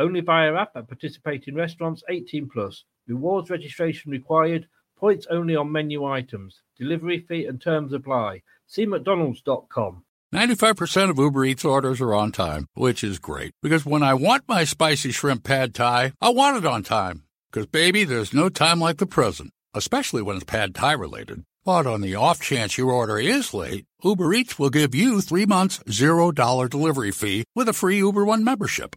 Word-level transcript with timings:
Only 0.00 0.22
via 0.22 0.54
app 0.54 0.72
at 0.76 0.88
participating 0.88 1.54
restaurants 1.54 2.02
18 2.08 2.48
plus. 2.48 2.84
Rewards 3.06 3.50
registration 3.50 4.10
required. 4.10 4.66
Points 4.96 5.26
only 5.30 5.54
on 5.54 5.70
menu 5.70 6.06
items. 6.06 6.62
Delivery 6.78 7.20
fee 7.28 7.44
and 7.44 7.60
terms 7.60 7.92
apply. 7.92 8.40
See 8.66 8.86
McDonald's.com. 8.86 10.04
95% 10.34 11.10
of 11.10 11.18
Uber 11.18 11.44
Eats 11.44 11.66
orders 11.66 12.00
are 12.00 12.14
on 12.14 12.32
time, 12.32 12.66
which 12.72 13.04
is 13.04 13.18
great. 13.18 13.52
Because 13.62 13.84
when 13.84 14.02
I 14.02 14.14
want 14.14 14.44
my 14.48 14.64
spicy 14.64 15.10
shrimp 15.10 15.44
pad 15.44 15.74
thai, 15.74 16.12
I 16.18 16.30
want 16.30 16.56
it 16.56 16.64
on 16.64 16.82
time. 16.82 17.24
Because, 17.50 17.66
baby, 17.66 18.04
there's 18.04 18.32
no 18.32 18.48
time 18.48 18.80
like 18.80 18.96
the 18.96 19.06
present, 19.06 19.52
especially 19.74 20.22
when 20.22 20.36
it's 20.36 20.46
pad 20.46 20.74
thai 20.74 20.92
related. 20.92 21.44
But 21.62 21.86
on 21.86 22.00
the 22.00 22.14
off 22.14 22.40
chance 22.40 22.78
your 22.78 22.90
order 22.90 23.18
is 23.18 23.52
late, 23.52 23.84
Uber 24.02 24.32
Eats 24.32 24.58
will 24.58 24.70
give 24.70 24.94
you 24.94 25.20
three 25.20 25.44
months, 25.44 25.80
$0 25.80 26.70
delivery 26.70 27.10
fee 27.10 27.44
with 27.54 27.68
a 27.68 27.74
free 27.74 27.98
Uber 27.98 28.24
One 28.24 28.42
membership. 28.42 28.96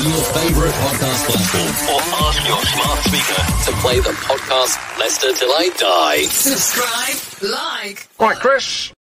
On 0.00 0.06
your 0.06 0.24
favorite 0.32 0.72
podcast 0.72 1.26
platform 1.26 1.94
Or 1.94 2.00
ask 2.24 2.48
your 2.48 2.64
smart 2.64 2.98
speaker. 3.00 3.70
to 3.70 3.78
play 3.82 4.00
the 4.00 4.16
podcast 4.24 4.98
Leicester 4.98 5.34
Till 5.34 5.50
I 5.52 5.68
Die. 5.76 6.22
Subscribe, 6.22 7.50
like, 7.52 8.08
right, 8.18 8.36
Chris. 8.38 8.94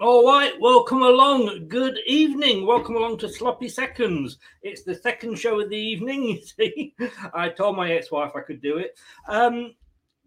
All 0.00 0.26
right, 0.26 0.52
welcome 0.58 1.02
along. 1.02 1.68
Good 1.68 2.00
evening. 2.04 2.66
Welcome 2.66 2.96
along 2.96 3.18
to 3.18 3.28
Sloppy 3.28 3.68
Seconds. 3.68 4.38
It's 4.60 4.82
the 4.82 4.96
second 4.96 5.38
show 5.38 5.60
of 5.60 5.70
the 5.70 5.76
evening. 5.76 6.22
You 6.30 6.42
see, 6.42 6.96
I 7.32 7.50
told 7.50 7.76
my 7.76 7.92
ex-wife 7.92 8.32
I 8.34 8.40
could 8.40 8.60
do 8.60 8.78
it. 8.78 8.98
Um, 9.28 9.76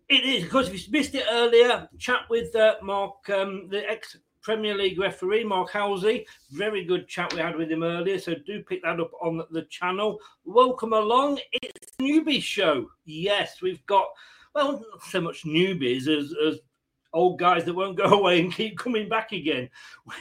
it 0.08 0.24
is 0.24 0.46
because 0.46 0.69
if 0.69 0.88
you 0.88 0.92
missed 0.94 1.16
it 1.16 1.25
earlier, 1.30 1.90
chat 1.98 2.22
with 2.30 2.56
uh, 2.56 2.75
Mark, 2.81 3.30
um, 3.30 3.68
the 3.68 3.84
ex 3.90 4.16
Premier 4.50 4.74
League 4.74 4.98
referee, 4.98 5.44
Mark 5.44 5.70
Halsey. 5.70 6.26
Very 6.50 6.84
good 6.84 7.08
chat 7.08 7.32
we 7.36 7.40
had 7.40 7.56
with 7.56 7.70
him 7.70 7.84
earlier. 7.84 8.18
So 8.18 8.34
do 8.34 8.64
pick 8.64 8.82
that 8.82 9.00
up 9.00 9.12
on 9.22 9.44
the 9.52 9.62
channel. 9.70 10.20
Welcome 10.44 10.94
along. 10.94 11.40
It's 11.62 11.92
newbie 12.02 12.42
show. 12.42 12.90
Yes, 13.06 13.62
we've 13.62 13.86
got 13.86 14.08
well, 14.56 14.84
not 14.92 15.04
so 15.04 15.22
much 15.22 15.44
newbies 15.44 16.08
as, 16.08 16.34
as 16.44 16.62
old 17.14 17.38
guys 17.38 17.64
that 17.66 17.76
won't 17.76 17.96
go 17.96 18.06
away 18.20 18.42
and 18.42 18.52
keep 18.52 18.80
coming 18.80 19.08
back 19.08 19.34
again. 19.34 19.70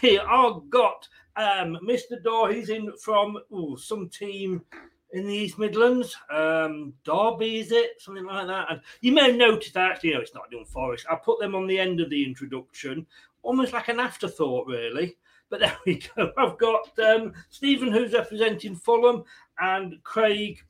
We 0.03 0.19
are 0.19 0.61
got 0.69 1.09
um, 1.37 1.79
Mr. 1.83 2.23
Daw. 2.23 2.49
He's 2.49 2.69
in 2.69 2.93
from 2.99 3.39
ooh, 3.51 3.79
some 3.79 4.11
team 4.11 4.63
in 5.13 5.27
the 5.27 5.35
East 5.35 5.59
Midlands. 5.59 6.15
Um, 6.31 6.93
Derby, 7.05 7.61
is 7.61 7.73
it? 7.73 8.01
Something 8.01 8.27
like 8.27 8.47
that. 8.47 8.71
And 8.71 8.81
you 9.01 9.13
may 9.13 9.29
have 9.29 9.37
noticed 9.37 9.75
that 9.75 9.93
actually, 9.93 10.13
no, 10.13 10.21
it's 10.21 10.35
not 10.35 10.51
Dun 10.51 10.65
Forest. 10.65 11.07
I 11.11 11.17
put 11.17 11.41
them 11.41 11.55
on 11.55 11.67
the 11.67 11.79
end 11.79 12.01
of 12.01 12.11
the 12.11 12.25
introduction, 12.25 13.07
almost 13.43 13.73
like 13.73 13.89
an 13.89 14.01
afterthought, 14.01 14.67
really. 14.67 15.17
But 15.51 15.61
there 15.61 15.77
we 15.87 16.03
go. 16.17 16.33
I've 16.37 16.59
got 16.59 16.99
um, 16.99 17.33
Stephen, 17.49 17.93
who's 17.93 18.13
representing 18.13 18.75
Fulham, 18.77 19.25
and 19.61 20.03
Craig. 20.03 20.61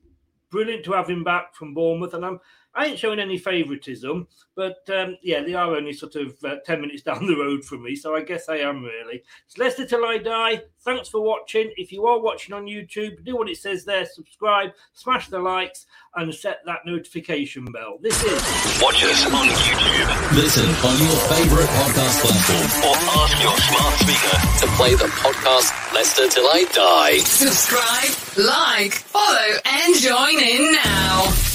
Brilliant 0.50 0.84
to 0.86 0.92
have 0.92 1.10
him 1.10 1.24
back 1.24 1.54
from 1.54 1.74
Bournemouth, 1.74 2.14
and 2.14 2.24
I'm 2.24 2.40
I 2.78 2.86
ain't 2.86 2.98
showing 3.00 3.18
any 3.18 3.38
favouritism, 3.38 4.28
but 4.54 4.88
um, 4.94 5.16
yeah, 5.20 5.42
they 5.42 5.54
are 5.54 5.74
only 5.74 5.92
sort 5.92 6.14
of 6.14 6.36
uh, 6.44 6.56
10 6.64 6.80
minutes 6.80 7.02
down 7.08 7.26
the 7.26 7.34
road 7.34 7.64
from 7.64 7.82
me, 7.82 7.96
so 7.96 8.14
I 8.14 8.22
guess 8.22 8.48
I 8.48 8.58
am 8.58 8.84
really. 8.84 9.24
It's 9.46 9.58
Leicester 9.58 9.84
Till 9.84 10.04
I 10.04 10.18
Die. 10.18 10.62
Thanks 10.82 11.08
for 11.08 11.20
watching. 11.20 11.72
If 11.76 11.90
you 11.90 12.06
are 12.06 12.20
watching 12.20 12.54
on 12.54 12.66
YouTube, 12.66 13.24
do 13.24 13.34
what 13.36 13.48
it 13.48 13.56
says 13.58 13.84
there 13.84 14.06
subscribe, 14.06 14.70
smash 14.94 15.26
the 15.28 15.40
likes, 15.40 15.86
and 16.14 16.32
set 16.32 16.60
that 16.66 16.86
notification 16.86 17.64
bell. 17.64 17.98
This 18.00 18.22
is. 18.22 18.80
Watch 18.80 19.02
us 19.02 19.26
on 19.26 19.48
YouTube. 19.48 20.36
Listen 20.36 20.68
on 20.86 20.96
your 21.02 21.18
favorite 21.34 21.68
podcast 21.74 22.20
platform 22.22 22.90
Or 22.90 22.96
ask 23.24 23.42
your 23.42 23.58
smart 23.58 23.94
speaker. 23.98 24.36
to 24.60 24.66
play 24.76 24.94
the 24.94 25.10
podcast 25.18 25.92
Leicester 25.92 26.28
Till 26.28 26.46
I 26.46 26.64
Die. 26.72 27.18
subscribe, 27.18 28.46
like, 28.46 28.92
follow, 28.92 29.58
and 29.66 29.94
join 29.96 30.38
in 30.40 30.72
now. 30.72 31.47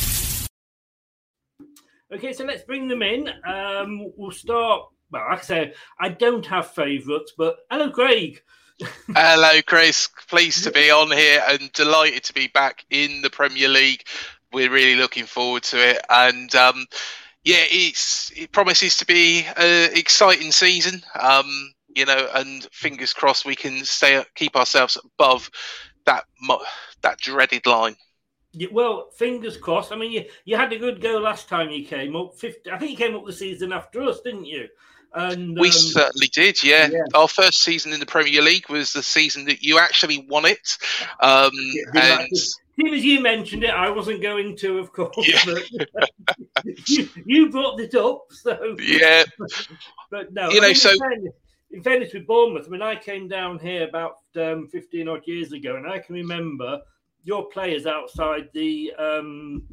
Okay, 2.14 2.32
so 2.32 2.44
let's 2.46 2.62
bring 2.62 2.88
them 2.88 3.02
in. 3.02 3.28
Um, 3.44 4.12
we'll 4.16 4.32
start. 4.32 4.84
Well, 5.12 5.26
like 5.30 5.40
I 5.40 5.42
say, 5.42 5.74
I 6.00 6.10
don't 6.10 6.46
have 6.46 6.72
favourites, 6.72 7.34
but 7.36 7.58
hello, 7.72 7.90
Craig. 7.90 8.42
Hello, 9.16 9.62
Chris. 9.66 10.10
Pleased 10.28 10.64
to 10.64 10.72
be 10.72 10.90
on 10.90 11.12
here 11.12 11.44
and 11.48 11.72
delighted 11.74 12.24
to 12.26 12.34
be 12.34 12.48
back 12.48 12.86
in 12.90 13.22
the 13.22 13.30
Premier 13.30 13.70
League. 13.70 14.04
We're 14.52 14.72
really 14.72 14.96
looking 14.96 15.26
forward 15.26 15.64
to 15.64 15.78
it, 15.78 16.04
and 16.10 16.54
um, 16.56 16.86
yeah, 17.44 17.64
it's 17.70 18.32
it 18.36 18.52
promises 18.52 18.98
to 18.98 19.06
be 19.06 19.46
an 19.58 19.92
exciting 19.94 20.52
season. 20.52 21.04
Um, 21.20 21.74
you 21.96 22.06
know, 22.06 22.30
and 22.34 22.68
fingers 22.72 23.14
crossed 23.14 23.46
we 23.46 23.56
can 23.56 23.86
stay 23.86 24.24
keep 24.36 24.56
ourselves 24.56 24.98
above 25.04 25.52
that 26.06 26.26
that 27.02 27.20
dreaded 27.20 27.68
line. 27.68 27.96
Yeah, 28.54 28.68
well, 28.72 29.10
fingers 29.16 29.58
crossed. 29.58 29.92
I 29.92 29.96
mean, 29.96 30.12
you, 30.12 30.26
you 30.46 30.56
had 30.56 30.72
a 30.72 30.78
good 30.78 31.02
go 31.02 31.18
last 31.18 31.50
time 31.50 31.70
you 31.72 31.86
came 31.86 32.16
up. 32.16 32.36
50, 32.36 32.70
I 32.72 32.78
think 32.78 32.92
you 32.92 32.98
came 32.98 33.16
up 33.16 33.26
the 33.26 33.34
season 33.34 33.74
after 33.74 34.02
us, 34.04 34.22
didn't 34.22 34.46
you? 34.46 34.68
And 35.16 35.58
we 35.60 35.68
um, 35.68 35.72
certainly 35.74 36.28
did. 36.28 36.64
Yeah. 36.64 36.88
yeah. 36.92 37.04
our 37.14 37.28
first 37.28 37.64
season 37.64 37.94
in 37.94 38.00
the 38.00 38.06
Premier 38.06 38.42
League 38.42 38.70
was 38.70 38.94
the 38.94 39.04
season 39.04 39.46
that 39.46 39.62
you 39.64 39.78
actually 39.80 40.26
won 40.30 40.46
it. 40.46 40.78
Um, 41.20 41.52
Yeah, 41.94 42.20
and 42.22 42.30
As 42.32 42.56
soon 42.80 42.94
as 42.94 43.04
you 43.06 43.20
mentioned 43.22 43.64
it, 43.64 43.70
I 43.70 43.90
wasn't 43.90 44.22
going 44.22 44.56
to, 44.58 44.80
of 44.80 44.92
course. 44.92 45.16
Yeah. 45.18 45.56
But 45.94 46.10
you, 46.88 47.10
you 47.26 47.50
brought 47.50 47.80
it 47.80 47.94
up, 47.96 48.26
so 48.32 48.76
yeah, 48.80 49.24
But 50.12 50.34
no, 50.34 50.50
You 50.50 50.58
I 50.58 50.62
know, 50.62 50.68
mean, 50.68 50.76
so- 50.76 50.92
in, 50.92 51.00
fairness, 51.00 51.34
in 51.72 51.84
fairness 51.84 52.14
with 52.14 52.28
Bournemouth, 52.28 52.66
I 52.68 52.70
mean, 52.70 52.82
I 52.82 52.96
came 52.96 53.28
down 53.28 53.60
here 53.60 53.88
about 53.88 54.18
um, 54.36 54.68
15 54.72 55.08
odd 55.08 55.22
years 55.28 55.52
ago, 55.54 55.76
and 55.76 55.88
I 55.88 56.00
can 56.00 56.16
remember 56.16 56.82
your 57.24 57.48
players 57.50 57.86
outside 57.86 58.50
the, 58.54 58.94
um, 58.98 59.64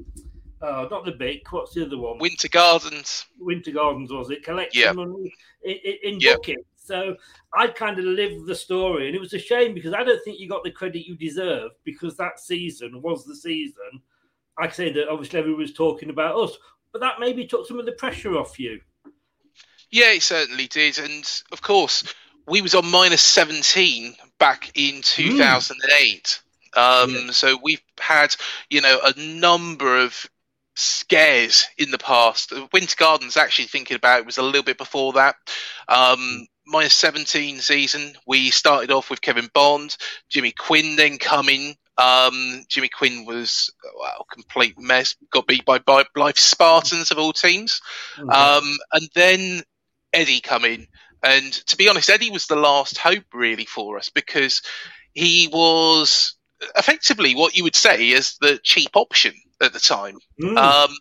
uh, 0.62 0.86
not 0.90 1.04
the 1.04 1.12
Bic, 1.12 1.50
what's 1.52 1.74
the 1.74 1.84
other 1.86 1.98
one? 1.98 2.18
Winter 2.18 2.48
Gardens. 2.48 3.26
Winter 3.38 3.72
Gardens, 3.72 4.12
was 4.12 4.30
it? 4.30 4.42
Collecting 4.44 4.80
Yeah. 4.82 4.92
money 4.92 5.34
in, 5.62 5.76
in, 5.84 5.96
in 6.02 6.20
Yeah. 6.20 6.34
buckets. 6.34 6.64
So 6.76 7.16
I 7.52 7.68
kind 7.68 7.98
of 7.98 8.04
lived 8.04 8.46
the 8.46 8.54
story, 8.54 9.06
and 9.06 9.14
it 9.14 9.20
was 9.20 9.32
a 9.32 9.38
shame 9.38 9.74
because 9.74 9.92
I 9.92 10.02
don't 10.02 10.22
think 10.24 10.40
you 10.40 10.48
got 10.48 10.64
the 10.64 10.70
credit 10.70 11.06
you 11.06 11.16
deserved 11.16 11.74
because 11.84 12.16
that 12.16 12.40
season 12.40 13.00
was 13.00 13.24
the 13.24 13.36
season. 13.36 14.02
I 14.58 14.68
say 14.68 14.92
that 14.92 15.08
obviously 15.08 15.38
everyone 15.38 15.60
was 15.62 15.72
talking 15.72 16.10
about 16.10 16.36
us, 16.36 16.56
but 16.92 17.00
that 17.00 17.20
maybe 17.20 17.46
took 17.46 17.66
some 17.66 17.78
of 17.78 17.86
the 17.86 17.92
pressure 17.92 18.36
off 18.36 18.58
you. 18.58 18.80
Yeah, 19.90 20.12
it 20.12 20.22
certainly 20.22 20.66
did, 20.66 20.98
and 20.98 21.42
of 21.52 21.62
course 21.62 22.12
we 22.46 22.60
was 22.60 22.74
on 22.74 22.90
minus 22.90 23.22
seventeen 23.22 24.14
back 24.38 24.72
in 24.74 25.02
two 25.02 25.38
thousand 25.38 25.78
and 25.82 25.92
eight. 26.00 26.40
Um, 26.76 27.32
So 27.32 27.58
we've 27.62 27.82
had 27.98 28.34
you 28.68 28.80
know 28.80 29.00
a 29.04 29.18
number 29.18 30.02
of 30.02 30.28
scares 30.76 31.66
in 31.78 31.90
the 31.90 31.98
past. 31.98 32.52
Winter 32.72 32.96
Gardens, 32.96 33.36
actually 33.36 33.66
thinking 33.66 33.96
about 33.96 34.20
it, 34.20 34.26
was 34.26 34.38
a 34.38 34.42
little 34.42 34.62
bit 34.62 34.78
before 34.78 35.14
that. 35.14 35.36
Um, 35.88 36.46
minus 36.66 36.94
17 36.94 37.58
season, 37.58 38.14
we 38.26 38.50
started 38.50 38.90
off 38.90 39.10
with 39.10 39.20
Kevin 39.20 39.50
Bond, 39.52 39.96
Jimmy 40.28 40.52
Quinn 40.52 40.96
then 40.96 41.18
coming. 41.18 41.76
Um, 41.98 42.64
Jimmy 42.68 42.88
Quinn 42.88 43.26
was 43.26 43.70
well, 43.98 44.26
a 44.28 44.34
complete 44.34 44.78
mess. 44.78 45.16
Got 45.30 45.46
beat 45.46 45.64
by, 45.66 45.78
by 45.78 46.04
Blyth 46.16 46.38
Spartans 46.38 47.10
of 47.10 47.18
all 47.18 47.32
teams. 47.32 47.82
Um, 48.32 48.78
and 48.92 49.08
then 49.14 49.62
Eddie 50.12 50.40
come 50.40 50.64
in. 50.64 50.86
And 51.22 51.52
to 51.52 51.76
be 51.76 51.88
honest, 51.88 52.08
Eddie 52.08 52.30
was 52.30 52.46
the 52.46 52.56
last 52.56 52.96
hope 52.96 53.24
really 53.34 53.66
for 53.66 53.98
us 53.98 54.08
because 54.08 54.62
he 55.12 55.48
was 55.52 56.34
effectively 56.76 57.34
what 57.34 57.56
you 57.56 57.64
would 57.64 57.76
say 57.76 58.10
is 58.10 58.36
the 58.40 58.58
cheap 58.62 58.90
option 58.94 59.34
at 59.60 59.72
the 59.72 59.80
time. 59.80 60.18
Mm. 60.40 60.56
Um, 60.56 60.96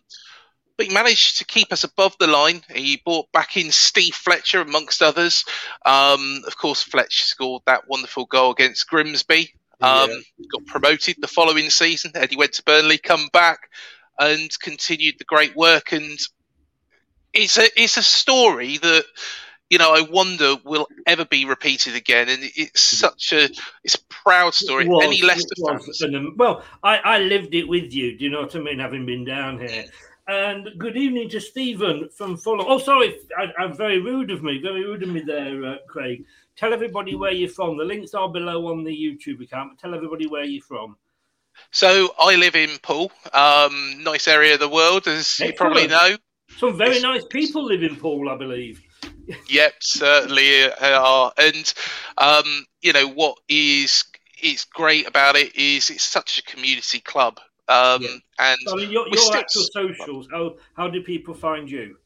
but 0.76 0.86
he 0.86 0.94
managed 0.94 1.38
to 1.38 1.44
keep 1.44 1.72
us 1.72 1.84
above 1.84 2.16
the 2.18 2.26
line. 2.26 2.62
He 2.74 3.02
brought 3.04 3.30
back 3.32 3.56
in 3.58 3.70
Steve 3.70 4.14
Fletcher, 4.14 4.62
amongst 4.62 5.02
others. 5.02 5.44
Um, 5.84 6.42
of 6.46 6.56
course, 6.56 6.82
Fletcher 6.82 7.24
scored 7.24 7.62
that 7.66 7.86
wonderful 7.86 8.24
goal 8.24 8.52
against 8.52 8.88
Grimsby. 8.88 9.52
Um, 9.82 10.10
Got 10.50 10.66
promoted 10.66 11.16
the 11.20 11.28
following 11.28 11.68
season. 11.70 12.12
Eddie 12.14 12.36
went 12.36 12.54
to 12.54 12.62
Burnley, 12.62 12.98
come 12.98 13.28
back, 13.32 13.70
and 14.18 14.50
continued 14.60 15.16
the 15.18 15.24
great 15.24 15.54
work. 15.56 15.92
And 15.92 16.18
it's 17.32 17.58
a 17.58 17.68
it's 17.76 17.96
a 17.96 18.02
story 18.02 18.78
that 18.78 19.04
you 19.70 19.78
know 19.78 19.94
I 19.94 20.02
wonder 20.02 20.56
will 20.64 20.88
ever 21.06 21.24
be 21.24 21.44
repeated 21.44 21.94
again. 21.94 22.28
And 22.28 22.40
it's 22.42 22.82
such 22.82 23.32
a 23.32 23.48
it's 23.84 23.94
a 23.94 24.04
proud 24.08 24.52
story. 24.52 24.86
was, 24.86 25.04
Any 25.04 25.22
Leicester 25.22 25.54
fans? 25.66 26.00
an 26.02 26.34
well, 26.36 26.62
I, 26.82 26.98
I 26.98 27.18
lived 27.20 27.54
it 27.54 27.68
with 27.68 27.92
you. 27.94 28.18
Do 28.18 28.24
you 28.24 28.30
know 28.30 28.42
what 28.42 28.54
I 28.54 28.60
mean? 28.60 28.80
Having 28.80 29.06
been 29.06 29.24
down 29.24 29.60
here. 29.60 29.84
And 30.28 30.68
good 30.78 30.96
evening 30.96 31.28
to 31.30 31.40
Stephen 31.40 32.08
from 32.14 32.36
Fulham. 32.36 32.66
Oh, 32.68 32.78
sorry, 32.78 33.16
I, 33.36 33.46
I'm 33.58 33.76
very 33.76 34.00
rude 34.00 34.30
of 34.30 34.44
me. 34.44 34.60
Very 34.62 34.84
rude 34.84 35.02
of 35.02 35.08
me 35.08 35.22
there, 35.22 35.64
uh, 35.64 35.76
Craig. 35.88 36.24
Tell 36.56 36.72
everybody 36.72 37.16
where 37.16 37.32
you're 37.32 37.48
from. 37.48 37.76
The 37.76 37.84
links 37.84 38.14
are 38.14 38.28
below 38.28 38.68
on 38.68 38.84
the 38.84 38.92
YouTube 38.92 39.42
account. 39.42 39.72
But 39.72 39.78
tell 39.80 39.94
everybody 39.94 40.26
where 40.26 40.44
you're 40.44 40.62
from. 40.62 40.96
So 41.72 42.14
I 42.18 42.36
live 42.36 42.54
in 42.54 42.70
Poole, 42.82 43.10
um, 43.32 44.02
nice 44.02 44.28
area 44.28 44.54
of 44.54 44.60
the 44.60 44.68
world, 44.68 45.08
as 45.08 45.40
you 45.40 45.52
probably 45.52 45.86
know. 45.88 46.16
Some 46.56 46.76
very 46.76 47.00
nice 47.00 47.24
people 47.24 47.64
live 47.64 47.82
in 47.82 47.96
Poole, 47.96 48.28
I 48.28 48.36
believe. 48.36 48.80
Yep, 49.48 49.74
certainly 49.80 50.70
are. 50.72 51.32
And 51.38 51.74
um, 52.18 52.66
you 52.82 52.92
know 52.92 53.08
what 53.08 53.38
is 53.48 54.04
is 54.42 54.64
great 54.64 55.06
about 55.06 55.36
it 55.36 55.54
is 55.56 55.90
it's 55.90 56.04
such 56.04 56.38
a 56.38 56.42
community 56.42 57.00
club. 57.00 57.38
Um, 57.68 58.02
And 58.38 58.58
I 58.68 58.74
mean, 58.74 58.90
your, 58.90 59.06
your 59.08 59.16
still- 59.16 59.36
actual 59.36 59.62
socials. 59.72 60.28
How 60.32 60.56
how 60.74 60.88
do 60.88 61.02
people 61.02 61.34
find 61.34 61.70
you? 61.70 61.96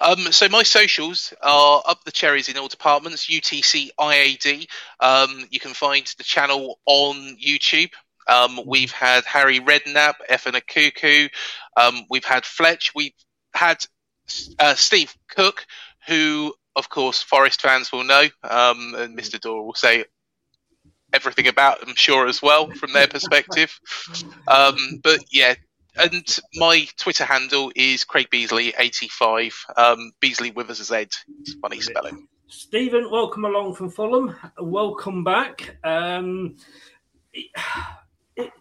Um, 0.00 0.18
so 0.32 0.48
my 0.48 0.64
socials 0.64 1.32
are 1.40 1.82
up 1.86 2.02
the 2.04 2.10
cherries 2.10 2.48
in 2.48 2.58
all 2.58 2.68
departments. 2.68 3.26
UTC 3.26 3.90
IAD. 3.98 4.66
Um, 4.98 5.46
you 5.50 5.60
can 5.60 5.72
find 5.74 6.04
the 6.18 6.24
channel 6.24 6.80
on 6.86 7.36
YouTube. 7.36 7.90
Um, 8.26 8.60
we've 8.66 8.90
had 8.90 9.24
Harry 9.24 9.60
Redknapp, 9.60 10.14
Efan 10.28 10.60
Ekoku. 10.60 11.30
Um, 11.76 12.06
we've 12.10 12.24
had 12.24 12.44
Fletch. 12.44 12.92
We've 12.94 13.12
had 13.54 13.84
uh, 14.58 14.74
Steve 14.74 15.14
Cook, 15.28 15.66
who, 16.06 16.54
of 16.76 16.88
course, 16.88 17.22
Forest 17.22 17.62
fans 17.62 17.92
will 17.92 18.04
know, 18.04 18.24
um, 18.42 18.94
and 18.96 19.16
Mr. 19.16 19.40
Dora 19.40 19.62
will 19.62 19.74
say 19.74 20.04
everything 21.12 21.46
about, 21.46 21.86
I'm 21.86 21.94
sure, 21.94 22.26
as 22.26 22.42
well 22.42 22.70
from 22.70 22.92
their 22.92 23.08
perspective. 23.08 23.78
Um, 24.48 24.76
but 25.02 25.20
yeah, 25.30 25.54
and 25.96 26.38
my 26.56 26.86
Twitter 26.98 27.24
handle 27.24 27.72
is 27.76 28.04
Craig 28.04 28.28
Beasley 28.30 28.74
eighty 28.78 29.08
five. 29.08 29.54
Um, 29.76 30.12
Beasley 30.20 30.50
with 30.50 30.68
a 30.70 30.74
Z. 30.74 31.06
It's 31.40 31.54
funny 31.60 31.80
spelling. 31.80 32.26
Stephen, 32.48 33.10
welcome 33.10 33.44
along 33.44 33.74
from 33.74 33.88
Fulham. 33.88 34.34
Welcome 34.58 35.24
back. 35.24 35.76
Um, 35.84 36.56
it, 37.32 37.46
it, 38.36 38.52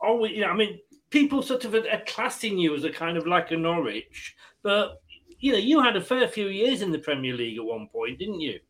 always, 0.00 0.32
you 0.32 0.42
know, 0.42 0.48
I 0.48 0.56
mean, 0.56 0.80
people 1.10 1.40
sort 1.40 1.64
of 1.64 1.74
are, 1.74 1.88
are 1.90 2.02
classing 2.06 2.58
you 2.58 2.74
as 2.74 2.84
a 2.84 2.90
kind 2.90 3.16
of 3.16 3.26
like 3.26 3.50
a 3.52 3.56
Norwich, 3.56 4.36
but 4.62 5.00
you 5.38 5.52
know, 5.52 5.58
you 5.58 5.82
had 5.82 5.96
a 5.96 6.00
fair 6.00 6.28
few 6.28 6.48
years 6.48 6.82
in 6.82 6.92
the 6.92 6.98
Premier 6.98 7.34
League 7.34 7.58
at 7.58 7.64
one 7.64 7.88
point, 7.88 8.18
didn't 8.18 8.40
you? 8.40 8.60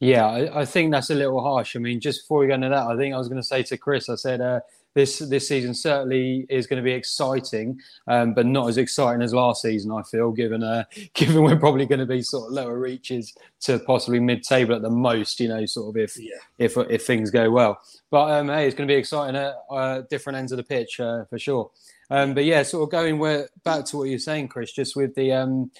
Yeah, 0.00 0.26
I, 0.26 0.60
I 0.62 0.64
think 0.64 0.90
that's 0.90 1.10
a 1.10 1.14
little 1.14 1.42
harsh. 1.42 1.76
I 1.76 1.78
mean, 1.78 2.00
just 2.00 2.22
before 2.22 2.40
we 2.40 2.46
go 2.46 2.54
into 2.54 2.70
that, 2.70 2.86
I 2.86 2.96
think 2.96 3.14
I 3.14 3.18
was 3.18 3.28
going 3.28 3.40
to 3.40 3.46
say 3.46 3.62
to 3.64 3.76
Chris, 3.76 4.08
I 4.08 4.14
said 4.14 4.40
uh, 4.40 4.60
this 4.94 5.18
this 5.18 5.46
season 5.46 5.74
certainly 5.74 6.46
is 6.48 6.66
going 6.66 6.78
to 6.78 6.82
be 6.82 6.92
exciting, 6.92 7.78
um, 8.08 8.32
but 8.32 8.46
not 8.46 8.68
as 8.70 8.78
exciting 8.78 9.20
as 9.20 9.34
last 9.34 9.60
season. 9.60 9.92
I 9.92 10.02
feel, 10.02 10.32
given 10.32 10.62
uh, 10.62 10.84
given 11.14 11.42
we're 11.42 11.58
probably 11.58 11.84
going 11.84 12.00
to 12.00 12.06
be 12.06 12.22
sort 12.22 12.46
of 12.46 12.52
lower 12.52 12.78
reaches 12.78 13.36
to 13.60 13.78
possibly 13.80 14.20
mid 14.20 14.42
table 14.42 14.74
at 14.74 14.80
the 14.80 14.90
most. 14.90 15.38
You 15.38 15.48
know, 15.48 15.66
sort 15.66 15.94
of 15.94 16.00
if 16.00 16.18
if 16.58 16.78
if 16.78 17.04
things 17.04 17.30
go 17.30 17.50
well. 17.50 17.78
But 18.10 18.30
um, 18.30 18.48
hey, 18.48 18.66
it's 18.66 18.74
going 18.74 18.88
to 18.88 18.92
be 18.92 18.98
exciting 18.98 19.36
at 19.36 19.54
uh, 19.70 20.02
different 20.08 20.38
ends 20.38 20.50
of 20.50 20.56
the 20.56 20.64
pitch 20.64 20.98
uh, 20.98 21.24
for 21.26 21.38
sure. 21.38 21.70
Um, 22.10 22.34
but 22.34 22.44
yeah, 22.44 22.62
sort 22.62 22.82
of 22.82 22.90
going 22.90 23.18
where 23.18 23.48
back 23.64 23.84
to 23.86 23.96
what 23.96 24.08
you're 24.08 24.18
saying, 24.18 24.48
Chris, 24.48 24.72
just 24.72 24.96
with 24.96 25.14
the 25.14 25.32
um, 25.32 25.70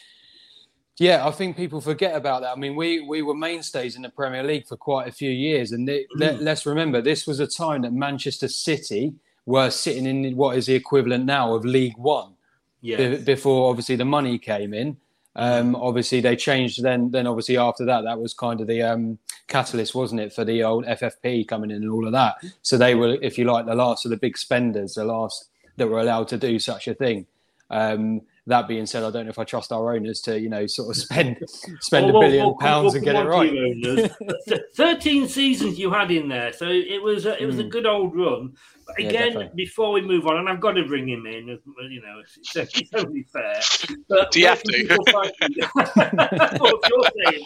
yeah, 0.98 1.26
I 1.26 1.30
think 1.30 1.56
people 1.56 1.80
forget 1.80 2.14
about 2.14 2.42
that. 2.42 2.50
I 2.50 2.56
mean, 2.56 2.76
we 2.76 3.00
we 3.00 3.22
were 3.22 3.34
mainstays 3.34 3.96
in 3.96 4.02
the 4.02 4.10
Premier 4.10 4.42
League 4.42 4.66
for 4.66 4.76
quite 4.76 5.08
a 5.08 5.12
few 5.12 5.30
years, 5.30 5.72
and 5.72 5.88
it, 5.88 6.06
let, 6.14 6.40
let's 6.42 6.66
remember 6.66 7.00
this 7.00 7.26
was 7.26 7.40
a 7.40 7.46
time 7.46 7.82
that 7.82 7.92
Manchester 7.92 8.48
City 8.48 9.14
were 9.46 9.70
sitting 9.70 10.06
in 10.06 10.36
what 10.36 10.56
is 10.56 10.66
the 10.66 10.74
equivalent 10.74 11.24
now 11.24 11.54
of 11.54 11.64
League 11.64 11.96
One. 11.96 12.34
Yes. 12.80 13.18
Be- 13.18 13.24
before 13.24 13.70
obviously 13.70 13.96
the 13.96 14.04
money 14.04 14.38
came 14.38 14.72
in. 14.72 14.96
Um, 15.36 15.76
obviously 15.76 16.20
they 16.20 16.36
changed 16.36 16.82
then. 16.82 17.10
Then 17.10 17.26
obviously 17.26 17.56
after 17.56 17.84
that, 17.86 18.02
that 18.02 18.20
was 18.20 18.34
kind 18.34 18.60
of 18.60 18.66
the 18.66 18.82
um, 18.82 19.18
catalyst, 19.48 19.94
wasn't 19.94 20.20
it, 20.20 20.32
for 20.32 20.44
the 20.44 20.62
old 20.62 20.84
FFP 20.86 21.46
coming 21.46 21.70
in 21.70 21.82
and 21.82 21.90
all 21.90 22.06
of 22.06 22.12
that. 22.12 22.36
So 22.62 22.76
they 22.76 22.94
were, 22.94 23.16
if 23.22 23.38
you 23.38 23.44
like, 23.44 23.66
the 23.66 23.74
last 23.74 24.04
of 24.04 24.10
the 24.10 24.16
big 24.16 24.36
spenders, 24.36 24.94
the 24.94 25.04
last 25.04 25.49
that 25.80 25.88
were 25.88 25.98
allowed 26.00 26.28
to 26.28 26.36
do 26.38 26.58
such 26.58 26.86
a 26.88 26.94
thing. 26.94 27.26
Um, 27.70 28.20
that 28.46 28.66
being 28.68 28.84
said, 28.86 29.02
I 29.04 29.10
don't 29.10 29.26
know 29.26 29.30
if 29.30 29.38
I 29.38 29.44
trust 29.44 29.70
our 29.70 29.94
owners 29.94 30.20
to, 30.22 30.38
you 30.38 30.48
know, 30.48 30.66
sort 30.66 30.90
of 30.90 30.96
spend 30.96 31.38
spend 31.80 32.06
Well, 32.12 32.16
a 32.16 32.20
billion 32.26 32.44
well, 32.46 32.56
well, 32.58 32.58
pounds 32.58 32.94
and 32.96 33.04
get 33.04 33.14
it 33.14 33.18
come 33.18 33.26
on 33.28 33.46
to 33.46 33.52
right. 33.52 33.52
you, 33.52 33.90
owners. 33.90 34.10
Th- 34.48 34.60
Thirteen 34.76 35.28
seasons 35.28 35.78
you 35.78 35.90
had 35.92 36.10
in 36.10 36.28
there, 36.28 36.52
so 36.52 36.66
it 36.68 37.00
was 37.02 37.26
a, 37.26 37.40
it 37.42 37.46
was 37.46 37.58
a 37.58 37.64
Mm. 37.64 37.70
good 37.70 37.86
old 37.86 38.16
run. 38.16 38.54
But 38.86 38.98
again, 38.98 39.12
definitely. 39.28 39.50
before 39.54 39.92
we 39.92 40.00
move 40.02 40.26
on, 40.26 40.38
and 40.38 40.48
I've 40.48 40.60
got 40.60 40.72
to 40.72 40.84
bring 40.84 41.08
him 41.08 41.24
in, 41.26 41.46
you 41.46 42.02
know, 42.02 42.20
it's, 42.20 42.38
it's 42.74 42.90
only 42.94 43.22
fair. 43.32 43.60
But 44.08 44.32
Do 44.32 44.40
you 44.40 44.48
have 44.48 44.62
to? 44.64 44.76
you? 44.78 44.88
well, 45.12 45.22
if 45.24 46.88
you're 46.88 47.10
saying 47.24 47.44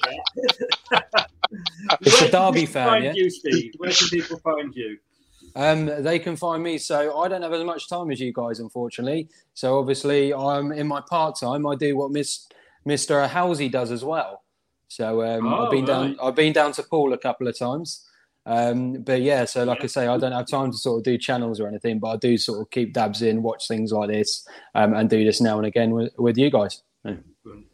that. 0.91 1.29
It's 2.01 2.21
Where 2.21 2.29
a 2.29 2.31
can 2.31 2.53
Derby 2.53 2.67
fan, 2.67 2.89
find 2.89 3.05
yeah? 3.05 3.13
you, 3.15 3.31
Steve? 3.31 3.73
Where 3.77 3.91
can 3.91 4.09
people 4.09 4.39
find 4.39 4.75
you? 4.75 4.97
Um, 5.57 5.87
they 6.03 6.19
can 6.19 6.37
find 6.37 6.63
me. 6.63 6.79
So 6.79 7.19
I 7.19 7.29
don't 7.29 7.43
have 7.43 7.53
as 7.53 7.65
much 7.65 7.89
time 7.89 8.11
as 8.11 8.21
you 8.21 8.33
guys, 8.33 8.61
unfortunately. 8.61 9.29
So 9.55 9.79
obviously, 9.79 10.35
I'm 10.35 10.73
in 10.73 10.87
my 10.87 11.01
part 11.09 11.39
time. 11.39 11.67
I 11.67 11.77
do 11.77 11.97
what 11.97 12.11
Miss 12.11 12.49
Mister 12.85 13.27
Halsey 13.27 13.69
does 13.69 13.91
as 13.91 14.05
well. 14.05 14.43
So 14.89 15.23
um, 15.23 15.47
Oh, 15.47 15.65
I've 15.65 15.71
been 15.71 15.85
down. 15.85 16.17
I've 16.23 16.35
been 16.35 16.53
down 16.53 16.73
to 16.73 16.83
Poole 16.83 17.13
a 17.13 17.19
couple 17.19 17.49
of 17.49 17.59
times. 17.59 18.07
Um, 18.47 19.03
but 19.03 19.23
yeah, 19.23 19.47
so 19.47 19.65
like 19.65 19.83
I 19.83 19.87
say, 19.87 20.07
I 20.07 20.19
don't 20.19 20.33
have 20.33 20.47
time 20.47 20.71
to 20.71 20.77
sort 20.77 20.99
of 20.99 21.05
do 21.05 21.17
channels 21.17 21.61
or 21.61 21.67
anything, 21.67 21.99
but 21.99 22.09
I 22.09 22.17
do 22.17 22.37
sort 22.37 22.61
of 22.61 22.71
keep 22.71 22.93
dabs 22.93 23.23
in, 23.23 23.43
watch 23.43 23.67
things 23.67 23.91
like 23.91 24.11
this, 24.11 24.47
um, 24.75 24.93
and 24.93 25.09
do 25.09 25.25
this 25.25 25.41
now 25.41 25.57
and 25.57 25.67
again 25.67 25.93
with, 25.93 26.13
with 26.19 26.37
you 26.37 26.51
guys. 26.51 26.83
Yeah. 27.05 27.15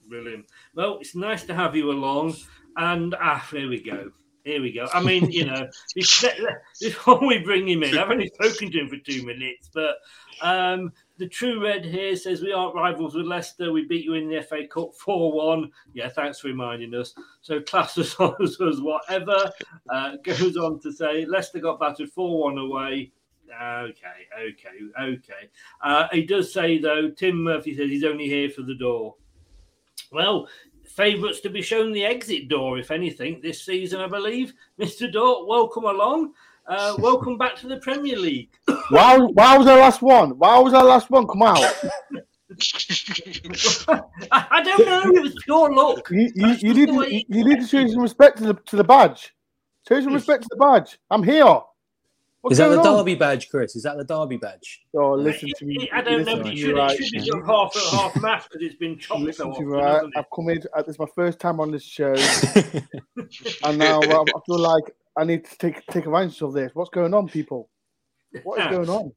Brilliant. 0.09 0.47
Well, 0.75 0.99
it's 1.01 1.17
nice 1.17 1.43
to 1.45 1.55
have 1.55 1.75
you 1.75 1.91
along. 1.91 2.37
And 2.77 3.17
ah, 3.21 3.45
here 3.51 3.69
we 3.69 3.83
go. 3.83 4.13
Here 4.45 4.63
we 4.63 4.73
go. 4.73 4.89
I 4.93 5.03
mean, 5.03 5.31
you 5.31 5.45
know, 5.45 5.69
before 6.81 7.27
we 7.27 7.39
bring 7.39 7.69
him 7.69 7.83
in, 7.83 7.99
I've 7.99 8.11
only 8.11 8.29
spoken 8.29 8.71
to 8.71 8.81
him 8.81 8.89
for 8.89 8.97
two 8.97 9.25
minutes, 9.25 9.69
but 9.73 9.97
um, 10.41 10.93
the 11.19 11.29
True 11.29 11.63
Red 11.63 11.85
here 11.85 12.17
says 12.17 12.41
we 12.41 12.53
aren't 12.53 12.75
rivals 12.75 13.15
with 13.15 13.27
Leicester. 13.27 13.73
We 13.73 13.87
beat 13.87 14.05
you 14.05 14.15
in 14.15 14.31
the 14.31 14.43
FA 14.43 14.67
Cup 14.67 14.95
4 14.95 15.33
1. 15.33 15.71
Yeah, 15.93 16.09
thanks 16.09 16.41
for 16.41 16.49
reminding 16.49 16.95
us. 16.95 17.15
So, 17.43 17.61
class 17.61 17.99
us 17.99 18.17
as 18.19 18.81
whatever. 18.81 19.51
Uh, 19.89 20.17
goes 20.23 20.57
on 20.57 20.81
to 20.81 20.93
say 20.93 21.27
Leicester 21.27 21.61
got 21.61 21.79
battered 21.79 22.11
4 22.11 22.45
1 22.45 22.59
away. 22.59 23.13
Okay, 23.53 24.29
okay, 24.41 25.03
okay. 25.03 25.51
Uh, 25.83 26.07
he 26.13 26.23
does 26.23 26.53
say, 26.53 26.79
though, 26.79 27.11
Tim 27.11 27.43
Murphy 27.43 27.77
says 27.77 27.91
he's 27.91 28.05
only 28.05 28.27
here 28.27 28.49
for 28.49 28.63
the 28.63 28.77
door. 28.77 29.17
Well, 30.13 30.49
favourites 31.00 31.40
to 31.40 31.49
be 31.49 31.62
shown 31.62 31.92
the 31.92 32.04
exit 32.04 32.47
door, 32.49 32.78
if 32.78 32.90
anything, 32.90 33.40
this 33.42 33.64
season, 33.64 34.02
I 34.02 34.07
believe. 34.07 34.52
Mr. 34.78 35.11
Dort, 35.11 35.49
welcome 35.49 35.85
along. 35.85 36.35
Uh, 36.66 36.95
welcome 36.99 37.38
back 37.38 37.57
to 37.57 37.69
the 37.69 37.78
Premier 37.78 38.19
League. 38.19 38.50
Wow, 38.90 39.28
why 39.28 39.57
was 39.57 39.66
our 39.66 39.78
last 39.78 40.02
one? 40.02 40.38
Why 40.38 40.59
was 40.59 40.75
our 40.75 40.85
last 40.85 41.09
one 41.09 41.26
come 41.26 41.40
out? 41.40 41.59
I, 44.30 44.47
I 44.50 44.62
don't 44.62 44.85
know. 44.85 45.11
It 45.14 45.23
was 45.23 45.35
pure 45.42 45.73
luck. 45.73 46.07
You, 46.11 46.30
you, 46.35 46.49
you 46.61 46.75
need 46.75 46.88
to, 46.88 47.14
you, 47.14 47.23
you 47.28 47.45
need 47.45 47.61
to 47.61 47.66
show 47.66 47.87
some 47.87 48.02
respect 48.02 48.37
to 48.38 48.45
the 48.45 48.54
to 48.66 48.76
the 48.76 48.85
badge. 48.85 49.33
Show 49.88 50.02
some 50.02 50.12
respect 50.12 50.42
to 50.42 50.49
the 50.50 50.57
badge. 50.57 50.99
I'm 51.11 51.23
here. 51.23 51.61
What's 52.43 52.53
Is 52.55 52.59
that 52.59 52.69
the 52.69 52.77
going 52.77 52.87
on? 52.87 52.97
Derby 52.99 53.15
badge, 53.17 53.51
Chris? 53.51 53.77
Is 53.77 53.83
that 53.83 53.99
the 53.99 54.05
Derby 54.05 54.39
badge? 54.39 54.81
Oh, 54.97 55.13
listen 55.13 55.51
to 55.59 55.65
me. 55.67 55.91
I 55.93 56.01
don't 56.01 56.25
know. 56.25 56.33
listen 56.33 56.39
but 56.39 56.45
to 56.45 56.49
It 56.49 56.55
me 56.55 56.61
should, 56.61 56.75
right. 56.77 56.99
it 56.99 57.05
should 57.05 57.23
be 57.23 57.31
done 57.31 57.45
half 57.45 57.75
half 57.93 58.17
match 58.23 58.45
because 58.45 58.63
it's 58.67 58.77
been 58.77 58.99
chopped 58.99 59.21
so 59.21 59.27
Listen 59.27 59.47
to 59.47 59.53
often. 59.53 59.67
me 59.67 59.73
right. 59.77 60.03
I've 60.17 60.25
come 60.35 60.49
in. 60.49 60.63
uh, 60.75 60.81
This 60.83 60.95
is 60.95 60.99
my 60.99 61.07
first 61.15 61.39
time 61.39 61.61
on 61.61 61.71
this 61.71 61.83
show, 61.83 62.15
and 63.65 63.79
now 63.79 64.01
I 64.01 64.07
I 64.23 64.41
feel 64.47 64.59
like 64.59 64.85
I 65.19 65.25
need 65.25 65.45
to 65.45 65.59
take 65.59 65.85
take 65.87 66.07
advantage 66.07 66.41
of 66.43 66.55
this. 66.55 66.71
What's 66.75 66.91
going 66.91 67.13
on, 67.13 67.29
people? 67.29 67.69
What 68.43 68.61
is 68.61 68.67
going 68.69 68.89
on? 68.89 69.13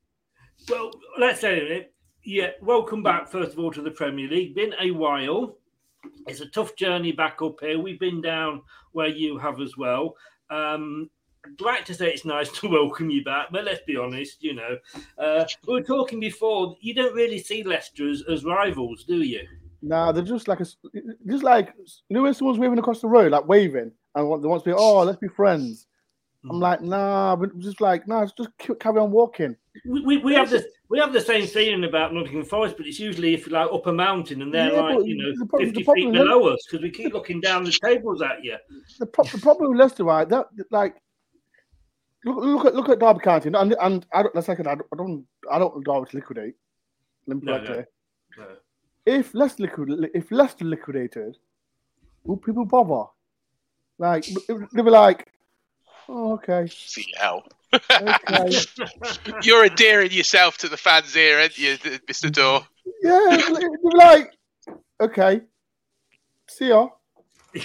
Well, 0.69 0.91
let's 1.17 1.39
say 1.41 1.59
it. 1.59 1.93
Yeah, 2.25 2.51
welcome 2.61 3.03
back, 3.03 3.29
first 3.29 3.53
of 3.53 3.59
all, 3.59 3.71
to 3.71 3.81
the 3.81 3.91
Premier 3.91 4.27
League. 4.27 4.55
Been 4.55 4.73
a 4.81 4.91
while. 4.91 5.55
It's 6.27 6.41
a 6.41 6.47
tough 6.47 6.75
journey 6.75 7.11
back 7.13 7.41
up 7.41 7.59
here. 7.61 7.79
We've 7.79 7.99
been 7.99 8.21
down 8.21 8.61
where 8.91 9.07
you 9.07 9.37
have 9.37 9.61
as 9.61 9.77
well. 9.77 10.15
Um, 10.49 11.09
I'd 11.13 11.22
like 11.59 11.85
to 11.85 11.93
say 11.93 12.09
it's 12.11 12.25
nice 12.25 12.49
to 12.59 12.67
welcome 12.69 13.09
you 13.09 13.23
back, 13.23 13.47
but 13.51 13.63
let's 13.65 13.81
be 13.85 13.97
honest, 13.97 14.43
you 14.43 14.53
know, 14.55 14.77
uh, 15.17 15.45
we 15.67 15.73
were 15.73 15.81
talking 15.83 16.19
before, 16.19 16.75
you 16.81 16.93
don't 16.93 17.13
really 17.13 17.39
see 17.39 17.63
Leicester 17.63 18.09
as, 18.09 18.23
as 18.29 18.43
rivals, 18.45 19.03
do 19.03 19.21
you? 19.21 19.45
Nah, 19.81 20.11
they're 20.13 20.23
just 20.23 20.47
like 20.47 20.61
a, 20.61 20.65
just 21.27 21.43
like 21.43 21.73
you 21.77 22.15
know 22.15 22.23
when 22.23 22.33
someone's 22.33 22.59
waving 22.59 22.79
across 22.79 23.01
the 23.01 23.07
road, 23.07 23.31
like 23.33 23.47
waving, 23.47 23.91
and 24.15 24.43
they 24.43 24.47
want 24.47 24.63
to 24.63 24.69
be, 24.69 24.73
oh, 24.73 25.03
let's 25.03 25.17
be 25.19 25.27
friends. 25.27 25.87
I'm 26.49 26.59
like, 26.59 26.81
nah, 26.81 27.35
but 27.37 27.57
just 27.59 27.79
like, 27.79 28.05
nah, 28.07 28.25
just 28.25 28.49
keep- 28.57 28.79
carry 28.79 28.99
on 28.99 29.11
walking. 29.11 29.55
We, 29.85 30.01
we, 30.01 30.17
we 30.17 30.33
have 30.35 30.49
the 30.49 30.65
we 30.89 30.99
have 30.99 31.11
the 31.13 31.21
same 31.21 31.47
feeling 31.47 31.83
about 31.83 32.13
Nottingham 32.13 32.43
Forest, 32.45 32.75
but 32.77 32.85
it's 32.85 32.99
usually 32.99 33.33
if 33.33 33.47
you're 33.47 33.59
like 33.59 33.73
up 33.73 33.87
a 33.87 33.93
mountain 33.93 34.41
and 34.41 34.53
they're 34.53 34.71
Yeah, 34.71 34.81
like 34.81 35.05
you 35.05 35.17
know 35.17 35.45
problem- 35.47 35.73
fifty 35.73 35.83
feet 35.83 36.11
below 36.13 36.47
us 36.47 36.59
because 36.65 36.81
we 36.83 36.91
keep 36.91 37.13
looking 37.13 37.41
down 37.41 37.63
the 37.63 37.71
tables 37.71 38.21
at 38.21 38.43
you. 38.43 38.55
The, 38.99 39.05
pro- 39.05 39.25
the 39.25 39.37
problem 39.39 39.71
with 39.71 39.79
Leicester, 39.79 40.03
right? 40.03 40.27
That 40.29 40.47
like, 40.69 40.95
look, 42.25 42.37
look 42.37 42.65
at 42.65 42.75
look 42.75 42.89
at 42.89 42.99
Derby 42.99 43.19
County, 43.19 43.49
and, 43.53 43.75
and 43.79 44.05
I 44.13 44.23
don't, 44.23 44.35
let's 44.35 44.47
second, 44.47 44.67
I 44.67 44.75
don't, 44.75 44.87
I 44.93 44.95
don't, 44.97 45.25
I 45.51 45.59
don't 45.59 45.73
want 45.73 45.85
Derby 45.85 46.09
to 46.11 46.17
liquidate. 46.17 46.55
Let 47.27 47.37
me 47.37 47.43
No, 47.45 47.57
no. 47.57 47.85
No. 48.37 48.45
If 49.05 49.33
Leicester 49.33 49.63
liquid, 49.63 50.11
if 50.13 50.31
Leicester 50.31 50.65
liquidated, 50.65 51.37
will 52.23 52.37
people 52.37 52.65
bother? 52.65 53.09
Like 53.99 54.25
they'll 54.47 54.83
be 54.83 54.91
like, 54.91 55.27
oh, 56.09 56.33
okay, 56.33 56.67
See 56.67 57.05
how. 57.17 57.43
okay, 57.73 58.61
You're 59.43 59.65
endearing 59.65 60.11
yourself 60.11 60.57
to 60.59 60.69
the 60.69 60.77
fans 60.77 61.13
here, 61.13 61.39
aren't 61.39 61.57
you, 61.57 61.77
Mr. 61.77 62.31
Door? 62.31 62.67
yeah, 63.03 63.37
they 63.37 63.67
were 63.81 63.97
like, 63.97 64.31
okay, 64.99 65.41
see 66.47 66.69
ya. 66.69 66.89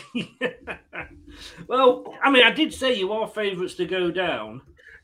Well, 1.67 2.05
I 2.23 2.31
mean, 2.31 2.45
I 2.45 2.51
did 2.51 2.73
say 2.73 2.95
you 2.95 3.13
are 3.13 3.27
favourites 3.29 3.75
to 3.75 3.87
go 3.87 4.11
down. 4.11 4.61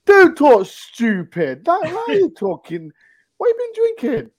Don't 0.07 0.37
talk 0.37 0.67
stupid. 0.67 1.65
That, 1.65 1.81
why 1.83 2.05
are 2.09 2.15
you 2.15 2.31
talking? 2.39 2.91
What 3.39 3.49
have 3.49 3.57
you 3.59 3.73
been 3.75 4.13
drinking? 4.13 4.31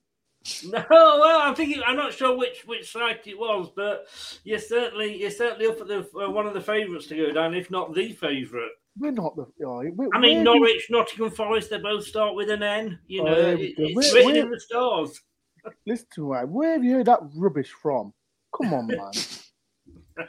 No, 0.71 0.83
well, 0.91 1.41
I'm 1.41 1.55
thinking. 1.55 1.81
I'm 1.85 1.95
not 1.95 2.13
sure 2.13 2.37
which 2.37 2.65
which 2.67 2.91
site 2.91 3.25
it 3.25 3.37
was, 3.37 3.71
but 3.75 4.05
you're 4.43 4.59
certainly 4.59 5.19
you're 5.19 5.31
certainly 5.31 5.65
up 5.65 5.81
at 5.81 5.87
the 5.87 6.07
uh, 6.23 6.29
one 6.29 6.45
of 6.45 6.53
the 6.53 6.61
favourites 6.61 7.07
to 7.07 7.15
go 7.17 7.31
down, 7.31 7.55
if 7.55 7.71
not 7.71 7.95
the 7.95 8.13
favourite. 8.13 8.69
We're 8.97 9.09
not 9.11 9.35
the. 9.35 9.47
Oh, 9.65 9.79
we, 9.95 10.07
I 10.13 10.19
mean, 10.19 10.43
Norwich, 10.43 10.85
Nottingham 10.91 11.31
Forest, 11.31 11.71
they 11.71 11.79
both 11.79 12.05
start 12.05 12.35
with 12.35 12.51
an 12.51 12.61
N. 12.61 12.99
You 13.07 13.23
Oh, 13.23 13.25
know, 13.25 13.55
we 13.55 13.63
it- 13.63 13.73
it's 13.79 13.95
Where- 13.95 14.13
written 14.13 14.33
where- 14.33 14.43
in 14.45 14.51
the 14.51 14.59
stars. 14.59 15.19
Listen 15.87 16.05
to 16.13 16.31
me. 16.33 16.37
Where 16.45 16.73
have 16.73 16.83
you 16.83 16.93
heard 16.93 17.07
that 17.07 17.21
rubbish 17.35 17.71
from? 17.81 18.13
Come 18.55 18.71
on, 18.73 18.85
man. 18.87 18.99
I 20.19 20.25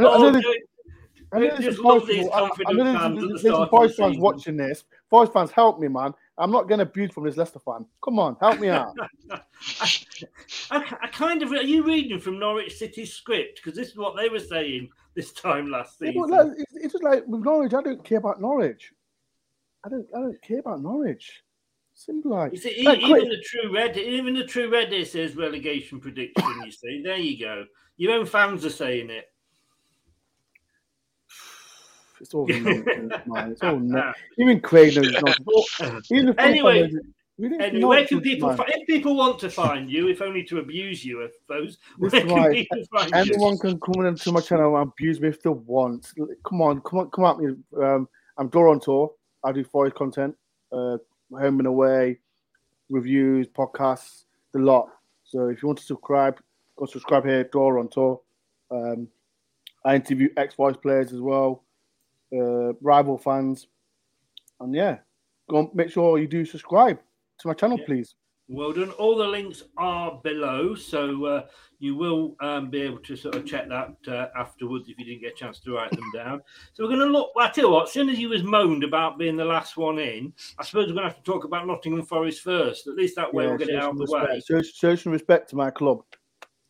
Oh, 0.00 0.18
know 0.18 0.30
there's- 0.32 0.44
okay. 0.44 0.58
I 1.32 1.38
know 1.38 1.40
We 1.44 1.48
there's 1.50 1.64
just 1.64 1.76
some 1.78 1.86
love 1.86 2.00
boys- 2.00 2.08
these 2.08 2.28
I- 2.28 2.30
I 2.36 2.40
confident 2.48 2.78
fans 2.78 2.96
at 2.96 3.20
the 3.20 3.26
there's 3.28 3.40
start 3.40 3.54
some 3.54 3.62
of 3.62 3.70
boys 3.70 3.96
fans 3.96 4.18
watching 4.18 4.56
this. 4.56 4.84
Boys 5.10 5.28
fans, 5.30 5.50
help 5.50 5.78
me, 5.80 5.88
man. 5.88 6.12
I'm 6.38 6.50
not 6.50 6.68
going 6.68 6.78
to 6.78 6.84
abused 6.84 7.12
from 7.12 7.24
this 7.24 7.36
Leicester 7.36 7.58
fan. 7.58 7.86
Come 8.02 8.18
on, 8.18 8.36
help 8.40 8.58
me 8.60 8.68
out. 8.68 8.94
I, 10.70 10.84
I 11.02 11.06
kind 11.08 11.42
of 11.42 11.52
are 11.52 11.62
you 11.62 11.82
reading 11.84 12.18
from 12.18 12.38
Norwich 12.38 12.76
City's 12.76 13.12
script 13.12 13.56
because 13.62 13.76
this 13.76 13.88
is 13.88 13.96
what 13.96 14.16
they 14.16 14.28
were 14.28 14.38
saying 14.40 14.88
this 15.14 15.32
time 15.32 15.70
last 15.70 15.96
Yeah, 16.00 16.08
season. 16.12 16.22
but 16.22 16.30
like, 16.48 16.56
it's, 16.58 16.72
it's 16.74 16.92
just 16.92 17.04
like 17.04 17.24
with 17.26 17.42
Norwich. 17.42 17.74
I 17.74 17.82
don't 17.82 18.02
care 18.04 18.18
about 18.18 18.40
Norwich. 18.40 18.92
I 19.84 19.88
don't. 19.88 20.06
I 20.16 20.20
don't 20.20 20.42
care 20.42 20.60
about 20.60 20.80
Norwich. 20.82 21.42
Simple 21.94 22.30
like. 22.32 22.52
You 22.52 22.58
see, 22.58 22.82
Like, 22.84 22.98
even 23.00 23.10
quick- 23.10 23.28
the 23.30 23.42
true 23.44 23.72
red, 23.74 23.96
even 23.96 24.34
the 24.34 24.44
true 24.44 24.70
red, 24.70 24.90
says 25.06 25.36
relegation 25.36 26.00
prediction. 26.00 26.62
You 26.64 26.70
see, 26.72 27.02
there 27.04 27.16
you 27.18 27.38
go. 27.38 27.66
Your 27.96 28.12
own 28.14 28.26
fans 28.26 28.64
are 28.64 28.70
saying 28.70 29.10
it. 29.10 29.26
It's 32.22 32.32
all 32.34 32.46
nonsense, 32.48 33.12
man. 33.26 33.50
It's 33.50 33.62
all 33.62 33.78
no- 33.80 34.12
Even 34.38 34.60
Craig 34.60 34.94
knows 34.96 35.08
it's 35.08 35.22
nonsense. 35.80 36.10
Even 36.10 36.38
Anyway, 36.38 36.82
knows 36.82 36.94
it. 36.94 37.02
We 37.38 37.48
don't 37.48 37.60
Anyway, 37.62 37.88
where 37.88 38.06
can 38.06 38.20
people 38.20 38.50
man. 38.50 38.58
if 38.68 38.86
people 38.86 39.16
want 39.16 39.38
to 39.40 39.50
find 39.50 39.90
you, 39.90 40.08
if 40.08 40.22
only 40.22 40.44
to 40.44 40.58
abuse 40.58 41.04
you, 41.04 41.24
I 41.24 41.28
suppose? 41.40 41.78
This 41.98 42.12
is 42.14 42.20
can 42.20 42.28
why 42.30 42.50
people 42.52 42.78
find 42.92 43.12
anyone 43.14 43.54
you? 43.54 43.58
can 43.58 43.80
come 43.80 44.06
into 44.06 44.30
my 44.30 44.40
channel 44.40 44.76
and 44.76 44.92
abuse 44.92 45.20
me 45.20 45.28
if 45.28 45.42
they 45.42 45.50
want. 45.50 46.12
Come 46.46 46.62
on, 46.62 46.80
come 46.82 47.00
on, 47.00 47.10
come 47.10 47.24
at 47.24 47.38
me. 47.38 47.54
Um, 47.82 48.08
I'm 48.38 48.48
Dora 48.48 48.70
on 48.70 48.80
tour. 48.80 49.12
I 49.42 49.50
do 49.50 49.64
forest 49.64 49.96
content, 49.96 50.36
uh, 50.70 50.98
home 51.32 51.58
and 51.58 51.66
away, 51.66 52.18
reviews, 52.90 53.48
podcasts, 53.48 54.26
the 54.52 54.60
lot. 54.60 54.88
So 55.24 55.48
if 55.48 55.62
you 55.62 55.66
want 55.68 55.78
to 55.80 55.84
subscribe, 55.84 56.38
go 56.76 56.84
subscribe 56.86 57.24
here. 57.24 57.44
Dora 57.44 57.80
on 57.80 57.88
tour. 57.88 58.20
Um, 58.70 59.08
I 59.84 59.96
interview 59.96 60.28
ex 60.36 60.54
voice 60.54 60.76
players 60.76 61.12
as 61.12 61.20
well, 61.20 61.64
uh, 62.34 62.72
rival 62.80 63.18
fans, 63.18 63.66
and 64.60 64.74
yeah, 64.74 64.98
go 65.48 65.58
on, 65.58 65.70
make 65.74 65.90
sure 65.90 66.18
you 66.18 66.26
do 66.26 66.44
subscribe 66.44 66.98
to 67.38 67.48
my 67.48 67.54
channel, 67.54 67.78
please. 67.86 68.14
Well 68.48 68.72
done. 68.72 68.90
All 68.92 69.16
the 69.16 69.26
links 69.26 69.62
are 69.78 70.20
below, 70.22 70.74
so 70.74 71.24
uh, 71.24 71.46
you 71.78 71.96
will 71.96 72.36
um, 72.40 72.70
be 72.70 72.82
able 72.82 72.98
to 72.98 73.16
sort 73.16 73.34
of 73.34 73.46
check 73.46 73.68
that 73.68 73.94
uh, 74.06 74.28
afterwards 74.36 74.88
if 74.88 74.98
you 74.98 75.04
didn't 75.04 75.22
get 75.22 75.32
a 75.32 75.34
chance 75.34 75.58
to 75.60 75.72
write 75.72 75.90
them 75.90 76.10
down. 76.12 76.42
So 76.74 76.84
we're 76.84 76.90
going 76.94 77.06
to 77.06 77.06
look. 77.06 77.34
Well, 77.34 77.46
I 77.46 77.50
tell 77.50 77.64
you 77.64 77.70
what, 77.70 77.84
as 77.84 77.92
soon 77.92 78.10
as 78.10 78.18
you 78.18 78.28
was 78.28 78.42
moaned 78.42 78.84
about 78.84 79.18
being 79.18 79.36
the 79.36 79.44
last 79.44 79.76
one 79.76 79.98
in, 79.98 80.34
I 80.58 80.64
suppose 80.64 80.88
we're 80.88 80.94
going 80.94 81.08
to 81.08 81.14
have 81.14 81.16
to 81.16 81.22
talk 81.22 81.44
about 81.44 81.66
Nottingham 81.66 82.04
Forest 82.04 82.42
first. 82.42 82.86
At 82.88 82.94
least 82.94 83.16
that 83.16 83.32
way 83.32 83.46
we'll 83.46 83.56
get 83.56 83.70
it 83.70 83.76
out 83.76 83.92
of 83.92 83.98
the 83.98 84.06
way. 84.12 84.40
Show, 84.46 84.60
show 84.60 84.96
some 84.96 85.12
respect 85.12 85.48
to 85.50 85.56
my 85.56 85.70
club. 85.70 86.02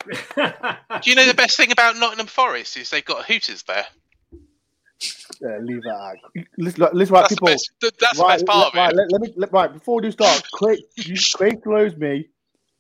Do 0.37 1.11
you 1.11 1.15
know 1.15 1.27
the 1.27 1.35
best 1.35 1.57
thing 1.57 1.73
about 1.73 1.97
Nottingham 1.97 2.27
Forest 2.27 2.77
is 2.77 2.91
they've 2.91 3.05
got 3.05 3.25
Hooters 3.25 3.63
there. 3.65 3.87
Yeah, 5.43 5.59
leave 5.61 5.83
that. 5.83 5.91
out. 5.91 6.17
Listen, 6.57 6.87
listen, 6.93 7.15
right, 7.15 7.23
That's 7.23 7.31
the 7.31 7.37
people. 7.37 7.49
best- 7.49 7.71
th- 7.81 7.93
that's 7.99 8.19
the 8.19 8.25
best 8.25 8.47
part 8.47 8.69
of 8.69 8.75
right, 8.75 8.93
it. 8.93 8.97
Let, 8.97 9.11
let 9.13 9.21
me 9.23 9.33
let, 9.37 9.53
right 9.53 9.73
before 9.73 9.97
we 9.97 10.03
do 10.03 10.11
start. 10.13 10.43
Craig, 10.53 10.79
you, 10.97 11.17
Craig 11.35 11.59
knows 11.67 11.97
me 11.97 12.29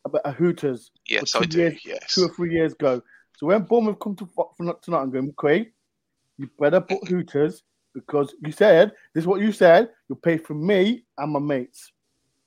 about 0.04 0.20
a 0.24 0.30
Hooters. 0.32 0.90
Yes, 1.08 1.34
I 1.34 1.40
two 1.40 1.46
do, 1.46 1.58
Years, 1.58 1.80
yes. 1.84 2.14
two 2.14 2.24
or 2.24 2.28
three 2.28 2.52
years 2.52 2.72
ago. 2.72 3.02
So 3.36 3.46
when 3.46 3.62
Bournemouth 3.62 3.98
come 3.98 4.14
to 4.16 4.26
Fo- 4.26 4.52
to 4.58 4.64
Not- 4.64 4.82
to 4.84 4.90
Nottingham, 4.92 5.32
Craig, 5.36 5.72
you 6.38 6.48
better 6.58 6.80
put 6.80 7.08
Hooters 7.08 7.62
because 7.94 8.32
you 8.44 8.52
said 8.52 8.92
this 9.14 9.22
is 9.22 9.26
what 9.26 9.40
you 9.40 9.50
said. 9.52 9.90
You'll 10.08 10.16
pay 10.18 10.38
for 10.38 10.54
me 10.54 11.04
and 11.18 11.32
my 11.32 11.40
mates. 11.40 11.90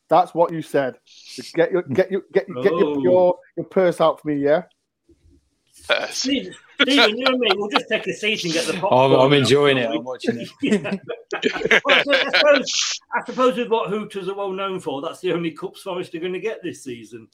That's 0.07 0.34
what 0.34 0.53
you 0.53 0.62
said. 0.62 0.95
So 1.05 1.43
get 1.55 1.72
your 1.72 1.81
get 1.84 2.10
your 2.12 2.22
get, 2.31 2.48
get 2.48 2.72
Oh. 2.72 2.79
your, 2.79 3.00
your 3.01 3.36
your 3.57 3.65
purse 3.65 4.00
out 4.00 4.22
for 4.22 4.29
me, 4.29 4.38
yeah. 4.38 4.63
Stephen, 6.10 6.53
Stephen, 6.82 7.17
you 7.17 7.25
and 7.27 7.39
me, 7.39 7.48
we'll 7.55 7.70
just 7.70 7.86
take 7.89 8.05
a 8.08 8.13
seat 8.13 8.44
and 8.44 8.53
get 8.53 8.65
the 8.65 8.74
I'm. 8.88 9.12
I'm 9.13 9.13
out, 9.13 9.34
enjoying 9.34 9.77
it. 9.77 9.89
I'm 9.89 10.03
watching 10.03 10.39
it. 10.39 10.50
well, 11.86 11.96
I, 11.96 12.01
suppose, 12.03 12.24
I, 12.34 12.38
suppose, 12.38 13.00
I 13.15 13.25
suppose 13.25 13.58
with 13.58 13.70
what 13.70 13.89
Hooters 13.89 14.27
are 14.29 14.36
well 14.36 14.51
known 14.51 14.79
for, 14.79 15.01
that's 15.01 15.20
the 15.22 15.32
only 15.34 15.51
cups 15.51 15.82
Forest 15.82 16.13
are 16.15 16.20
going 16.20 16.34
to 16.34 16.39
get 16.39 16.62
this 16.63 16.84
season. 16.84 17.27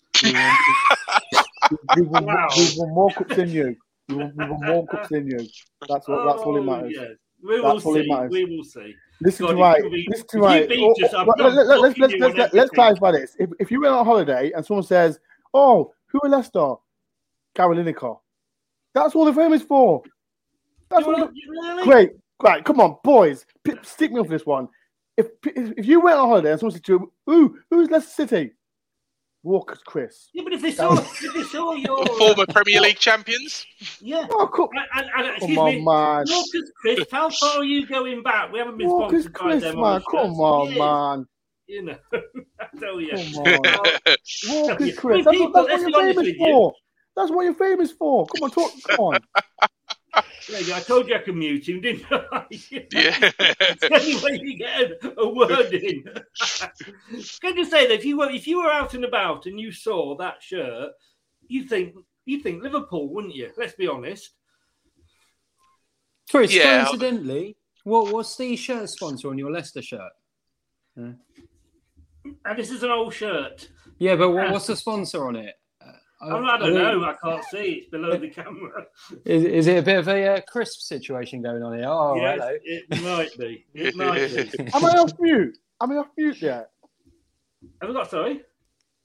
We 1.95 2.01
won, 2.03 2.25
Wow. 2.25 2.48
we 2.57 2.67
won 2.77 2.89
more 2.93 3.12
cups 3.12 3.36
than 3.36 3.50
you. 3.50 3.75
We 4.10 4.15
won, 4.15 4.33
we 4.36 4.45
won 4.45 4.60
more 4.65 4.88
cups 4.88 5.10
than 5.10 5.27
you. 5.27 5.39
That's 5.88 6.07
what. 6.07 6.25
That's 6.25 6.41
all 6.41 6.57
it 6.57 6.60
Oh, 6.60 6.63
matters. 6.63 6.91
yes. 6.95 7.07
We 7.43 7.60
will 7.60 7.74
That's 7.74 7.86
all 7.86 7.95
see. 7.95 8.07
matters. 8.07 8.31
We 8.31 8.45
will 8.45 8.63
see. 8.63 8.95
Listen 9.21 9.45
God, 9.45 9.51
to 9.53 9.57
it 9.57 9.62
right. 9.62 9.81
could 9.81 9.91
be- 9.91 10.07
Listen 10.10 10.27
to 10.27 10.39
right. 10.39 10.69
beat 10.69 10.79
Oh, 10.83 11.05
us, 11.05 11.13
I'm 11.13 11.27
oh, 11.29 11.33
let- 11.38 11.53
let- 11.67 11.79
Let's 11.81 11.98
let's 11.98 12.13
let's 12.19 12.39
on 12.39 12.50
let's 12.53 12.69
clarify 12.71 13.12
this. 13.12 13.36
If 13.39 13.50
if 13.60 13.71
you 13.71 13.81
went 13.81 13.93
on 13.93 14.05
holiday 14.05 14.51
and 14.55 14.65
someone 14.65 14.83
says, 14.83 15.19
"Oh, 15.53 15.93
who 16.07 16.19
are 16.24 16.29
Leicester?" 16.29 16.75
Gary 17.55 17.75
Lineker. 17.77 18.19
That's 18.93 19.15
all 19.15 19.25
they're 19.25 19.33
famous 19.33 19.62
for. 19.62 20.01
That's 20.89 21.05
all. 21.05 21.29
Really? 21.50 21.83
Great, 21.83 22.10
great. 22.39 22.65
Come 22.65 22.81
on, 22.81 22.98
boys, 23.03 23.45
p- 23.63 23.74
stick 23.83 24.12
me 24.12 24.19
off 24.19 24.27
this 24.27 24.45
one. 24.45 24.67
If 25.17 25.27
if 25.45 25.74
if 25.77 25.86
you 25.86 26.01
went 26.01 26.17
on 26.17 26.27
holiday 26.27 26.51
and 26.51 26.60
someone 26.60 26.74
said 26.74 26.83
to 26.86 26.91
you, 27.27 27.33
"Ooh, 27.33 27.57
who's 27.69 27.89
Leicester 27.89 28.12
City?" 28.27 28.51
Walker's 29.43 29.81
Chris. 29.83 30.29
Yeah, 30.33 30.43
but 30.43 30.53
if 30.53 30.62
they 30.62 30.71
saw, 30.71 30.93
if 31.00 31.33
they 31.33 31.41
saw 31.43 31.74
your 31.74 32.05
Former 32.05 32.45
Premier 32.45 32.79
League 32.79 33.00
champions. 33.00 33.65
yeah, 34.00 34.27
Oh, 34.29 34.45
come, 34.45 34.67
and, 34.74 34.86
and, 35.17 35.25
and, 35.25 35.36
excuse 35.36 35.55
come 35.55 35.65
on, 35.65 35.74
me, 35.74 35.81
man. 35.83 36.25
Walker's 36.29 36.71
Chris, 36.79 37.00
how 37.12 37.29
far 37.31 37.57
are 37.57 37.63
you 37.63 37.88
going 37.88 38.21
back? 38.21 38.51
We 38.51 38.60
haven't 38.60 38.77
been 38.77 38.88
Walker's 38.88 39.25
sponsored 39.25 39.62
by 39.63 39.69
them. 39.71 39.81
man. 39.81 40.01
Come 40.12 40.31
on, 40.39 40.77
man. 41.17 41.25
You 41.65 41.83
know, 41.86 41.98
I 42.13 42.79
tell 42.79 43.01
you. 43.01 43.12
Come 43.33 43.43
on. 43.45 43.86
Walker's 44.50 44.95
Chris. 44.98 45.25
but 45.25 45.31
That's, 45.31 45.38
people, 45.38 45.51
what, 45.53 45.67
that's 45.69 45.83
let's 45.83 45.83
what 45.83 45.86
be 45.86 45.91
you're 45.91 46.01
famous 46.01 46.15
with 46.17 46.27
you. 46.27 46.38
for. 46.38 46.74
That's 47.15 47.31
what 47.31 47.43
you're 47.43 47.53
famous 47.53 47.91
for. 47.91 48.25
Come 48.27 48.43
on, 48.43 48.51
talk. 48.51 48.71
Come 48.87 48.99
on. 48.99 49.19
There. 50.49 50.75
I 50.75 50.79
told 50.81 51.07
you 51.07 51.15
I 51.15 51.19
could 51.19 51.35
mute 51.35 51.67
him, 51.69 51.81
didn't 51.81 52.05
I? 52.11 52.45
Yeah. 52.91 53.31
anyway, 53.83 54.39
you 54.41 54.57
get 54.57 54.91
a, 55.03 55.19
a 55.19 55.33
word 55.33 55.73
in. 55.73 56.03
Can 57.41 57.57
you 57.57 57.65
say 57.65 57.87
that 57.87 57.93
if 57.93 58.05
you 58.05 58.17
were 58.17 58.29
if 58.29 58.47
you 58.47 58.61
were 58.61 58.69
out 58.71 58.93
and 58.93 59.05
about 59.05 59.45
and 59.45 59.59
you 59.59 59.71
saw 59.71 60.17
that 60.17 60.41
shirt, 60.41 60.91
you 61.47 61.63
think 61.65 61.95
you 62.25 62.39
think 62.39 62.63
Liverpool, 62.63 63.07
wouldn't 63.13 63.35
you? 63.35 63.51
Let's 63.57 63.75
be 63.75 63.87
honest. 63.87 64.31
Chris, 66.29 66.53
Yeah. 66.53 66.85
coincidentally, 66.85 67.57
what 67.83 68.11
what's 68.11 68.35
the 68.35 68.55
shirt 68.55 68.89
sponsor 68.89 69.29
on 69.29 69.37
your 69.37 69.51
Leicester 69.51 69.81
shirt? 69.81 70.11
And 70.95 71.17
this 72.57 72.71
is 72.71 72.83
an 72.83 72.91
old 72.91 73.13
shirt. 73.13 73.69
Yeah, 73.97 74.15
but 74.15 74.31
what, 74.31 74.47
ah. 74.47 74.51
what's 74.51 74.67
the 74.67 74.75
sponsor 74.75 75.27
on 75.27 75.35
it? 75.35 75.55
Oh, 76.23 76.45
I 76.45 76.57
don't 76.57 76.73
know. 76.73 77.03
I 77.03 77.15
can't 77.23 77.43
see. 77.45 77.73
It's 77.73 77.89
below 77.89 78.15
the 78.15 78.29
camera. 78.29 78.85
Is, 79.25 79.43
is 79.43 79.67
it 79.67 79.79
a 79.79 79.81
bit 79.81 79.97
of 79.97 80.07
a 80.07 80.35
uh, 80.35 80.41
crisp 80.41 80.81
situation 80.81 81.41
going 81.41 81.63
on 81.63 81.77
here? 81.77 81.87
Oh, 81.87 82.15
yes, 82.15 82.39
hello. 82.39 82.57
it 82.63 83.03
might 83.03 83.37
be. 83.37 83.65
It 83.73 83.95
might 83.95 84.57
be. 84.57 84.63
Am 84.73 84.85
I 84.85 84.89
off 84.89 85.13
mute? 85.19 85.57
Am 85.81 85.91
I 85.91 85.95
off 85.95 86.09
mute 86.15 86.41
yet? 86.41 86.69
Have 87.81 87.89
we 87.89 87.95
got 87.95 88.09
sorry? 88.09 88.41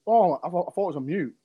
Oh, 0.05 0.39
I 0.43 0.49
thought, 0.49 0.67
I 0.69 0.71
thought 0.71 0.83
it 0.83 0.87
was 0.87 0.95
on 0.97 1.05
mute. 1.05 1.35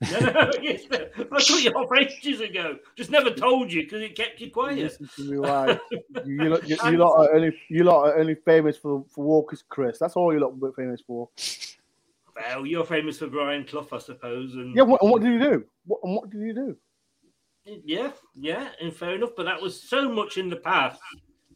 No, 0.12 0.20
no, 0.20 0.50
yes, 0.62 0.82
I 0.92 1.40
told 1.40 1.64
you 1.64 1.72
off 1.72 1.90
ages 1.98 2.40
ago. 2.40 2.76
Just 2.96 3.10
never 3.10 3.30
told 3.30 3.72
you 3.72 3.82
because 3.82 4.00
it 4.00 4.14
kept 4.14 4.40
you 4.40 4.48
quiet. 4.52 4.78
Listen 4.78 5.10
to 5.16 5.24
me, 5.24 5.36
right? 5.38 5.80
You, 6.24 6.44
you, 6.44 6.50
lot, 6.50 6.68
you, 6.68 6.76
you 6.84 6.96
lot 6.98 7.16
are 7.16 7.34
only 7.34 7.52
you 7.68 7.82
lot 7.82 8.04
are 8.04 8.18
only 8.18 8.36
famous 8.36 8.76
for, 8.76 9.04
for 9.08 9.24
Walker's 9.24 9.64
Chris. 9.68 9.98
That's 9.98 10.14
all 10.14 10.32
you 10.32 10.38
lot 10.38 10.54
are 10.62 10.72
famous 10.72 11.00
for. 11.04 11.28
Well, 12.38 12.66
you're 12.66 12.84
famous 12.84 13.18
for 13.18 13.26
Brian 13.26 13.64
Clough, 13.64 13.88
I 13.92 13.98
suppose. 13.98 14.54
And 14.54 14.74
Yeah. 14.76 14.82
What, 14.82 15.02
and 15.02 15.10
what 15.10 15.22
did 15.22 15.32
you 15.32 15.40
do? 15.40 15.64
What, 15.86 16.00
and 16.04 16.14
what 16.16 16.30
did 16.30 16.40
you 16.40 16.54
do? 16.54 16.76
yeah, 17.84 18.12
yeah, 18.34 18.68
and 18.80 18.94
fair 18.94 19.14
enough. 19.16 19.30
But 19.36 19.44
that 19.44 19.60
was 19.60 19.82
so 19.82 20.08
much 20.08 20.38
in 20.38 20.48
the 20.48 20.56
past. 20.56 21.00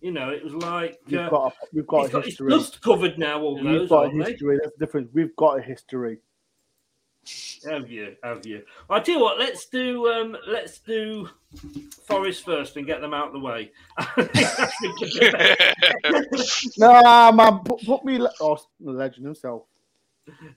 You 0.01 0.11
know, 0.11 0.29
it 0.31 0.43
was 0.45 0.53
like 0.55 0.99
We've 1.07 1.21
uh, 1.21 1.31
got 1.31 1.53
a, 1.53 1.55
we've 1.73 1.87
got 1.87 2.07
a 2.07 2.09
got 2.11 2.25
his 2.27 2.37
dust 2.37 2.83
covered 2.83 3.19
now. 3.19 3.41
All 3.41 3.55
We've 3.55 3.65
those, 3.65 3.89
got 3.89 4.13
a 4.13 4.19
they? 4.19 4.31
history. 4.33 4.59
That's 4.63 4.77
the 4.77 4.85
difference. 4.85 5.09
We've 5.15 5.35
got 5.37 5.61
a 5.61 5.63
history. 5.63 6.19
Have 7.71 7.89
you? 7.89 8.17
Have 8.25 8.45
you? 8.45 8.63
I 8.91 8.99
tell 8.99 9.15
you 9.15 9.21
what. 9.23 9.39
Let's 9.39 9.67
do. 9.69 10.13
Um, 10.13 10.37
let's 10.49 10.81
do 10.81 11.29
Forest 12.05 12.45
first 12.45 12.77
and 12.77 12.85
get 12.85 13.01
them 13.01 13.15
out 13.15 13.29
of 13.29 13.33
the 13.35 13.39
way. 13.39 13.71
Nah, 16.79 17.33
man, 17.33 17.59
put, 17.61 17.81
put 17.85 18.05
me. 18.05 18.19
le- 18.19 18.33
Oh, 18.41 18.59
the 18.81 18.91
legend 18.91 19.27
himself. 19.27 19.63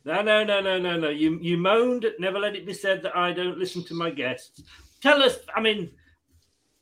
No, 0.04 0.22
no, 0.22 0.44
no, 0.44 0.62
no, 0.62 0.80
no, 0.80 0.98
no. 0.98 1.10
You 1.10 1.40
you 1.42 1.58
moaned. 1.58 2.06
Never 2.20 2.40
let 2.40 2.56
it 2.56 2.66
be 2.66 2.74
said 2.74 3.02
that 3.04 3.16
I 3.16 3.34
don't 3.34 3.58
listen 3.58 3.84
to 3.86 3.94
my 3.94 4.10
guests. 4.12 4.62
Tell 5.02 5.22
us. 5.24 5.38
I 5.56 5.62
mean, 5.62 5.92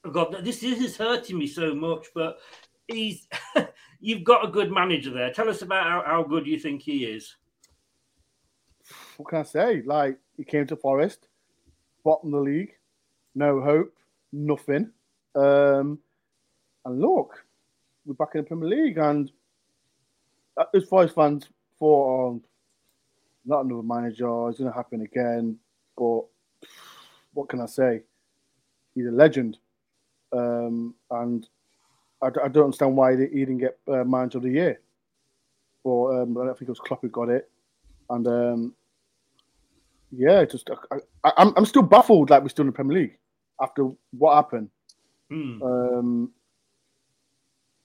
oh 0.04 0.12
God, 0.12 0.44
this, 0.44 0.60
this 0.60 0.80
is 0.80 0.98
hurting 0.98 1.38
me 1.38 1.48
so 1.48 1.74
much. 1.74 2.08
But 2.14 2.40
he's. 2.88 3.28
you've 4.04 4.26
got 4.26 4.46
a 4.46 4.52
good 4.52 4.70
manager 4.70 5.12
there. 5.12 5.32
Tell 5.32 5.50
us 5.50 5.62
about 5.62 5.86
how, 5.86 6.04
how 6.06 6.24
good 6.24 6.46
you 6.46 6.60
think 6.60 6.82
he 6.82 7.06
is. 7.06 7.38
What 9.16 9.30
can 9.30 9.40
I 9.40 9.44
say? 9.44 9.82
Like 9.82 10.18
he 10.36 10.44
came 10.44 10.68
to 10.68 10.76
Forest, 10.76 11.30
bottom 12.04 12.34
of 12.34 12.44
the 12.44 12.52
league, 12.52 12.74
no 13.34 13.62
hope, 13.62 13.94
nothing. 14.34 14.92
Um, 15.36 16.00
and 16.84 17.00
look, 17.00 17.46
we're 18.06 18.14
back 18.14 18.36
in 18.36 18.42
the 18.42 18.48
Premier 18.48 18.70
League, 18.70 18.98
and 18.98 19.32
uh, 20.58 20.66
as 20.76 20.84
Forest 20.84 21.16
fans 21.16 21.48
thought, 21.80 22.42
not 23.46 23.66
another 23.66 23.84
manager. 23.84 24.50
It's 24.50 24.60
going 24.60 24.72
to 24.72 24.76
happen 24.76 25.02
again. 25.02 25.58
But 25.98 26.22
what 27.34 27.50
can 27.50 27.62
I 27.62 27.66
say? 27.66 28.02
He's 28.96 29.08
a 29.08 29.12
legend, 29.12 29.58
um, 30.32 30.94
and 31.10 31.48
I 32.22 32.30
don't 32.30 32.66
understand 32.66 32.96
why 32.96 33.18
he 33.18 33.28
didn't 33.28 33.58
get 33.58 33.78
uh, 33.88 34.04
manager 34.04 34.38
of 34.38 34.44
the 34.44 34.52
year. 34.52 34.80
But 35.84 36.06
um, 36.06 36.38
I 36.38 36.46
don't 36.46 36.58
think 36.58 36.70
it 36.70 36.72
was 36.72 36.80
Klopp 36.80 37.02
who 37.02 37.10
got 37.10 37.30
it, 37.30 37.50
and 38.10 38.28
um, 38.28 38.74
yeah, 40.12 40.46
just 40.46 40.70
I, 40.92 40.98
I, 41.24 41.34
I'm 41.38 41.54
I'm 41.58 41.66
still 41.66 41.82
baffled 41.82 42.30
like 42.30 42.44
we're 42.44 42.50
still 42.50 42.64
in 42.64 42.68
the 42.68 42.74
Premier 42.74 43.02
League 43.02 43.18
after 43.62 43.90
what 44.18 44.36
happened. 44.36 44.70
Hmm. 45.30 45.62
Um, 45.64 46.32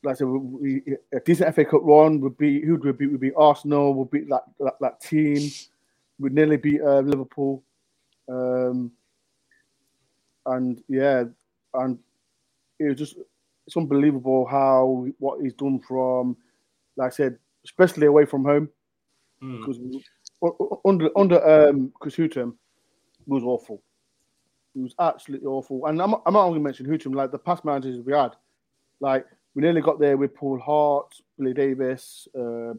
like 0.03 0.15
I 0.15 0.19
said, 0.19 0.27
we, 0.27 0.39
we, 0.39 0.97
a 1.13 1.21
decent 1.21 1.55
FA 1.55 1.65
Cup 1.65 1.81
run 1.83 2.21
would 2.21 2.39
be 2.39 2.61
who 2.65 2.73
would 2.73 2.85
we 2.85 2.93
beat? 2.93 3.13
We 3.13 3.19
beat 3.19 3.35
Arsenal. 3.37 3.95
We'll 3.95 4.05
beat 4.05 4.29
that, 4.29 4.45
that 4.61 4.75
that 4.81 5.01
team. 5.01 5.51
We'd 6.19 6.35
nearly 6.35 6.57
beat 6.57 6.81
uh, 6.81 7.01
Liverpool. 7.01 7.63
Um, 8.29 8.93
and 10.47 10.83
yeah, 10.89 11.25
and 11.75 11.99
it 12.79 12.85
was 12.85 12.99
just 12.99 13.17
it's 13.67 13.77
unbelievable 13.77 14.47
how 14.47 15.07
what 15.19 15.41
he's 15.43 15.53
done 15.55 15.81
from, 15.81 16.37
like 16.97 17.13
I 17.13 17.15
said, 17.15 17.39
especially 17.65 18.07
away 18.07 18.25
from 18.25 18.45
home 18.45 18.69
Hmm. 19.41 19.61
because 19.61 19.79
under 20.85 21.11
under 21.17 21.69
um 21.69 21.93
Chris 22.01 22.17
Hughton 22.17 22.55
was 23.27 23.45
awful. 23.45 23.83
It 24.75 24.81
was 24.81 24.95
absolutely 24.99 25.47
awful. 25.47 25.87
And 25.87 26.01
I'm, 26.01 26.15
I'm 26.27 26.33
not 26.35 26.45
only 26.45 26.61
mentioning 26.61 26.91
Hughton, 26.91 27.13
like 27.13 27.31
the 27.31 27.39
past 27.39 27.65
managers 27.65 28.01
we 28.01 28.13
had, 28.13 28.31
like 29.01 29.27
we 29.55 29.63
nearly 29.63 29.81
got 29.81 29.99
there 29.99 30.17
with 30.17 30.35
Paul 30.35 30.59
Hart, 30.59 31.15
Billy 31.39 31.55
Davies, 31.55 32.29
uh, 32.35 32.75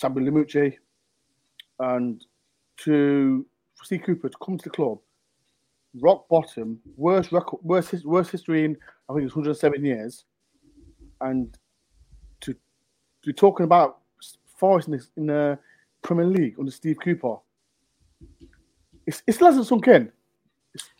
Sabri 0.00 0.22
Lamouchi, 0.22 0.76
and 1.78 2.24
to 2.78 3.46
Steve 3.82 4.02
Cooper 4.04 4.28
to 4.28 4.36
come 4.44 4.58
to 4.58 4.64
the 4.64 4.70
club, 4.70 4.98
rock 6.00 6.28
bottom, 6.28 6.80
worst 6.96 7.32
record, 7.32 7.60
worst 7.62 8.04
worst 8.04 8.30
history 8.30 8.64
in 8.64 8.76
I 9.08 9.14
think 9.14 9.26
it's 9.26 9.34
107 9.34 9.84
years, 9.84 10.24
and 11.20 11.56
to 12.40 12.52
to 12.52 13.26
be 13.26 13.32
talking 13.32 13.64
about 13.64 13.98
Forest 14.56 14.88
in, 14.88 15.00
in 15.16 15.26
the 15.26 15.58
Premier 16.02 16.26
League 16.26 16.54
under 16.58 16.70
Steve 16.70 16.96
Cooper, 17.02 17.36
it's, 19.06 19.22
it 19.26 19.32
still 19.32 19.48
hasn't 19.48 19.66
sunk 19.66 19.88
in. 19.88 20.12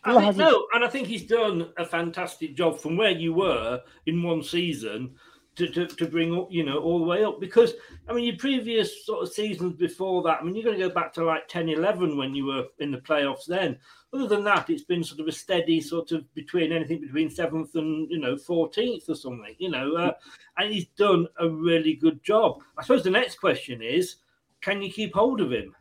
I 0.03 0.21
think, 0.21 0.37
no, 0.37 0.67
and 0.73 0.83
I 0.83 0.87
think 0.87 1.07
he's 1.07 1.25
done 1.25 1.71
a 1.77 1.85
fantastic 1.85 2.55
job 2.55 2.79
from 2.79 2.97
where 2.97 3.11
you 3.11 3.33
were 3.33 3.81
in 4.05 4.21
one 4.21 4.43
season 4.43 5.15
to, 5.55 5.67
to, 5.67 5.87
to 5.87 6.07
bring 6.07 6.35
up, 6.37 6.47
you 6.51 6.63
know, 6.63 6.77
all 6.79 6.99
the 6.99 7.05
way 7.05 7.23
up. 7.23 7.39
Because, 7.39 7.73
I 8.07 8.13
mean, 8.13 8.25
your 8.25 8.37
previous 8.37 9.05
sort 9.05 9.23
of 9.23 9.33
seasons 9.33 9.73
before 9.73 10.23
that, 10.23 10.39
I 10.39 10.43
mean, 10.43 10.55
you're 10.55 10.63
going 10.63 10.79
to 10.79 10.87
go 10.87 10.93
back 10.93 11.13
to 11.13 11.25
like 11.25 11.47
10 11.47 11.69
11 11.69 12.17
when 12.17 12.35
you 12.35 12.45
were 12.45 12.65
in 12.79 12.91
the 12.91 12.99
playoffs 12.99 13.45
then. 13.45 13.77
Other 14.13 14.27
than 14.27 14.43
that, 14.43 14.69
it's 14.69 14.83
been 14.83 15.03
sort 15.03 15.21
of 15.21 15.27
a 15.27 15.31
steady 15.31 15.81
sort 15.81 16.11
of 16.11 16.31
between 16.35 16.71
anything 16.71 17.01
between 17.01 17.29
seventh 17.29 17.75
and, 17.75 18.09
you 18.11 18.19
know, 18.19 18.35
14th 18.35 19.09
or 19.09 19.15
something, 19.15 19.55
you 19.57 19.69
know, 19.69 19.95
uh, 19.95 20.11
and 20.57 20.71
he's 20.71 20.87
done 20.97 21.27
a 21.39 21.49
really 21.49 21.95
good 21.95 22.23
job. 22.23 22.61
I 22.77 22.83
suppose 22.83 23.03
the 23.03 23.09
next 23.09 23.39
question 23.39 23.81
is 23.81 24.17
can 24.61 24.81
you 24.81 24.91
keep 24.91 25.15
hold 25.15 25.41
of 25.41 25.51
him? 25.51 25.75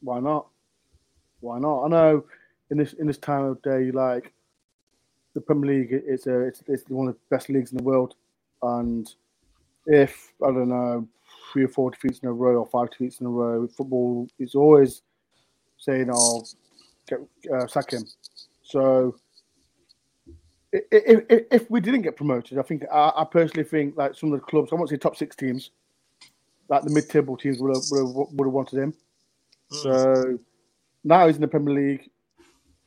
Why 0.00 0.20
not? 0.20 0.46
Why 1.40 1.58
not? 1.58 1.84
I 1.84 1.88
know 1.88 2.24
in 2.70 2.78
this 2.78 2.92
in 2.94 3.06
this 3.06 3.18
time 3.18 3.44
of 3.44 3.60
day, 3.62 3.90
like 3.90 4.32
the 5.34 5.40
Premier 5.40 5.78
League, 5.78 5.88
it's 5.92 6.26
a 6.26 6.40
it's, 6.40 6.62
it's 6.66 6.88
one 6.88 7.08
of 7.08 7.14
the 7.14 7.36
best 7.36 7.48
leagues 7.48 7.72
in 7.72 7.78
the 7.78 7.84
world, 7.84 8.14
and 8.62 9.14
if 9.86 10.32
I 10.42 10.46
don't 10.46 10.68
know 10.68 11.08
three 11.52 11.64
or 11.64 11.68
four 11.68 11.90
defeats 11.90 12.20
in 12.20 12.28
a 12.28 12.32
row 12.32 12.56
or 12.56 12.66
five 12.66 12.90
defeats 12.90 13.20
in 13.20 13.26
a 13.26 13.30
row, 13.30 13.66
football 13.68 14.28
is 14.38 14.54
always 14.54 15.02
saying, 15.78 16.10
"Oh, 16.12 16.44
get 17.08 17.20
uh, 17.52 17.66
sack 17.66 17.92
him." 17.92 18.04
So. 18.62 19.16
If, 20.72 21.24
if, 21.28 21.46
if 21.50 21.68
we 21.68 21.80
didn't 21.80 22.02
get 22.02 22.14
promoted, 22.14 22.56
I 22.56 22.62
think 22.62 22.84
I, 22.92 23.10
I 23.16 23.24
personally 23.24 23.64
think 23.64 23.96
like 23.96 24.14
some 24.14 24.32
of 24.32 24.38
the 24.38 24.46
clubs, 24.46 24.70
I 24.70 24.76
won't 24.76 24.88
say 24.88 24.96
top 24.96 25.16
six 25.16 25.34
teams, 25.34 25.72
like 26.68 26.84
the 26.84 26.90
mid-table 26.90 27.36
teams 27.36 27.58
would 27.58 27.74
have, 27.74 27.82
would 27.90 28.06
have, 28.06 28.32
would 28.34 28.46
have 28.46 28.52
wanted 28.52 28.78
him. 28.78 28.94
So 29.70 30.38
now 31.02 31.26
he's 31.26 31.34
in 31.34 31.42
the 31.42 31.48
Premier 31.48 31.74
League. 31.74 32.08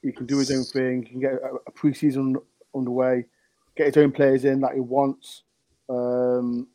He 0.03 0.11
can 0.11 0.25
do 0.25 0.37
his 0.37 0.51
own 0.51 0.63
thing. 0.63 1.03
He 1.03 1.09
can 1.09 1.19
get 1.21 1.33
a, 1.33 1.55
a 1.65 1.71
pre-season 1.71 2.35
underway, 2.75 3.25
get 3.75 3.87
his 3.87 3.97
own 3.97 4.11
players 4.11 4.45
in 4.45 4.61
that 4.61 4.73
he 4.73 4.79
wants. 4.81 5.43
Um, 5.89 6.67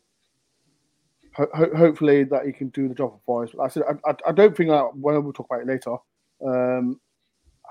ho- 1.33 1.49
ho- 1.53 1.75
hopefully 1.77 2.23
that 2.25 2.45
he 2.45 2.51
can 2.51 2.69
do 2.69 2.87
the 2.89 2.95
job 2.95 3.19
for 3.25 3.43
us. 3.43 3.51
But 3.51 3.59
like 3.59 3.71
I 3.71 3.73
said 3.73 3.83
I, 3.83 4.09
I, 4.09 4.15
I 4.29 4.31
don't 4.31 4.55
think 4.57 4.69
that 4.69 4.95
when 4.97 5.23
we'll 5.23 5.33
talk 5.33 5.45
about 5.49 5.61
it 5.61 5.67
later. 5.67 5.95
Um, 6.45 6.99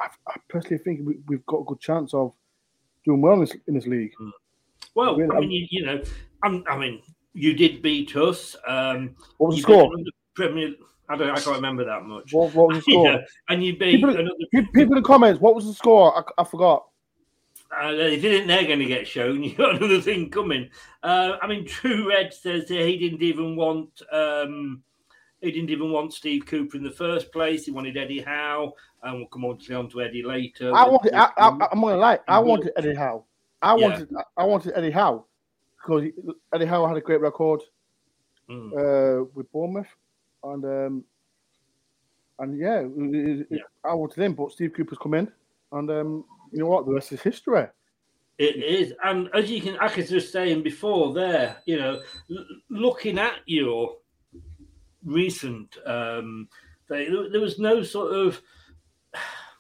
I, 0.00 0.08
I 0.28 0.36
personally 0.48 0.78
think 0.78 1.00
we, 1.04 1.18
we've 1.26 1.44
got 1.46 1.62
a 1.62 1.64
good 1.64 1.80
chance 1.80 2.14
of 2.14 2.32
doing 3.04 3.20
well 3.20 3.34
in 3.34 3.40
this, 3.40 3.56
in 3.66 3.74
this 3.74 3.86
league. 3.86 4.12
Well, 4.94 5.16
Really, 5.16 5.36
I 5.36 5.40
mean, 5.40 5.50
you, 5.50 5.66
you 5.70 5.86
know, 5.86 6.02
I'm, 6.42 6.64
I 6.68 6.78
mean, 6.78 7.02
you 7.34 7.54
did 7.54 7.82
beat 7.82 8.14
us. 8.16 8.54
Um, 8.66 9.16
What 9.38 9.48
was 9.48 9.56
the 9.56 9.62
score? 9.62 9.90
Premier, 10.34 10.70
I 11.08 11.16
don't. 11.16 11.30
I 11.30 11.34
can't 11.40 11.56
remember 11.56 11.84
that 11.84 12.04
much. 12.04 12.32
What, 12.32 12.54
what 12.54 12.68
was 12.68 12.76
the 12.78 12.82
score? 12.92 13.06
Yeah, 13.12 13.18
and 13.48 13.64
you 13.64 13.78
beat 13.78 13.96
People, 13.96 14.10
another. 14.10 14.34
people 14.52 14.82
in 14.82 14.88
the 14.90 15.02
comments, 15.02 15.40
what 15.40 15.54
was 15.54 15.66
the 15.66 15.72
score? 15.74 16.16
I, 16.18 16.42
I 16.42 16.44
forgot. 16.44 16.84
Uh, 17.70 17.88
if 17.92 18.22
you 18.22 18.30
didn't, 18.30 18.48
they're 18.48 18.66
going 18.66 18.78
to 18.78 18.86
get 18.86 19.06
shown. 19.06 19.42
You 19.44 19.54
got 19.54 19.76
another 19.76 20.00
thing 20.00 20.30
coming. 20.30 20.70
Uh, 21.02 21.36
I 21.42 21.46
mean, 21.46 21.66
True 21.66 22.08
Red 22.08 22.32
says 22.32 22.68
he 22.68 22.96
didn't 22.98 23.22
even 23.22 23.56
want. 23.56 24.02
Um, 24.12 24.82
he 25.40 25.52
didn't 25.52 25.70
even 25.70 25.92
want 25.92 26.12
Steve 26.12 26.46
Cooper 26.46 26.76
in 26.76 26.82
the 26.82 26.90
first 26.90 27.30
place. 27.30 27.64
He 27.66 27.70
wanted 27.70 27.96
Eddie 27.96 28.20
Howe, 28.22 28.72
and 29.02 29.18
we'll 29.18 29.26
come 29.28 29.44
on 29.44 29.58
to, 29.58 29.74
on 29.74 29.88
to 29.90 30.02
Eddie 30.02 30.22
later. 30.22 30.74
I 30.74 30.88
wanted. 30.88 31.14
I, 31.14 31.30
I, 31.36 31.48
I'm 31.72 31.80
gonna 31.80 31.96
lie. 31.96 32.18
I 32.26 32.38
wanted 32.40 32.72
Eddie 32.76 32.94
Howe. 32.94 33.24
I 33.62 33.76
Yeah. 33.76 33.88
wanted. 33.88 34.08
I 34.36 34.44
wanted 34.44 34.72
Eddie 34.76 34.90
Howe 34.90 35.24
because 35.80 36.10
Eddie 36.52 36.66
Howe 36.66 36.86
had 36.86 36.96
a 36.96 37.00
great 37.00 37.20
record 37.20 37.62
Mm. 38.50 38.72
uh, 38.72 39.24
with 39.34 39.50
Bournemouth, 39.52 39.86
and 40.44 40.64
um, 40.64 41.04
and 42.38 42.58
yeah, 42.58 42.80
it- 42.80 43.46
it- 43.50 43.62
I 43.84 43.94
wanted 43.94 44.22
him. 44.22 44.34
But 44.34 44.52
Steve 44.52 44.72
Cooper's 44.74 44.98
come 44.98 45.14
in, 45.14 45.30
and 45.72 45.90
um, 45.90 46.24
you 46.52 46.58
know 46.60 46.66
what? 46.66 46.86
The 46.86 46.92
rest 46.92 47.12
is 47.12 47.20
history. 47.22 47.66
It 48.38 48.56
is, 48.62 48.92
and 49.02 49.28
as 49.34 49.50
you 49.50 49.60
can, 49.60 49.76
I 49.80 49.92
was 49.94 50.08
just 50.08 50.30
saying 50.32 50.62
before, 50.62 51.12
there, 51.12 51.56
you 51.66 51.76
know, 51.76 52.00
l- 52.30 52.46
looking 52.70 53.18
at 53.18 53.34
your 53.46 53.96
recent, 55.04 55.76
um, 55.86 56.48
there 56.88 57.40
was 57.40 57.58
no 57.58 57.82
sort 57.82 58.12
of. 58.14 58.40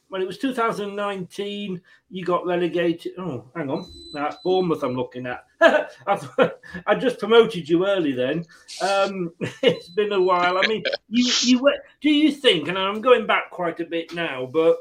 When 0.08 0.22
it 0.22 0.26
was 0.26 0.38
2019, 0.38 1.80
you 2.10 2.24
got 2.24 2.46
relegated. 2.46 3.12
Oh, 3.18 3.44
hang 3.54 3.70
on, 3.70 3.90
that's 4.12 4.36
Bournemouth. 4.42 4.82
I'm 4.82 4.96
looking 4.96 5.26
at. 5.26 5.44
I've, 6.06 7.00
just 7.00 7.18
promoted 7.18 7.68
you 7.68 7.86
early. 7.86 8.12
Then 8.12 8.46
um, 8.80 9.32
it's 9.62 9.88
been 9.88 10.12
a 10.12 10.20
while. 10.20 10.56
I 10.56 10.66
mean, 10.66 10.82
you 11.08 11.30
you 11.42 11.62
went- 11.62 11.82
do 12.00 12.10
you 12.10 12.32
think? 12.32 12.68
And 12.68 12.78
I'm 12.78 13.02
going 13.02 13.26
back 13.26 13.50
quite 13.50 13.80
a 13.80 13.84
bit 13.84 14.14
now, 14.14 14.46
but 14.46 14.78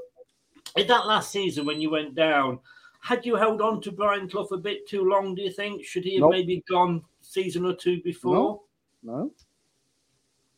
in 0.78 0.88
that 0.88 1.08
last 1.08 1.32
season 1.32 1.66
when 1.66 1.82
you 1.82 1.90
went 1.90 2.16
down, 2.16 2.60
had 3.02 3.26
you 3.26 3.36
held 3.36 3.62
on 3.62 3.82
to 3.82 3.92
Brian 3.92 4.30
Clough 4.30 4.48
a 4.52 4.58
bit 4.58 4.88
too 4.88 5.04
long? 5.04 5.36
Do 5.36 5.42
you 5.42 5.52
think 5.52 5.84
should 5.84 6.04
he 6.04 6.16
have 6.16 6.22
Nope. 6.22 6.32
maybe 6.32 6.64
gone 6.70 7.04
season 7.22 7.66
or 7.66 7.74
two 7.74 8.02
before? 8.02 8.62
No, 9.04 9.14
no. 9.14 9.32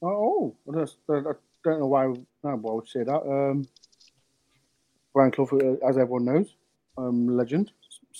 Oh, 0.01 0.55
I 0.67 0.71
don't, 0.73 1.27
I 1.27 1.31
don't 1.63 1.79
know 1.79 1.87
why. 1.87 2.05
No, 2.05 2.55
why 2.55 2.71
I 2.71 2.75
would 2.75 2.87
say 2.87 3.03
that. 3.03 3.21
Um, 3.21 3.67
Brian 5.19 5.31
Clough, 5.31 5.77
as 5.85 5.97
everyone 5.97 6.23
knows, 6.23 6.55
um, 6.97 7.27
legend. 7.27 7.73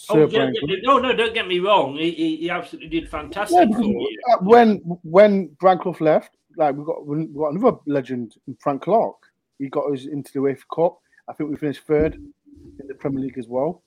Oh, 0.09 0.15
Sir 0.15 0.19
yeah, 0.19 0.25
Brian 0.25 0.53
yeah, 0.63 0.75
no, 0.83 0.97
no, 0.97 1.15
don't 1.15 1.33
get 1.33 1.47
me 1.47 1.59
wrong. 1.59 1.95
He, 1.95 2.11
he, 2.11 2.35
he 2.35 2.49
absolutely 2.49 2.89
did 2.89 3.07
fantastic 3.07 3.57
Yeah, 3.57 3.65
because, 3.67 3.85
uh, 4.33 4.37
when 4.41 4.79
when 5.03 5.47
Brian 5.61 5.77
Clough 5.79 5.95
left, 6.01 6.35
like 6.57 6.75
we 6.75 6.83
got 6.83 7.07
we 7.07 7.25
got 7.27 7.53
another 7.53 7.77
legend, 7.85 8.35
Frank 8.59 8.81
Clark. 8.81 9.15
He 9.59 9.69
got 9.69 9.89
us 9.93 10.07
into 10.07 10.33
the 10.33 10.39
UEFA 10.39 10.63
Cup. 10.75 10.97
I 11.29 11.31
think 11.31 11.49
we 11.49 11.55
finished 11.55 11.83
third 11.87 12.15
in 12.15 12.87
the 12.89 12.95
Premier 12.95 13.21
League 13.21 13.37
as 13.37 13.47
well. 13.47 13.81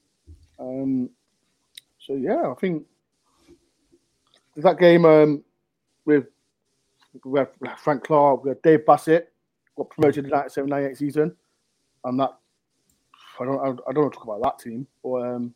Um, 0.59 1.11
so 1.99 2.15
yeah, 2.15 2.51
I 2.51 2.55
think 2.55 2.87
that 4.57 4.79
game 4.79 5.05
um, 5.05 5.45
with 6.07 6.29
we 7.27 7.41
had 7.41 7.51
Frank 7.77 8.05
Clark, 8.05 8.43
we 8.43 8.49
had 8.49 8.63
Dave 8.63 8.87
Bassett, 8.87 9.35
got 9.77 9.91
promoted 9.91 10.25
in 10.25 10.31
the 10.31 10.37
97 10.37 10.71
98 10.71 10.97
season, 10.97 11.37
and 12.05 12.19
that 12.19 12.39
I 13.43 13.45
don't 13.45 13.61
I, 13.61 13.91
I 13.91 13.93
don't 13.93 14.05
want 14.05 14.13
to 14.13 14.19
talk 14.19 14.25
about 14.25 14.43
that 14.43 14.59
team, 14.63 14.87
but 15.03 15.15
um, 15.23 15.55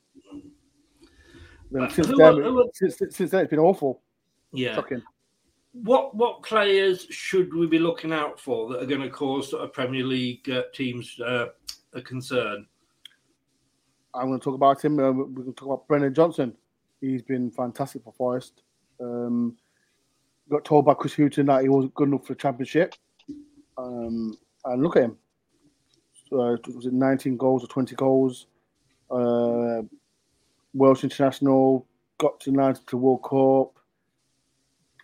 then 1.71 1.83
Uh, 1.83 1.89
since 1.89 2.07
who 2.09 2.17
then, 2.17 2.35
who 2.35 2.71
since, 2.75 2.97
since 3.11 3.31
then 3.31 3.43
it's 3.43 3.51
been 3.51 3.59
awful. 3.59 4.03
Yeah. 4.53 4.75
Shocking. 4.75 5.03
What 5.73 6.15
what 6.15 6.43
players 6.43 7.07
should 7.11 7.53
we 7.53 7.67
be 7.67 7.79
looking 7.79 8.13
out 8.13 8.41
for 8.41 8.69
that 8.71 8.83
are 8.83 8.87
going 8.87 9.03
to 9.03 9.11
cause 9.11 9.51
sort 9.51 9.63
of 9.63 9.73
Premier 9.73 10.05
League 10.05 10.49
uh, 10.49 10.63
teams 10.73 11.19
uh, 11.21 11.49
a 11.93 12.01
concern? 12.01 12.67
I'm 14.15 14.29
going 14.29 14.41
to 14.41 14.45
talk 14.45 14.55
about 14.55 14.83
him. 14.83 14.99
Uh, 14.99 15.13
we're 15.13 15.25
going 15.27 15.47
to 15.47 15.53
talk 15.53 15.69
about 15.69 15.89
Brennan 15.89 16.15
Johnson. 16.15 16.57
He's 17.03 17.21
been 17.21 17.51
fantastic 17.51 18.03
for 18.03 18.15
Forest. 18.15 18.63
Um, 18.99 19.57
got 20.49 20.65
told 20.65 20.87
by 20.87 20.95
Chris 20.95 21.15
Hughton 21.15 21.47
that 21.47 21.63
he 21.63 21.69
wasn't 21.69 21.95
good 21.95 22.09
enough 22.09 22.27
for 22.27 22.33
the 22.33 22.41
Championship. 22.41 22.95
Um, 23.77 24.35
and 24.65 24.83
look 24.83 24.97
at 24.97 25.03
him. 25.03 25.19
Uh, 26.33 26.57
was 26.75 26.87
it 26.87 26.93
19 26.93 27.37
goals 27.37 27.63
or 27.65 27.69
20 27.69 27.95
goals? 27.97 28.47
Uh, 29.11 29.83
Welsh 30.75 31.05
international. 31.05 31.87
Got 32.19 32.41
to 32.41 32.51
nine 32.51 32.77
to 32.87 32.97
World 32.97 33.23
Cup. 33.23 33.83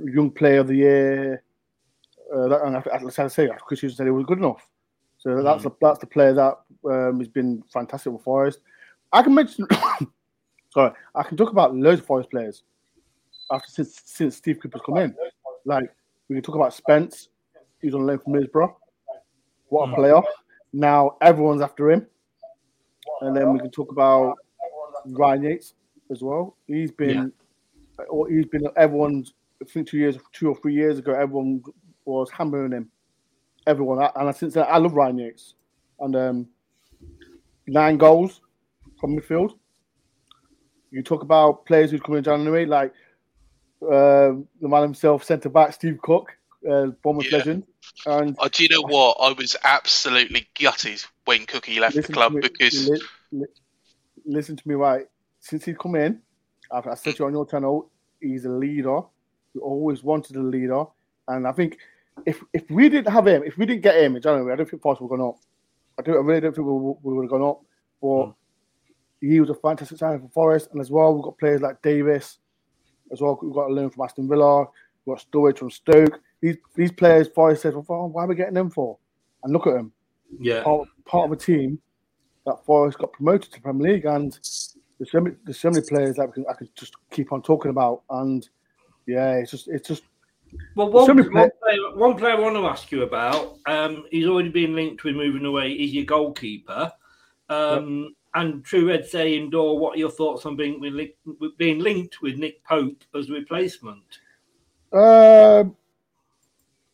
Young 0.01 0.31
Player 0.31 0.61
of 0.61 0.69
the 0.69 0.77
Year. 0.77 1.43
Uh, 2.35 2.49
that, 2.49 2.63
and 2.63 2.77
I- 2.77 3.07
as 3.07 3.19
I 3.19 3.29
say, 3.29 3.49
Chris 3.67 3.81
Hughton 3.81 3.97
said 3.97 4.07
he 4.07 4.11
was 4.11 4.25
good 4.27 4.39
enough. 4.39 4.67
So 5.19 5.43
that's 5.43 5.63
the 5.63 5.71
that's 5.81 5.99
the 6.01 6.07
player 6.07 6.33
that 6.35 6.59
um, 6.85 7.19
has 7.21 7.29
been 7.29 7.63
fantastic 7.73 8.13
for 8.13 8.19
Forest. 8.19 8.59
I 9.13 9.23
can 9.23 9.35
mention, 9.35 9.67
sorry, 10.71 10.93
I 11.15 11.23
can 11.23 11.37
talk 11.37 11.51
about 11.53 11.77
loads 11.77 12.01
of 12.01 12.07
Forest 12.07 12.31
players 12.31 12.65
after 13.53 13.71
since 13.71 14.01
since 14.05 14.37
Steve 14.37 14.59
Cooper's 14.61 14.81
come 14.85 14.97
in. 14.97 15.15
Like 15.65 15.95
we 16.29 16.35
can 16.35 16.43
talk 16.43 16.57
about 16.57 16.75
Spence, 16.75 17.29
who's 17.81 17.95
on 17.95 18.05
loan 18.05 18.19
from 18.19 18.33
Middlesbrough. 18.33 18.75
What 19.69 19.91
a 19.91 19.95
player! 19.95 20.21
Now 20.73 21.17
everyone's 21.21 21.63
after 21.63 21.91
him, 21.91 22.07
and 23.21 23.37
then 23.37 23.53
we 23.53 23.59
can 23.59 23.71
talk 23.71 23.93
about 23.93 24.37
Ryan 25.07 25.43
Yates 25.43 25.75
as 26.11 26.23
well. 26.23 26.57
He's 26.67 26.91
been, 26.91 27.33
or 28.09 28.29
he's 28.29 28.47
been 28.47 28.67
everyone's. 28.77 29.35
I 29.61 29.65
think 29.65 29.89
two 29.89 29.99
years, 29.99 30.19
two 30.33 30.49
or 30.49 30.57
three 30.57 30.75
years 30.75 30.99
ago, 30.99 31.13
everyone 31.13 31.63
was 32.05 32.31
hammering 32.31 32.73
him. 32.73 32.91
Everyone, 33.67 34.09
and 34.17 34.35
since 34.35 34.55
then, 34.55 34.67
I 34.69 34.79
love 34.79 34.95
Ryan 34.95 35.19
Yates, 35.19 35.55
and 36.01 36.17
um, 36.17 36.49
nine 37.67 37.97
goals 37.97 38.41
from 38.99 39.17
midfield. 39.17 39.53
You 40.91 41.03
talk 41.03 41.23
about 41.23 41.65
players 41.65 41.91
who 41.91 41.99
come 41.99 42.17
in 42.17 42.25
January, 42.25 42.67
like 42.67 42.93
uh, 43.83 44.35
the 44.61 44.69
man 44.69 44.83
himself, 44.83 45.25
centre 45.25 45.49
back 45.49 45.73
Steve 45.73 45.99
Cook, 46.03 46.37
uh, 46.71 46.87
Bournemouth 47.03 47.31
Yeah. 47.31 47.39
legend. 47.39 47.65
And 48.07 48.37
Oh, 48.39 48.49
do 48.49 48.63
you 48.63 48.69
know 48.71 48.83
what? 48.83 49.17
I 49.21 49.33
was 49.33 49.57
absolutely 49.65 50.49
gutted 50.59 51.03
when 51.25 51.47
Cookie 51.47 51.81
left 51.81 51.97
the 51.97 52.03
club 52.03 52.33
me, 52.33 52.41
because 52.41 52.89
li- 52.89 53.01
li- 53.33 53.47
listen 54.25 54.57
to 54.57 54.69
me 54.69 54.75
right. 54.75 55.07
Since 55.41 55.65
he's 55.65 55.77
come 55.77 55.97
in, 55.97 56.21
I've, 56.71 56.87
I 56.87 56.95
said 56.95 57.17
to 57.17 57.23
you 57.23 57.27
on 57.27 57.33
your 57.33 57.47
channel, 57.47 57.91
he's 58.21 58.45
a 58.45 58.49
leader. 58.51 59.01
We 59.55 59.61
always 59.61 60.03
wanted 60.03 60.37
a 60.37 60.43
leader, 60.43 60.85
and 61.29 61.47
I 61.47 61.53
think 61.53 61.79
if 62.27 62.41
if 62.53 62.71
we 62.71 62.89
didn't 62.89 63.13
have 63.13 63.27
him, 63.27 63.43
if 63.45 63.59
we 63.59 63.67
didn't 63.67 63.83
get 63.83 63.97
him 64.03 64.17
in 64.17 64.23
January, 64.23 64.53
I 64.53 64.57
don't 64.57 64.69
think 64.71 64.81
Forest 64.83 65.03
would 65.03 65.11
have 65.11 65.19
gone 65.19 65.29
up. 65.29 65.37
I 65.99 66.03
don't. 66.03 66.17
I 66.17 66.21
really 66.21 66.41
don't 66.41 66.55
think 66.55 66.67
we, 66.67 66.73
would- 66.73 66.97
we 67.03 67.13
would 67.15 67.25
have 67.25 67.31
gone 67.31 67.43
up. 67.51 67.61
But 68.01 68.33
he 69.21 69.39
was 69.41 69.51
a 69.51 69.55
fantastic 69.55 69.99
signing 69.99 70.21
for 70.23 70.29
Forest, 70.29 70.71
and 70.73 70.81
as 70.81 70.91
well, 70.91 71.13
we've 71.15 71.23
got 71.25 71.39
players 71.39 71.61
like 71.61 71.83
Davis. 71.83 72.39
As 73.13 73.21
well, 73.21 73.39
we've 73.43 73.53
got 73.53 73.67
to 73.69 73.75
learn 73.75 73.91
from 73.91 74.05
Aston 74.05 74.29
Villa. 74.29 74.67
We've 75.05 75.17
got 75.17 75.27
Surridge 75.33 75.59
from 75.59 75.71
Stoke. 75.71 76.21
These 76.43 76.59
these 76.75 76.93
players, 76.93 77.29
Forest 77.29 77.63
says, 77.63 77.75
well, 77.75 78.11
why 78.11 78.25
are 78.25 78.27
we 78.27 78.35
getting 78.35 78.53
them 78.53 78.69
for? 78.69 78.99
And 79.43 79.53
look 79.53 79.67
at 79.67 79.73
them. 79.73 79.93
Yeah. 80.39 80.63
Part, 80.63 80.89
part 81.07 81.27
of 81.27 81.33
a 81.33 81.37
team 81.37 81.81
that 82.45 82.63
Forest 82.67 82.99
got 82.99 83.13
promoted 83.15 83.51
to 83.53 83.61
Premier 83.63 83.93
League, 83.95 84.05
and 84.05 84.33
there's 84.99 85.11
so 85.11 85.21
many, 85.21 85.37
there's 85.45 85.59
so 85.59 85.71
many 85.71 85.87
players 85.87 86.17
that 86.17 86.27
we 86.27 86.33
can, 86.33 86.45
I 86.51 86.53
could 86.53 86.75
just 86.77 86.93
keep 87.11 87.33
on 87.33 87.41
talking 87.41 87.71
about. 87.71 88.03
And 88.11 88.47
yeah, 89.07 89.37
it's 89.37 89.51
just 89.51 89.69
it's 89.69 89.89
just 89.89 90.03
Well, 90.75 90.91
one, 90.91 91.07
so 91.07 91.15
many 91.15 91.29
one, 91.29 91.51
player, 91.63 91.97
one 91.97 92.17
player 92.17 92.35
I 92.35 92.41
want 92.41 92.57
to 92.57 92.67
ask 92.67 92.93
you 92.93 93.05
about, 93.05 93.59
um, 93.67 94.05
he's 94.11 94.27
already 94.27 94.51
been 94.51 94.75
linked 94.75 95.05
with 95.05 95.17
moving 95.17 95.47
away, 95.47 95.73
is 95.73 95.95
your 95.95 96.05
goalkeeper. 96.05 96.93
Um, 97.49 98.15
And 98.35 98.65
True 98.65 98.89
Red 98.89 99.05
saying, 99.05 99.51
Dor, 99.51 99.79
what 99.79 99.95
are 99.95 99.99
your 99.99 100.11
thoughts 100.11 100.47
on 100.47 100.57
being, 100.57 100.81
with 100.81 101.57
being 101.59 101.81
linked 101.81 102.23
with 102.23 102.39
Nick 102.39 102.65
Pope 102.65 103.05
as 103.15 103.29
replacement? 103.29 104.21
Um, 104.91 105.77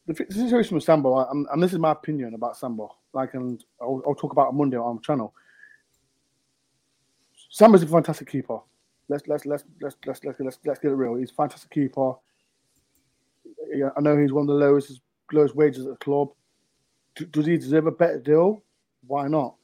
the 0.08 0.34
situation 0.34 0.74
with 0.74 0.84
Samba, 0.84 1.26
and, 1.30 1.46
and 1.52 1.62
this 1.62 1.72
is 1.72 1.78
my 1.78 1.92
opinion 1.92 2.34
about 2.34 2.56
Samba. 2.56 2.86
Like, 3.12 3.34
and 3.34 3.62
I'll, 3.80 4.02
I'll 4.06 4.14
talk 4.14 4.32
about 4.32 4.46
it 4.46 4.48
on 4.48 4.56
Monday 4.56 4.76
on 4.76 4.96
the 4.96 5.02
channel. 5.02 5.34
Samba's 7.50 7.82
a 7.82 7.86
fantastic 7.86 8.30
keeper. 8.30 8.58
Let's 9.08 9.26
let's 9.26 9.46
let's 9.46 9.64
let's 9.80 9.96
let's 10.06 10.24
let's 10.24 10.40
let's, 10.40 10.58
let's 10.64 10.80
get 10.80 10.92
it 10.92 10.94
real. 10.94 11.14
He's 11.14 11.30
a 11.30 11.34
fantastic 11.34 11.70
keeper. 11.70 12.12
I 13.96 14.00
know 14.00 14.16
he's 14.16 14.32
one 14.32 14.42
of 14.42 14.48
the 14.48 14.54
lowest 14.54 15.00
lowest 15.32 15.54
wages 15.54 15.86
at 15.86 15.92
the 15.92 16.04
club. 16.04 16.28
Does 17.30 17.46
he 17.46 17.56
deserve 17.56 17.86
a 17.86 17.90
better 17.90 18.18
deal? 18.18 18.62
Why 19.06 19.28
not? 19.28 19.54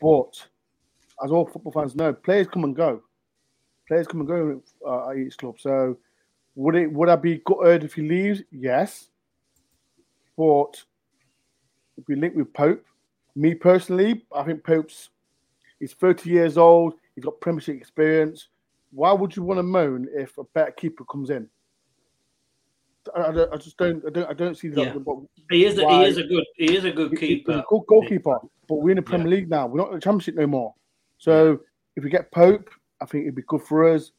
But 0.00 0.46
as 1.22 1.30
all 1.30 1.46
football 1.46 1.72
fans 1.72 1.94
know, 1.94 2.12
players 2.12 2.46
come 2.46 2.64
and 2.64 2.74
go. 2.74 3.02
Players 3.88 4.06
come 4.06 4.20
and 4.20 4.28
go 4.28 4.62
uh, 4.86 5.10
at 5.10 5.18
each 5.18 5.36
club. 5.36 5.56
So 5.58 5.98
would 6.54 6.76
it 6.76 6.90
would 6.90 7.08
I 7.08 7.16
be 7.16 7.42
gutted 7.44 7.84
if 7.84 7.94
he 7.94 8.02
leaves? 8.02 8.42
Yes. 8.50 9.09
If 11.98 12.08
we 12.08 12.16
link 12.16 12.34
with 12.34 12.52
Pope, 12.54 12.84
me 13.36 13.54
personally, 13.54 14.24
I 14.34 14.42
think 14.44 14.64
Pope's 14.64 15.10
he's 15.78 15.92
30 15.92 16.30
years 16.30 16.56
old, 16.58 16.94
he's 17.14 17.24
got 17.24 17.40
premiership 17.40 17.76
experience. 17.76 18.48
Why 18.90 19.12
would 19.12 19.36
you 19.36 19.42
want 19.42 19.58
to 19.58 19.62
moan 19.62 20.08
if 20.14 20.36
a 20.38 20.44
better 20.44 20.72
keeper 20.72 21.04
comes 21.04 21.30
in? 21.30 21.48
I, 23.14 23.20
I, 23.28 23.32
don't- 23.32 23.52
I 23.52 23.56
just 23.56 23.76
don't 23.76 24.04
I 24.06 24.10
don't 24.10 24.28
I 24.30 24.32
don't 24.34 24.56
see 24.56 24.68
that. 24.68 24.82
Yeah. 24.82 24.94
but 24.98 25.16
He 25.50 25.64
is 25.64 25.78
a, 25.78 25.84
why- 25.84 26.02
he 26.04 26.08
is 26.10 26.16
a 26.18 26.22
good 26.24 26.44
he 26.56 26.76
is 26.76 26.84
a 26.84 26.90
good 26.92 27.16
keeper. 27.18 27.52
a 27.52 27.64
good 27.68 27.82
goalkeeper, 27.86 28.38
but 28.68 28.74
we're 28.76 28.90
in 28.90 28.96
the 28.96 29.02
Premier 29.02 29.28
League 29.28 29.48
now. 29.50 29.66
We're 29.66 29.78
not 29.78 29.88
in 29.88 29.94
the 29.96 30.00
Championship 30.00 30.34
no 30.36 30.46
more. 30.46 30.74
So 31.18 31.60
if 31.96 32.04
we 32.04 32.10
get 32.10 32.30
Pope, 32.32 32.70
I 33.00 33.06
think 33.06 33.22
it'd 33.24 33.34
be 33.34 33.42
good 33.46 33.62
for 33.62 33.88
us. 33.94 34.12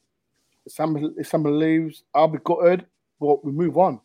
If 0.65 0.73
Sam, 0.73 1.13
if 1.17 1.27
Sam 1.27 1.43
leaves, 1.43 2.03
I'll 2.13 2.27
be 2.27 2.39
gutted, 2.43 2.85
but 3.19 3.43
we 3.43 3.51
move 3.51 3.77
on. 3.77 3.99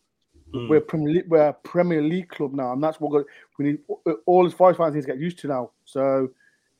Mm. 0.53 0.69
We're 0.69 0.77
a 0.77 0.81
Premier 0.81 1.13
League, 1.13 1.25
we're 1.27 1.47
a 1.49 1.53
Premier 1.53 2.01
League 2.01 2.29
club 2.29 2.53
now, 2.53 2.71
and 2.73 2.81
that's 2.83 2.99
what 3.01 3.25
we 3.57 3.65
need. 3.65 3.79
All 4.25 4.45
his 4.45 4.53
five 4.53 4.77
fans 4.77 4.95
need 4.95 5.01
to 5.01 5.07
get 5.07 5.19
used 5.19 5.39
to 5.39 5.47
now. 5.47 5.71
So, 5.85 6.29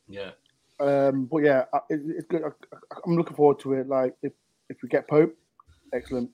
Yeah. 0.07 0.31
um, 0.79 1.25
but 1.25 1.39
yeah, 1.43 1.65
it, 1.89 1.99
it's 2.05 2.27
good. 2.27 2.43
I, 2.43 2.47
I- 2.75 2.99
I'm 3.05 3.15
looking 3.17 3.35
forward 3.35 3.59
to 3.59 3.73
it. 3.73 3.87
Like 3.87 4.15
if 4.21 4.31
if 4.69 4.77
we 4.81 4.89
get 4.89 5.07
Pope, 5.07 5.35
excellent. 5.93 6.29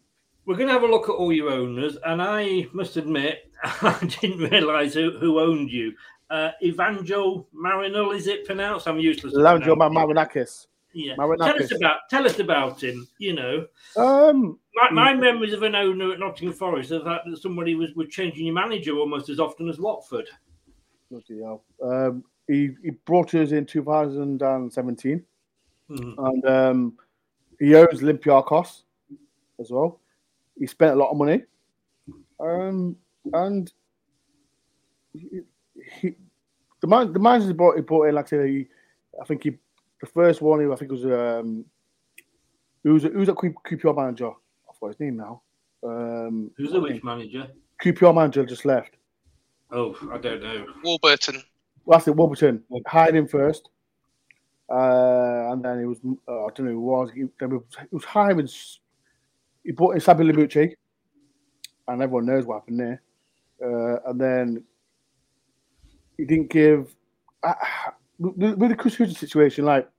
We're 0.46 0.56
going 0.58 0.68
to 0.68 0.74
have 0.74 0.84
a 0.84 0.88
look 0.88 1.08
at 1.08 1.14
all 1.14 1.32
your 1.32 1.50
owners, 1.52 1.98
and 2.06 2.22
I 2.22 2.68
must 2.74 2.98
admit, 2.98 3.50
I 3.64 3.98
didn't 4.22 4.40
realise 4.52 4.94
who, 4.94 5.18
who 5.18 5.40
owned 5.40 5.70
you. 5.72 5.94
Uh, 6.30 6.52
Evangel 6.62 7.48
Marinol, 7.56 8.14
is 8.16 8.28
it 8.28 8.44
pronounced? 8.46 8.86
I'm 8.88 9.00
useless. 9.00 9.34
pronouncing. 9.34 9.70
Marinakis. 9.76 10.68
Yeah. 10.94 11.16
Tell 11.16 11.62
us 11.62 11.72
about 11.76 11.98
tell 12.10 12.26
us 12.26 12.40
about 12.40 12.84
him. 12.84 13.08
You 13.18 13.34
know, 13.34 13.66
Um, 13.98 14.60
my, 14.76 14.90
my 14.92 15.14
memories 15.14 15.54
of 15.54 15.64
an 15.64 15.76
owner 15.76 16.14
at 16.14 16.20
Nottingham 16.20 16.54
Forest 16.54 16.92
are 16.92 17.04
that 17.04 17.22
that 17.26 17.38
somebody 17.38 17.76
was, 17.76 17.94
was 17.96 18.10
changing 18.10 18.46
your 18.46 18.56
manager 18.56 18.96
almost 18.98 19.30
as 19.30 19.40
often 19.40 19.70
as 19.70 19.80
Watford. 19.80 20.30
Bloody 21.10 21.42
hell. 21.42 21.64
Um, 21.84 22.24
he, 22.48 22.72
he 22.84 22.92
brought 23.06 23.34
us 23.36 23.52
in 23.52 23.66
2017, 23.66 25.24
Mhm. 25.90 26.16
and 26.18 26.46
um, 26.46 26.98
he 27.60 27.76
owns 27.76 28.02
Olympiacos 28.02 28.84
as 29.60 29.72
well. 29.72 30.00
He 30.58 30.68
spent 30.68 30.94
a 30.94 30.96
lot 30.96 31.12
of 31.12 31.18
money, 31.18 31.44
um, 32.40 32.96
and 33.34 33.72
he, 35.14 35.42
he, 36.00 36.16
the 36.82 36.88
man 36.88 37.14
the 37.14 37.20
manager 37.20 37.48
he 37.48 37.54
brought, 37.54 37.76
he 37.76 37.82
brought 37.82 38.08
in, 38.10 38.16
like 38.16 38.26
I 38.26 38.30
said, 38.30 38.48
he, 38.48 38.68
I 39.22 39.26
think 39.26 39.44
he 39.44 39.58
the 40.04 40.12
first 40.12 40.42
one 40.42 40.60
he, 40.60 40.68
I 40.70 40.76
think 40.76 40.92
was 40.92 41.06
um, 41.06 41.64
who 42.84 42.94
was 42.94 43.04
who 43.04 43.20
was 43.20 43.30
a 43.30 43.34
QPR 43.34 43.96
manager? 43.96 44.32
I 44.32 44.74
forgot 44.78 44.98
his 44.98 45.00
name 45.00 45.16
now. 45.16 45.42
Um, 45.82 46.52
Who's 46.58 46.74
the 46.74 46.82
which 46.82 47.02
manager? 47.04 47.48
QPR 47.82 48.14
manager 48.14 48.46
just 48.46 48.66
left. 48.66 48.98
Oh, 49.72 49.96
I 50.12 50.18
don't 50.18 50.44
know. 50.44 50.66
Warburton. 50.84 51.42
Well, 51.86 51.98
that's 51.98 52.08
it, 52.10 52.16
Warburton. 52.18 52.64
Hired 52.86 53.16
him 53.16 53.30
first. 53.30 53.70
Uh, 54.70 55.52
and 55.52 55.64
then 55.64 55.80
he 55.80 55.86
was, 55.86 56.00
uh, 56.28 56.46
I 56.46 56.50
don't 56.54 56.66
know 56.66 56.72
who 56.72 56.78
it 56.78 56.98
was. 56.98 57.12
He, 57.14 57.24
they 57.40 57.46
were, 57.46 57.64
he 57.80 57.88
was 57.92 58.04
hiring, 58.04 58.50
he 59.64 59.72
brought 59.72 59.96
in 59.96 60.02
Sabri 60.02 60.30
Lamouchi, 60.30 60.74
and 61.88 62.02
everyone 62.02 62.26
knows 62.26 62.46
what 62.46 62.56
happened 62.56 62.80
there. 62.80 63.02
Uh, 63.62 64.10
and 64.10 64.20
then 64.20 64.64
he 66.18 66.26
didn't 66.26 66.50
give, 66.50 66.96
uh, 67.44 67.54
with, 68.20 68.56
with 68.56 68.70
the 68.70 68.76
Chris 68.76 68.96
Hughton 68.96 69.16
situation, 69.16 69.66
like, 69.66 69.90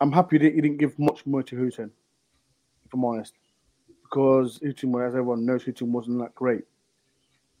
I'm 0.00 0.12
happy 0.12 0.38
that 0.38 0.54
he 0.54 0.60
didn't 0.60 0.78
give 0.78 0.98
much 0.98 1.26
money 1.26 1.44
to 1.44 1.56
Hughton, 1.56 1.90
if 2.86 2.94
I'm 2.94 3.04
honest. 3.04 3.34
Because 4.02 4.58
Hughton, 4.62 4.94
as 4.96 5.14
everyone 5.14 5.44
knows, 5.46 5.64
Hughton 5.64 5.92
wasn't 5.92 6.18
that 6.20 6.34
great. 6.34 6.62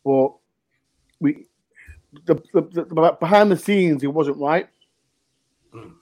But 0.04 0.32
we, 1.20 1.46
the, 2.24 2.34
the, 2.52 2.62
the 2.62 3.16
behind 3.20 3.50
the 3.52 3.56
scenes, 3.56 4.02
it 4.02 4.08
wasn't 4.12 4.38
right. 4.38 4.68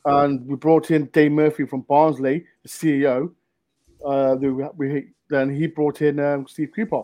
And 0.07 0.47
we 0.47 0.57
brought 0.57 0.91
in 0.91 1.07
Dane 1.07 1.35
Murphy 1.35 1.67
from 1.67 1.83
Barnsley, 1.83 2.47
the 2.63 2.69
CEO. 2.69 3.33
Uh, 4.05 4.37
the- 4.37 4.71
we, 4.77 5.09
then 5.29 5.55
he 5.55 5.67
brought 5.67 6.01
in 6.01 6.19
um, 6.21 6.47
Steve 6.47 6.71
Cooper. 6.75 7.03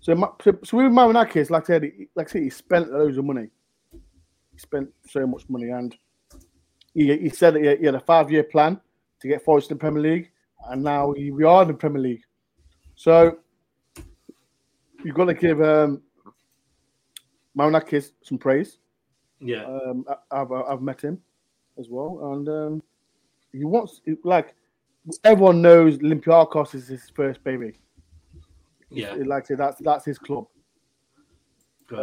So, 0.00 0.14
so, 0.42 0.58
so 0.64 0.76
with 0.78 0.86
Marinakis, 0.92 1.50
like 1.50 1.64
I 1.64 1.66
said, 1.66 1.82
he, 1.82 2.08
like 2.14 2.28
I 2.28 2.32
said, 2.32 2.42
he 2.42 2.50
spent 2.50 2.90
loads 2.92 3.18
of 3.18 3.24
money. 3.24 3.48
He 3.92 4.58
spent 4.58 4.88
so 5.10 5.26
much 5.26 5.42
money, 5.50 5.70
and 5.70 5.94
he, 6.96 7.16
he 7.18 7.28
said 7.28 7.54
that 7.54 7.60
he 7.60 7.66
had- 7.66 7.78
he 7.80 7.84
had 7.86 7.94
a 7.94 8.00
five-year 8.00 8.44
plan 8.44 8.80
to 9.20 9.28
get 9.28 9.44
Forest 9.44 9.70
in 9.70 9.76
the 9.76 9.80
Premier 9.80 10.02
League, 10.02 10.30
and 10.68 10.82
now 10.82 11.12
he, 11.12 11.30
we 11.30 11.44
are 11.44 11.62
in 11.62 11.68
the 11.68 11.74
Premier 11.74 12.02
League. 12.02 12.24
So 12.94 13.38
you've 15.04 15.14
got 15.14 15.26
to 15.26 15.34
give 15.34 15.60
um, 15.60 16.02
Marinakis 17.56 18.12
some 18.22 18.38
praise. 18.38 18.78
Yeah. 19.40 19.64
Um, 19.64 20.04
I, 20.08 20.40
I've 20.40 20.52
I've 20.52 20.82
met 20.82 21.00
him 21.02 21.20
as 21.78 21.88
well, 21.88 22.32
and 22.32 22.48
um, 22.48 22.82
he 23.52 23.64
wants 23.64 24.00
like 24.24 24.54
everyone 25.24 25.60
knows 25.62 25.98
Olympiacos 25.98 26.74
is 26.74 26.88
his 26.88 27.10
first 27.14 27.42
baby. 27.44 27.72
Yeah. 28.90 29.14
Like 29.14 29.44
I 29.44 29.46
said, 29.48 29.58
that's 29.58 29.78
that's 29.80 30.04
his 30.04 30.18
club. 30.18 30.46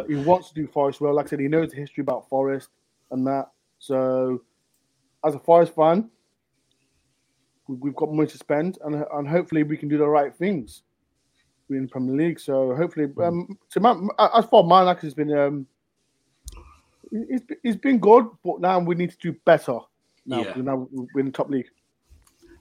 He 0.08 0.14
wants 0.14 0.48
to 0.48 0.54
do 0.54 0.66
Forest 0.66 1.00
well. 1.00 1.14
Like 1.14 1.26
I 1.26 1.30
said, 1.30 1.40
he 1.40 1.48
knows 1.48 1.70
the 1.70 1.76
history 1.76 2.02
about 2.02 2.28
Forest 2.28 2.70
and 3.10 3.26
that. 3.26 3.50
So, 3.78 4.40
as 5.24 5.34
a 5.34 5.38
Forest 5.38 5.74
fan, 5.74 6.10
we- 7.68 7.76
we've 7.76 7.96
got 7.96 8.12
money 8.12 8.28
to 8.28 8.38
spend, 8.38 8.78
and 8.84 9.04
and 9.12 9.28
hopefully 9.28 9.62
we 9.62 9.76
can 9.76 9.88
do 9.88 9.98
the 9.98 10.06
right 10.08 10.34
things. 10.34 10.82
We're 11.68 11.76
in 11.78 11.84
the 11.86 11.90
Premier 11.90 12.14
League, 12.14 12.38
so 12.40 12.74
hopefully, 12.76 13.06
um, 13.22 13.58
so 13.68 13.80
my, 13.80 13.92
as 14.34 14.44
far 14.46 14.62
as 14.88 15.00
has 15.02 15.14
been, 15.14 15.32
um, 15.32 15.66
he's 17.10 17.40
he's 17.62 17.76
been 17.76 17.98
good, 17.98 18.26
but 18.44 18.60
now 18.60 18.78
we 18.80 18.94
need 18.94 19.10
to 19.12 19.18
do 19.18 19.32
better. 19.46 19.78
Now, 20.26 20.40
Yeah. 20.42 20.56
now 20.56 20.88
we're 20.92 21.20
in 21.20 21.26
the 21.26 21.32
top 21.32 21.48
league. 21.48 21.70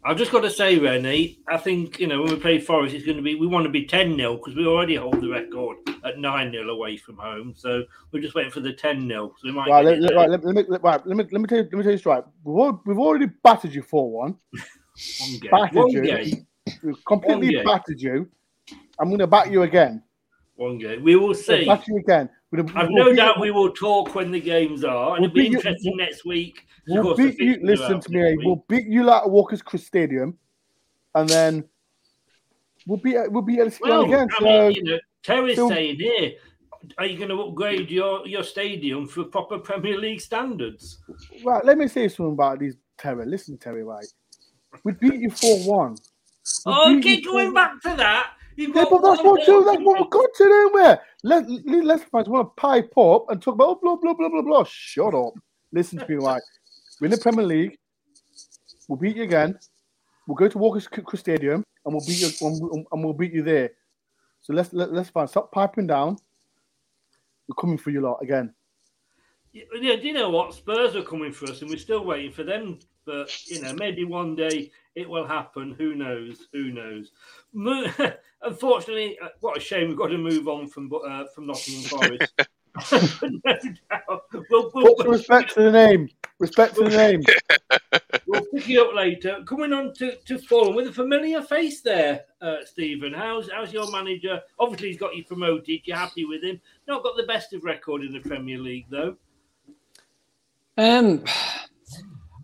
I've 0.05 0.17
just 0.17 0.31
got 0.31 0.41
to 0.41 0.49
say, 0.49 0.77
Rennie, 0.77 1.39
I 1.47 1.55
think, 1.57 1.97
you 1.99 2.07
know, 2.07 2.21
when 2.21 2.31
we 2.33 2.39
play 2.39 2.59
Forest, 2.59 2.93
it's 2.93 3.05
going 3.05 3.15
to 3.17 3.23
be, 3.23 3.35
we 3.35 3.47
want 3.47 3.63
to 3.63 3.69
be 3.69 3.85
10 3.85 4.17
0 4.17 4.35
because 4.35 4.53
we 4.55 4.65
already 4.65 4.95
hold 4.95 5.21
the 5.21 5.29
record 5.29 5.77
at 6.03 6.19
9 6.19 6.51
0 6.51 6.69
away 6.69 6.97
from 6.97 7.15
home. 7.17 7.53
So 7.55 7.83
we're 8.11 8.21
just 8.21 8.35
waiting 8.35 8.51
for 8.51 8.59
the 8.59 8.73
10 8.73 9.07
0. 9.07 9.33
So 9.37 9.47
we 9.47 9.53
might 9.53 9.69
Right, 9.69 9.85
let, 9.85 10.13
right, 10.13 10.29
let, 10.29 10.43
let 10.43 10.55
me, 10.55 10.63
let, 10.67 10.83
right, 10.83 11.07
let 11.07 11.15
me 11.17 11.23
let 11.31 11.41
me 11.41 11.47
tell 11.47 11.59
you, 11.59 11.63
let 11.63 11.73
me 11.73 11.83
tell 11.83 11.91
you 11.91 11.97
this 11.97 12.05
right. 12.05 12.23
We've, 12.43 12.73
we've 12.85 12.99
already 12.99 13.27
battered 13.43 13.73
you 13.73 13.81
four 13.81 14.11
one. 14.11 14.35
one 15.19 15.39
game. 15.39 15.51
Battered 15.51 15.75
One 15.75 15.89
you. 15.91 16.01
game. 16.03 16.47
We've 16.83 17.05
completely 17.05 17.47
One 17.55 17.55
game. 17.55 17.65
battered 17.65 18.01
you. 18.01 18.29
I'm 18.99 19.07
going 19.07 19.19
to 19.19 19.27
bat 19.27 19.51
you 19.51 19.63
again. 19.63 20.03
One 20.55 20.77
game. 20.77 21.01
We 21.03 21.15
will 21.15 21.27
We'll 21.27 21.33
see. 21.33 21.65
bat 21.65 21.87
you 21.87 21.97
again. 21.97 22.29
We'll, 22.51 22.65
I've 22.75 22.89
we'll 22.89 23.05
no 23.05 23.13
doubt 23.13 23.37
you- 23.37 23.41
we 23.41 23.51
will 23.51 23.71
talk 23.71 24.13
when 24.15 24.31
the 24.31 24.39
games 24.41 24.83
are. 24.83 25.15
And 25.15 25.21
We'll 25.21 25.31
it'll 25.31 25.33
be 25.33 25.47
interesting 25.47 25.95
next 25.97 26.25
week. 26.25 26.67
We'll 26.87 27.15
beat 27.15 27.39
you. 27.39 27.59
Listen 27.61 27.99
to 27.99 28.11
me. 28.11 28.37
We'll 28.43 28.65
beat 28.67 28.87
you 28.87 29.03
like 29.03 29.25
Walker's 29.27 29.61
Chris 29.61 29.85
Stadium, 29.85 30.37
and 31.15 31.29
then 31.29 31.63
we'll 32.85 32.99
be 32.99 33.15
we'll 33.29 33.41
be 33.41 33.57
LC 33.57 33.79
Well, 33.81 34.03
again. 34.03 34.27
I 34.31 34.39
So, 34.39 34.45
mean, 34.45 34.71
you 34.73 34.83
know, 34.83 34.99
Terry's 35.23 35.55
so- 35.55 35.69
saying 35.69 35.97
here, 35.97 36.33
are 36.97 37.05
you 37.05 37.17
going 37.17 37.29
to 37.29 37.41
upgrade 37.41 37.89
your, 37.89 38.27
your 38.27 38.43
stadium 38.43 39.07
for 39.07 39.23
proper 39.23 39.57
Premier 39.57 39.97
League 39.97 40.19
standards? 40.19 40.99
right, 41.45 41.63
let 41.63 41.77
me 41.77 41.87
say 41.87 42.09
something 42.09 42.33
about 42.33 42.59
these 42.59 42.75
Terry. 42.97 43.25
Listen, 43.25 43.57
Terry, 43.57 43.83
right? 43.83 44.05
We 44.83 44.91
beat 44.93 45.15
you 45.15 45.29
four 45.29 45.59
one. 45.59 45.95
Oh, 46.65 46.99
keep 47.01 47.25
going 47.25 47.53
back 47.53 47.81
to 47.83 47.95
that. 47.95 48.33
Yeah, 48.55 48.67
got 48.67 48.89
but 48.91 49.01
that's 49.01 49.23
what 49.23 49.45
too. 49.45 49.63
That's 49.65 49.81
what 49.81 49.99
we 49.99 50.07
got 50.09 50.29
to 50.35 50.69
let 50.73 51.01
let 51.23 51.45
let's 51.85 52.05
want 52.11 52.27
to 52.27 52.61
pipe 52.61 52.95
up 52.97 53.25
and 53.29 53.41
talk 53.41 53.55
about 53.55 53.67
oh, 53.67 53.79
blah 53.81 53.95
blah 53.95 54.13
blah 54.13 54.29
blah 54.29 54.41
blah. 54.41 54.63
Shut 54.67 55.13
up. 55.15 55.33
Listen 55.71 55.99
to 55.99 56.07
me, 56.07 56.15
right? 56.15 56.41
We're 57.03 57.07
in 57.07 57.11
the 57.11 57.17
Premier 57.17 57.45
League. 57.45 57.77
We'll 58.87 58.97
beat 58.97 59.17
you 59.17 59.23
again. 59.23 59.59
We'll 60.25 60.37
go 60.37 60.47
to 60.47 60.57
Walker's 60.57 60.85
C- 60.85 61.01
C- 61.11 61.17
Stadium 61.17 61.61
and 61.83 61.93
we'll 61.93 62.05
beat 62.07 62.21
you 62.21 62.47
and 62.47 62.87
and 62.93 63.03
we'll 63.03 63.11
beat 63.11 63.33
you 63.33 63.43
there. 63.43 63.71
So 64.39 64.53
let's 64.53 64.71
let, 64.71 64.93
let's 64.93 65.09
fans 65.09 65.31
stop 65.31 65.51
piping 65.51 65.85
down. 65.85 66.15
We're 67.45 67.59
coming 67.59 67.77
for 67.77 67.89
you 67.89 67.99
lot 67.99 68.19
again. 68.21 68.53
Yeah, 69.51 69.97
do 69.97 70.07
you 70.07 70.13
know 70.13 70.29
what? 70.29 70.53
Spurs 70.53 70.95
are 70.95 71.03
coming 71.03 71.33
for 71.33 71.51
us, 71.51 71.59
and 71.59 71.69
we're 71.69 71.75
still 71.75 72.05
waiting 72.05 72.31
for 72.31 72.45
them. 72.45 72.79
But 73.05 73.29
you 73.47 73.61
know, 73.61 73.73
maybe 73.73 74.05
one 74.05 74.33
day 74.33 74.71
it 74.95 75.09
will 75.09 75.27
happen. 75.27 75.75
Who 75.77 75.95
knows? 75.95 76.47
Who 76.53 76.71
knows? 76.71 77.11
Unfortunately, 78.41 79.17
uh, 79.21 79.27
what 79.41 79.57
a 79.57 79.59
shame. 79.59 79.89
We've 79.89 79.97
got 79.97 80.07
to 80.07 80.17
move 80.17 80.47
on 80.47 80.69
from 80.69 80.89
uh, 80.93 81.25
from 81.35 81.47
Nottingham 81.47 81.83
Forest. 81.83 82.33
no 82.91 83.39
doubt. 83.43 84.23
We'll, 84.49 84.71
we'll, 84.73 84.95
Put 84.95 84.97
some 84.99 85.11
respect 85.11 85.53
to 85.53 85.63
the 85.63 85.71
name. 85.71 86.09
Respect 86.39 86.75
to 86.75 86.83
the 86.85 86.89
name. 86.89 87.21
we'll 88.27 88.45
pick 88.53 88.67
you 88.67 88.83
up 88.83 88.95
later. 88.95 89.43
Coming 89.45 89.73
on 89.73 89.93
to, 89.95 90.15
to 90.15 90.39
Fulham 90.39 90.75
with 90.75 90.87
a 90.87 90.91
familiar 90.91 91.41
face 91.41 91.81
there, 91.81 92.21
uh, 92.41 92.57
Stephen. 92.65 93.13
How's 93.13 93.49
how's 93.51 93.71
your 93.71 93.91
manager? 93.91 94.41
Obviously, 94.59 94.89
he's 94.89 94.97
got 94.97 95.15
you 95.15 95.23
promoted. 95.23 95.81
You're 95.85 95.97
happy 95.97 96.25
with 96.25 96.43
him. 96.43 96.59
Not 96.87 97.03
got 97.03 97.15
the 97.15 97.23
best 97.23 97.53
of 97.53 97.63
record 97.63 98.03
in 98.03 98.11
the 98.11 98.19
Premier 98.19 98.57
League, 98.57 98.87
though. 98.89 99.15
Um, 100.77 101.23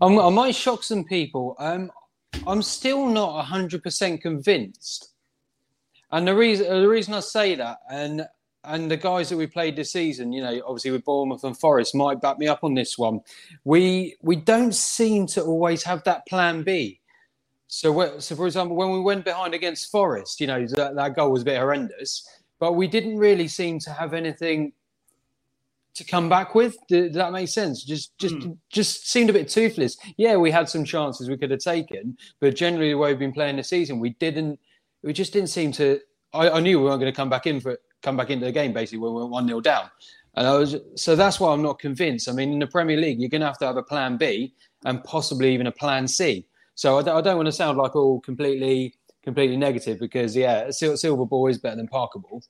I'm, 0.01 0.19
I 0.19 0.29
might 0.29 0.55
shock 0.55 0.83
some 0.83 1.03
people. 1.03 1.55
Um, 1.57 1.91
I'm 2.45 2.61
still 2.61 3.07
not 3.07 3.43
hundred 3.45 3.81
percent 3.81 4.21
convinced, 4.21 5.13
and 6.11 6.27
the 6.27 6.35
reason 6.35 6.67
the 6.81 6.87
reason 6.87 7.15
I 7.15 7.21
say 7.21 7.55
that, 7.55 7.79
and 7.91 8.27
and 8.63 8.91
the 8.91 8.97
guys 8.97 9.29
that 9.29 9.37
we 9.37 9.47
played 9.47 9.75
this 9.75 9.91
season, 9.91 10.33
you 10.33 10.41
know, 10.41 10.61
obviously 10.65 10.91
with 10.91 11.05
Bournemouth 11.05 11.43
and 11.43 11.57
Forest, 11.57 11.95
might 11.95 12.21
back 12.21 12.37
me 12.37 12.47
up 12.47 12.63
on 12.63 12.73
this 12.73 12.97
one. 12.97 13.21
We 13.63 14.17
we 14.21 14.35
don't 14.35 14.75
seem 14.75 15.27
to 15.27 15.43
always 15.43 15.83
have 15.83 16.03
that 16.03 16.27
plan 16.27 16.63
B. 16.63 16.99
So, 17.67 18.19
so 18.19 18.35
for 18.35 18.47
example, 18.47 18.75
when 18.75 18.91
we 18.91 18.99
went 18.99 19.23
behind 19.23 19.53
against 19.53 19.91
Forest, 19.91 20.41
you 20.41 20.47
know, 20.47 20.65
that, 20.65 20.95
that 20.95 21.15
goal 21.15 21.31
was 21.31 21.43
a 21.43 21.45
bit 21.45 21.59
horrendous, 21.59 22.27
but 22.59 22.73
we 22.73 22.87
didn't 22.87 23.17
really 23.17 23.47
seem 23.47 23.77
to 23.81 23.91
have 23.91 24.13
anything 24.15 24.73
to 25.93 26.03
come 26.03 26.29
back 26.29 26.55
with. 26.55 26.75
Does, 26.87 27.09
does 27.09 27.15
that 27.15 27.31
make 27.31 27.47
sense? 27.47 27.83
Just, 27.83 28.17
just, 28.17 28.35
hmm. 28.35 28.53
just 28.69 29.07
seemed 29.07 29.29
a 29.29 29.33
bit 29.33 29.49
toothless. 29.49 29.97
Yeah, 30.17 30.35
we 30.37 30.49
had 30.49 30.67
some 30.67 30.83
chances 30.83 31.29
we 31.29 31.37
could 31.37 31.51
have 31.51 31.59
taken, 31.59 32.17
but 32.39 32.55
generally 32.55 32.89
the 32.89 32.97
way 32.97 33.11
we've 33.11 33.19
been 33.19 33.33
playing 33.33 33.57
the 33.57 33.63
season, 33.63 33.99
we 33.99 34.11
didn't. 34.11 34.59
We 35.03 35.13
just 35.13 35.31
didn't 35.31 35.49
seem 35.49 35.71
to. 35.73 35.99
I, 36.33 36.49
I 36.49 36.59
knew 36.59 36.79
we 36.79 36.85
weren't 36.85 36.99
going 36.99 37.11
to 37.11 37.15
come 37.15 37.29
back 37.29 37.45
in 37.45 37.61
for 37.61 37.79
come 38.01 38.17
back 38.17 38.29
into 38.29 38.45
the 38.45 38.51
game 38.51 38.73
basically 38.73 38.99
when 38.99 39.13
we 39.13 39.19
were 39.21 39.27
one 39.27 39.47
0 39.47 39.61
down, 39.61 39.89
and 40.35 40.47
I 40.47 40.55
was 40.55 40.75
so 40.95 41.15
that's 41.15 41.39
why 41.39 41.51
I'm 41.53 41.61
not 41.61 41.79
convinced. 41.79 42.29
I 42.29 42.31
mean, 42.33 42.53
in 42.53 42.59
the 42.59 42.67
Premier 42.67 42.97
League, 42.97 43.19
you're 43.19 43.29
going 43.29 43.41
to 43.41 43.47
have 43.47 43.57
to 43.59 43.65
have 43.65 43.77
a 43.77 43.83
plan 43.83 44.17
B 44.17 44.53
and 44.85 45.03
possibly 45.03 45.53
even 45.53 45.67
a 45.67 45.71
plan 45.71 46.07
C. 46.07 46.45
So 46.75 46.97
I 46.97 47.01
don't, 47.01 47.17
I 47.17 47.21
don't 47.21 47.35
want 47.35 47.47
to 47.47 47.51
sound 47.51 47.77
like 47.77 47.95
all 47.95 48.21
completely 48.21 48.95
completely 49.23 49.57
negative 49.57 49.99
because 49.99 50.35
yeah, 50.35 50.69
Silva 50.71 51.25
Ball 51.25 51.47
is 51.47 51.57
better 51.57 51.75
than 51.75 51.87
Parker 51.87 52.19
Ball, 52.19 52.41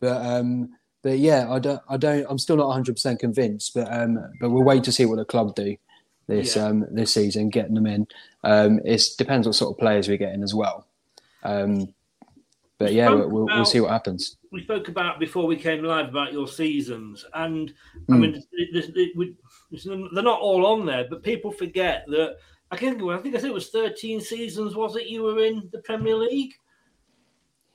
but 0.00 0.24
um, 0.24 0.70
but 1.02 1.18
yeah, 1.18 1.50
I 1.50 1.58
don't 1.58 1.80
I 1.88 1.96
don't 1.96 2.26
I'm 2.28 2.38
still 2.38 2.56
not 2.56 2.68
100 2.68 2.94
percent 2.94 3.20
convinced. 3.20 3.74
But 3.74 3.92
um, 3.92 4.18
but 4.40 4.50
we'll 4.50 4.64
wait 4.64 4.84
to 4.84 4.92
see 4.92 5.04
what 5.04 5.16
the 5.16 5.24
club 5.24 5.54
do 5.54 5.76
this 6.26 6.56
Yeah. 6.56 6.66
um 6.66 6.86
this 6.90 7.12
season, 7.14 7.50
getting 7.50 7.74
them 7.74 7.86
in. 7.86 8.06
Um, 8.44 8.80
it 8.84 9.02
depends 9.18 9.46
what 9.46 9.54
sort 9.56 9.72
of 9.74 9.78
players 9.78 10.08
we're 10.08 10.16
getting 10.16 10.42
as 10.42 10.54
well. 10.54 10.86
Um, 11.42 11.94
but 12.78 12.92
yeah, 12.92 13.10
we'll, 13.10 13.28
we'll, 13.28 13.46
we'll 13.46 13.64
see 13.64 13.80
what 13.80 13.90
happens. 13.90 14.36
We 14.56 14.62
spoke 14.62 14.88
about 14.88 15.20
before 15.20 15.46
we 15.46 15.56
came 15.56 15.84
live 15.84 16.08
about 16.08 16.32
your 16.32 16.48
seasons, 16.48 17.24
and 17.34 17.72
I 18.08 18.12
Mm. 18.12 18.20
mean, 18.20 20.10
they're 20.14 20.22
not 20.22 20.40
all 20.40 20.66
on 20.66 20.86
there, 20.86 21.06
but 21.08 21.22
people 21.22 21.50
forget 21.52 22.04
that. 22.08 22.38
I 22.70 22.76
think 22.76 23.00
I 23.02 23.18
think 23.18 23.34
I 23.36 23.38
said 23.38 23.50
it 23.50 23.54
was 23.54 23.68
thirteen 23.68 24.20
seasons. 24.20 24.74
Was 24.74 24.96
it 24.96 25.06
you 25.08 25.22
were 25.22 25.44
in 25.44 25.68
the 25.72 25.78
Premier 25.80 26.16
League? 26.16 26.54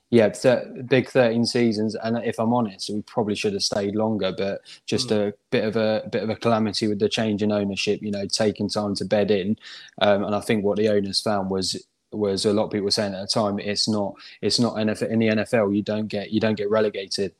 Yeah, 0.09 0.27
th- 0.27 0.65
big 0.87 1.07
13 1.07 1.45
seasons, 1.45 1.95
and 1.95 2.17
if 2.25 2.37
I'm 2.37 2.53
honest, 2.53 2.89
we 2.89 3.01
probably 3.03 3.33
should 3.33 3.53
have 3.53 3.63
stayed 3.63 3.95
longer. 3.95 4.33
But 4.37 4.59
just 4.85 5.09
a 5.11 5.33
bit 5.51 5.63
of 5.63 5.77
a 5.77 6.09
bit 6.11 6.23
of 6.23 6.29
a 6.29 6.35
calamity 6.35 6.89
with 6.89 6.99
the 6.99 7.07
change 7.07 7.41
in 7.43 7.51
ownership. 7.53 8.01
You 8.01 8.11
know, 8.11 8.25
taking 8.25 8.67
time 8.67 8.93
to 8.95 9.05
bed 9.05 9.31
in, 9.31 9.57
um, 10.01 10.25
and 10.25 10.35
I 10.35 10.41
think 10.41 10.65
what 10.65 10.77
the 10.77 10.89
owners 10.89 11.21
found 11.21 11.49
was 11.49 11.81
was 12.11 12.45
a 12.45 12.53
lot 12.53 12.65
of 12.65 12.71
people 12.71 12.85
were 12.85 12.91
saying 12.91 13.13
at 13.13 13.21
the 13.21 13.27
time 13.27 13.59
it's 13.59 13.87
not 13.87 14.13
it's 14.41 14.59
not 14.59 14.75
NFL 14.75 15.09
in 15.09 15.19
the 15.19 15.27
NFL 15.27 15.75
you 15.75 15.81
don't 15.81 16.07
get 16.07 16.31
you 16.31 16.39
don't 16.39 16.55
get 16.55 16.69
relegated, 16.69 17.33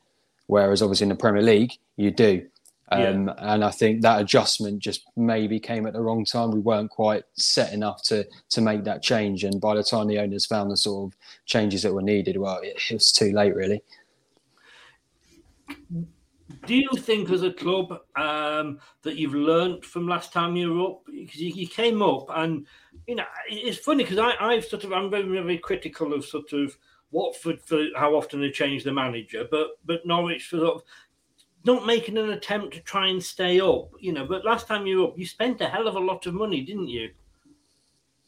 whereas 0.48 0.82
obviously 0.82 1.06
in 1.06 1.10
the 1.10 1.16
Premier 1.16 1.44
League 1.44 1.74
you 1.98 2.12
do. 2.12 2.46
Um, 2.94 3.32
And 3.38 3.64
I 3.64 3.72
think 3.72 4.02
that 4.02 4.20
adjustment 4.20 4.80
just 4.80 5.06
maybe 5.16 5.62
came 5.62 5.88
at 5.88 5.94
the 5.94 6.02
wrong 6.02 6.26
time. 6.26 6.52
We 6.52 6.60
weren't 6.60 6.90
quite 6.90 7.24
set 7.36 7.72
enough 7.74 8.04
to 8.04 8.28
to 8.50 8.62
make 8.62 8.84
that 8.84 9.02
change. 9.02 9.46
And 9.46 9.62
by 9.62 9.76
the 9.76 9.84
time 9.84 10.08
the 10.08 10.20
owners 10.20 10.46
found 10.46 10.70
the 10.70 10.78
sort 10.78 11.14
of 11.14 11.18
changes 11.46 11.84
that 11.84 11.94
were 11.94 12.02
needed, 12.02 12.36
well, 12.38 12.60
it, 12.62 12.76
it 12.90 12.94
was 12.94 13.14
too 13.14 13.32
late, 13.32 13.56
really. 13.56 13.82
Do 16.66 16.76
you 16.76 16.90
think, 16.98 17.30
as 17.30 17.44
a 17.44 17.52
club, 17.52 18.00
um, 18.16 18.80
that 19.04 19.16
you've 19.16 19.34
learnt 19.34 19.84
from 19.84 20.08
last 20.08 20.32
time 20.32 20.56
you 20.56 20.74
were 20.74 20.90
up? 20.90 21.02
Because 21.06 21.42
you, 21.42 21.54
you 21.54 21.68
came 21.68 22.02
up, 22.02 22.28
and 22.30 22.66
you 23.08 23.16
know 23.16 23.26
it's 23.50 23.80
funny 23.80 24.04
because 24.04 24.18
I, 24.18 24.34
I've 24.40 24.66
sort 24.66 24.84
of 24.84 24.94
I'm 24.94 25.10
very 25.10 25.24
very 25.24 25.58
critical 25.58 26.14
of 26.14 26.26
sort 26.26 26.54
of 26.54 26.78
Watford 27.12 27.62
for 27.62 27.84
how 27.96 28.16
often 28.16 28.42
they 28.42 28.52
change 28.52 28.84
the 28.84 28.94
manager, 28.94 29.48
but 29.50 29.68
but 29.86 30.06
Norwich 30.06 30.46
for 30.46 30.58
sort 30.58 30.76
of 30.76 30.84
not 31.64 31.86
making 31.86 32.18
an 32.18 32.32
attempt 32.32 32.74
to 32.74 32.82
try 32.82 33.08
and 33.08 33.24
stay 33.24 33.60
up. 33.60 33.92
You 34.00 34.14
know, 34.14 34.26
but 34.26 34.46
last 34.46 34.68
time 34.68 34.86
you 34.86 35.00
were 35.00 35.08
up, 35.10 35.18
you 35.18 35.26
spent 35.26 35.62
a 35.62 35.68
hell 35.68 35.88
of 35.88 35.96
a 35.96 36.00
lot 36.00 36.26
of 36.26 36.34
money, 36.34 36.62
didn't 36.62 36.88
you? 36.88 37.10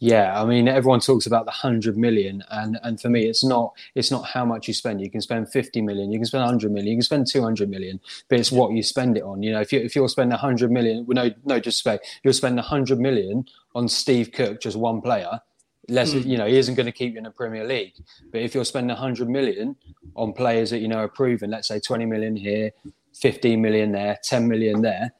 Yeah, 0.04 0.38
I 0.38 0.44
mean, 0.44 0.68
everyone 0.68 1.00
talks 1.00 1.28
about 1.28 1.46
the 1.46 1.52
hundred 1.52 1.96
million, 1.96 2.44
and 2.52 2.78
and 2.84 3.00
for 3.00 3.08
me, 3.08 3.26
it's 3.26 3.42
not 3.42 3.72
it's 3.96 4.12
not 4.12 4.26
how 4.26 4.44
much 4.44 4.68
you 4.68 4.74
spend. 4.74 5.00
You 5.00 5.10
can 5.10 5.22
spend 5.22 5.50
fifty 5.50 5.82
million, 5.82 6.12
you 6.12 6.20
can 6.20 6.26
spend 6.26 6.44
hundred 6.44 6.74
million, 6.74 6.90
you 6.90 6.98
can 6.98 7.04
spend 7.04 7.26
two 7.26 7.42
hundred 7.42 7.70
million, 7.70 8.02
but 8.28 8.38
it's 8.38 8.52
what 8.52 8.74
you 8.74 8.84
spend 8.84 9.16
it 9.16 9.24
on. 9.24 9.42
You 9.42 9.54
know, 9.54 9.62
if 9.62 9.72
you 9.72 9.80
if 9.80 9.96
you're 9.96 10.10
spending 10.10 10.38
hundred 10.38 10.72
million, 10.72 11.06
well, 11.06 11.16
no 11.16 11.32
no 11.46 11.58
disrespect, 11.58 12.06
you'll 12.22 12.34
spend 12.34 12.60
hundred 12.60 13.00
million 13.00 13.46
on 13.76 13.88
Steve 13.88 14.34
Cook, 14.34 14.60
just 14.60 14.76
one 14.76 15.00
player. 15.00 15.40
Less, 15.88 16.14
Mm. 16.14 16.26
you 16.26 16.38
know, 16.38 16.48
he 16.48 16.58
isn't 16.58 16.76
going 16.76 16.86
to 16.86 16.92
keep 16.92 17.14
you 17.14 17.20
in 17.20 17.24
the 17.24 17.32
Premier 17.32 17.64
League. 17.66 17.94
But 18.30 18.42
if 18.42 18.54
you're 18.54 18.66
spending 18.66 18.98
hundred 18.98 19.30
million 19.30 19.78
on 20.18 20.34
players 20.34 20.72
that 20.72 20.80
you 20.80 20.90
know 20.90 20.98
are 20.98 21.08
proven, 21.08 21.50
let's 21.52 21.70
say 21.70 21.80
twenty 21.80 22.06
million 22.06 22.36
here, 22.36 22.72
fifteen 23.14 23.62
million 23.62 23.94
there, 23.94 24.18
ten 24.22 24.50
million 24.50 24.82
there, 24.82 25.14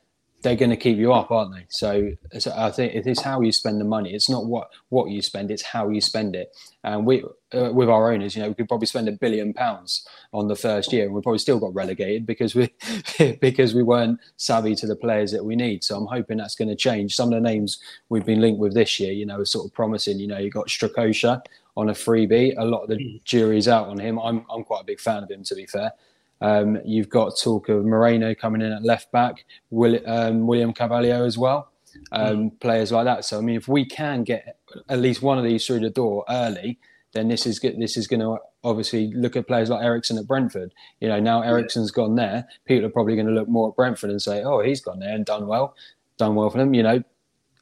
they're 0.44 0.58
going 0.58 0.70
to 0.70 0.78
keep 0.78 0.98
you 0.98 1.14
up, 1.14 1.32
aren't 1.32 1.56
they? 1.56 1.66
So, 1.70 2.12
so 2.38 2.54
I 2.56 2.70
think 2.70 2.94
it 2.94 3.08
is 3.08 3.22
how 3.22 3.42
you 3.42 3.52
spend 3.52 3.80
the 3.80 3.86
money. 3.86 4.14
It's 4.14 4.30
not 4.30 4.46
what 4.46 4.70
what 4.90 5.10
you 5.10 5.22
spend; 5.22 5.50
it's 5.50 5.64
how 5.64 5.90
you 5.90 6.02
spend 6.02 6.36
it. 6.36 6.56
And 6.84 7.06
we, 7.06 7.24
uh, 7.54 7.72
with 7.74 7.90
our 7.90 8.12
owners, 8.12 8.36
you 8.36 8.42
know, 8.42 8.50
we 8.50 8.54
could 8.54 8.68
probably 8.68 8.88
spend 8.88 9.08
a 9.08 9.14
billion 9.14 9.54
pounds 9.54 10.06
on 10.34 10.50
the 10.50 10.56
first 10.56 10.92
year, 10.92 11.06
and 11.06 11.14
we 11.14 11.22
probably 11.22 11.40
still 11.40 11.60
got 11.60 11.74
relegated 11.74 12.26
because 12.26 12.56
we 12.56 12.70
because 13.42 13.74
we 13.74 13.84
weren't 13.84 14.20
savvy 14.36 14.76
to 14.76 14.86
the 14.86 14.98
players 14.98 15.32
that 15.32 15.44
we 15.46 15.56
need. 15.56 15.84
So 15.84 15.98
I'm 15.98 16.08
hoping 16.08 16.38
that's 16.38 16.56
going 16.56 16.70
to 16.70 16.76
change. 16.76 17.16
Some 17.16 17.32
of 17.32 17.42
the 17.42 17.50
names 17.50 17.80
we've 18.10 18.26
been 18.26 18.42
linked 18.42 18.60
with 18.60 18.74
this 18.74 19.00
year, 19.00 19.14
you 19.14 19.26
know, 19.26 19.40
are 19.40 19.46
sort 19.46 19.66
of 19.66 19.74
promising. 19.74 20.20
You 20.20 20.28
know, 20.28 20.38
you 20.38 20.52
got 20.52 20.68
Strakosha 20.68 21.42
on 21.78 21.90
a 21.90 21.94
freebie. 21.94 22.54
A 22.58 22.66
lot 22.66 22.84
of 22.84 22.90
the 22.90 23.22
jury's 23.24 23.70
out 23.70 23.88
on 23.88 23.98
him. 23.98 24.20
I'm 24.20 24.46
I'm 24.52 24.66
quite 24.66 24.82
a 24.82 24.86
big 24.86 25.00
fan 25.00 25.24
of 25.24 25.32
him, 25.32 25.44
to 25.46 25.56
be 25.56 25.66
fair. 25.66 25.94
Um, 26.42 26.80
you've 26.84 27.10
got 27.10 27.34
talk 27.42 27.70
of 27.70 27.86
Moreno 27.86 28.36
coming 28.36 28.62
in 28.62 28.72
at 28.72 28.84
left 28.84 29.12
back, 29.12 29.46
Will, 29.70 30.00
um, 30.06 30.46
William 30.46 30.74
Cavallio 30.74 31.26
as 31.26 31.38
well, 31.38 31.72
um, 32.12 32.52
players 32.60 32.92
like 32.92 33.06
that. 33.06 33.26
So 33.26 33.38
I 33.38 33.42
mean, 33.42 33.56
if 33.56 33.68
we 33.68 33.86
can 33.86 34.24
get 34.24 34.58
at 34.90 35.00
least 35.00 35.22
one 35.22 35.38
of 35.38 35.44
these 35.44 35.66
through 35.66 35.80
the 35.80 35.90
door 35.90 36.26
early, 36.30 36.80
then 37.14 37.28
this 37.28 37.46
is 37.46 37.60
good. 37.60 37.80
This 37.80 37.96
is 37.96 38.08
going 38.08 38.20
to 38.20 38.38
obviously 38.64 39.14
look 39.14 39.36
at 39.36 39.48
players 39.48 39.70
like 39.70 39.84
Eriksen 39.84 40.18
at 40.18 40.28
Brentford. 40.28 40.74
You 41.00 41.08
know, 41.08 41.20
now 41.20 41.42
Eriksen's 41.42 41.92
gone 41.92 42.16
there, 42.16 42.48
people 42.66 42.88
are 42.88 42.92
probably 42.92 43.16
going 43.16 43.28
to 43.28 43.34
look 43.34 43.48
more 43.48 43.70
at 43.70 43.76
Brentford 43.76 44.10
and 44.10 44.22
say, 44.22 44.44
"Oh, 44.44 44.60
he's 44.60 44.82
gone 44.82 45.00
there 45.00 45.14
and 45.14 45.26
done 45.26 45.48
well, 45.48 45.76
done 46.18 46.36
well 46.36 46.50
for 46.50 46.58
them." 46.58 46.74
You 46.74 46.84
know, 46.84 47.04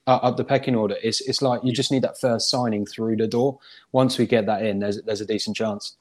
up 0.08 0.38
the 0.38 0.44
pecking 0.44 0.76
order. 0.76 0.96
It's 1.04 1.22
it's 1.22 1.42
like 1.42 1.62
you 1.64 1.72
just 1.72 1.92
need 1.92 2.04
that 2.04 2.20
first 2.20 2.50
signing 2.50 2.86
through 2.86 3.18
the 3.18 3.28
door. 3.28 3.60
Once 3.92 4.18
we 4.18 4.26
get 4.26 4.46
that 4.48 4.66
in, 4.66 4.80
there's 4.80 5.02
there's 5.04 5.22
a 5.22 5.26
decent 5.26 5.56
chance. 5.56 5.96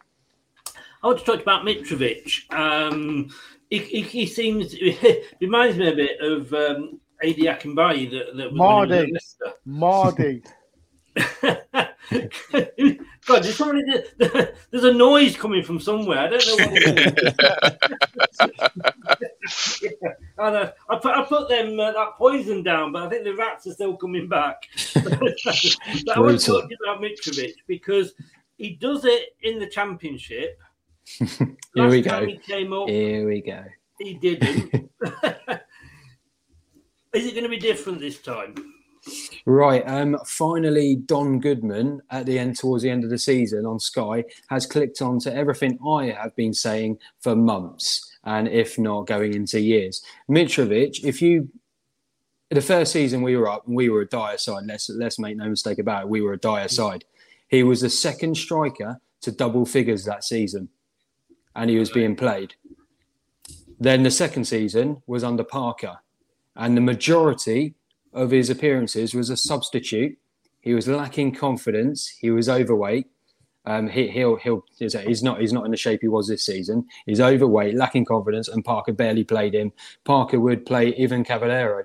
I 1.03 1.07
want 1.07 1.20
to 1.20 1.24
talk 1.24 1.40
about 1.40 1.64
Mitrovic. 1.64 2.53
Um, 2.53 3.30
he, 3.70 3.78
he, 3.78 4.03
he 4.03 4.26
seems 4.26 4.74
reminds 5.40 5.78
me 5.78 5.88
a 5.88 5.94
bit 5.94 6.20
of 6.20 6.53
um, 6.53 7.01
Adi 7.22 7.44
Akinbiyi 7.44 8.11
that, 8.11 8.36
that 8.36 8.53
was 8.53 8.88
when 8.88 9.07
he 9.07 9.12
was 9.12 9.36
at 9.46 9.55
Mardy. 9.64 9.64
Mardy. 9.64 10.42
God, 13.26 13.42
there's, 13.42 13.57
somebody, 13.57 13.82
there's 14.18 14.84
a 14.84 14.92
noise 14.92 15.36
coming 15.36 15.62
from 15.62 15.80
somewhere. 15.80 16.18
I 16.18 16.28
don't 16.28 16.46
know 16.46 16.66
what 16.66 16.72
it 16.74 17.78
is. 19.80 19.82
yeah, 19.82 19.88
I, 20.38 20.51
know. 20.51 20.72
I 20.88 20.96
put 20.96 21.14
I 21.14 21.22
put 21.24 21.48
them 21.48 21.78
uh, 21.78 21.92
that 21.92 22.16
poison 22.16 22.62
down, 22.62 22.92
but 22.92 23.03
I 23.03 23.09
think 23.09 23.24
the 23.24 23.34
rats 23.34 23.66
are 23.66 23.72
still 23.72 23.96
coming 23.96 24.28
back. 24.28 24.62
but 24.94 26.16
I 26.16 26.20
want 26.20 26.40
to 26.40 26.46
talk 26.46 26.70
about 26.84 27.01
Mitrovic 27.01 27.55
because 27.66 28.14
he 28.57 28.76
does 28.76 29.05
it 29.05 29.36
in 29.42 29.59
the 29.59 29.66
championship. 29.66 30.59
Here 31.74 31.88
we 31.88 32.03
go. 32.03 32.26
He 32.26 32.38
came 32.38 32.72
up, 32.72 32.88
Here 32.88 33.26
we 33.26 33.40
go. 33.40 33.64
He 33.98 34.14
didn't. 34.14 34.72
Is 37.12 37.26
it 37.26 37.32
going 37.32 37.42
to 37.42 37.48
be 37.48 37.59
different 37.59 38.01
this 38.01 38.18
time? 38.18 38.55
Right. 39.46 39.82
Um, 39.86 40.18
finally, 40.26 40.96
Don 40.96 41.40
Goodman 41.40 42.03
at 42.11 42.26
the 42.26 42.38
end, 42.38 42.59
towards 42.59 42.82
the 42.82 42.90
end 42.90 43.03
of 43.05 43.11
the 43.11 43.18
season 43.18 43.66
on 43.66 43.80
Sky, 43.80 44.24
has 44.48 44.66
clicked 44.66 45.03
on 45.03 45.18
to 45.20 45.34
everything 45.34 45.78
I 45.86 46.07
have 46.07 46.36
been 46.36 46.53
saying 46.53 46.98
for 47.20 47.34
months, 47.34 48.16
and 48.24 48.46
if 48.46 48.78
not 48.78 49.07
going 49.07 49.34
into 49.34 49.59
years. 49.61 50.03
Mitrovic, 50.28 51.03
if 51.03 51.22
you 51.22 51.48
the 52.51 52.61
first 52.61 52.92
season 52.92 53.22
we 53.22 53.36
were 53.36 53.48
up 53.48 53.66
and 53.66 53.76
we 53.76 53.88
were 53.88 54.03
a 54.03 54.07
dire 54.07 54.36
side, 54.36 54.66
let's 54.66 54.90
let's 54.90 55.18
make 55.18 55.36
no 55.36 55.48
mistake 55.48 55.78
about 55.78 56.03
it, 56.03 56.09
we 56.09 56.20
were 56.20 56.34
a 56.34 56.38
dire 56.38 56.68
side. 56.68 57.05
He 57.48 57.62
was 57.62 57.80
the 57.80 57.90
second 57.90 58.36
striker 58.36 59.01
to 59.22 59.32
double 59.32 59.64
figures 59.64 60.05
that 60.05 60.24
season, 60.24 60.68
and 61.57 61.70
he 61.70 61.78
was 61.78 61.90
being 61.90 62.16
played. 62.16 62.55
Then 63.78 64.03
the 64.03 64.11
second 64.11 64.44
season 64.44 65.03
was 65.07 65.24
under 65.24 65.44
Parker, 65.44 65.98
and 66.57 66.76
the 66.76 66.82
majority 66.82 67.74
of 68.12 68.30
his 68.30 68.51
appearances 68.51 69.14
was 69.14 69.30
a 69.30 69.36
substitute. 69.36 70.18
He 70.61 70.74
was 70.74 70.86
lacking 70.86 71.34
confidence. 71.34 72.09
He 72.09 72.30
was 72.30 72.48
overweight. 72.48 73.07
Um, 73.66 73.88
he, 73.88 74.09
he'll, 74.09 74.36
he'll, 74.36 74.64
he's 74.78 75.22
not, 75.22 75.40
he's 75.40 75.53
not 75.53 75.64
in 75.64 75.70
the 75.70 75.76
shape 75.76 76.01
he 76.03 76.09
was 76.09 76.28
this 76.28 76.44
season. 76.44 76.86
He's 77.07 77.20
overweight, 77.20 77.76
lacking 77.76 78.07
confidence, 78.07 78.48
and 78.48 78.64
Parker 78.64 78.92
barely 78.92 79.24
played 79.24 79.55
him. 79.55 79.72
Parker 80.05 80.40
would 80.40 80.66
play 80.66 80.94
Ivan 80.98 81.24
Cavaleiro 81.24 81.84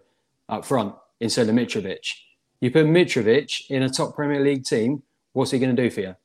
up 0.49 0.65
front 0.65 0.95
instead 1.19 1.49
of 1.49 1.55
Mitrovic. 1.55 2.13
You 2.61 2.71
put 2.71 2.85
Mitrovic 2.85 3.69
in 3.69 3.83
a 3.83 3.89
top 3.89 4.15
Premier 4.15 4.41
League 4.41 4.65
team, 4.65 5.03
what's 5.33 5.51
he 5.51 5.59
going 5.59 5.75
to 5.75 5.81
do 5.81 5.89
for 5.89 6.01
you? 6.01 6.15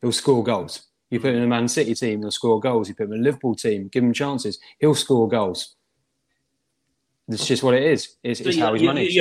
He'll 0.00 0.12
score 0.12 0.42
goals. 0.42 0.86
You 1.14 1.20
put 1.20 1.30
him 1.30 1.36
in 1.36 1.44
a 1.44 1.46
Man 1.46 1.68
City 1.68 1.94
team, 1.94 2.22
he'll 2.22 2.32
score 2.32 2.58
goals. 2.58 2.88
You 2.88 2.96
put 2.96 3.04
him 3.04 3.12
in 3.12 3.20
a 3.20 3.22
Liverpool 3.22 3.54
team, 3.54 3.86
give 3.86 4.02
him 4.02 4.12
chances, 4.12 4.58
he'll 4.80 4.96
score 4.96 5.28
goals. 5.28 5.76
It's 7.28 7.46
just 7.46 7.62
what 7.62 7.74
it 7.74 7.84
is. 7.84 8.16
It's, 8.24 8.42
so 8.42 8.48
it's 8.48 8.58
how 8.58 8.74
he's 8.74 8.82
managed. 8.82 9.14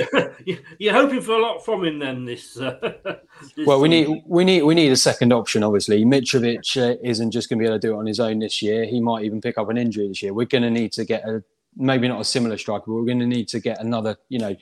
You, 0.44 0.58
you're 0.80 0.94
hoping 0.94 1.22
for 1.22 1.34
a 1.34 1.42
lot 1.42 1.64
from 1.64 1.86
him 1.86 2.00
then. 2.00 2.26
This. 2.26 2.60
Uh, 2.60 2.80
this 3.56 3.68
well, 3.68 3.80
we 3.80 3.90
need 3.90 4.24
we 4.26 4.44
need 4.44 4.64
we 4.64 4.74
need 4.74 4.92
a 4.92 4.96
second 4.96 5.32
option. 5.32 5.62
Obviously, 5.62 6.04
Mitrovic 6.04 6.76
uh, 6.76 6.98
isn't 7.04 7.30
just 7.30 7.48
going 7.48 7.60
to 7.60 7.64
be 7.64 7.68
able 7.68 7.80
to 7.80 7.88
do 7.88 7.94
it 7.94 8.00
on 8.00 8.08
his 8.08 8.20
own 8.20 8.40
this 8.40 8.64
year. 8.64 8.86
He 8.86 9.00
might 9.00 9.24
even 9.24 9.40
pick 9.40 9.60
up 9.60 9.70
an 9.70 9.78
injury 9.78 10.08
this 10.08 10.24
year. 10.24 10.34
We're 10.34 10.48
going 10.48 10.64
to 10.64 10.72
need 10.72 10.94
to 10.94 11.06
get 11.06 11.24
a 11.30 11.44
maybe 11.78 12.08
not 12.08 12.20
a 12.20 12.26
similar 12.26 12.58
striker, 12.58 12.86
but 12.88 12.94
we're 12.94 13.06
going 13.06 13.20
to 13.20 13.28
need 13.28 13.48
to 13.50 13.60
get 13.60 13.80
another 13.80 14.18
you 14.30 14.40
know 14.40 14.56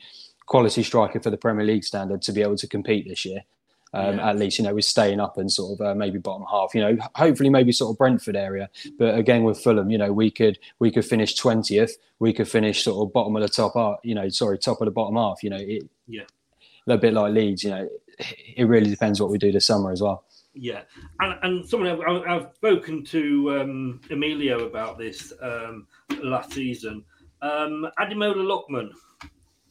quality 0.44 0.82
striker 0.82 1.18
for 1.18 1.30
the 1.30 1.38
Premier 1.38 1.64
League 1.64 1.84
standard 1.84 2.20
to 2.22 2.32
be 2.32 2.42
able 2.42 2.56
to 2.56 2.68
compete 2.68 3.08
this 3.08 3.24
year 3.24 3.42
um, 3.94 4.16
yeah. 4.16 4.30
at 4.30 4.38
least 4.38 4.58
you 4.58 4.64
know 4.64 4.74
we're 4.74 4.80
staying 4.80 5.20
up 5.20 5.38
and 5.38 5.50
sort 5.50 5.78
of 5.78 5.86
uh, 5.86 5.94
maybe 5.94 6.18
bottom 6.18 6.46
half 6.50 6.74
you 6.74 6.80
know 6.80 6.96
hopefully 7.14 7.50
maybe 7.50 7.72
sort 7.72 7.92
of 7.92 7.98
Brentford 7.98 8.36
area 8.36 8.68
but 8.98 9.16
again 9.16 9.44
with 9.44 9.58
Fulham 9.58 9.90
you 9.90 9.98
know 9.98 10.12
we 10.12 10.30
could 10.30 10.58
we 10.78 10.90
could 10.90 11.04
finish 11.04 11.36
20th 11.36 11.92
we 12.18 12.32
could 12.32 12.48
finish 12.48 12.84
sort 12.84 13.06
of 13.06 13.12
bottom 13.12 13.36
of 13.36 13.42
the 13.42 13.48
top 13.48 13.72
half 13.74 13.96
you 14.02 14.14
know 14.14 14.28
sorry 14.28 14.58
top 14.58 14.80
of 14.80 14.86
the 14.86 14.90
bottom 14.90 15.16
half 15.16 15.42
you 15.42 15.50
know 15.50 15.58
it, 15.60 15.88
yeah 16.06 16.22
a 16.88 16.98
bit 16.98 17.14
like 17.14 17.32
Leeds 17.32 17.64
you 17.64 17.70
know 17.70 17.88
it 18.56 18.64
really 18.64 18.90
depends 18.90 19.20
what 19.20 19.30
we 19.30 19.38
do 19.38 19.52
this 19.52 19.66
summer 19.66 19.92
as 19.92 20.02
well 20.02 20.24
yeah, 20.54 20.82
and, 21.20 21.38
and 21.42 21.68
someone 21.68 21.88
I've, 21.88 22.22
I've 22.28 22.54
spoken 22.54 23.04
to 23.06 23.60
um, 23.60 24.00
Emilio 24.10 24.66
about 24.66 24.98
this 24.98 25.32
um, 25.40 25.86
last 26.22 26.52
season. 26.52 27.04
Um, 27.40 27.88
Ademola 27.98 28.36
Lookman, 28.36 28.90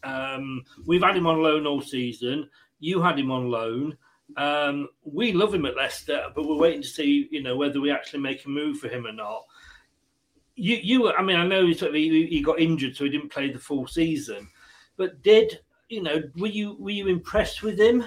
um, 0.03 0.63
we've 0.87 1.03
had 1.03 1.15
him 1.15 1.27
on 1.27 1.41
loan 1.41 1.67
all 1.67 1.81
season. 1.81 2.49
You 2.79 3.01
had 3.01 3.19
him 3.19 3.29
on 3.29 3.49
loan. 3.49 3.95
Um, 4.37 4.89
we 5.03 5.33
love 5.33 5.53
him 5.53 5.65
at 5.65 5.75
Leicester, 5.75 6.27
but 6.35 6.47
we're 6.47 6.57
waiting 6.57 6.81
to 6.81 6.87
see, 6.87 7.27
you 7.31 7.43
know, 7.43 7.55
whether 7.57 7.81
we 7.81 7.91
actually 7.91 8.19
make 8.19 8.45
a 8.45 8.49
move 8.49 8.79
for 8.79 8.87
him 8.87 9.05
or 9.05 9.11
not. 9.11 9.43
You, 10.55 10.77
you, 10.77 11.11
I 11.11 11.21
mean, 11.21 11.37
I 11.37 11.47
know 11.47 11.65
he, 11.65 12.27
he 12.29 12.41
got 12.41 12.59
injured, 12.59 12.95
so 12.95 13.05
he 13.05 13.09
didn't 13.09 13.31
play 13.31 13.51
the 13.51 13.59
full 13.59 13.87
season. 13.87 14.49
But 14.97 15.21
did 15.23 15.59
you 15.89 16.03
know? 16.03 16.21
Were 16.37 16.47
you 16.47 16.75
were 16.79 16.91
you 16.91 17.07
impressed 17.07 17.63
with 17.63 17.79
him? 17.79 18.03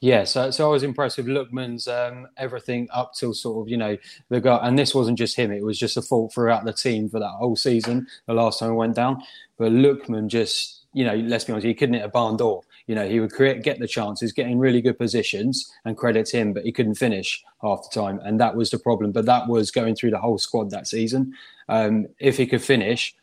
Yeah, 0.00 0.22
so, 0.22 0.52
so 0.52 0.68
I 0.68 0.70
was 0.70 0.84
impressed 0.84 1.16
with 1.16 1.26
Lookman's 1.26 1.88
um, 1.88 2.28
everything 2.36 2.86
up 2.92 3.14
till 3.14 3.34
sort 3.34 3.66
of, 3.66 3.68
you 3.68 3.76
know, 3.76 3.96
the 4.28 4.40
guy, 4.40 4.60
and 4.62 4.78
this 4.78 4.94
wasn't 4.94 5.18
just 5.18 5.34
him, 5.34 5.50
it 5.50 5.64
was 5.64 5.76
just 5.76 5.96
a 5.96 6.02
fault 6.02 6.32
throughout 6.32 6.64
the 6.64 6.72
team 6.72 7.08
for 7.08 7.18
that 7.18 7.30
whole 7.30 7.56
season, 7.56 8.06
the 8.26 8.34
last 8.34 8.60
time 8.60 8.70
we 8.70 8.76
went 8.76 8.94
down. 8.94 9.20
But 9.56 9.72
Lookman 9.72 10.28
just, 10.28 10.84
you 10.92 11.04
know, 11.04 11.16
let's 11.16 11.44
be 11.44 11.52
honest, 11.52 11.66
he 11.66 11.74
couldn't 11.74 11.96
hit 11.96 12.04
a 12.04 12.08
barn 12.08 12.36
door. 12.36 12.62
You 12.88 12.94
know, 12.94 13.06
he 13.06 13.20
would 13.20 13.32
create, 13.32 13.62
get 13.62 13.78
the 13.78 13.86
chances, 13.86 14.32
get 14.32 14.48
in 14.48 14.58
really 14.58 14.80
good 14.80 14.98
positions, 14.98 15.70
and 15.84 15.96
credit 15.96 16.30
him, 16.30 16.54
but 16.54 16.64
he 16.64 16.72
couldn't 16.72 16.94
finish 16.94 17.44
half 17.62 17.82
the 17.82 18.00
time, 18.00 18.18
and 18.24 18.40
that 18.40 18.56
was 18.56 18.70
the 18.70 18.78
problem. 18.78 19.12
But 19.12 19.26
that 19.26 19.46
was 19.46 19.70
going 19.70 19.94
through 19.94 20.10
the 20.10 20.18
whole 20.18 20.38
squad 20.38 20.70
that 20.70 20.88
season. 20.88 21.34
Um, 21.68 22.06
if 22.18 22.38
he 22.38 22.46
could 22.46 22.62
finish, 22.62 23.14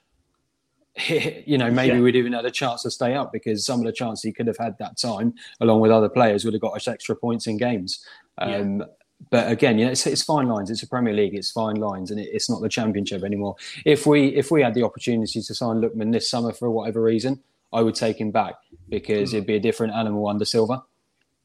you 1.08 1.58
know, 1.58 1.72
maybe 1.72 1.96
yeah. 1.96 2.02
we'd 2.02 2.16
even 2.16 2.34
had 2.34 2.46
a 2.46 2.52
chance 2.52 2.84
to 2.84 2.92
stay 2.92 3.16
up 3.16 3.34
because 3.34 3.66
some 3.66 3.80
of 3.80 3.86
the 3.88 3.92
chances 3.92 4.22
he 4.22 4.32
could 4.32 4.48
have 4.48 4.58
had 4.58 4.78
that 4.78 4.98
time, 4.98 5.34
along 5.60 5.82
with 5.82 5.92
other 5.92 6.10
players, 6.10 6.46
would 6.46 6.54
have 6.54 6.62
got 6.62 6.76
us 6.76 6.88
extra 6.88 7.16
points 7.16 7.48
in 7.48 7.58
games. 7.58 8.06
Um, 8.38 8.80
yeah. 8.80 8.86
But 9.32 9.52
again, 9.52 9.80
you 9.80 9.86
know, 9.86 9.92
it's, 9.92 10.06
it's, 10.06 10.22
fine 10.22 10.48
lines. 10.48 10.70
It's 10.70 10.84
a 10.84 10.88
Premier 10.88 11.14
League. 11.14 11.34
It's 11.34 11.50
fine 11.50 11.78
lines, 11.78 12.12
and 12.12 12.20
it, 12.20 12.30
it's 12.32 12.50
not 12.50 12.62
the 12.62 12.70
Championship 12.70 13.24
anymore. 13.24 13.56
If 13.86 14.06
we 14.06 14.28
if 14.28 14.52
we 14.52 14.62
had 14.62 14.74
the 14.74 14.84
opportunity 14.84 15.42
to 15.42 15.56
sign 15.56 15.82
Lookman 15.82 16.12
this 16.12 16.30
summer 16.30 16.52
for 16.54 16.70
whatever 16.70 17.02
reason, 17.02 17.42
I 17.76 17.82
would 17.82 17.96
take 17.96 18.20
him 18.20 18.32
back 18.32 18.56
because 18.90 19.32
mm. 19.32 19.36
it'd 19.36 19.48
be 19.48 19.56
a 19.56 19.60
different 19.60 19.94
animal 19.94 20.28
under 20.28 20.46
Silva. 20.46 20.84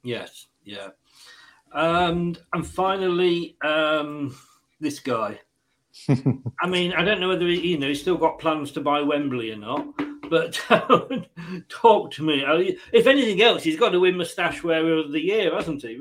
Yes, 0.04 0.46
yeah. 0.64 0.88
And 1.72 2.38
and 2.52 2.66
finally, 2.66 3.56
um, 3.62 4.36
this 4.78 5.00
guy. 5.00 5.40
I 6.08 6.66
mean, 6.68 6.92
I 6.92 7.04
don't 7.04 7.20
know 7.20 7.28
whether 7.28 7.46
he, 7.46 7.72
you 7.72 7.78
know 7.78 7.88
he's 7.88 8.00
still 8.00 8.16
got 8.16 8.38
plans 8.38 8.70
to 8.72 8.80
buy 8.80 9.02
Wembley 9.02 9.50
or 9.50 9.56
not. 9.56 9.86
But 10.30 10.54
talk 11.68 12.12
to 12.12 12.22
me. 12.22 12.44
If 12.92 13.08
anything 13.08 13.42
else, 13.42 13.64
he's 13.64 13.78
got 13.78 13.90
to 13.90 14.00
win 14.00 14.16
Moustache 14.16 14.62
Wearer 14.62 14.98
of 14.98 15.10
the 15.10 15.20
Year, 15.20 15.52
hasn't 15.52 15.82
he? 15.82 16.00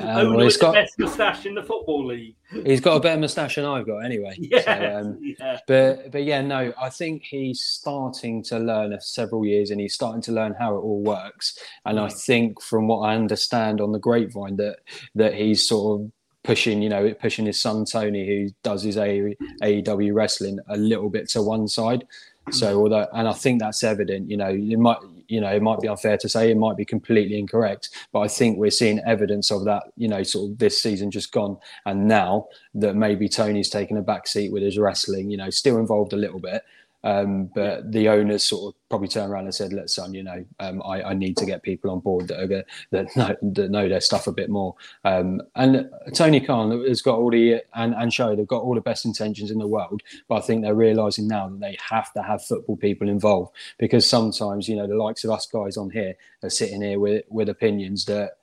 Um, 0.00 0.34
well, 0.34 0.44
he's 0.44 0.56
got 0.56 0.74
best 0.74 0.98
moustache 0.98 1.46
in 1.46 1.54
the 1.54 1.62
football 1.62 2.06
league. 2.06 2.34
He's 2.64 2.80
got 2.80 2.96
a 2.96 3.00
better 3.00 3.20
moustache 3.20 3.56
than 3.56 3.64
I've 3.64 3.86
got, 3.86 3.98
anyway. 3.98 4.34
Yeah, 4.38 4.60
so, 4.64 4.98
um, 4.98 5.18
yeah. 5.22 5.58
But 5.66 6.10
but 6.10 6.24
yeah, 6.24 6.40
no, 6.42 6.72
I 6.80 6.90
think 6.90 7.22
he's 7.22 7.60
starting 7.60 8.42
to 8.44 8.58
learn 8.58 8.98
several 9.00 9.46
years, 9.46 9.70
and 9.70 9.80
he's 9.80 9.94
starting 9.94 10.22
to 10.22 10.32
learn 10.32 10.54
how 10.58 10.74
it 10.74 10.80
all 10.80 11.02
works. 11.02 11.58
And 11.84 12.00
I 12.00 12.08
think, 12.08 12.60
from 12.60 12.88
what 12.88 13.00
I 13.00 13.14
understand 13.14 13.80
on 13.80 13.92
the 13.92 13.98
grapevine, 13.98 14.56
that 14.56 14.78
that 15.14 15.34
he's 15.34 15.66
sort 15.66 16.00
of 16.00 16.12
pushing, 16.42 16.82
you 16.82 16.88
know, 16.88 17.12
pushing 17.14 17.46
his 17.46 17.60
son 17.60 17.84
Tony, 17.84 18.26
who 18.26 18.50
does 18.62 18.82
his 18.82 18.96
AEW 18.96 20.14
wrestling, 20.14 20.58
a 20.68 20.76
little 20.76 21.08
bit 21.08 21.28
to 21.30 21.42
one 21.42 21.66
side. 21.66 22.06
So 22.50 22.82
although, 22.82 23.08
and 23.14 23.26
I 23.26 23.32
think 23.32 23.60
that's 23.60 23.82
evident, 23.82 24.30
you 24.30 24.36
know, 24.36 24.48
you 24.48 24.76
might, 24.76 24.98
you 25.28 25.40
know, 25.40 25.48
it 25.48 25.62
might 25.62 25.80
be 25.80 25.88
unfair 25.88 26.16
to 26.18 26.28
say, 26.28 26.50
it 26.50 26.56
might 26.56 26.76
be 26.76 26.84
completely 26.84 27.38
incorrect, 27.38 27.90
but 28.12 28.20
I 28.20 28.28
think 28.28 28.58
we're 28.58 28.70
seeing 28.70 29.00
evidence 29.06 29.50
of 29.50 29.64
that, 29.64 29.84
you 29.96 30.08
know, 30.08 30.22
sort 30.22 30.50
of 30.50 30.58
this 30.58 30.82
season 30.82 31.10
just 31.10 31.32
gone, 31.32 31.56
and 31.86 32.06
now 32.08 32.46
that 32.74 32.96
maybe 32.96 33.28
Tony's 33.28 33.70
taken 33.70 33.96
a 33.96 34.02
back 34.02 34.26
seat 34.26 34.52
with 34.52 34.62
his 34.62 34.78
wrestling, 34.78 35.30
you 35.30 35.36
know, 35.36 35.50
still 35.50 35.78
involved 35.78 36.12
a 36.12 36.16
little 36.16 36.40
bit, 36.40 36.62
um, 37.04 37.50
but 37.54 37.92
the 37.92 38.08
owners 38.08 38.44
sort 38.44 38.74
of 38.74 38.88
probably 38.88 39.08
turned 39.08 39.30
around 39.30 39.44
and 39.44 39.54
said, 39.54 39.74
"Look, 39.74 39.90
son, 39.90 40.14
you 40.14 40.22
know, 40.22 40.42
um, 40.58 40.82
I, 40.82 41.02
I, 41.02 41.14
need 41.14 41.36
to 41.36 41.44
get 41.44 41.62
people 41.62 41.90
on 41.90 42.00
board 42.00 42.28
that 42.28 42.40
are 42.40 42.64
that 42.92 43.14
know, 43.16 43.36
that 43.42 43.70
know 43.70 43.88
their 43.90 44.00
stuff 44.00 44.26
a 44.26 44.32
bit 44.32 44.48
more." 44.48 44.74
Um, 45.04 45.42
and 45.54 45.90
Tony 46.14 46.40
Khan 46.40 46.70
has 46.88 47.02
got 47.02 47.18
all 47.18 47.30
the 47.30 47.62
and 47.74 47.94
and 47.94 48.12
Shad 48.12 48.38
they've 48.38 48.46
got 48.46 48.62
all 48.62 48.74
the 48.74 48.80
best 48.80 49.04
intentions 49.04 49.50
in 49.50 49.58
the 49.58 49.66
world, 49.66 50.02
but 50.28 50.36
I 50.36 50.40
think 50.40 50.62
they're 50.62 50.74
realizing 50.74 51.28
now 51.28 51.46
that 51.48 51.60
they 51.60 51.76
have 51.90 52.10
to 52.14 52.22
have 52.22 52.42
football 52.42 52.76
people 52.76 53.06
involved 53.06 53.54
because 53.78 54.08
sometimes 54.08 54.66
you 54.66 54.74
know 54.74 54.86
the 54.86 54.96
likes 54.96 55.24
of 55.24 55.30
us 55.30 55.46
guys 55.46 55.76
on 55.76 55.90
here 55.90 56.14
are 56.42 56.50
sitting 56.50 56.80
here 56.80 56.98
with 56.98 57.24
with 57.28 57.50
opinions 57.50 58.06
that 58.06 58.38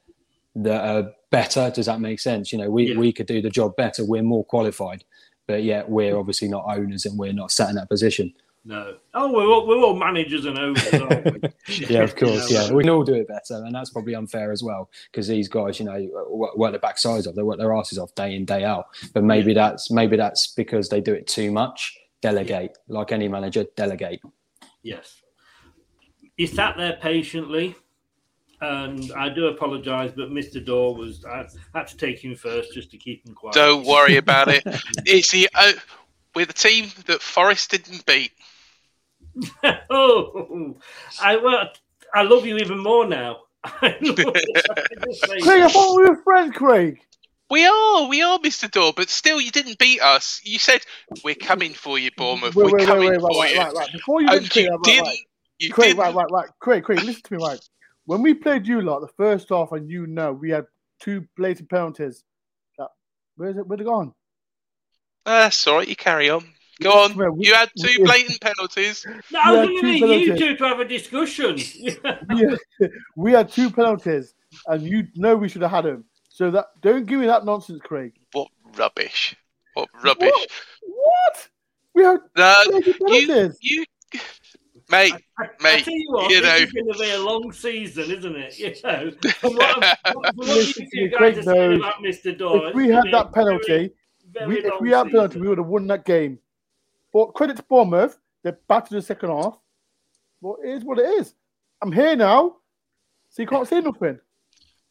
that 0.55 0.85
are 0.85 1.11
better. 1.31 1.71
Does 1.73 1.87
that 1.87 1.99
make 1.99 2.19
sense? 2.19 2.51
You 2.51 2.59
know, 2.59 2.69
we, 2.69 2.91
yeah. 2.91 2.97
we 2.97 3.11
could 3.11 3.25
do 3.25 3.41
the 3.41 3.49
job 3.49 3.75
better. 3.75 4.05
We're 4.05 4.21
more 4.21 4.45
qualified, 4.45 5.03
but 5.47 5.63
yet 5.63 5.89
we're 5.89 6.15
obviously 6.15 6.47
not 6.47 6.65
owners 6.67 7.05
and 7.05 7.17
we're 7.17 7.33
not 7.33 7.51
sat 7.51 7.69
in 7.69 7.75
that 7.75 7.89
position. 7.89 8.33
No. 8.63 8.97
Oh, 9.15 9.31
we're 9.31 9.47
all, 9.47 9.67
we're 9.67 9.83
all 9.83 9.95
managers 9.95 10.45
and 10.45 10.57
owners, 10.57 10.93
aren't 10.93 11.41
we? 11.41 11.49
yeah, 11.87 12.03
of 12.03 12.15
course. 12.15 12.49
you 12.49 12.57
know, 12.57 12.65
yeah, 12.65 12.71
we 12.71 12.83
can 12.83 12.91
all 12.91 13.03
do 13.03 13.15
it 13.15 13.27
better, 13.27 13.55
and 13.55 13.73
that's 13.73 13.89
probably 13.89 14.13
unfair 14.13 14.51
as 14.51 14.61
well 14.61 14.91
because 15.11 15.27
these 15.27 15.47
guys, 15.47 15.79
you 15.79 15.85
know, 15.85 16.53
work, 16.55 16.71
their 16.71 16.79
backsides 16.79 17.27
off, 17.27 17.33
they 17.33 17.41
work 17.41 17.57
their 17.57 17.73
asses 17.73 17.97
off 17.97 18.13
day 18.13 18.35
in 18.35 18.45
day 18.45 18.63
out. 18.63 18.85
But 19.13 19.23
maybe 19.23 19.53
yeah. 19.53 19.69
that's 19.69 19.89
maybe 19.89 20.15
that's 20.15 20.53
because 20.53 20.89
they 20.89 21.01
do 21.01 21.13
it 21.13 21.25
too 21.25 21.51
much. 21.51 21.97
Delegate, 22.21 22.77
yeah. 22.87 22.99
like 22.99 23.11
any 23.11 23.27
manager, 23.27 23.65
delegate. 23.75 24.21
Yes. 24.83 25.21
You 26.37 26.45
sat 26.45 26.77
there 26.77 26.97
patiently, 27.01 27.75
And 28.61 29.11
I 29.13 29.29
do 29.29 29.47
apologise, 29.47 30.11
but 30.15 30.29
Mr. 30.29 30.63
Daw 30.63 30.93
was 30.93 31.25
I 31.25 31.47
had 31.73 31.87
to 31.87 31.97
take 31.97 32.23
him 32.23 32.35
first 32.35 32.75
just 32.75 32.91
to 32.91 32.97
keep 32.97 33.27
him 33.27 33.33
quiet. 33.33 33.55
Don't 33.55 33.87
worry 33.87 34.17
about 34.17 34.49
it. 34.49 34.63
It's 35.05 35.31
the 35.31 35.49
uh, 35.55 35.73
we're 36.35 36.45
the 36.45 36.53
team 36.53 36.89
that 37.07 37.23
Forest 37.23 37.71
didn't 37.71 38.05
beat. 38.05 38.31
oh, 39.89 40.77
I 41.21 41.37
well, 41.37 41.69
I 42.13 42.23
love 42.23 42.45
you 42.45 42.57
even 42.57 42.79
more 42.79 43.07
now. 43.07 43.39
Craig, 43.63 43.95
I 44.03 45.69
thought 45.69 45.95
we 45.97 46.09
were 46.09 46.21
friends, 46.23 46.55
Craig. 46.55 46.99
We 47.49 47.65
are, 47.65 48.07
we 48.07 48.21
are, 48.21 48.39
Mr. 48.39 48.71
Daw, 48.71 48.93
but 48.93 49.09
still, 49.09 49.41
you 49.41 49.51
didn't 49.51 49.77
beat 49.77 50.01
us. 50.01 50.39
You 50.45 50.57
said 50.57 50.81
we're 51.23 51.35
coming 51.35 51.73
for 51.73 51.99
you, 51.99 52.09
Bournemouth. 52.15 52.55
Wait, 52.55 52.71
we're 52.71 52.77
wait, 52.77 52.87
coming 52.87 53.09
wait, 53.09 53.21
wait, 53.21 53.33
for 53.33 53.41
right, 53.41 53.53
you. 53.53 53.59
right, 53.59 53.73
right. 53.73 53.91
Before 53.91 54.21
you 54.21 54.29
And 54.29 54.49
get 54.49 54.63
you 54.63 54.69
that, 54.69 54.79
didn't. 54.83 55.05
right. 55.07 55.17
You 55.59 55.69
Craig, 55.69 55.87
didn't. 55.89 55.99
right, 55.99 56.15
right, 56.15 56.31
right. 56.31 56.49
Craig, 56.61 56.83
Craig, 56.85 57.03
listen 57.03 57.21
to 57.23 57.37
me, 57.37 57.43
right. 57.45 57.59
When 58.05 58.21
we 58.21 58.33
played 58.33 58.65
you 58.67 58.81
lot, 58.81 59.01
the 59.01 59.09
first 59.17 59.49
half, 59.49 59.73
and 59.73 59.89
you 59.89 60.07
know, 60.07 60.31
we 60.31 60.49
had 60.49 60.65
two 61.01 61.27
blatant 61.35 61.69
penalties. 61.69 62.23
That, 62.77 62.87
where's 63.35 63.57
it? 63.57 63.67
Where's 63.67 63.81
it 63.81 63.85
gone? 63.85 64.13
That's 65.25 65.67
all 65.67 65.77
right. 65.79 65.87
You 65.87 65.95
carry 65.95 66.29
on. 66.29 66.45
Go 66.81 66.91
on. 66.91 67.15
Well, 67.15 67.31
we- 67.31 67.47
You 67.47 67.53
had 67.53 67.69
two 67.79 67.87
we- 67.99 68.03
blatant 68.05 68.41
penalties. 68.41 69.05
No, 69.31 69.39
I 69.43 69.51
was 69.51 69.67
going 69.67 69.75
to 69.75 69.81
two 69.81 69.87
leave 69.87 69.99
you 70.27 70.33
penalties. 70.35 70.39
two 70.39 70.57
to 70.57 70.63
have 70.67 70.79
a 70.79 70.85
discussion. 70.85 71.55
we, 72.29 72.41
had, 72.41 72.91
we 73.15 73.31
had 73.31 73.51
two 73.51 73.69
penalties, 73.71 74.33
and 74.67 74.81
you 74.83 75.07
know 75.15 75.35
we 75.35 75.47
should 75.49 75.61
have 75.61 75.71
had 75.71 75.85
them. 75.85 76.05
So 76.29 76.49
that 76.51 76.67
don't 76.81 77.05
give 77.05 77.19
me 77.19 77.27
that 77.27 77.45
nonsense, 77.45 77.79
Craig. 77.83 78.13
What 78.31 78.47
rubbish! 78.77 79.35
What 79.73 79.89
rubbish! 80.03 80.31
What? 80.81 81.47
We 81.93 82.03
had 82.03 82.19
No, 82.37 82.55
blatant 82.99 83.57
you, 83.61 83.83
you, 84.13 84.19
mate, 84.89 85.13
I 85.37 85.47
mate. 85.61 85.83
tell 85.83 85.93
you 85.93 86.07
what, 86.09 86.31
you 86.31 86.41
this 86.41 86.49
know, 86.49 86.55
is 86.55 86.71
going 86.71 86.93
to 86.93 86.99
be 86.99 87.11
a 87.11 87.19
long 87.19 87.51
season, 87.51 88.11
isn't 88.11 88.35
it? 88.35 88.57
You 88.59 88.73
know, 88.83 89.11
from 89.39 89.55
what, 89.55 89.83
I'm- 89.83 89.97
from 90.13 90.15
what 90.37 90.47
you 90.47 90.53
Listen, 90.53 91.11
guys 91.19 91.37
are 91.37 91.43
saying 91.43 91.75
about 91.79 91.95
Mr. 92.01 92.37
Daw, 92.37 92.67
if 92.69 92.75
we 92.75 92.87
had 92.87 93.03
that 93.11 93.33
penalty, 93.33 93.91
we, 94.47 94.59
if 94.59 94.79
we 94.79 94.91
had 94.91 95.11
penalty, 95.11 95.39
we 95.41 95.49
would 95.49 95.57
have 95.57 95.67
won 95.67 95.85
that 95.87 96.05
game. 96.05 96.39
But 97.13 97.33
credit 97.33 97.57
to 97.57 97.63
Bournemouth, 97.63 98.17
they're 98.43 98.59
back 98.67 98.87
to 98.87 98.93
the 98.95 99.01
second 99.01 99.29
half. 99.29 99.57
But 100.41 100.55
it 100.63 100.69
is 100.69 100.83
what 100.83 100.99
it 100.99 101.05
is. 101.19 101.33
I'm 101.81 101.91
here 101.91 102.15
now, 102.15 102.57
so 103.29 103.41
you 103.41 103.47
can't 103.47 103.67
say 103.67 103.81
nothing. 103.81 104.19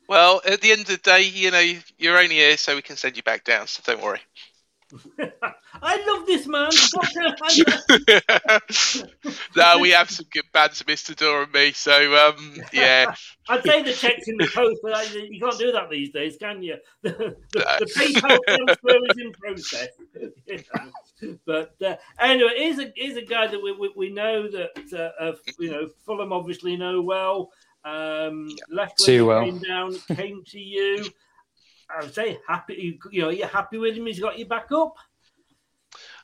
well, 0.08 0.40
at 0.46 0.60
the 0.60 0.72
end 0.72 0.82
of 0.82 0.86
the 0.88 0.96
day, 0.98 1.22
you 1.22 1.50
know, 1.50 1.62
you're 1.98 2.18
only 2.18 2.36
here 2.36 2.56
so 2.56 2.74
we 2.74 2.82
can 2.82 2.96
send 2.96 3.16
you 3.16 3.22
back 3.22 3.44
down. 3.44 3.66
So 3.66 3.82
don't 3.84 4.02
worry. 4.02 4.20
I 5.82 6.04
love 6.06 6.26
this 6.26 6.46
man. 6.46 6.70
No, 9.56 9.78
we 9.80 9.90
have 9.90 10.10
some 10.10 10.26
good 10.30 10.44
bands, 10.52 10.82
Mr. 10.82 11.14
Daw 11.14 11.42
and 11.42 11.52
me. 11.52 11.72
So, 11.72 11.92
um, 11.92 12.56
yeah. 12.72 13.14
I'd 13.48 13.62
say 13.62 13.82
the 13.82 13.92
check's 13.92 14.28
in 14.28 14.36
the 14.36 14.48
post, 14.52 14.80
but 14.82 14.94
I, 14.94 15.02
you 15.02 15.40
can't 15.40 15.58
do 15.58 15.72
that 15.72 15.90
these 15.90 16.10
days, 16.10 16.36
can 16.36 16.62
you? 16.62 16.76
The, 17.02 17.10
the, 17.10 17.36
the 17.52 17.86
PayPal 17.96 18.38
transfer 18.46 18.98
is 19.10 19.18
in 19.18 19.32
process. 19.32 19.88
You 20.46 20.62
know. 20.74 21.38
But 21.46 21.74
uh, 21.84 21.96
anyway, 22.18 22.52
he's 22.56 22.78
a 22.78 22.92
he's 22.94 23.16
a 23.16 23.22
guy 23.22 23.46
that 23.46 23.60
we, 23.62 23.72
we, 23.72 23.92
we 23.96 24.10
know 24.10 24.48
that 24.50 24.92
uh, 24.92 25.22
uh, 25.22 25.32
you 25.58 25.70
know 25.70 25.88
Fulham 26.06 26.32
obviously 26.32 26.76
know 26.76 27.02
well. 27.02 27.50
Um, 27.84 28.48
left 28.68 29.00
See 29.00 29.20
when 29.20 29.26
well. 29.26 29.44
came 29.44 29.58
down, 29.58 29.94
came 30.14 30.44
to 30.46 30.60
you. 30.60 31.06
I 31.94 32.02
would 32.02 32.14
say 32.14 32.38
happy. 32.46 32.98
You 33.10 33.22
know, 33.22 33.30
you're 33.30 33.46
happy 33.46 33.78
with 33.78 33.96
him. 33.96 34.06
He's 34.06 34.20
got 34.20 34.38
you 34.38 34.46
back 34.46 34.70
up. 34.72 34.96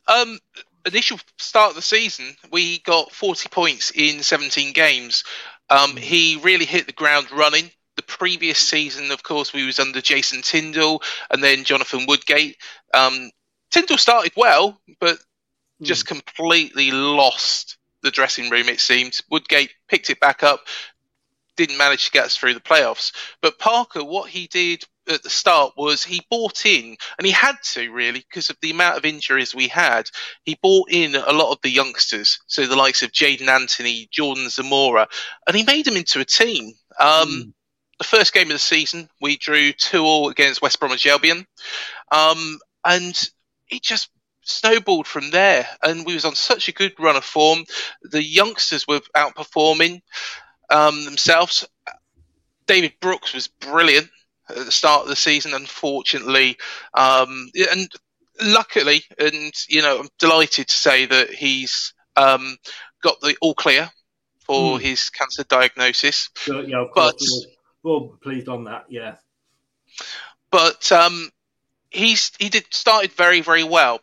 Um, 0.09 0.39
initial 0.87 1.19
start 1.39 1.71
of 1.71 1.77
the 1.77 1.83
season, 1.83 2.37
we 2.53 2.79
got 2.81 3.13
40 3.13 3.49
points 3.49 3.91
in 3.95 4.23
17 4.23 4.73
games. 4.73 5.25
Um, 5.69 5.97
he 5.97 6.41
really 6.43 6.65
hit 6.65 6.87
the 6.87 6.93
ground 6.93 7.31
running. 7.33 7.71
The 7.97 8.03
previous 8.03 8.59
season, 8.59 9.11
of 9.11 9.23
course, 9.23 9.53
we 9.53 9.67
was 9.67 9.81
under 9.81 10.01
Jason 10.01 10.43
Tindall 10.43 11.03
and 11.31 11.43
then 11.43 11.65
Jonathan 11.65 12.05
Woodgate. 12.07 12.57
Um, 12.95 13.31
Tindall 13.71 13.99
started 13.99 14.33
well, 14.37 14.81
but 15.01 15.19
just 15.83 16.07
completely 16.07 16.91
lost 16.91 17.79
the 18.03 18.11
dressing 18.11 18.51
room. 18.51 18.69
It 18.69 18.81
seemed 18.81 19.19
Woodgate 19.31 19.73
picked 19.89 20.11
it 20.11 20.21
back 20.21 20.43
up, 20.43 20.61
didn't 21.57 21.79
manage 21.79 22.07
to 22.07 22.11
get 22.11 22.27
us 22.27 22.37
through 22.37 22.55
the 22.55 22.61
playoffs. 22.61 23.13
But 23.41 23.59
Parker, 23.59 24.05
what 24.05 24.31
he 24.31 24.47
did 24.47 24.85
at 25.09 25.23
the 25.23 25.31
start 25.31 25.75
was 25.77 26.05
he 26.05 26.23
bought 26.31 26.67
in, 26.67 26.97
and 27.19 27.27
he 27.27 27.33
had 27.33 27.57
to 27.75 27.91
really 27.93 28.21
because 28.21 28.51
of 28.51 28.57
the 28.61 28.71
amount 28.71 28.99
of 28.99 29.05
injuries 29.05 29.55
we 29.55 29.69
had. 29.69 30.09
He 30.45 30.59
bought 30.63 30.91
in 30.91 31.15
a 31.15 31.33
lot 31.33 31.53
of 31.53 31.59
the 31.63 31.71
youngsters, 31.71 32.41
so 32.47 32.67
the 32.67 32.77
likes 32.77 33.03
of 33.03 33.13
Jaidon 33.13 33.49
Anthony, 33.49 34.09
Jordan 34.11 34.47
Zemura, 34.47 35.07
and 35.47 35.57
he 35.57 35.65
made 35.65 35.85
them 35.85 35.97
into 35.97 36.21
a 36.21 36.25
team. 36.25 36.73
Um, 36.99 37.55
The 37.99 38.05
first 38.05 38.35
game 38.35 38.49
of 38.49 38.53
the 38.53 38.59
season, 38.59 39.09
we 39.23 39.39
drew 39.39 39.73
two 39.73 40.03
all 40.03 40.29
against 40.29 40.61
West 40.61 40.79
Bromwich 40.79 41.07
Albion, 41.07 41.47
um, 42.13 42.59
and 42.85 43.31
it 43.71 43.83
just 43.83 44.11
snowballed 44.43 45.07
from 45.07 45.31
there. 45.31 45.67
And 45.83 46.05
we 46.05 46.13
was 46.13 46.27
on 46.27 46.35
such 46.35 46.69
a 46.69 46.73
good 46.73 46.93
run 46.99 47.17
of 47.17 47.25
form. 47.25 47.65
The 48.03 48.23
youngsters 48.23 48.87
were 48.87 49.01
outperforming 49.17 50.03
um, 50.69 51.05
themselves. 51.07 51.67
David 52.67 52.95
Brooks 53.01 53.33
was 53.33 53.49
brilliant 53.49 54.11
at 54.49 54.57
the 54.57 54.73
start 54.73 55.03
of 55.03 55.09
the 55.09 55.17
season. 55.17 55.55
Unfortunately, 55.55 56.57
um, 56.95 57.51
and 57.73 57.89
luckily, 58.43 59.03
and 59.19 59.53
you 59.69 59.83
know, 59.83 60.01
I'm 60.01 60.09
delighted 60.19 60.69
to 60.69 60.75
say 60.75 61.07
that 61.07 61.31
he's 61.31 61.93
um, 62.17 62.57
got 63.03 63.21
the 63.21 63.37
all 63.41 63.55
clear 63.55 63.91
for 64.45 64.79
Hmm. 64.79 64.85
his 64.85 65.11
cancer 65.11 65.45
diagnosis. 65.45 66.31
So, 66.37 66.61
yeah, 66.61 66.83
of 66.83 66.89
But- 66.95 67.19
course. 67.19 67.47
We're, 67.83 67.99
we're 68.01 68.17
pleased 68.19 68.49
on 68.49 68.65
that. 68.65 68.87
Yeah. 68.89 69.17
But 70.51 70.91
um, 70.93 71.31
he's 71.91 72.31
he 72.39 72.49
did 72.49 72.65
started 72.73 73.13
very 73.13 73.41
very 73.41 73.65
well. 73.65 74.01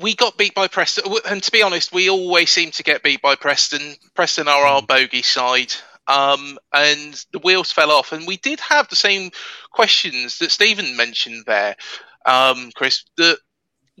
We 0.00 0.14
got 0.14 0.38
beat 0.38 0.54
by 0.54 0.68
Preston, 0.68 1.04
and 1.28 1.42
to 1.42 1.50
be 1.50 1.62
honest, 1.62 1.92
we 1.92 2.08
always 2.08 2.50
seem 2.50 2.70
to 2.72 2.82
get 2.82 3.02
beat 3.02 3.20
by 3.20 3.34
Preston. 3.34 3.96
Preston 4.14 4.48
are 4.48 4.64
our 4.64 4.82
bogey 4.82 5.22
side, 5.22 5.72
um, 6.06 6.58
and 6.72 7.24
the 7.32 7.38
wheels 7.38 7.72
fell 7.72 7.90
off. 7.90 8.12
And 8.12 8.26
we 8.26 8.36
did 8.36 8.60
have 8.60 8.88
the 8.88 8.96
same 8.96 9.30
questions 9.70 10.38
that 10.38 10.50
Stephen 10.50 10.96
mentioned 10.96 11.44
there, 11.46 11.76
um, 12.26 12.70
Chris. 12.74 13.04
That 13.16 13.38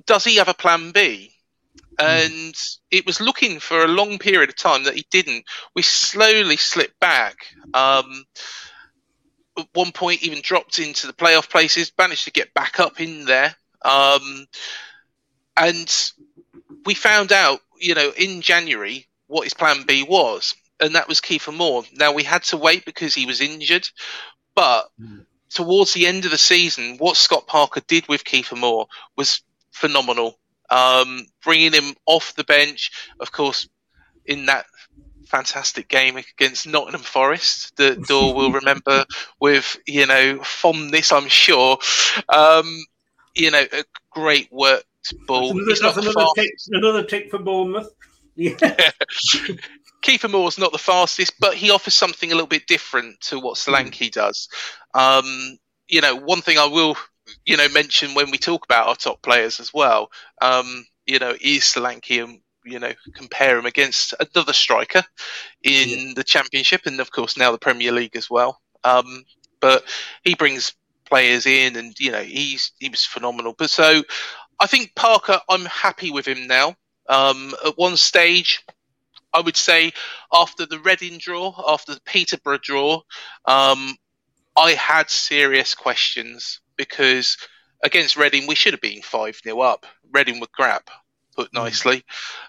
does 0.06 0.24
he 0.24 0.36
have 0.36 0.48
a 0.48 0.54
plan 0.54 0.92
B? 0.92 1.32
And 1.98 2.54
it 2.90 3.04
was 3.04 3.20
looking 3.20 3.60
for 3.60 3.84
a 3.84 3.88
long 3.88 4.18
period 4.18 4.48
of 4.48 4.56
time 4.56 4.84
that 4.84 4.94
he 4.94 5.06
didn't. 5.10 5.44
We 5.74 5.82
slowly 5.82 6.56
slipped 6.56 6.98
back. 6.98 7.36
Um, 7.74 8.24
at 9.58 9.68
one 9.74 9.92
point 9.92 10.22
even 10.22 10.40
dropped 10.42 10.78
into 10.78 11.06
the 11.06 11.12
playoff 11.12 11.50
places, 11.50 11.92
managed 11.98 12.24
to 12.24 12.32
get 12.32 12.54
back 12.54 12.80
up 12.80 13.00
in 13.00 13.26
there. 13.26 13.54
Um, 13.82 14.46
and 15.56 16.12
we 16.86 16.94
found 16.94 17.32
out, 17.32 17.60
you 17.78 17.94
know, 17.94 18.12
in 18.16 18.40
January 18.40 19.06
what 19.26 19.44
his 19.44 19.54
plan 19.54 19.84
B 19.86 20.02
was, 20.02 20.54
and 20.80 20.94
that 20.94 21.08
was 21.08 21.20
Kiefer 21.20 21.54
Moore. 21.54 21.84
Now 21.94 22.12
we 22.12 22.22
had 22.22 22.42
to 22.44 22.56
wait 22.56 22.84
because 22.84 23.14
he 23.14 23.26
was 23.26 23.40
injured, 23.40 23.88
but 24.54 24.90
towards 25.50 25.92
the 25.92 26.06
end 26.06 26.24
of 26.24 26.30
the 26.30 26.38
season, 26.38 26.96
what 26.98 27.16
Scott 27.16 27.46
Parker 27.46 27.80
did 27.86 28.08
with 28.08 28.24
Kiefer 28.24 28.58
Moore 28.58 28.86
was 29.16 29.42
phenomenal. 29.72 30.38
Um, 30.70 31.26
bringing 31.42 31.72
him 31.72 31.94
off 32.06 32.34
the 32.36 32.44
bench, 32.44 32.92
of 33.18 33.32
course, 33.32 33.68
in 34.24 34.46
that 34.46 34.66
fantastic 35.26 35.88
game 35.88 36.16
against 36.16 36.66
Nottingham 36.66 37.02
Forest 37.02 37.76
that 37.76 38.02
Daw 38.08 38.32
will 38.32 38.52
remember 38.52 39.04
with 39.40 39.78
you 39.86 40.06
know 40.06 40.42
fondness, 40.42 41.12
I'm 41.12 41.28
sure. 41.28 41.78
Um, 42.28 42.84
you 43.34 43.50
know, 43.50 43.64
a 43.72 43.84
great 44.10 44.48
worked 44.52 44.84
ball. 45.26 45.50
Another, 45.50 45.74
that's 45.80 45.96
another, 45.96 46.26
tick, 46.36 46.50
another 46.68 47.04
tick 47.04 47.30
for 47.30 47.38
Bournemouth. 47.38 47.90
Yeah. 48.34 48.54
Kiefer 50.02 50.30
Moore's 50.30 50.58
not 50.58 50.72
the 50.72 50.78
fastest, 50.78 51.34
but 51.40 51.54
he 51.54 51.70
offers 51.70 51.94
something 51.94 52.30
a 52.30 52.34
little 52.34 52.48
bit 52.48 52.66
different 52.66 53.20
to 53.22 53.38
what 53.38 53.56
Solanke 53.56 54.10
does. 54.10 54.48
Um, 54.94 55.58
you 55.88 56.00
know, 56.00 56.16
one 56.16 56.40
thing 56.40 56.58
I 56.58 56.66
will, 56.66 56.96
you 57.44 57.56
know, 57.56 57.68
mention 57.68 58.14
when 58.14 58.30
we 58.30 58.38
talk 58.38 58.64
about 58.64 58.88
our 58.88 58.96
top 58.96 59.22
players 59.22 59.60
as 59.60 59.74
well, 59.74 60.10
um, 60.40 60.84
you 61.06 61.18
know, 61.18 61.34
is 61.40 61.62
Solanke 61.62 62.22
and, 62.22 62.40
you 62.64 62.78
know, 62.78 62.92
compare 63.14 63.58
him 63.58 63.66
against 63.66 64.14
another 64.20 64.52
striker 64.52 65.02
in 65.62 66.14
the 66.14 66.24
Championship 66.24 66.82
and, 66.86 67.00
of 67.00 67.10
course, 67.10 67.36
now 67.36 67.52
the 67.52 67.58
Premier 67.58 67.92
League 67.92 68.16
as 68.16 68.30
well. 68.30 68.60
Um, 68.84 69.24
but 69.60 69.84
he 70.24 70.34
brings 70.34 70.72
players 71.04 71.44
in 71.46 71.76
and, 71.76 71.98
you 71.98 72.12
know, 72.12 72.22
he's 72.22 72.72
he 72.78 72.88
was 72.88 73.04
phenomenal. 73.04 73.54
But 73.56 73.70
so 73.70 74.02
I 74.58 74.66
think 74.66 74.94
Parker, 74.94 75.40
I'm 75.48 75.64
happy 75.66 76.10
with 76.10 76.26
him 76.26 76.46
now. 76.46 76.76
Um, 77.08 77.54
at 77.66 77.76
one 77.76 77.96
stage, 77.96 78.64
I 79.32 79.40
would 79.40 79.56
say 79.56 79.92
after 80.32 80.66
the 80.66 80.78
Reading 80.80 81.18
draw, 81.18 81.54
after 81.68 81.94
the 81.94 82.00
Peterborough 82.02 82.58
draw, 82.58 83.02
um, 83.44 83.96
I 84.56 84.72
had 84.72 85.10
serious 85.10 85.74
questions 85.74 86.60
because 86.76 87.36
against 87.82 88.16
Reading 88.16 88.46
we 88.46 88.54
should 88.54 88.74
have 88.74 88.80
been 88.80 89.02
five 89.02 89.40
0 89.42 89.60
up. 89.60 89.86
Reading 90.12 90.40
would 90.40 90.52
grab, 90.52 90.82
put 91.36 91.52
nicely. 91.54 92.04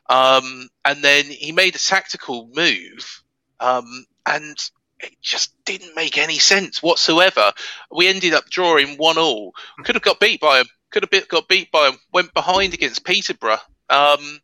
Um, 0.09 0.67
and 0.83 1.03
then 1.03 1.25
he 1.25 1.51
made 1.51 1.75
a 1.75 1.79
tactical 1.79 2.49
move 2.53 3.23
um, 3.61 4.05
and 4.25 4.57
it 4.99 5.13
just 5.21 5.53
didn't 5.65 5.95
make 5.95 6.17
any 6.17 6.39
sense 6.39 6.81
whatsoever. 6.81 7.51
We 7.91 8.07
ended 8.07 8.33
up 8.33 8.49
drawing 8.49 8.97
one 8.97 9.17
all. 9.17 9.53
Could 9.83 9.95
have 9.95 10.03
got 10.03 10.19
beat 10.19 10.41
by 10.41 10.59
him. 10.59 10.67
Could 10.91 11.07
have 11.09 11.27
got 11.27 11.47
beat 11.47 11.71
by 11.71 11.89
him. 11.89 11.97
Went 12.11 12.33
behind 12.33 12.73
against 12.73 13.05
Peterborough. 13.05 13.59
Um, 13.89 14.39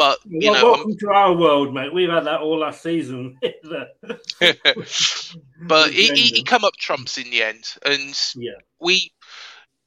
but 0.00 0.18
you 0.24 0.50
well, 0.50 0.62
know, 0.62 0.72
welcome 0.72 0.96
to 0.96 1.10
our 1.10 1.36
world, 1.36 1.74
mate. 1.74 1.92
We've 1.92 2.08
had 2.08 2.24
that 2.24 2.40
all 2.40 2.60
last 2.60 2.82
season. 2.82 3.38
but 5.60 5.90
he, 5.90 6.08
he, 6.08 6.28
he 6.36 6.42
come 6.42 6.64
up 6.64 6.72
trumps 6.78 7.18
in 7.18 7.28
the 7.28 7.42
end, 7.42 7.64
and 7.84 8.18
yeah. 8.34 8.52
we. 8.80 9.12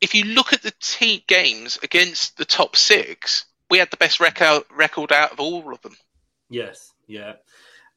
If 0.01 0.13
you 0.13 0.25
look 0.25 0.53
at 0.53 0.61
the 0.61 0.73
team 0.81 1.21
games 1.27 1.79
against 1.81 2.37
the 2.37 2.45
top 2.45 2.75
six, 2.75 3.45
we 3.71 3.79
had 3.79 3.89
the 3.89 3.97
best 3.97 4.19
record 4.19 4.65
record 4.77 5.11
out 5.11 5.31
of 5.31 5.39
all 5.39 5.73
of 5.73 5.81
them. 5.81 5.95
Yes, 6.47 6.91
yeah. 7.07 7.33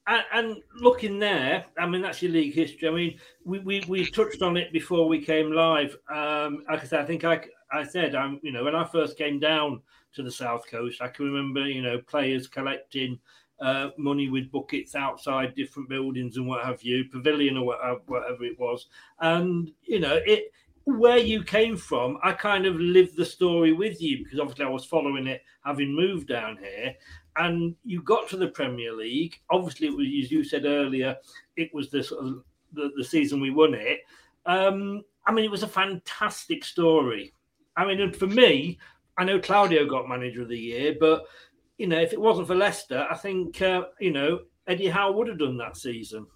And, 0.07 0.25
and 0.33 0.57
looking 0.81 1.19
there, 1.19 1.67
I 1.77 1.87
mean, 1.87 2.01
that's 2.01 2.23
your 2.23 2.33
league 2.33 2.55
history. 2.55 2.89
I 2.89 2.93
mean, 2.93 3.19
we, 3.45 3.59
we, 3.59 3.85
we 3.89 4.07
touched 4.07 4.41
on 4.41 4.57
it 4.57 4.73
before 4.73 5.07
we 5.07 5.21
came 5.21 5.53
live. 5.53 5.95
Um, 6.11 6.64
like 6.71 6.81
I 6.81 6.87
said, 6.87 7.01
I 7.01 7.05
think 7.05 7.25
I, 7.25 7.41
I 7.71 7.85
said, 7.85 8.14
I'm, 8.14 8.41
you 8.43 8.53
know, 8.53 8.64
when 8.64 8.75
I 8.75 8.85
first 8.85 9.19
came 9.19 9.39
down 9.39 9.83
to 10.17 10.23
the 10.23 10.31
south 10.31 10.67
coast, 10.69 11.01
I 11.01 11.09
can 11.09 11.27
remember, 11.27 11.67
you 11.69 11.83
know, 11.83 11.99
players 11.99 12.49
collecting 12.49 13.19
uh, 13.61 13.89
money 13.97 14.29
with 14.29 14.51
buckets 14.51 14.95
outside 14.95 15.55
different 15.55 15.89
buildings 15.89 16.37
and 16.37 16.47
what 16.47 16.64
have 16.64 16.83
you, 16.83 17.05
pavilion 17.05 17.57
or 17.57 17.67
whatever, 17.67 18.01
whatever 18.07 18.45
it 18.45 18.59
was. 18.59 18.87
And 19.21 19.71
you 19.83 20.01
know, 20.01 20.21
it 20.27 20.53
where 20.85 21.19
you 21.19 21.43
came 21.43 21.77
from, 21.77 22.17
I 22.23 22.33
kind 22.33 22.64
of 22.64 22.77
lived 22.77 23.17
the 23.17 23.25
story 23.25 23.73
with 23.73 24.01
you 24.01 24.23
because 24.23 24.39
obviously 24.39 24.64
I 24.64 24.69
was 24.69 24.85
following 24.85 25.27
it, 25.27 25.43
having 25.64 25.95
moved 25.95 26.29
down 26.29 26.59
here. 26.59 26.95
And 27.37 27.75
you 27.85 28.03
got 28.03 28.29
to 28.31 28.37
the 28.37 28.49
Premier 28.49 28.93
League. 28.93 29.41
Obviously, 29.51 29.89
it 29.89 29.97
was 29.97 30.07
as 30.07 30.31
you 30.31 30.45
said 30.45 30.64
earlier, 30.64 31.17
it 31.57 31.75
was 31.75 31.91
the 31.91 32.03
sort 32.03 32.25
of 32.25 32.45
the, 32.73 32.93
the 32.97 33.05
season 33.05 33.41
we 33.41 33.51
won 33.51 33.75
it. 33.75 34.01
Um, 34.47 35.03
I 35.27 35.33
mean, 35.33 35.45
it 35.45 35.51
was 35.51 35.64
a 35.64 35.69
fantastic 35.69 36.64
story. 36.64 37.33
I 37.77 37.85
mean, 37.85 38.01
and 38.01 38.14
for 38.14 38.29
me, 38.29 38.79
I 39.19 39.25
know 39.25 39.41
Claudio 39.41 39.87
got 39.87 40.09
Manager 40.09 40.43
of 40.43 40.49
the 40.49 40.59
Year, 40.59 40.95
but 40.99 41.25
you 41.79 41.87
know, 41.87 42.01
if 42.01 42.12
it 42.12 42.21
wasn't 42.21 42.47
for 42.47 42.55
Leicester, 42.55 43.07
I 43.11 43.17
think 43.17 43.61
uh, 43.62 43.85
you 44.01 44.12
know 44.12 44.41
Eddie 44.67 44.89
Howe 44.89 45.12
would 45.12 45.29
have 45.29 45.39
done 45.39 45.59
that 45.59 45.77
season. 45.77 46.27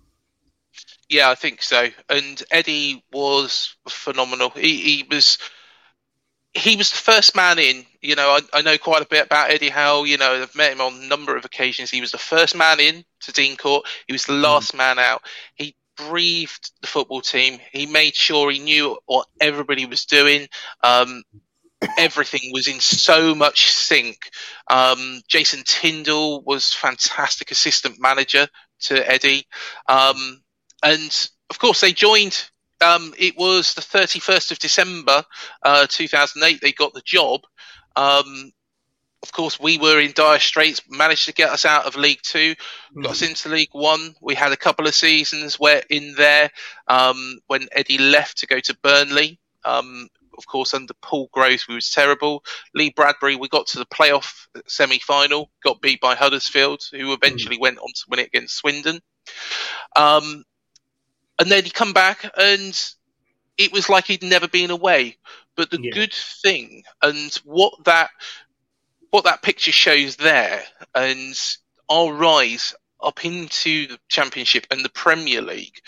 Yeah, 1.09 1.31
I 1.31 1.35
think 1.35 1.63
so. 1.63 1.89
And 2.09 2.43
Eddie 2.51 3.05
was 3.13 3.75
phenomenal. 3.89 4.51
He, 4.51 4.77
he 4.77 5.07
was 5.11 5.39
he 6.55 6.77
was 6.77 6.91
the 6.91 6.97
first 6.97 7.35
man 7.37 7.59
in. 7.59 7.85
You 8.01 8.15
know, 8.17 8.31
I, 8.31 8.59
I, 8.59 8.63
know 8.63 8.79
quite 8.79 9.03
a 9.03 9.09
bit 9.09 9.27
about 9.27 9.51
Eddie 9.51 9.69
Howe. 9.69 10.05
You 10.05 10.19
know, 10.19 10.43
I've 10.43 10.55
met 10.55 10.73
him 10.73 10.81
on 10.81 10.95
a 10.95 11.07
number 11.07 11.37
of 11.37 11.45
occasions. 11.45 11.91
He 11.91 12.01
was 12.01 12.13
the 12.13 12.19
first 12.19 12.57
man 12.57 12.81
in 12.81 13.05
to 13.21 13.33
Dean 13.33 13.57
Court. 13.57 13.87
He 14.07 14.13
was 14.13 14.25
the 14.25 14.33
mm. 14.33 14.43
last 14.43 14.73
mm. 14.73 14.79
man 14.79 14.99
out. 14.99 15.23
He 15.55 15.77
briefed 15.97 16.73
the 16.81 16.87
football 16.87 17.21
team. 17.21 17.59
He 17.73 17.87
made 17.87 18.15
sure 18.15 18.51
he 18.51 18.59
knew 18.59 18.99
what 19.07 19.27
everybody 19.41 19.87
was 19.87 20.05
doing. 20.07 20.49
Um, 20.83 21.23
everything 21.99 22.51
was 22.53 22.69
in 22.69 22.81
so 22.81 23.35
much 23.35 23.71
sync. 23.71 24.31
Um, 24.69 25.23
Jason 25.29 25.63
Tindall 25.65 26.43
was 26.43 26.73
fantastic 26.73 27.51
assistant 27.51 28.01
manager 28.01 28.49
to 28.81 29.11
Eddie, 29.11 29.47
um, 29.89 30.43
and 30.83 31.31
of 31.51 31.59
course 31.59 31.81
they 31.81 31.93
joined. 31.93 32.51
Um, 32.83 33.13
it 33.19 33.37
was 33.37 33.75
the 33.75 33.83
31st 33.83 34.53
of 34.53 34.59
December, 34.59 35.23
uh, 35.63 35.87
2008. 35.87 36.61
They 36.63 36.73
got 36.73 36.95
the 36.95 37.03
job. 37.05 37.43
Um, 37.95 38.53
of 39.23 39.33
course, 39.33 39.61
we 39.61 39.77
were 39.77 40.01
in 40.01 40.13
dire 40.13 40.39
straits. 40.39 40.81
Managed 40.89 41.27
to 41.27 41.35
get 41.35 41.51
us 41.51 41.67
out 41.67 41.85
of 41.85 41.97
League 41.97 42.23
Two, 42.23 42.55
got 42.95 43.05
mm. 43.05 43.11
us 43.11 43.23
into 43.23 43.51
League 43.51 43.69
One. 43.73 44.15
We 44.23 44.35
had 44.35 44.53
a 44.53 44.57
couple 44.57 44.87
of 44.87 44.95
seasons 44.95 45.57
where 45.57 45.83
in 45.91 46.15
there 46.17 46.51
um, 46.89 47.39
when 47.47 47.69
Eddie 47.73 47.99
left 47.99 48.39
to 48.39 48.47
go 48.47 48.61
to 48.61 48.79
Burnley. 48.83 49.39
Um, 49.63 50.09
of 50.41 50.47
course, 50.47 50.73
under 50.73 50.95
Paul 51.03 51.29
Groves, 51.33 51.69
we 51.69 51.75
was 51.75 51.91
terrible. 51.91 52.43
Lee 52.75 52.91
Bradbury, 52.97 53.37
we 53.37 53.49
got 53.49 53.67
to 53.69 53.79
the 53.79 53.85
playoff 53.85 54.47
semi 54.67 54.99
final, 54.99 55.51
got 55.63 55.83
beat 55.83 56.01
by 56.01 56.15
Huddersfield, 56.15 56.81
who 56.91 57.13
eventually 57.13 57.59
mm. 57.59 57.61
went 57.61 57.79
on 57.79 57.89
to 57.89 58.05
win 58.09 58.21
it 58.21 58.29
against 58.29 58.57
Swindon. 58.57 59.01
Um, 59.97 60.45
and 61.39 61.51
then 61.51 61.65
he 61.65 61.71
come 61.71 61.93
back, 61.93 62.31
and 62.39 62.79
it 63.59 63.71
was 63.71 63.91
like 63.91 64.07
he'd 64.07 64.23
never 64.23 64.49
been 64.49 64.71
away. 64.71 65.19
But 65.57 65.71
the 65.71 65.81
yeah. 65.83 65.91
good 65.93 66.15
thing, 66.15 66.85
and 67.03 67.31
what 67.45 67.75
that 67.85 68.09
what 69.11 69.25
that 69.25 69.43
picture 69.43 69.73
shows 69.73 70.17
there, 70.17 70.63
and 70.95 71.39
our 71.91 72.15
rise 72.15 72.75
up 73.03 73.25
into 73.27 73.89
the 73.89 73.99
Championship 74.09 74.67
and 74.71 74.83
the 74.83 74.91
Premier 74.91 75.43
League, 75.43 75.81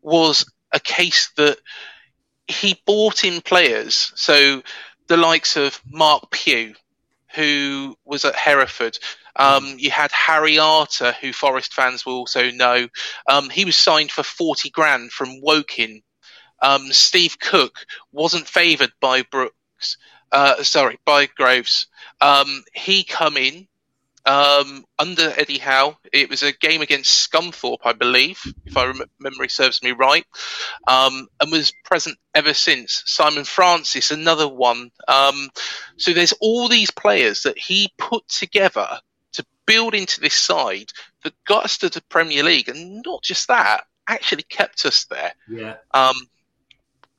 was 0.00 0.50
a 0.72 0.80
case 0.80 1.30
that 1.36 1.58
he 2.48 2.80
bought 2.86 3.24
in 3.24 3.40
players. 3.40 4.12
So 4.16 4.62
the 5.06 5.16
likes 5.16 5.56
of 5.56 5.80
Mark 5.90 6.30
Pugh, 6.30 6.74
who 7.34 7.96
was 8.04 8.24
at 8.24 8.34
Hereford. 8.34 8.98
Um, 9.36 9.74
you 9.78 9.90
had 9.90 10.12
Harry 10.12 10.58
Arter, 10.58 11.12
who 11.20 11.32
Forest 11.32 11.74
fans 11.74 12.06
will 12.06 12.14
also 12.14 12.50
know. 12.50 12.88
Um, 13.28 13.50
he 13.50 13.64
was 13.64 13.76
signed 13.76 14.12
for 14.12 14.22
40 14.22 14.70
grand 14.70 15.10
from 15.10 15.40
Woking. 15.40 16.02
Um, 16.62 16.92
Steve 16.92 17.38
Cook 17.40 17.84
wasn't 18.12 18.46
favoured 18.46 18.92
by 19.00 19.22
Brooks, 19.22 19.98
uh, 20.30 20.62
sorry, 20.62 20.98
by 21.04 21.26
Groves. 21.26 21.88
Um, 22.20 22.62
he 22.72 23.02
come 23.02 23.36
in 23.36 23.66
um, 24.26 24.84
under 24.98 25.32
Eddie 25.36 25.58
Howe. 25.58 25.96
It 26.12 26.30
was 26.30 26.42
a 26.42 26.52
game 26.52 26.80
against 26.80 27.30
Scunthorpe, 27.30 27.84
I 27.84 27.92
believe, 27.92 28.40
if 28.64 28.76
I 28.76 28.86
rem- 28.86 29.10
memory 29.18 29.48
serves 29.48 29.82
me 29.82 29.92
right, 29.92 30.24
um, 30.88 31.28
and 31.40 31.52
was 31.52 31.72
present 31.84 32.18
ever 32.34 32.54
since. 32.54 33.02
Simon 33.06 33.44
Francis, 33.44 34.10
another 34.10 34.48
one. 34.48 34.90
Um, 35.08 35.50
so 35.96 36.12
there's 36.12 36.34
all 36.40 36.68
these 36.68 36.90
players 36.90 37.42
that 37.42 37.58
he 37.58 37.92
put 37.98 38.26
together 38.28 38.98
to 39.32 39.44
build 39.66 39.94
into 39.94 40.20
this 40.20 40.34
side 40.34 40.90
that 41.22 41.34
got 41.44 41.64
us 41.64 41.78
to 41.78 41.88
the 41.88 42.02
Premier 42.08 42.42
League, 42.42 42.68
and 42.68 43.02
not 43.04 43.22
just 43.22 43.48
that, 43.48 43.84
actually 44.08 44.44
kept 44.44 44.86
us 44.86 45.04
there. 45.06 45.32
Yeah. 45.48 45.76
Um, 45.92 46.14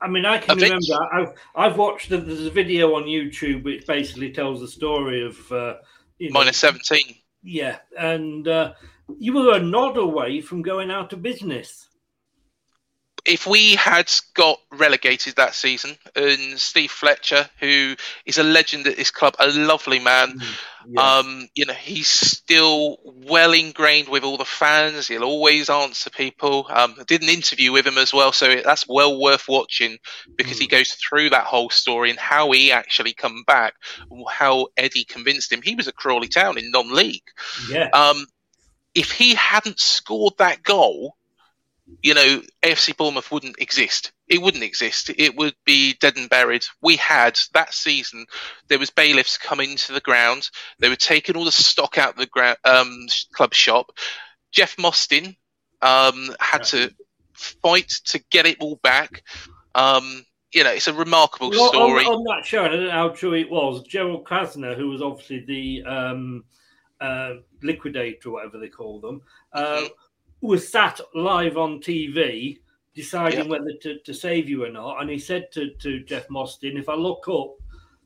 I 0.00 0.08
mean, 0.08 0.26
I 0.26 0.38
can 0.38 0.58
remember. 0.58 1.08
I've 1.12 1.32
I've 1.54 1.78
watched. 1.78 2.10
The, 2.10 2.18
there's 2.18 2.44
a 2.44 2.50
video 2.50 2.94
on 2.96 3.04
YouTube 3.04 3.64
which 3.64 3.86
basically 3.86 4.32
tells 4.32 4.60
the 4.60 4.68
story 4.68 5.24
of. 5.24 5.52
Uh, 5.52 5.74
you 6.18 6.30
know, 6.30 6.40
minus 6.40 6.58
17. 6.58 7.14
Yeah, 7.42 7.78
and 7.98 8.46
uh, 8.48 8.72
you 9.18 9.32
were 9.34 9.56
a 9.56 9.60
nod 9.60 9.96
away 9.96 10.40
from 10.40 10.62
going 10.62 10.90
out 10.90 11.12
of 11.12 11.22
business. 11.22 11.85
If 13.26 13.46
we 13.46 13.74
had 13.74 14.10
got 14.34 14.60
relegated 14.70 15.36
that 15.36 15.54
season, 15.54 15.96
and 16.14 16.58
Steve 16.58 16.90
Fletcher, 16.90 17.48
who 17.58 17.96
is 18.24 18.38
a 18.38 18.42
legend 18.42 18.86
at 18.86 18.96
this 18.96 19.10
club, 19.10 19.34
a 19.38 19.48
lovely 19.48 19.98
man, 19.98 20.38
mm, 20.38 20.56
yeah. 20.88 21.18
um, 21.18 21.48
you 21.54 21.66
know, 21.66 21.72
he's 21.72 22.08
still 22.08 22.98
well 23.04 23.52
ingrained 23.52 24.08
with 24.08 24.22
all 24.22 24.36
the 24.36 24.44
fans. 24.44 25.08
He'll 25.08 25.24
always 25.24 25.68
answer 25.68 26.08
people. 26.08 26.66
Um, 26.70 26.94
I 27.00 27.04
did 27.04 27.22
an 27.22 27.28
interview 27.28 27.72
with 27.72 27.86
him 27.86 27.98
as 27.98 28.14
well, 28.14 28.32
so 28.32 28.60
that's 28.64 28.86
well 28.88 29.20
worth 29.20 29.48
watching 29.48 29.98
because 30.36 30.58
mm. 30.58 30.60
he 30.62 30.66
goes 30.68 30.92
through 30.92 31.30
that 31.30 31.44
whole 31.44 31.70
story 31.70 32.10
and 32.10 32.18
how 32.18 32.52
he 32.52 32.70
actually 32.70 33.12
come 33.12 33.42
back, 33.46 33.74
how 34.30 34.68
Eddie 34.76 35.04
convinced 35.04 35.50
him. 35.50 35.62
He 35.62 35.74
was 35.74 35.88
at 35.88 35.96
Crawley 35.96 36.28
Town 36.28 36.58
in 36.58 36.70
non-league. 36.70 37.28
Yeah. 37.68 37.88
Um, 37.92 38.26
if 38.94 39.10
he 39.10 39.34
hadn't 39.34 39.78
scored 39.78 40.34
that 40.38 40.62
goal, 40.62 41.16
you 42.02 42.14
know, 42.14 42.42
AFC 42.62 42.96
Bournemouth 42.96 43.30
wouldn't 43.30 43.56
exist. 43.58 44.12
It 44.28 44.42
wouldn't 44.42 44.64
exist. 44.64 45.10
It 45.16 45.36
would 45.36 45.54
be 45.64 45.94
dead 45.94 46.16
and 46.16 46.28
buried. 46.28 46.64
We 46.82 46.96
had 46.96 47.38
that 47.54 47.72
season. 47.72 48.26
There 48.68 48.78
was 48.78 48.90
bailiffs 48.90 49.38
coming 49.38 49.76
to 49.76 49.92
the 49.92 50.00
ground. 50.00 50.50
They 50.78 50.88
were 50.88 50.96
taking 50.96 51.36
all 51.36 51.44
the 51.44 51.52
stock 51.52 51.98
out 51.98 52.14
of 52.14 52.16
the 52.16 52.26
gra- 52.26 52.56
um, 52.64 53.06
club 53.32 53.54
shop. 53.54 53.92
Jeff 54.52 54.76
Mostyn 54.78 55.36
um, 55.82 56.34
had 56.40 56.60
yeah. 56.72 56.88
to 56.88 56.94
fight 57.34 57.88
to 58.06 58.22
get 58.30 58.46
it 58.46 58.56
all 58.60 58.80
back. 58.82 59.22
Um, 59.74 60.24
you 60.52 60.64
know, 60.64 60.70
it's 60.70 60.88
a 60.88 60.94
remarkable 60.94 61.50
well, 61.50 61.68
story. 61.68 62.04
On, 62.04 62.14
on, 62.14 62.24
that 62.36 62.46
show, 62.46 62.64
I 62.64 62.68
don't 62.68 62.84
know 62.84 62.90
how 62.90 63.10
true 63.10 63.34
it 63.34 63.50
was. 63.50 63.82
Gerald 63.82 64.24
Krasner, 64.24 64.76
who 64.76 64.88
was 64.88 65.02
obviously 65.02 65.44
the 65.46 65.82
um, 65.84 66.44
uh, 67.00 67.34
liquidator, 67.62 68.30
whatever 68.30 68.58
they 68.58 68.68
call 68.68 69.00
them. 69.00 69.22
Uh, 69.52 69.64
mm-hmm 69.64 69.86
was 70.40 70.68
sat 70.68 71.00
live 71.14 71.56
on 71.56 71.80
TV 71.80 72.58
deciding 72.94 73.40
yep. 73.40 73.48
whether 73.48 73.72
to, 73.82 73.98
to 73.98 74.14
save 74.14 74.48
you 74.48 74.64
or 74.64 74.70
not. 74.70 75.00
And 75.00 75.10
he 75.10 75.18
said 75.18 75.52
to, 75.52 75.70
to 75.74 76.00
Jeff 76.00 76.28
Mostyn, 76.30 76.76
if 76.76 76.88
I 76.88 76.94
look 76.94 77.28
up, 77.28 77.56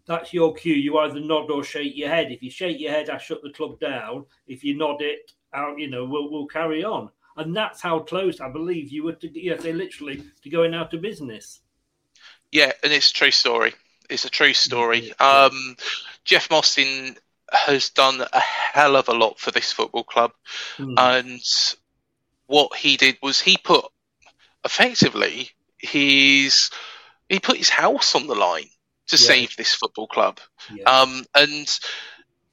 that's 0.07 0.33
your 0.35 0.53
cue. 0.55 0.75
You 0.75 0.99
either 0.99 1.21
nod 1.21 1.51
or 1.51 1.63
shake 1.63 1.97
your 1.97 2.09
head. 2.09 2.33
If 2.33 2.43
you 2.43 2.51
shake 2.51 2.81
your 2.81 2.91
head, 2.91 3.09
I 3.09 3.19
shut 3.19 3.43
the 3.43 3.51
club 3.51 3.79
down. 3.79 4.27
If 4.49 4.65
you 4.65 4.77
nod 4.77 5.01
it, 5.01 5.33
out, 5.53 5.79
you 5.79 5.89
know, 5.89 6.05
we'll, 6.05 6.31
we'll 6.31 6.47
carry 6.47 6.85
on. 6.85 7.11
And 7.37 7.57
that's 7.57 7.81
how 7.81 8.01
close 8.01 8.41
I 8.41 8.49
believe 8.49 8.91
you 8.91 9.05
were 9.05 9.13
to, 9.15 9.41
yeah, 9.41 9.59
say 9.59 9.73
literally 9.73 10.25
to 10.43 10.51
going 10.51 10.75
out 10.75 10.93
of 10.93 11.01
business. 11.01 11.61
Yeah, 12.51 12.73
and 12.83 12.93
it's 12.93 13.11
a 13.11 13.15
true 13.15 13.31
story. 13.31 13.75
It's 14.09 14.25
a 14.25 14.31
true 14.31 14.53
story. 14.53 15.13
Um, 15.21 15.77
Jeff 16.25 16.51
Mostyn 16.51 17.17
has 17.53 17.91
done 17.91 18.21
a 18.21 18.41
hell 18.41 18.97
of 18.97 19.09
a 19.09 19.15
lot 19.15 19.39
for 19.39 19.53
this 19.53 19.73
football 19.73 20.05
club, 20.05 20.33
mm. 20.79 20.95
and 20.99 21.41
what 22.51 22.77
he 22.77 22.97
did 22.97 23.17
was 23.23 23.41
he 23.41 23.57
put 23.57 23.85
effectively 24.65 25.51
his 25.79 26.69
he 27.29 27.39
put 27.39 27.57
his 27.57 27.69
house 27.71 28.17
on 28.17 28.27
the 28.27 28.35
line 28.35 28.69
to 29.07 29.17
Yeah. 29.17 29.27
save 29.29 29.57
this 29.57 29.73
football 29.73 30.09
club. 30.09 30.41
Yeah. 30.75 30.83
Um, 30.85 31.25
and 31.33 31.79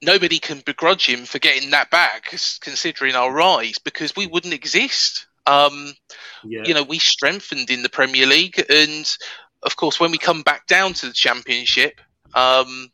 nobody 0.00 0.38
can 0.38 0.60
begrudge 0.60 1.04
him 1.04 1.24
for 1.26 1.40
getting 1.40 1.70
that 1.70 1.90
back, 1.90 2.30
considering 2.60 3.16
our 3.16 3.32
rise, 3.32 3.78
because 3.78 4.14
we 4.14 4.28
wouldn't 4.28 4.54
exist. 4.54 5.26
Um, 5.46 5.94
Yeah. 6.44 6.62
You 6.64 6.74
know, 6.74 6.84
we 6.84 7.00
strengthened 7.00 7.68
in 7.70 7.82
the 7.82 7.88
Premier 7.88 8.26
League, 8.26 8.64
and 8.70 9.16
of 9.64 9.74
course, 9.74 9.98
when 9.98 10.12
we 10.12 10.18
come 10.18 10.42
back 10.42 10.68
down 10.68 10.92
to 10.94 11.06
the 11.06 11.12
Championship, 11.12 12.00
um, 12.34 12.92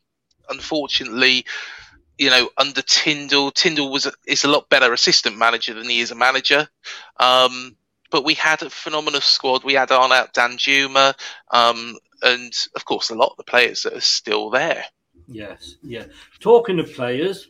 unfortunately, 0.48 1.44
you 2.18 2.30
know, 2.30 2.48
under 2.56 2.82
Tindall, 2.82 3.50
Tindall 3.50 3.90
was 3.90 4.06
a, 4.06 4.12
is 4.26 4.44
a 4.44 4.48
lot 4.48 4.68
better 4.68 4.92
assistant 4.92 5.36
manager 5.36 5.74
than 5.74 5.88
he 5.88 6.00
is 6.00 6.10
a 6.10 6.14
manager. 6.14 6.68
Um, 7.18 7.76
but 8.10 8.24
we 8.24 8.34
had 8.34 8.62
a 8.62 8.70
phenomenal 8.70 9.20
squad. 9.20 9.64
We 9.64 9.74
had 9.74 9.90
Arnaut 9.90 10.32
Danjuma, 10.32 11.14
um, 11.50 11.96
and 12.22 12.52
of 12.76 12.84
course, 12.84 13.10
a 13.10 13.14
lot 13.14 13.32
of 13.32 13.36
the 13.38 13.44
players 13.44 13.82
that 13.82 13.94
are 13.94 14.00
still 14.00 14.50
there. 14.50 14.84
Yes, 15.26 15.76
yeah. 15.82 16.04
Talking 16.38 16.78
of 16.78 16.92
players, 16.92 17.48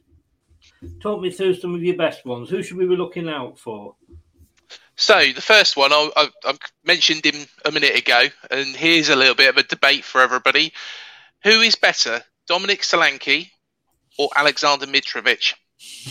talk 1.03 1.21
me 1.21 1.31
through 1.31 1.55
some 1.55 1.75
of 1.75 1.83
your 1.83 1.97
best 1.97 2.25
ones. 2.25 2.49
Who 2.49 2.63
should 2.63 2.79
we 2.79 2.87
be 2.87 2.97
looking 2.97 3.29
out 3.29 3.59
for? 3.59 3.97
So 4.97 5.33
the 5.35 5.43
first 5.43 5.77
one, 5.77 5.93
I, 5.93 6.11
I, 6.17 6.29
I 6.45 6.57
mentioned 6.85 7.27
him 7.27 7.47
a 7.65 7.73
minute 7.73 7.99
ago, 7.99 8.29
and 8.51 8.75
here's 8.75 9.09
a 9.11 9.17
little 9.17 9.35
bit 9.35 9.51
of 9.51 9.59
a 9.59 9.65
debate 9.65 10.05
for 10.05 10.23
everybody: 10.23 10.73
Who 11.43 11.61
is 11.61 11.75
better, 11.75 12.23
Dominic 12.47 12.83
Solanke 12.83 13.51
or 14.19 14.31
Alexander 14.37 14.87
Mitrovic? 14.87 15.55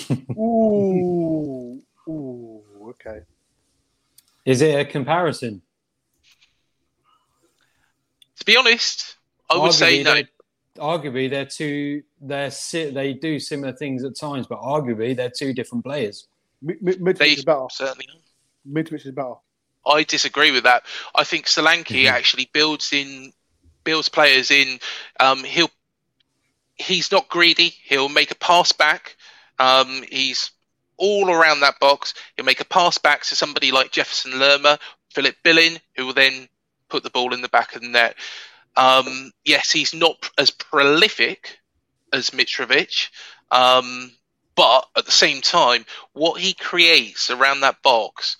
Ooh, 0.37 1.81
ooh, 2.07 2.63
okay. 2.89 3.21
Is 4.45 4.61
it 4.61 4.79
a 4.79 4.85
comparison? 4.85 5.61
To 8.39 8.45
be 8.45 8.57
honest, 8.57 9.15
I 9.49 9.57
would 9.57 9.73
say 9.73 9.99
Arguably, 9.99 10.03
no. 10.03 10.13
they're- 10.15 10.27
Arguably, 10.79 11.29
they're 11.29 11.45
two. 11.45 12.01
They're 12.19 12.49
si- 12.49 12.89
they 12.89 13.13
do 13.13 13.39
similar 13.39 13.73
things 13.73 14.03
at 14.03 14.15
times, 14.15 14.47
but 14.47 14.59
arguably 14.59 15.15
they're 15.15 15.29
two 15.29 15.53
different 15.53 15.83
players. 15.85 16.27
Mi- 16.63 16.73
Mi- 16.81 16.95
Mitrovic 16.95 17.17
They 17.19 17.31
is 17.33 17.45
better. 17.45 17.67
certainly. 17.69 18.07
Mitrovic 18.67 19.05
is 19.05 19.11
better. 19.11 19.35
I 19.85 20.01
disagree 20.01 20.49
with 20.49 20.63
that. 20.63 20.83
I 21.13 21.25
think 21.25 21.45
Solanke 21.45 21.85
Mm-hmm. 22.05 22.07
actually 22.15 22.49
builds 22.53 22.91
in, 22.91 23.33
builds 23.83 24.09
players 24.09 24.49
in. 24.49 24.79
Um, 25.19 25.43
he'll, 25.43 25.69
he's 26.75 27.11
not 27.11 27.29
greedy. 27.29 27.73
He'll 27.85 28.09
make 28.09 28.31
a 28.31 28.35
pass 28.35 28.71
back. 28.71 29.15
Um, 29.59 30.03
he's 30.09 30.51
all 30.97 31.29
around 31.31 31.61
that 31.61 31.79
box. 31.79 32.13
He'll 32.35 32.45
make 32.45 32.61
a 32.61 32.65
pass 32.65 32.97
back 32.97 33.23
to 33.23 33.35
somebody 33.35 33.71
like 33.71 33.91
Jefferson 33.91 34.39
Lerma, 34.39 34.79
Philip 35.13 35.35
Billing, 35.43 35.79
who 35.95 36.07
will 36.07 36.13
then 36.13 36.47
put 36.89 37.03
the 37.03 37.09
ball 37.09 37.33
in 37.33 37.41
the 37.41 37.49
back 37.49 37.75
of 37.75 37.81
the 37.81 37.87
net. 37.87 38.15
Um, 38.75 39.31
yes, 39.43 39.71
he's 39.71 39.93
not 39.93 40.29
as 40.37 40.49
prolific 40.49 41.59
as 42.11 42.31
Mitrovic, 42.31 43.09
um, 43.51 44.11
but 44.55 44.87
at 44.95 45.05
the 45.05 45.11
same 45.11 45.41
time, 45.41 45.85
what 46.13 46.41
he 46.41 46.53
creates 46.53 47.29
around 47.29 47.61
that 47.61 47.81
box 47.83 48.37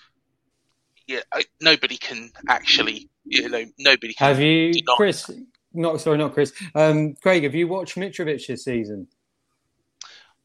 yeah, 1.08 1.20
I, 1.32 1.44
nobody 1.62 1.98
can 1.98 2.32
actually, 2.48 3.10
you 3.26 3.50
know, 3.50 3.66
nobody 3.78 4.14
can. 4.14 4.28
Have 4.28 4.40
you, 4.40 4.74
Chris? 4.96 5.30
Not 5.74 6.02
sorry, 6.02 6.18
not 6.18 6.34
Chris. 6.34 6.54
Um, 6.76 7.16
Craig, 7.16 7.44
have 7.44 7.56
you 7.56 7.68
watched 7.68 7.96
Mitrovic 7.96 8.46
this 8.48 8.64
season? 8.64 9.08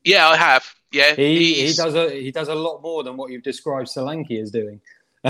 Yeah, 0.05 0.29
I 0.29 0.37
have. 0.37 0.65
Yeah, 0.91 1.15
He 1.15 1.67
he 1.67 1.73
does 1.75 1.95
a 1.95 2.11
he 2.11 2.31
does 2.31 2.49
a 2.49 2.55
lot 2.55 2.81
more 2.83 3.03
than 3.03 3.17
what 3.17 3.31
you've 3.31 3.43
described 3.43 3.89
Solanke 3.89 4.41
as 4.41 4.51
doing. 4.51 4.81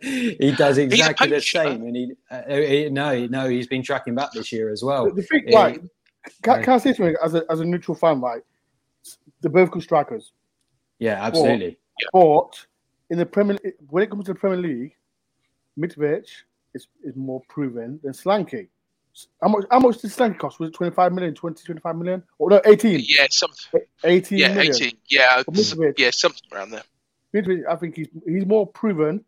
he 0.00 0.54
does 0.56 0.78
exactly 0.78 1.28
the 1.28 1.40
same, 1.40 1.82
and 1.82 1.96
he, 1.96 2.12
uh, 2.30 2.42
he 2.48 2.88
no 2.88 3.26
no 3.26 3.48
he's 3.48 3.66
been 3.66 3.82
tracking 3.82 4.14
back 4.14 4.32
this 4.32 4.50
year 4.50 4.70
as 4.70 4.82
well. 4.82 5.12
The 5.12 5.22
thing, 5.22 5.44
He- 5.46 5.54
right? 5.54 5.80
Can, 6.42 6.62
can 6.62 6.74
I 6.74 6.78
say 6.78 6.94
something 6.94 7.16
as 7.22 7.34
a, 7.34 7.44
as 7.50 7.58
a 7.60 7.64
neutral 7.64 7.96
fan, 7.96 8.20
right? 8.20 8.42
They're 9.40 9.50
both 9.50 9.72
good 9.72 9.82
strikers. 9.82 10.30
Yeah, 11.00 11.20
absolutely. 11.20 11.78
But 12.12 12.64
in 13.10 13.18
the 13.18 13.26
Premier, 13.26 13.58
when 13.90 14.04
it 14.04 14.10
comes 14.10 14.26
to 14.26 14.32
the 14.32 14.38
Premier 14.38 14.58
League, 14.58 14.94
Mitrovic 15.76 16.28
is, 16.74 16.86
is 17.02 17.16
more 17.16 17.42
proven 17.48 17.98
than 18.04 18.12
Slanky. 18.12 18.68
How 19.42 19.48
much? 19.48 19.64
How 19.70 19.78
much 19.78 19.98
did 19.98 20.10
Slanky 20.10 20.38
cost? 20.38 20.58
Was 20.58 20.70
it 20.70 20.74
25 20.74 21.12
million, 21.12 21.34
20, 21.34 21.62
25 21.64 21.96
million? 21.96 22.22
Or 22.38 22.50
no, 22.50 22.60
18? 22.64 23.04
yeah, 23.06 23.26
some, 23.30 23.50
18 24.04 24.38
yeah, 24.38 24.48
million. 24.54 24.74
eighteen, 24.74 24.96
yeah, 25.08 25.42
But 25.44 25.54
Mitrovic- 25.54 25.98
yeah, 25.98 26.10
something 26.12 26.40
around 26.52 26.70
there. 26.70 26.82
Mitrovic, 27.34 27.62
I 27.68 27.76
think 27.76 27.96
he's 27.96 28.08
he's 28.26 28.46
more 28.46 28.66
proven 28.66 29.24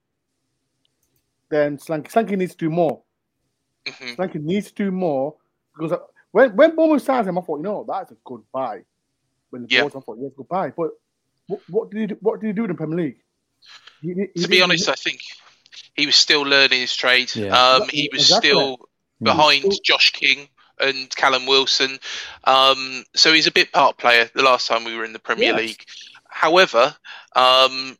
than 1.51 1.77
Slanky. 1.79 2.11
Slanky 2.11 2.37
needs 2.37 2.53
to 2.53 2.59
do 2.59 2.71
more. 2.71 3.03
Mm-hmm. 3.85 4.21
Slanky 4.21 4.43
needs 4.43 4.69
to 4.69 4.75
do 4.75 4.91
more 4.91 5.37
because 5.77 5.93
uh, 5.93 5.99
when 6.33 6.57
when 6.57 6.75
Bournemouth 6.75 7.03
signed 7.03 7.29
him, 7.29 7.39
I 7.39 7.43
thought, 7.43 7.59
you 7.59 7.65
know, 7.65 7.85
that's 7.87 8.11
a 8.13 8.17
good 8.25 8.41
buy. 8.53 8.81
When 9.51 9.63
the 9.63 9.69
Yeah. 9.71 9.83
bought 9.83 9.95
him, 9.95 9.99
I 9.99 10.05
thought, 10.05 10.19
yes, 10.21 10.33
good 10.37 10.49
buy. 10.49 10.71
But 10.71 10.91
what, 11.47 11.61
what 11.69 11.91
did 11.91 12.01
he 12.01 12.07
do, 12.09 12.17
what 12.21 12.41
did 12.41 12.47
he 12.49 12.53
do 12.55 12.65
in 12.65 12.69
the 12.71 12.75
Premier 12.75 12.97
League? 12.97 13.19
He- 14.01 14.15
he- 14.15 14.15
he 14.35 14.43
To 14.43 14.49
be 14.49 14.57
didn't- 14.57 14.63
honest, 14.71 14.89
I 14.89 14.95
think 14.95 15.21
he 15.95 16.07
was 16.07 16.17
still 16.17 16.43
learning 16.43 16.81
his 16.81 16.97
trade. 16.97 17.35
Yeah. 17.37 17.49
Um, 17.57 17.89
he 17.91 18.09
was 18.13 18.23
Exactly. 18.23 18.49
still 18.51 18.89
behind 19.23 19.65
Josh 19.85 20.13
King 20.13 20.49
and 20.81 21.15
Callum 21.15 21.47
Wilson. 21.47 21.99
Um, 22.45 23.05
so 23.15 23.33
he's 23.33 23.47
a 23.47 23.53
bit 23.53 23.73
part 23.73 23.99
player 23.99 24.29
the 24.35 24.43
last 24.43 24.67
time 24.67 24.85
we 24.85 24.97
were 24.97 25.05
in 25.05 25.13
the 25.13 25.19
Premier 25.19 25.51
Yes. 25.51 25.59
League. 25.59 25.85
However, 26.29 26.95
um, 27.37 27.97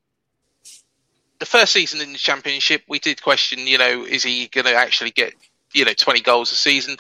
the 1.39 1.47
first 1.47 1.73
season 1.73 2.01
in 2.01 2.13
the 2.13 2.19
Championship, 2.19 2.83
we 2.89 2.99
did 2.99 3.23
question, 3.23 3.61
you 3.61 3.79
know, 3.79 4.05
is 4.05 4.23
he 4.23 4.49
going 4.49 4.67
to 4.67 4.75
actually 4.75 5.11
get, 5.11 5.35
you 5.73 5.85
know, 5.85 5.93
20 5.93 6.21
goals 6.21 6.53
a 6.53 6.57
season? 6.57 6.97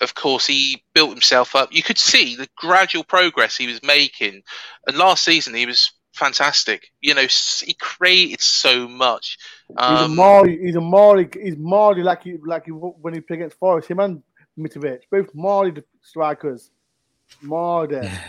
Of 0.00 0.14
course, 0.14 0.46
he 0.46 0.82
built 0.94 1.10
himself 1.10 1.54
up. 1.54 1.72
You 1.72 1.82
could 1.82 1.98
see 1.98 2.34
the 2.34 2.48
gradual 2.56 3.04
progress 3.04 3.56
he 3.56 3.66
was 3.66 3.82
making. 3.82 4.42
And 4.86 4.96
last 4.96 5.24
season, 5.24 5.54
he 5.54 5.66
was 5.66 5.92
fantastic. 6.20 6.92
You 7.00 7.14
know, 7.14 7.26
he 7.64 7.74
created 7.74 8.40
so 8.40 8.86
much. 8.86 9.38
He's 9.68 9.76
a 9.78 9.82
Um, 9.82 10.48
He's 10.48 10.76
a 10.76 10.80
Mari. 10.80 11.28
He's 11.42 11.56
Mari 11.56 12.02
like 12.02 12.22
he 12.22 12.36
like 12.44 12.66
he, 12.66 12.72
when 12.72 13.14
he 13.14 13.20
played 13.20 13.40
against 13.40 13.58
Forest. 13.58 13.90
Him 13.90 14.00
and 14.00 14.22
Mitrovic, 14.58 15.00
both 15.10 15.34
Mari 15.34 15.82
strikers. 16.02 16.70
Mari. 17.42 18.10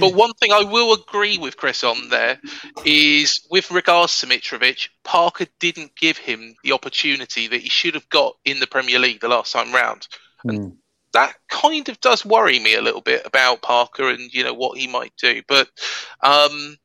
But 0.00 0.14
one 0.14 0.32
thing 0.34 0.50
I 0.52 0.64
will 0.64 0.94
agree 0.94 1.38
with 1.38 1.56
Chris 1.56 1.84
on 1.84 2.08
there 2.08 2.40
is 2.84 3.46
with 3.52 3.70
regards 3.70 4.18
to 4.18 4.26
Mitrovic, 4.26 4.88
Parker 5.04 5.46
didn't 5.60 5.94
give 5.94 6.18
him 6.18 6.56
the 6.64 6.72
opportunity 6.72 7.46
that 7.46 7.60
he 7.60 7.68
should 7.68 7.94
have 7.94 8.08
got 8.08 8.36
in 8.44 8.58
the 8.58 8.66
Premier 8.66 8.98
League 8.98 9.20
the 9.20 9.28
last 9.28 9.52
time 9.52 9.72
round. 9.72 10.08
Mm. 10.44 10.76
That 11.12 11.34
kind 11.48 11.88
of 11.88 12.00
does 12.00 12.24
worry 12.24 12.58
me 12.58 12.74
a 12.74 12.82
little 12.82 13.00
bit 13.00 13.24
about 13.24 13.62
Parker 13.62 14.10
and 14.10 14.34
you 14.34 14.42
know 14.42 14.54
what 14.54 14.76
he 14.76 14.88
might 14.88 15.12
do. 15.16 15.40
But 15.46 15.68
um, 16.20 16.76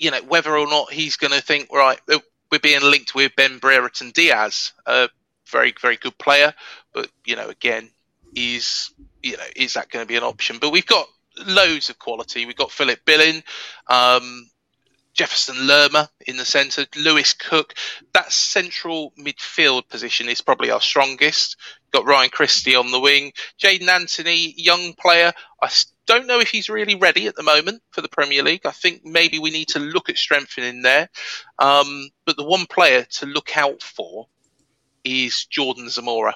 you 0.00 0.10
know 0.10 0.22
whether 0.22 0.56
or 0.56 0.66
not 0.66 0.92
he's 0.92 1.16
going 1.16 1.32
to 1.32 1.42
think 1.42 1.70
right, 1.72 2.00
uh, 2.10 2.18
we're 2.50 2.58
being 2.58 2.82
linked 2.82 3.14
with 3.14 3.36
Ben 3.36 3.58
Brereton 3.58 4.10
Diaz, 4.10 4.72
a 4.86 5.08
very 5.46 5.72
very 5.80 5.96
good 5.96 6.18
player, 6.18 6.52
but 6.92 7.08
you 7.24 7.36
know 7.36 7.48
again 7.48 7.88
is 8.34 8.90
you 9.22 9.36
know 9.36 9.44
is 9.54 9.74
that 9.74 9.90
going 9.90 10.04
to 10.04 10.08
be 10.08 10.16
an 10.16 10.24
option? 10.24 10.58
But 10.60 10.72
we've 10.72 10.86
got 10.86 11.06
loads 11.46 11.90
of 11.90 11.98
quality. 11.98 12.46
We've 12.46 12.56
got 12.56 12.72
Philip 12.72 13.04
Billing, 13.04 13.42
um, 13.86 14.50
Jefferson 15.12 15.66
Lerma 15.66 16.08
in 16.26 16.36
the 16.36 16.44
centre, 16.44 16.86
Lewis 16.96 17.34
Cook. 17.34 17.74
That 18.14 18.32
central 18.32 19.12
midfield 19.18 19.88
position 19.88 20.28
is 20.28 20.40
probably 20.40 20.70
our 20.70 20.80
strongest. 20.80 21.56
Got 21.92 22.06
Ryan 22.06 22.30
Christie 22.30 22.76
on 22.76 22.90
the 22.90 23.00
wing, 23.00 23.32
Jaidon 23.62 23.88
Anthony, 23.88 24.54
young 24.56 24.94
player. 24.94 25.32
I 25.60 25.68
don't 26.10 26.26
know 26.26 26.40
if 26.40 26.48
he's 26.48 26.68
really 26.68 26.96
ready 26.96 27.28
at 27.28 27.36
the 27.36 27.44
moment 27.44 27.82
for 27.92 28.00
the 28.00 28.08
Premier 28.08 28.42
League. 28.42 28.66
I 28.66 28.72
think 28.72 29.04
maybe 29.04 29.38
we 29.38 29.52
need 29.52 29.68
to 29.68 29.78
look 29.78 30.10
at 30.10 30.18
strengthening 30.18 30.82
there. 30.82 31.08
Um, 31.60 32.08
but 32.26 32.36
the 32.36 32.44
one 32.44 32.66
player 32.66 33.06
to 33.18 33.26
look 33.26 33.56
out 33.56 33.80
for 33.80 34.26
is 35.04 35.44
Jordan 35.44 35.86
Zemura. 35.86 36.32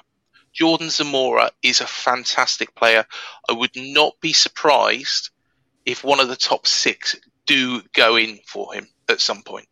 Jordan 0.53 0.87
Zemura 0.87 1.49
is 1.61 1.81
a 1.81 1.87
fantastic 1.87 2.73
player. 2.73 3.05
I 3.49 3.53
would 3.53 3.75
not 3.75 4.13
be 4.21 4.31
surprised 4.31 5.31
if 5.85 6.05
one 6.05 6.21
of 6.21 6.29
the 6.29 6.37
top 6.37 6.65
six 6.65 7.17
do 7.45 7.81
go 7.93 8.15
in 8.15 8.39
for 8.47 8.73
him 8.73 8.87
at 9.09 9.19
some 9.19 9.43
point. 9.43 9.67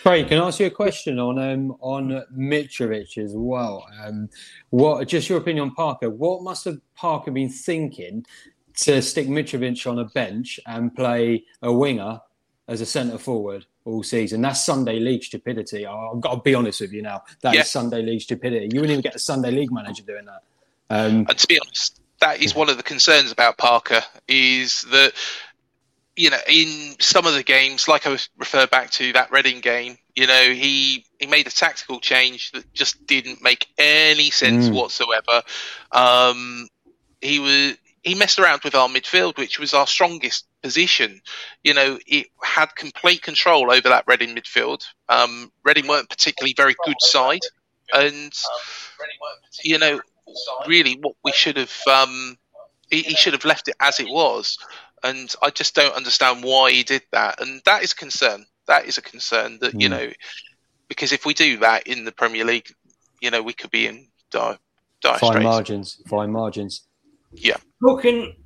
Craig, 0.00 0.28
can 0.28 0.38
I 0.38 0.46
ask 0.46 0.58
you 0.60 0.66
a 0.66 0.70
question 0.70 1.18
on 1.18 1.38
um, 1.38 1.76
on 1.80 2.24
Mitrovic 2.34 3.18
as 3.18 3.34
well? 3.36 3.86
Um, 4.02 4.30
what 4.70 5.06
just 5.06 5.28
your 5.28 5.38
opinion 5.38 5.68
on 5.68 5.74
Parker? 5.74 6.08
What 6.08 6.42
must 6.42 6.64
have 6.64 6.78
Parker 6.96 7.30
been 7.30 7.50
thinking 7.50 8.24
to 8.76 9.02
stick 9.02 9.28
Mitrovic 9.28 9.90
on 9.90 9.98
a 9.98 10.04
bench 10.04 10.58
and 10.66 10.94
play 10.94 11.44
a 11.62 11.72
winger 11.72 12.20
as 12.68 12.80
a 12.80 12.86
centre 12.86 13.18
forward 13.18 13.66
all 13.84 14.02
season? 14.02 14.40
That's 14.42 14.64
Sunday 14.64 14.98
League 15.00 15.24
stupidity. 15.24 15.86
I've 15.86 16.20
got 16.20 16.34
to 16.36 16.40
be 16.40 16.54
honest 16.54 16.80
with 16.80 16.92
you 16.92 17.02
now. 17.02 17.22
That 17.42 17.54
is 17.54 17.58
Yeah. 17.58 17.62
Sunday 17.64 18.02
League 18.02 18.22
stupidity. 18.22 18.68
You 18.72 18.80
wouldn't 18.80 18.90
even 18.92 19.02
get 19.02 19.14
a 19.14 19.18
Sunday 19.18 19.50
League 19.50 19.72
manager 19.72 20.02
doing 20.02 20.24
that. 20.26 20.42
Um, 20.90 21.26
And 21.28 21.38
to 21.38 21.46
be 21.46 21.58
honest, 21.60 22.00
that 22.20 22.40
is 22.42 22.54
one 22.54 22.68
of 22.70 22.76
the 22.76 22.82
concerns 22.82 23.32
about 23.32 23.58
Parker 23.58 24.02
is 24.28 24.82
that 24.90 25.12
you 26.14 26.28
know, 26.28 26.38
in 26.46 26.94
some 27.00 27.24
of 27.26 27.32
the 27.32 27.42
games, 27.42 27.88
like 27.88 28.06
I 28.06 28.10
was 28.10 28.28
refer 28.36 28.66
back 28.66 28.90
to 28.92 29.14
that 29.14 29.32
Reading 29.32 29.60
game, 29.60 29.96
you 30.14 30.26
know, 30.26 30.50
he 30.52 31.06
he 31.18 31.26
made 31.26 31.46
a 31.46 31.50
tactical 31.50 32.00
change 32.00 32.52
that 32.52 32.70
just 32.74 33.06
didn't 33.06 33.42
make 33.42 33.66
any 33.78 34.30
sense 34.30 34.68
Mm. 34.68 34.74
whatsoever. 34.74 35.42
Um, 35.90 36.68
he 37.22 37.38
was 37.38 37.76
he 38.02 38.14
messed 38.14 38.38
around 38.38 38.62
with 38.64 38.74
our 38.74 38.88
midfield, 38.88 39.36
which 39.38 39.58
was 39.58 39.74
our 39.74 39.86
strongest 39.86 40.46
position. 40.62 41.20
You 41.62 41.74
know, 41.74 41.98
it 42.06 42.26
had 42.42 42.74
complete 42.74 43.22
control 43.22 43.70
over 43.70 43.88
that 43.88 44.04
Reading 44.06 44.34
midfield. 44.34 44.82
Um, 45.08 45.52
Reading 45.64 45.86
weren't 45.86 46.08
particularly 46.10 46.54
very 46.56 46.74
good 46.84 47.00
side, 47.00 47.42
and 47.92 48.32
you 49.62 49.78
know, 49.78 50.00
really, 50.66 50.98
what 51.00 51.14
we 51.24 51.32
should 51.32 51.56
have 51.56 51.74
um, 51.90 52.36
he, 52.90 53.02
he 53.02 53.14
should 53.14 53.32
have 53.32 53.44
left 53.44 53.68
it 53.68 53.74
as 53.80 53.98
it 53.98 54.06
was. 54.08 54.58
And 55.02 55.34
I 55.42 55.50
just 55.50 55.74
don't 55.74 55.94
understand 55.96 56.44
why 56.44 56.70
he 56.70 56.84
did 56.84 57.02
that. 57.10 57.40
And 57.40 57.60
that 57.64 57.82
is 57.82 57.92
a 57.92 57.96
concern. 57.96 58.46
That 58.68 58.86
is 58.86 58.98
a 58.98 59.02
concern 59.02 59.58
that, 59.60 59.80
you 59.80 59.88
Mm. 59.88 59.90
know, 59.90 60.12
because 60.88 61.10
if 61.10 61.24
we 61.26 61.34
do 61.34 61.56
that 61.58 61.86
in 61.88 62.04
the 62.04 62.12
Premier 62.12 62.44
League, 62.44 62.72
you 63.20 63.30
know, 63.30 63.42
we 63.42 63.52
could 63.52 63.70
be 63.70 63.86
in 63.88 64.08
dire, 64.30 64.58
dire 65.00 65.18
Fine 65.18 65.32
straits. 65.32 65.44
margins. 65.44 66.02
Fine 66.06 66.30
margins. 66.30 66.82
Yeah. 67.32 67.56
Talking, 67.84 68.36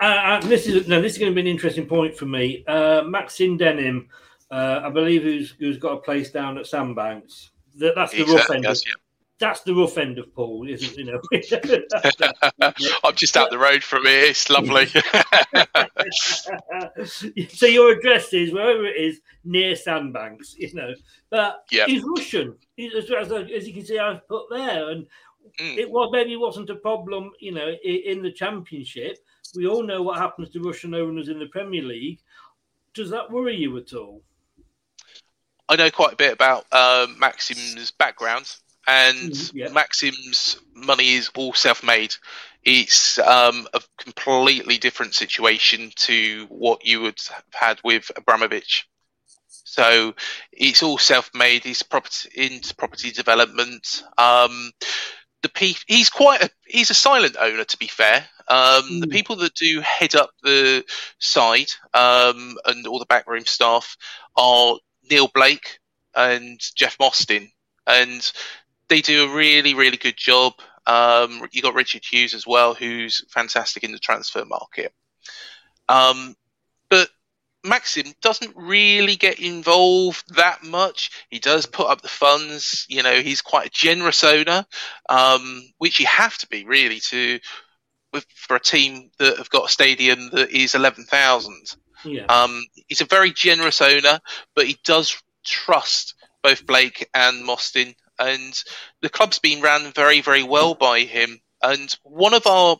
uh, 0.00 0.04
uh, 0.04 0.40
this 0.40 0.66
is 0.66 0.88
no, 0.88 1.00
this 1.00 1.12
is 1.12 1.18
going 1.18 1.32
to 1.32 1.34
be 1.34 1.40
an 1.40 1.46
interesting 1.46 1.86
point 1.86 2.16
for 2.16 2.26
me. 2.26 2.64
Uh, 2.66 3.02
Maxim 3.02 3.58
Demin, 3.58 4.06
uh, 4.50 4.80
I 4.84 4.90
believe, 4.90 5.22
who's 5.22 5.54
who's 5.58 5.78
got 5.78 5.92
a 5.92 6.00
place 6.00 6.30
down 6.30 6.58
at 6.58 6.66
Sandbanks. 6.66 7.50
That, 7.78 7.94
that's 7.94 8.12
the 8.12 8.24
rough 8.24 8.50
end. 8.50 8.64
yes, 8.64 8.80
of, 8.86 8.92
That's 9.38 9.60
the 9.60 9.74
rough 9.74 9.98
end 9.98 10.18
of 10.18 10.34
Poole, 10.34 10.66
isn't 10.68 10.92
it 10.92 10.98
you 10.98 11.04
know? 11.04 11.20
I'm 13.04 13.14
just 13.14 13.36
out 13.36 13.50
the 13.50 13.58
road 13.58 13.82
from 13.82 14.06
here. 14.06 14.24
It's 14.24 14.48
lovely. 14.48 14.86
so 17.48 17.66
your 17.66 17.92
address 17.92 18.32
is 18.32 18.52
wherever 18.52 18.86
it 18.86 18.96
is 18.96 19.20
near 19.44 19.76
Sandbanks, 19.76 20.54
you 20.56 20.72
know. 20.72 20.94
But 21.28 21.64
Yep. 21.70 21.88
he's 21.88 22.02
Russian, 22.02 22.56
as, 22.78 23.10
as, 23.10 23.30
as 23.32 23.66
you 23.68 23.74
can 23.74 23.84
see, 23.84 23.98
I've 23.98 24.26
put 24.26 24.46
there, 24.50 24.88
and 24.90 25.06
Mm. 25.60 25.78
it 25.78 25.90
was 25.90 26.10
maybe 26.12 26.36
wasn't 26.36 26.70
a 26.70 26.76
problem, 26.76 27.30
you 27.40 27.52
know, 27.52 27.72
in, 27.84 28.22
the 28.22 28.32
championship. 28.32 29.18
We 29.54 29.66
all 29.66 29.82
know 29.82 30.02
what 30.02 30.18
happens 30.18 30.50
to 30.50 30.60
Russian 30.60 30.94
owners 30.94 31.28
in 31.28 31.38
the 31.38 31.46
Premier 31.46 31.82
League. 31.82 32.20
Does 32.94 33.10
that 33.10 33.30
worry 33.30 33.56
you 33.56 33.76
at 33.78 33.92
all? 33.92 34.22
I 35.68 35.76
know 35.76 35.90
quite 35.90 36.12
a 36.12 36.16
bit 36.16 36.32
about 36.32 36.64
um, 36.72 37.18
Maxim's 37.18 37.90
background, 37.90 38.54
and 38.86 39.32
Mhm, 39.32 39.50
yeah. 39.54 39.68
Maxim's 39.68 40.58
money 40.74 41.14
is 41.14 41.30
all 41.34 41.52
self-made. 41.52 42.14
It's 42.62 43.18
um, 43.18 43.68
a 43.74 43.80
completely 43.98 44.78
different 44.78 45.14
situation 45.14 45.92
to 45.96 46.46
what 46.48 46.84
you 46.84 47.02
would 47.02 47.20
have 47.30 47.44
had 47.52 47.80
with 47.84 48.10
Abramovich. 48.16 48.88
So 49.48 50.14
it's 50.52 50.82
all 50.82 50.98
self-made. 50.98 51.64
He's 51.64 51.82
property 51.82 52.30
into 52.34 52.74
property 52.74 53.10
development. 53.10 54.04
Um, 54.16 54.72
the 55.46 55.52
pe- 55.52 55.80
he's 55.86 56.10
quite 56.10 56.42
a 56.42 56.50
he's 56.66 56.90
a 56.90 56.94
silent 56.94 57.36
owner 57.38 57.64
to 57.64 57.76
be 57.76 57.86
fair. 57.86 58.26
Um, 58.48 59.00
The 59.00 59.08
people 59.08 59.36
that 59.36 59.54
do 59.54 59.80
head 59.80 60.14
up 60.14 60.30
the 60.42 60.84
side 61.18 61.68
um, 61.94 62.56
and 62.64 62.86
all 62.86 62.98
the 62.98 63.06
backroom 63.06 63.44
staff 63.44 63.96
are 64.36 64.76
Neil 65.10 65.28
Blake 65.32 65.78
and 66.14 66.60
Jeff 66.74 66.96
Mostyn, 66.98 67.50
and 67.86 68.32
they 68.88 69.00
do 69.00 69.24
a 69.24 69.34
really 69.34 69.74
really 69.74 69.96
good 69.96 70.16
job. 70.16 70.54
Um, 70.86 71.48
you 71.52 71.62
got 71.62 71.74
Richard 71.74 72.04
Hughes 72.04 72.34
as 72.34 72.46
well, 72.46 72.74
who's 72.74 73.24
fantastic 73.30 73.82
in 73.82 73.92
the 73.92 73.98
transfer 73.98 74.44
market. 74.44 74.92
Um, 75.88 76.36
but 76.88 77.08
Maxim 77.66 78.06
doesn't 78.22 78.54
really 78.56 79.16
get 79.16 79.40
involved 79.40 80.36
that 80.36 80.62
much. 80.62 81.10
He 81.28 81.38
does 81.38 81.66
put 81.66 81.88
up 81.88 82.00
the 82.00 82.08
funds. 82.08 82.86
You 82.88 83.02
know, 83.02 83.20
he's 83.20 83.42
quite 83.42 83.66
a 83.66 83.70
generous 83.72 84.24
owner, 84.24 84.64
um, 85.08 85.62
which 85.78 86.00
you 86.00 86.06
have 86.06 86.38
to 86.38 86.46
be 86.46 86.64
really 86.64 87.00
to 87.10 87.40
with, 88.12 88.26
for 88.34 88.56
a 88.56 88.60
team 88.60 89.10
that 89.18 89.38
have 89.38 89.50
got 89.50 89.66
a 89.66 89.72
stadium 89.72 90.30
that 90.30 90.50
is 90.50 90.74
eleven 90.74 91.04
thousand. 91.04 91.76
Yeah. 92.04 92.26
Um, 92.26 92.62
he's 92.86 93.00
a 93.00 93.06
very 93.06 93.32
generous 93.32 93.82
owner, 93.82 94.20
but 94.54 94.66
he 94.66 94.78
does 94.84 95.20
trust 95.44 96.14
both 96.42 96.66
Blake 96.66 97.08
and 97.12 97.44
Mostyn, 97.44 97.94
and 98.18 98.62
the 99.02 99.08
club's 99.08 99.40
been 99.40 99.60
ran 99.60 99.90
very, 99.92 100.20
very 100.20 100.44
well 100.44 100.74
by 100.74 101.00
him. 101.00 101.40
And 101.62 101.92
one 102.04 102.34
of 102.34 102.46
our, 102.46 102.76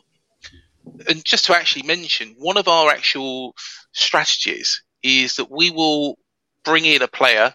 and 1.07 1.23
just 1.23 1.45
to 1.45 1.55
actually 1.55 1.83
mention, 1.83 2.35
one 2.37 2.57
of 2.57 2.67
our 2.67 2.89
actual 2.89 3.55
strategies 3.91 4.83
is 5.03 5.35
that 5.35 5.51
we 5.51 5.69
will 5.69 6.17
bring 6.63 6.85
in 6.85 7.01
a 7.01 7.07
player, 7.07 7.53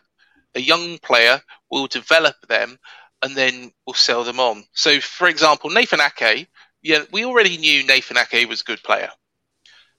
a 0.55 0.61
young 0.61 0.99
player, 0.99 1.41
we'll 1.71 1.87
develop 1.87 2.37
them, 2.49 2.79
and 3.23 3.37
then 3.37 3.73
we'll 3.87 3.95
sell 3.95 4.25
them 4.25 4.41
on. 4.41 4.65
So, 4.73 5.01
for 5.01 5.29
example, 5.29 5.71
Nathan 5.71 6.01
Ake, 6.01 6.49
yeah, 6.83 7.05
we 7.13 7.25
already 7.25 7.57
knew 7.59 7.87
Nathan 7.87 8.19
Ake 8.19 8.49
was 8.49 8.61
a 8.61 8.65
good 8.65 8.83
player. 8.83 9.11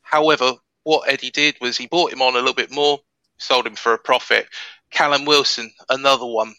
However, 0.02 0.54
what 0.84 1.10
Eddie 1.10 1.32
did 1.32 1.56
was 1.62 1.78
he 1.78 1.88
bought 1.88 2.12
him 2.12 2.22
on 2.22 2.34
a 2.34 2.40
little 2.40 2.54
bit 2.54 2.72
more, 2.72 3.00
sold 3.38 3.66
him 3.66 3.76
for 3.76 3.94
a 3.94 3.98
profit. 3.98 4.48
Callum 4.92 5.26
Wilson, 5.26 5.72
another 5.90 6.26
one. 6.26 6.54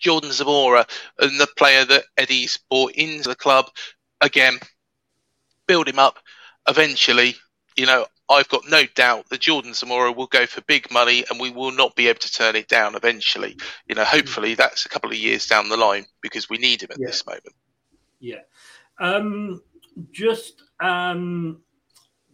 Jordan 0.00 0.30
Zemura, 0.30 0.88
and 1.18 1.40
the 1.40 1.48
player 1.56 1.84
that 1.84 2.04
Eddie's 2.16 2.58
bought 2.68 2.92
into 2.92 3.28
the 3.28 3.34
club, 3.34 3.66
again, 4.20 4.58
build 5.66 5.88
him 5.88 5.98
up. 5.98 6.18
Eventually, 6.68 7.36
you 7.76 7.86
know, 7.86 8.06
I've 8.30 8.48
got 8.48 8.62
no 8.68 8.84
doubt 8.94 9.28
that 9.28 9.40
Jordan 9.40 9.72
Zemura 9.72 10.14
will 10.14 10.26
go 10.26 10.46
for 10.46 10.62
big 10.62 10.90
money 10.90 11.24
and 11.30 11.38
we 11.38 11.50
will 11.50 11.72
not 11.72 11.94
be 11.94 12.08
able 12.08 12.20
to 12.20 12.32
turn 12.32 12.56
it 12.56 12.68
down 12.68 12.94
eventually. 12.94 13.56
You 13.86 13.94
know, 13.94 14.04
hopefully 14.04 14.54
that's 14.54 14.86
a 14.86 14.88
couple 14.88 15.10
of 15.10 15.16
years 15.16 15.46
down 15.46 15.68
the 15.68 15.76
line 15.76 16.06
because 16.22 16.48
we 16.48 16.56
need 16.58 16.82
him 16.82 16.90
at 16.92 16.98
Yeah. 16.98 17.06
this 17.06 17.26
moment. 17.26 17.54
Yeah. 18.20 18.40
Um, 18.98 19.62
just 20.12 20.62
um, 20.80 21.62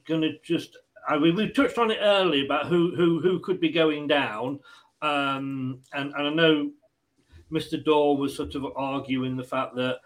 gonna 0.06 0.30
just 0.42 0.76
I 1.08 1.18
mean, 1.18 1.34
we 1.34 1.50
touched 1.50 1.78
on 1.78 1.90
it 1.90 1.98
earlier 2.00 2.44
about 2.44 2.66
who 2.66 2.94
who 2.94 3.20
who 3.20 3.40
could 3.40 3.60
be 3.60 3.70
going 3.70 4.06
down, 4.06 4.60
um, 5.02 5.80
and 5.92 6.12
and 6.14 6.28
I 6.28 6.30
know 6.30 6.70
Mr. 7.50 7.82
Daw 7.82 8.14
was 8.14 8.36
sort 8.36 8.54
of 8.54 8.64
arguing 8.76 9.36
the 9.36 9.44
fact 9.44 9.74
that 9.76 10.00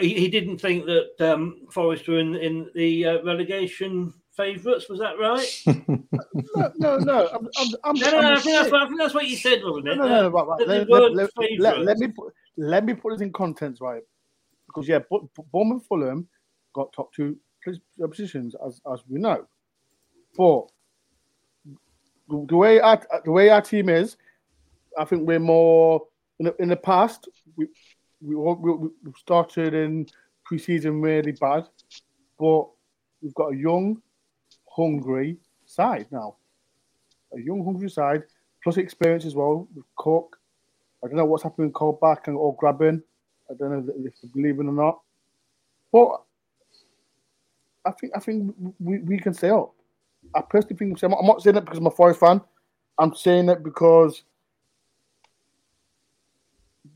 he, 0.00 0.14
he 0.14 0.28
didn't 0.28 0.58
think 0.58 0.86
that 0.86 1.10
um, 1.20 1.66
Forest 1.70 2.08
were 2.08 2.18
in 2.18 2.36
in 2.36 2.70
the 2.74 3.06
uh, 3.06 3.22
relegation 3.24 4.14
favourites. 4.36 4.88
Was 4.88 5.00
that 5.00 5.18
right? 5.18 5.62
No, 6.54 6.72
no, 6.76 6.96
no. 6.98 7.28
I'm, 7.28 7.48
I'm, 7.58 7.68
I'm, 7.84 7.94
no, 7.96 8.10
no, 8.20 8.32
I 8.32 8.40
think 8.40 8.56
that's 8.56 8.70
what 8.70 8.82
I 8.82 8.86
think 8.86 8.98
that's 8.98 9.14
what 9.14 9.26
you 9.26 9.36
said, 9.36 9.60
wasn't 9.62 9.88
it? 9.88 9.96
No, 9.96 10.08
no, 10.08 10.22
no, 10.22 10.28
right, 10.30 10.46
right. 10.46 10.68
Let, 10.68 10.88
let, 10.88 11.30
let, 11.58 11.78
let, 11.80 11.98
me 11.98 12.08
put 12.08 12.32
let 12.56 12.84
me 12.84 12.94
put 12.94 13.12
this 13.12 13.20
in 13.20 13.32
context, 13.32 13.80
right? 13.80 14.02
Because 14.66 14.88
yeah, 14.88 15.00
Bournemouth, 15.52 15.86
Fulham 15.86 16.28
got 16.74 16.92
top 16.92 17.12
two 17.12 17.36
positions 18.00 18.54
as 18.66 18.80
as 18.92 19.02
we 19.08 19.18
know, 19.18 19.46
but 20.36 20.66
the 22.28 22.46
the 22.48 22.56
way 22.56 22.80
our 22.80 23.00
the 23.24 23.30
way 23.30 23.50
our 23.50 23.62
team 23.62 23.88
is, 23.88 24.16
I 24.98 25.04
think 25.04 25.26
we're 25.26 25.38
more 25.38 26.06
in 26.38 26.46
the, 26.46 26.62
in 26.62 26.68
the 26.68 26.76
past. 26.76 27.28
We 27.56 27.68
we 28.22 28.36
we, 28.36 28.88
we 29.04 29.12
started 29.18 29.74
in 29.74 30.06
pre-season 30.44 31.00
really 31.00 31.32
bad, 31.32 31.68
but 32.38 32.66
we've 33.20 33.34
got 33.34 33.52
a 33.52 33.56
young, 33.56 34.00
hungry 34.68 35.36
side 35.66 36.06
now. 36.10 36.36
A 37.34 37.40
young, 37.40 37.64
hungry 37.64 37.90
side 37.90 38.22
plus 38.62 38.76
experience 38.76 39.24
as 39.24 39.34
well 39.34 39.68
with 39.74 39.84
Cook. 39.96 40.38
I 41.02 41.08
don't 41.08 41.16
know 41.16 41.24
what's 41.24 41.42
happening 41.42 41.68
with 41.68 41.74
Colback 41.74 42.28
and 42.28 42.36
or 42.36 42.56
Grabban. 42.56 43.02
I 43.50 43.54
don't 43.54 43.86
know 43.86 43.92
if 44.04 44.14
they 44.22 44.28
believe 44.28 44.60
it 44.60 44.66
or 44.66 44.72
not. 44.72 45.00
But 45.92 46.22
I 47.84 47.90
think 47.92 48.12
I 48.16 48.20
think 48.20 48.54
we, 48.78 48.98
we 49.00 49.18
can 49.18 49.34
stay 49.34 49.50
up. 49.50 49.74
I 50.34 50.42
personally 50.42 50.76
think. 50.76 51.02
I'm 51.02 51.26
not 51.26 51.42
saying 51.42 51.54
that 51.54 51.64
because 51.64 51.78
I'm 51.78 51.86
a 51.86 51.90
Forest 51.90 52.20
fan. 52.20 52.40
I'm 52.98 53.14
saying 53.14 53.46
that 53.46 53.62
because 53.62 54.22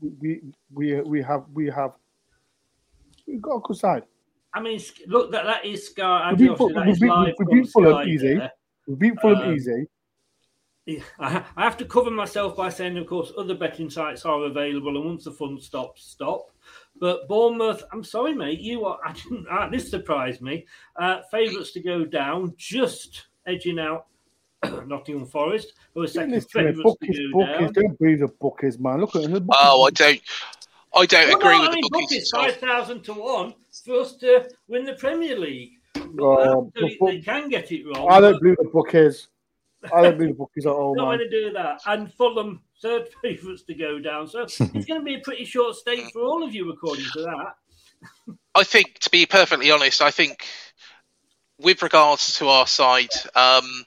we 0.01 0.41
we 0.73 1.01
we 1.01 1.21
have 1.21 1.45
we 1.53 1.67
have 1.67 1.93
we've 3.27 3.41
got 3.41 3.57
a 3.57 3.59
good 3.61 3.77
side. 3.77 4.03
I 4.53 4.61
mean, 4.61 4.79
look, 5.07 5.31
that 5.31 5.45
that 5.45 5.65
is 5.65 5.87
Sky. 5.87 6.31
We 6.31 6.47
beat, 6.47 6.59
we 6.59 6.73
beat, 6.93 7.35
we 7.39 7.61
beat 7.61 7.69
Fulham 7.69 8.07
easy. 8.07 8.39
We 8.87 8.95
beat 8.95 9.21
Fulham 9.21 9.49
Um, 9.49 9.53
easy. 9.53 9.87
I 11.19 11.43
I 11.55 11.63
have 11.63 11.77
to 11.77 11.85
cover 11.85 12.09
myself 12.09 12.55
by 12.55 12.69
saying, 12.69 12.97
of 12.97 13.07
course, 13.07 13.31
other 13.37 13.55
betting 13.55 13.89
sites 13.89 14.25
are 14.25 14.45
available, 14.45 14.95
and 14.95 15.05
once 15.05 15.25
the 15.25 15.31
fun 15.31 15.59
stops, 15.59 16.05
stop. 16.05 16.51
But 16.99 17.27
Bournemouth, 17.27 17.83
I'm 17.91 18.03
sorry, 18.03 18.33
mate, 18.33 18.59
you 18.59 18.85
are. 18.85 18.97
I 19.05 19.13
didn't. 19.13 19.47
Uh, 19.49 19.69
this 19.69 19.89
surprised 19.89 20.41
me. 20.41 20.65
Uh, 20.95 21.21
Favourites 21.29 21.73
to 21.73 21.81
go 21.81 22.05
down, 22.05 22.53
just 22.57 23.27
edging 23.45 23.79
out 23.79 24.07
Nottingham 24.87 25.25
Forest, 25.25 25.73
who 25.93 26.03
are 26.03 26.07
second 26.07 26.31
Listen 26.31 26.49
to 26.49 26.57
me, 26.59 26.63
favourites 26.71 26.95
Bookies, 26.99 27.19
go 27.33 27.45
down. 27.45 27.59
bookies, 27.65 27.71
don't 27.83 27.99
breathe 27.99 28.19
the 28.21 28.27
bookies, 28.27 28.79
man. 28.79 29.01
Look 29.01 29.15
at 29.15 29.23
it. 29.23 29.43
Oh, 29.51 29.83
I 29.83 29.89
don't, 29.91 30.21
I 30.95 31.05
don't 31.05 31.27
Well, 31.27 31.37
agree 31.37 31.55
no, 31.57 31.61
with 31.61 31.69
I 31.69 31.73
mean, 31.73 31.81
the 31.83 31.89
bookies. 31.91 32.31
Bookies 32.31 32.31
five 32.31 32.55
thousand 32.57 33.03
to 33.03 33.13
one 33.13 33.53
for 33.85 34.01
us 34.01 34.15
to 34.17 34.49
win 34.67 34.85
the 34.85 34.93
Premier 34.93 35.37
League. 35.37 35.71
Oh, 36.19 36.71
So 36.77 36.89
they 37.05 37.19
can 37.19 37.49
get 37.49 37.71
it 37.71 37.85
wrong. 37.85 38.07
I 38.09 38.19
don't 38.19 38.33
but 38.33 38.41
believe 38.41 38.57
the 38.57 38.69
bookies. 38.73 39.27
I 39.93 40.01
don't 40.01 40.17
believe 40.17 40.31
the 40.33 40.37
bookies 40.37 40.65
at 40.65 40.71
all, 40.71 40.95
Not 40.97 41.09
man. 41.09 41.17
going 41.19 41.29
to 41.29 41.43
do 41.45 41.53
that. 41.53 41.79
And 41.85 42.11
Fulham, 42.13 42.61
third 42.81 43.09
favourites 43.21 43.63
to 43.63 43.75
go 43.75 43.99
down. 43.99 44.27
So 44.27 44.41
it's 44.43 44.57
going 44.57 44.99
to 44.99 45.01
be 45.01 45.15
a 45.15 45.19
pretty 45.19 45.45
short 45.45 45.75
stake 45.75 46.05
for 46.13 46.21
all 46.23 46.43
of 46.43 46.55
you, 46.55 46.71
according 46.71 47.05
to 47.13 47.21
that. 47.23 48.37
I 48.55 48.63
think, 48.63 48.99
to 48.99 49.09
be 49.09 49.25
perfectly 49.25 49.69
honest, 49.71 50.01
I 50.01 50.11
think 50.11 50.45
with 51.59 51.81
regards 51.81 52.33
to 52.35 52.47
our 52.47 52.67
side, 52.67 53.09
um, 53.35 53.85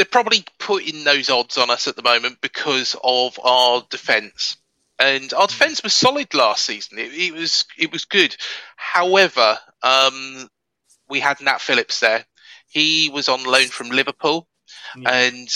they're 0.00 0.06
probably 0.06 0.42
putting 0.58 1.04
those 1.04 1.28
odds 1.28 1.58
on 1.58 1.68
us 1.68 1.86
at 1.86 1.94
the 1.94 2.02
moment 2.02 2.40
because 2.40 2.96
of 3.04 3.38
our 3.44 3.82
defence. 3.90 4.56
And 4.98 5.30
our 5.34 5.46
defence 5.46 5.82
was 5.82 5.92
solid 5.92 6.32
last 6.32 6.64
season. 6.64 6.98
It, 6.98 7.12
it 7.12 7.34
was 7.34 7.66
it 7.76 7.92
was 7.92 8.06
good. 8.06 8.34
However, 8.76 9.58
um, 9.82 10.48
we 11.10 11.20
had 11.20 11.42
Nat 11.42 11.60
Phillips 11.60 12.00
there. 12.00 12.24
He 12.66 13.10
was 13.12 13.28
on 13.28 13.44
loan 13.44 13.66
from 13.66 13.90
Liverpool, 13.90 14.48
and 15.04 15.50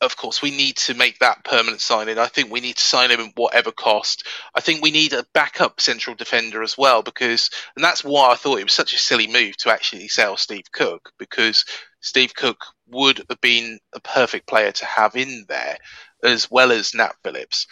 of 0.00 0.16
course, 0.16 0.40
we 0.40 0.52
need 0.52 0.76
to 0.76 0.94
make 0.94 1.18
that 1.18 1.42
permanent 1.42 1.80
signing. 1.80 2.18
I 2.18 2.26
think 2.26 2.52
we 2.52 2.60
need 2.60 2.76
to 2.76 2.84
sign 2.84 3.10
him 3.10 3.20
at 3.20 3.32
whatever 3.34 3.72
cost. 3.72 4.28
I 4.54 4.60
think 4.60 4.80
we 4.80 4.92
need 4.92 5.12
a 5.12 5.26
backup 5.32 5.80
central 5.80 6.14
defender 6.14 6.62
as 6.62 6.78
well 6.78 7.02
because, 7.02 7.50
and 7.74 7.84
that's 7.84 8.04
why 8.04 8.30
I 8.30 8.36
thought 8.36 8.60
it 8.60 8.64
was 8.64 8.74
such 8.74 8.94
a 8.94 8.98
silly 8.98 9.26
move 9.26 9.56
to 9.58 9.72
actually 9.72 10.06
sell 10.06 10.36
Steve 10.36 10.70
Cook 10.70 11.12
because 11.18 11.64
Steve 12.06 12.34
Cook 12.34 12.64
would 12.88 13.24
have 13.28 13.40
been 13.40 13.80
a 13.92 13.98
perfect 13.98 14.46
player 14.46 14.70
to 14.70 14.86
have 14.86 15.16
in 15.16 15.44
there 15.48 15.76
as 16.22 16.48
well 16.48 16.70
as 16.70 16.94
Nat 16.94 17.16
Phillips. 17.24 17.66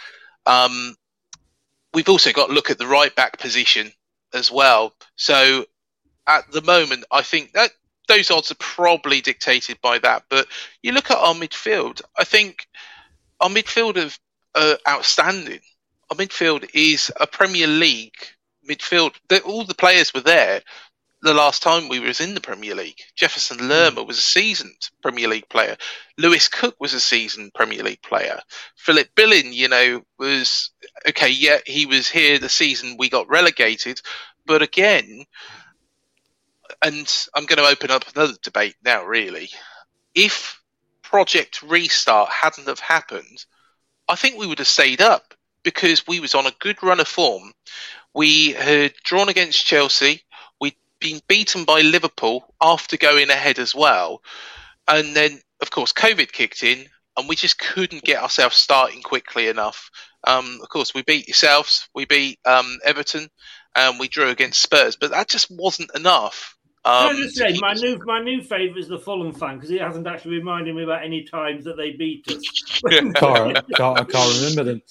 Um, 0.45 0.97
we've 1.93 2.09
also 2.09 2.33
got 2.33 2.49
to 2.49 2.53
look 2.53 2.71
at 2.71 2.79
the 2.79 2.87
right 2.87 3.15
back 3.15 3.39
position 3.39 3.93
as 4.35 4.51
well. 4.51 4.93
So 5.15 5.67
at 6.27 6.51
the 6.51 6.63
moment, 6.63 7.05
I 7.13 7.23
think 7.23 7.53
that 7.53 7.71
those 8.09 8.33
odds 8.33 8.51
are 8.51 8.57
probably 8.57 9.21
dictated 9.21 9.81
by 9.81 9.99
that. 9.99 10.25
But 10.29 10.49
you 10.83 10.91
look 10.91 11.13
at 11.13 11.19
our 11.19 11.35
midfield, 11.35 12.03
I 12.19 12.25
think 12.25 12.67
our 13.41 13.49
midfield 13.49 14.03
of 14.05 14.19
uh, 14.57 14.75
outstanding. 14.89 15.61
Our 16.11 16.17
midfield 16.17 16.69
is 16.75 17.13
a 17.21 17.27
Premier 17.29 17.69
League 17.69 18.19
midfield. 18.69 19.15
All 19.45 19.65
the 19.65 19.75
players 19.75 20.13
were 20.13 20.21
there 20.21 20.61
the 21.25 21.35
last 21.35 21.63
time 21.63 21.89
we 21.89 22.01
was 22.01 22.21
in 22.21 22.35
the 22.35 22.41
Premier 22.41 22.75
League. 22.75 23.01
Jefferson 23.17 23.67
Lerma 23.67 24.03
was 24.03 24.19
a 24.19 24.23
seasoned 24.23 24.91
Premier 25.03 25.27
League 25.27 25.49
player. 25.49 25.75
Lewis 26.19 26.49
Cook 26.49 26.77
was 26.79 26.93
a 26.93 27.01
seasoned 27.01 27.55
Premier 27.55 27.83
League 27.83 28.03
player. 28.03 28.41
Philip 28.77 29.09
Billing, 29.15 29.55
you 29.55 29.69
know, 29.69 30.03
was 30.19 30.71
okay. 31.09 31.31
Yeah, 31.31 31.59
he 31.65 31.87
was 31.87 32.09
here 32.11 32.39
the 32.39 32.51
season 32.51 32.97
we 32.99 33.09
got 33.09 33.31
relegated, 33.31 34.03
but 34.45 34.61
again, 34.61 35.25
and 36.83 37.27
I'm 37.35 37.47
going 37.47 37.59
to 37.59 37.73
open 37.73 37.91
up 37.91 38.05
another 38.15 38.35
debate 38.43 38.77
now. 38.85 39.05
Really, 39.05 39.49
if 40.15 40.61
Project 41.01 41.63
Restart 41.63 42.29
hadn't 42.29 42.69
have 42.69 42.81
happened, 42.81 43.47
I 44.07 44.17
think 44.17 44.37
we 44.37 44.47
would 44.47 44.59
have 44.59 44.69
stayed 44.69 45.01
up 45.01 45.33
because 45.63 46.07
we 46.07 46.21
was 46.21 46.35
on 46.35 46.47
a 46.47 46.53
good 46.61 46.83
run 46.83 47.01
of 47.01 47.09
form. 47.09 47.55
We 48.15 48.53
had 48.53 48.93
drawn 49.03 49.31
against 49.31 49.65
Chelsea. 49.65 50.23
Been 51.05 51.21
beaten 51.29 51.65
by 51.65 51.83
Liverpool 51.83 52.47
after 52.63 52.97
going 52.97 53.29
ahead 53.29 53.59
as 53.59 53.75
well, 53.75 54.23
and 54.89 55.15
then 55.15 55.39
of 55.61 55.71
course 55.71 55.93
COVID 55.93 56.33
kicked 56.33 56.63
in, 56.63 56.87
and 57.15 57.29
we 57.29 57.37
just 57.37 57.59
couldn't 57.59 58.05
get 58.05 58.23
ourselves 58.23 58.57
starting 58.57 59.03
quickly 59.03 59.49
enough. 59.49 59.91
Um, 60.27 60.61
of 60.63 60.71
course, 60.71 60.95
we 60.95 61.03
beat 61.03 61.29
yourselves, 61.29 61.91
we 61.95 62.07
beat 62.07 62.39
um, 62.47 62.79
Everton, 62.83 63.29
and 63.77 64.01
we 64.01 64.09
drew 64.09 64.31
against 64.31 64.63
Spurs, 64.63 64.97
but 64.97 65.11
that 65.11 65.29
just 65.29 65.51
wasn't 65.51 65.95
enough. 65.95 66.57
Um, 66.87 67.09
Can 67.09 67.17
I 67.17 67.19
just 67.19 67.37
say, 67.37 67.57
my 67.61 67.73
new 67.73 67.99
my 68.05 68.21
new 68.21 68.43
favourite 68.43 68.77
is 68.79 68.89
the 68.89 68.99
Fulham 68.99 69.33
fan 69.33 69.55
because 69.55 69.71
he 69.71 69.79
hasn't 69.79 70.07
actually 70.07 70.37
reminded 70.37 70.75
me 70.75 70.83
about 70.83 71.03
any 71.03 71.25
times 71.25 71.65
that 71.65 71.79
they 71.79 71.93
beat 71.93 72.29
us. 72.29 72.43
Can't, 72.91 73.15
can't, 73.15 73.99
I 73.99 74.05
can't 74.05 74.35
remember 74.37 74.65
them. 74.65 74.83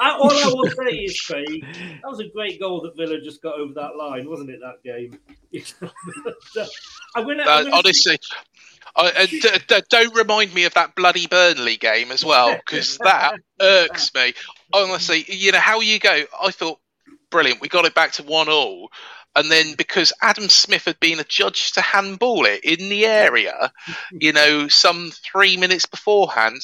I, 0.00 0.16
all 0.18 0.32
I 0.32 0.46
will 0.46 0.68
say 0.70 0.96
is, 1.04 1.20
Craig, 1.20 1.64
that 2.02 2.10
was 2.10 2.18
a 2.18 2.26
great 2.28 2.58
goal 2.58 2.80
that 2.82 2.96
Villa 2.96 3.20
just 3.20 3.40
got 3.40 3.54
over 3.54 3.72
that 3.74 3.94
line, 3.96 4.28
wasn't 4.28 4.50
it? 4.50 4.58
That 4.60 4.82
game. 4.82 5.16
I'm 7.14 7.24
gonna, 7.24 7.42
Uh, 7.44 7.46
I'm 7.46 7.64
gonna 7.64 7.76
honestly, 7.76 8.18
I, 8.96 9.06
uh, 9.10 9.26
d- 9.26 9.50
d- 9.68 9.82
don't 9.88 10.14
remind 10.16 10.52
me 10.54 10.64
of 10.64 10.74
that 10.74 10.96
bloody 10.96 11.28
Burnley 11.28 11.76
game 11.76 12.10
as 12.10 12.24
well, 12.24 12.56
because 12.56 12.98
that 13.04 13.34
irks 13.60 14.12
me. 14.14 14.34
Honestly, 14.72 15.24
you 15.28 15.52
know 15.52 15.58
how 15.58 15.80
you 15.80 16.00
go. 16.00 16.24
I 16.42 16.50
thought, 16.50 16.80
brilliant, 17.30 17.60
we 17.60 17.68
got 17.68 17.84
it 17.84 17.94
back 17.94 18.12
to 18.12 18.24
one 18.24 18.48
all, 18.48 18.90
and 19.36 19.50
then 19.50 19.74
because 19.76 20.12
Adam 20.22 20.48
Smith 20.48 20.84
had 20.84 21.00
been 21.00 21.20
adjudged 21.20 21.74
to 21.74 21.80
handball 21.80 22.44
it 22.44 22.62
in 22.64 22.88
the 22.88 23.06
area, 23.06 23.72
you 24.12 24.32
know, 24.32 24.68
some 24.68 25.10
three 25.24 25.56
minutes 25.56 25.86
beforehand. 25.86 26.60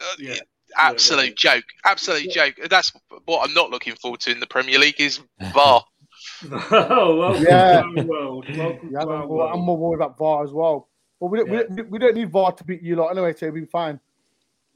uh, 0.00 0.34
Absolute 0.76 1.36
joke, 1.36 1.64
absolute 1.84 2.30
joke. 2.30 2.54
That's 2.70 2.92
what 3.26 3.46
I'm 3.46 3.54
not 3.54 3.70
looking 3.70 3.94
forward 3.94 4.20
to 4.20 4.30
in 4.32 4.40
the 4.40 4.46
Premier 4.46 4.78
League 4.78 5.00
is 5.00 5.20
VAR. 5.52 5.84
oh, 6.72 7.16
welcome 7.16 7.44
Yeah. 7.44 7.82
to 7.82 8.00
our 8.00 8.04
world. 8.04 8.56
Welcome 8.56 8.90
Yeah, 8.90 9.00
to 9.00 9.08
our 9.10 9.22
I'm, 9.24 9.28
world. 9.28 9.50
I'm 9.52 9.60
more 9.60 9.76
worried 9.76 9.96
about 9.96 10.16
VAR 10.18 10.42
as 10.44 10.50
well. 10.50 10.88
But 11.20 11.26
we 11.26 11.38
don't, 11.38 11.50
we, 11.50 11.56
don't, 11.58 11.90
we 11.90 11.98
don't 11.98 12.14
need 12.16 12.30
VAR 12.30 12.52
to 12.52 12.64
beat 12.64 12.82
you 12.82 12.96
lot 12.96 13.08
anyway, 13.08 13.34
so 13.34 13.50
we'll 13.50 13.60
be 13.60 13.66
fine. 13.66 14.00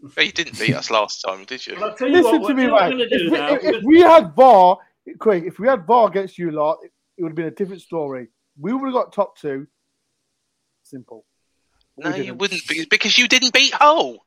Well, 0.03 0.27
you 0.27 0.33
didn't 0.33 0.59
beat 0.59 0.75
us 0.75 0.91
last 0.91 1.23
time, 1.23 1.45
did 1.45 1.67
you? 1.67 1.75
Well, 1.77 1.85
I'll 1.91 1.97
tell 1.97 2.09
you 2.09 2.15
Listen 2.23 2.43
what, 2.43 2.49
to 2.49 2.55
me, 2.55 2.67
what 2.67 2.73
right? 2.83 2.93
we're 2.93 2.99
going 2.99 3.09
to 3.11 3.19
do 3.19 3.35
If 3.35 3.65
if, 3.65 3.75
if 3.77 3.83
we 3.83 4.01
had 4.01 4.35
VAR, 4.37 4.79
Craig, 5.19 5.45
if 5.47 5.59
we 5.59 5.69
had 5.69 5.87
VAR 5.87 6.09
against 6.09 6.39
you 6.39 6.51
lot, 6.51 6.79
it, 6.83 6.93
it 7.17 7.23
would 7.23 7.31
have 7.31 7.37
been 7.37 7.47
a 7.47 7.51
different 7.51 7.83
story. 7.83 8.29
We 8.59 8.73
would 8.73 8.87
have 8.87 8.95
got 8.95 9.13
top 9.13 9.39
two. 9.39 9.67
Simple. 10.83 11.25
No, 11.99 12.15
you 12.15 12.35
wouldn't 12.35 12.67
be 12.69 12.87
because 12.91 13.17
you 13.17 13.27
didn't 13.29 13.53
beat 13.53 13.73
Hull. 13.73 14.19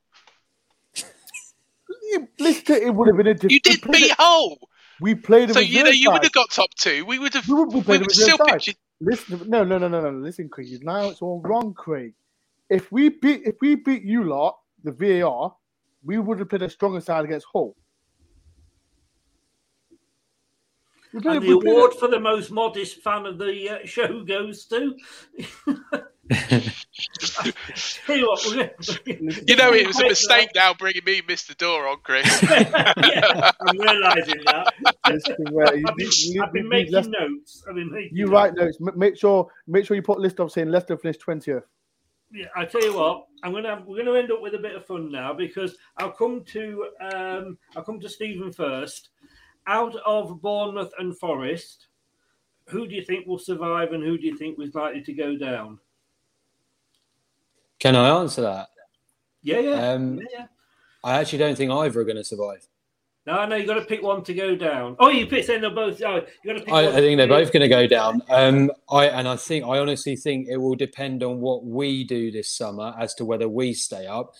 Listen, 2.39 2.75
it, 2.75 2.93
would 2.93 3.07
have 3.07 3.17
been 3.17 3.27
a 3.27 3.34
different. 3.34 3.51
You 3.51 3.59
did 3.59 3.82
beat 3.91 4.11
Hull. 4.17 4.57
We 4.99 5.15
played. 5.15 5.51
a 5.51 5.53
So 5.53 5.59
you 5.59 5.84
know 5.84 5.91
you 5.91 6.11
would 6.11 6.23
have 6.23 6.32
got 6.32 6.49
top 6.49 6.73
two. 6.73 7.05
We 7.05 7.19
would 7.19 7.34
have. 7.34 7.47
We 7.47 7.53
would, 7.53 7.73
we 7.73 7.82
We 7.82 7.97
would 7.99 8.11
still 8.11 8.38
you. 8.61 8.73
Listen, 9.01 9.43
no, 9.47 9.63
no, 9.63 9.77
no, 9.77 9.88
no, 9.88 10.01
no. 10.01 10.09
Listen, 10.09 10.49
Craig. 10.49 10.67
Now 10.84 11.09
it's 11.09 11.21
all 11.21 11.41
wrong, 11.41 11.73
Craig. 11.73 12.13
If 12.69 12.91
we 12.91 13.09
beat, 13.09 13.43
if 13.45 13.55
we 13.61 13.75
beat 13.75 14.03
you 14.03 14.23
lot, 14.23 14.59
the 14.84 14.91
VAR, 14.91 15.55
we 16.03 16.17
would 16.17 16.39
have 16.39 16.49
played 16.49 16.63
a 16.63 16.69
stronger 16.69 16.99
side 16.99 17.23
against 17.25 17.47
Hull. 17.51 17.75
We 19.89 19.97
played- 19.97 20.99
And 21.12 21.24
the 21.24 21.51
award 21.51 21.93
for 21.95 22.07
the 22.07 22.20
most 22.20 22.51
modest 22.51 23.01
fan 23.01 23.26
of 23.26 23.38
the 23.39 23.70
uh, 23.82 23.86
show 23.86 24.24
goes 24.24 24.66
to. 24.66 24.95
You 28.07 28.28
what, 28.28 28.43
You 29.47 29.55
know 29.55 29.74
it 29.74 29.88
was 29.88 29.99
a 29.99 30.03
mistake 30.10 30.49
now 30.55 30.74
bringing 30.74 31.03
me 31.05 31.22
Mr. 31.22 31.55
Door 31.57 31.88
on, 31.88 31.97
Chris. 32.03 32.41
yeah, 32.43 33.51
I'm 33.62 33.78
realising 33.80 34.41
that. 34.45 34.74
Listen, 35.07 35.36
you- 35.49 35.84
I've 35.88 35.95
been, 35.95 36.10
you- 36.12 36.43
I've 36.43 36.53
been 36.53 36.64
you- 36.64 36.70
making 36.70 36.93
Leicester- 36.93 37.12
notes. 37.12 37.64
I've 37.68 37.76
been 37.76 37.91
making 37.91 38.16
You 38.18 38.26
notes. 38.26 38.34
write 38.34 38.53
notes. 38.55 38.78
M- 38.86 38.97
Make 38.99 39.18
sure, 39.18 39.47
make 39.68 39.86
sure 39.86 39.95
you 39.95 40.01
put 40.03 40.20
list 40.20 40.39
of 40.39 40.51
saying 40.51 40.70
Leicester 40.70 40.97
finished 40.97 41.22
twentieth. 41.22 41.64
Yeah, 42.32 42.45
I 42.55 42.66
tell 42.66 42.84
you 42.84 42.95
what, 42.95 43.26
I'm 43.43 43.53
gonna 43.53 43.70
have, 43.76 43.86
we're 43.86 44.03
gonna 44.03 44.18
end 44.20 44.32
up 44.32 44.41
with 44.41 44.53
a 44.53 44.60
bit 44.60 44.76
of 44.76 44.86
fun 44.86 45.12
now 45.12 45.34
because 45.34 45.78
I'll 45.97 46.12
come 46.12 46.43
to 46.49 46.86
um, 47.01 47.57
I'll 47.76 47.84
come 47.84 47.99
to 48.01 48.10
Stephen 48.10 48.51
first. 48.51 49.10
Out 49.68 49.95
of 50.05 50.41
Bournemouth 50.41 50.91
and 50.97 51.18
Forest, 51.18 51.88
who 52.68 52.88
do 52.88 52.95
you 52.95 53.03
think 53.03 53.28
will 53.28 53.39
survive 53.39 53.93
and 53.93 54.03
who 54.03 54.18
do 54.18 54.26
you 54.26 54.38
think 54.38 54.57
was 54.57 54.76
likely 54.76 55.01
to 55.01 55.14
go 55.14 55.38
down? 55.38 55.80
Can 57.80 57.95
I 57.95 58.10
answer 58.10 58.41
that? 58.41 58.70
Yeah, 59.41 59.60
yeah, 59.60 59.91
Um, 59.91 60.18
yeah, 60.18 60.26
yeah. 60.32 60.45
I 61.03 61.20
actually 61.20 61.39
don't 61.39 61.55
think 61.55 61.72
either 61.72 61.99
are 61.99 62.03
going 62.03 62.18
to 62.18 62.24
survive. 62.24 62.68
No, 63.26 63.45
no, 63.45 63.55
you've 63.57 63.68
got 63.68 63.76
to 63.76 63.86
pick 63.86 64.01
one 64.01 64.24
to 64.24 64.34
go 64.34 64.55
down. 64.55 64.95
Oh, 64.99 65.10
you 65.10 65.28
picked 65.28 65.47
saying 65.47 65.62
they're 65.62 65.70
both. 65.70 66.01
Oh, 66.01 66.16
you 66.16 66.53
got 66.53 66.60
to 66.60 66.66
pick. 66.66 66.74
I, 66.74 66.86
one 66.86 66.95
I 66.95 66.99
think 66.99 67.18
they're 67.18 67.28
both 67.28 67.53
going 67.53 67.62
to 67.62 67.68
go 67.68 67.86
down. 67.86 68.24
Um, 68.30 68.72
I 68.89 69.05
and 69.05 69.28
I 69.28 69.36
think 69.36 69.66
I 69.66 69.78
honestly 69.78 70.16
think 70.16 70.47
it 70.47 70.57
will 70.57 70.76
depend 70.76 71.22
on 71.22 71.39
what 71.39 71.64
we 71.64 72.03
do 72.03 72.32
this 72.32 72.51
summer 72.51 72.95
as 72.97 73.14
to 73.16 73.26
whether 73.26 73.47
we 73.47 73.74
stay 73.74 74.07
up. 74.07 74.34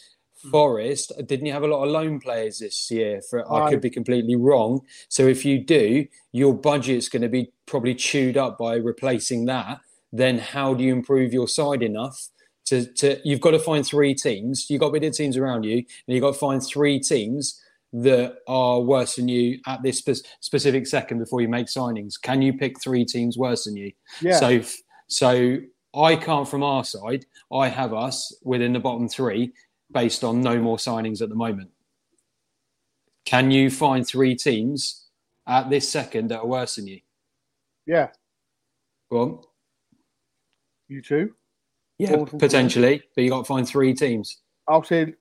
Hmm. 0.44 0.52
Forest 0.52 1.12
didn't 1.26 1.48
you 1.48 1.52
have 1.52 1.64
a 1.64 1.68
lot 1.68 1.84
of 1.84 1.90
loan 1.90 2.20
players 2.20 2.60
this 2.60 2.90
year? 2.90 3.22
For 3.30 3.52
I 3.52 3.70
could 3.70 3.82
be 3.82 3.90
completely 3.90 4.36
wrong. 4.36 4.82
So 5.10 5.28
if 5.28 5.44
you 5.44 5.60
do, 5.60 6.06
your 6.32 6.54
budget's 6.54 7.10
going 7.10 7.24
to 7.24 7.30
be 7.30 7.52
probably 7.66 7.94
chewed 7.94 8.38
up 8.38 8.58
by 8.58 8.76
replacing 8.76 9.46
that. 9.46 9.82
Then 10.14 10.40
how 10.40 10.74
do 10.74 10.84
you 10.84 10.94
improve 10.94 11.34
your 11.34 11.48
side 11.48 11.84
enough 11.84 12.30
to, 12.70 12.86
to 12.94 13.20
you've 13.24 13.42
got 13.42 13.52
to 13.52 13.60
find 13.60 13.86
three 13.86 14.14
teams. 14.14 14.70
You've 14.70 14.80
got 14.80 14.94
bigger 14.94 15.10
teams 15.10 15.38
around 15.38 15.64
you, 15.64 15.78
and 15.78 15.86
you've 16.08 16.22
got 16.22 16.34
to 16.34 16.40
find 16.40 16.64
three 16.64 17.00
teams 17.00 17.60
that 17.92 18.36
are 18.48 18.80
worse 18.80 19.16
than 19.16 19.28
you 19.28 19.60
at 19.66 19.82
this 19.82 19.98
spe- 19.98 20.26
specific 20.40 20.86
second 20.86 21.18
before 21.18 21.42
you 21.42 21.48
make 21.48 21.66
signings. 21.66 22.14
Can 22.22 22.42
you 22.42 22.54
pick 22.54 22.80
three 22.80 23.04
teams 23.04 23.38
worse 23.38 23.66
than 23.66 23.76
you? 23.76 23.92
Yeah. 24.22 24.38
So, 24.40 24.62
so 25.08 25.58
I 25.96 26.16
can't 26.16 26.48
from 26.48 26.62
our 26.62 26.84
side. 26.84 27.26
I 27.52 27.68
have 27.68 27.94
us 27.94 28.36
within 28.44 28.74
the 28.74 28.80
bottom 28.80 29.10
three 29.10 29.52
based 29.92 30.24
on 30.24 30.42
no 30.42 30.60
more 30.60 30.78
signings 30.78 31.22
at 31.22 31.30
the 31.30 31.36
moment. 31.36 31.70
Can 33.26 33.52
you 33.52 33.70
find 33.70 34.08
three 34.08 34.36
teams 34.36 35.08
at 35.48 35.70
this 35.70 35.90
second 35.90 36.30
that 36.30 36.40
are 36.40 36.48
worse 36.48 36.76
than 36.76 36.88
you? 36.88 37.00
Yeah. 37.86 38.10
Go 39.12 39.22
on. 39.22 39.40
You 40.88 41.02
two. 41.02 41.34
Yeah, 41.98 42.24
potentially, 42.38 43.04
but 43.14 43.24
you 43.24 43.30
got 43.30 43.40
to 43.40 43.44
find 43.44 43.68
three 43.68 43.94
teams. 43.94 44.38
I'll 44.70 44.84
say 44.84 45.14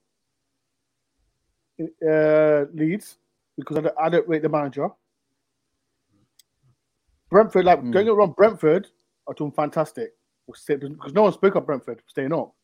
uh, 2.09 2.65
Leeds 2.73 3.17
because 3.57 3.79
I 3.79 3.81
don't, 3.81 3.95
I 4.01 4.09
don't 4.09 4.29
rate 4.29 4.43
the 4.43 4.49
manager. 4.49 4.89
Brentford, 7.31 7.65
like 7.65 7.81
don't 7.91 8.05
get 8.05 8.15
wrong, 8.15 8.33
Brentford 8.37 8.87
are 9.27 9.35
doing 9.35 9.51
fantastic 9.53 10.11
because 10.47 11.13
no 11.13 11.23
one 11.23 11.33
spoke 11.33 11.57
of 11.57 11.67
Brentford 11.67 12.01
staying 12.07 12.33
up, 12.33 12.55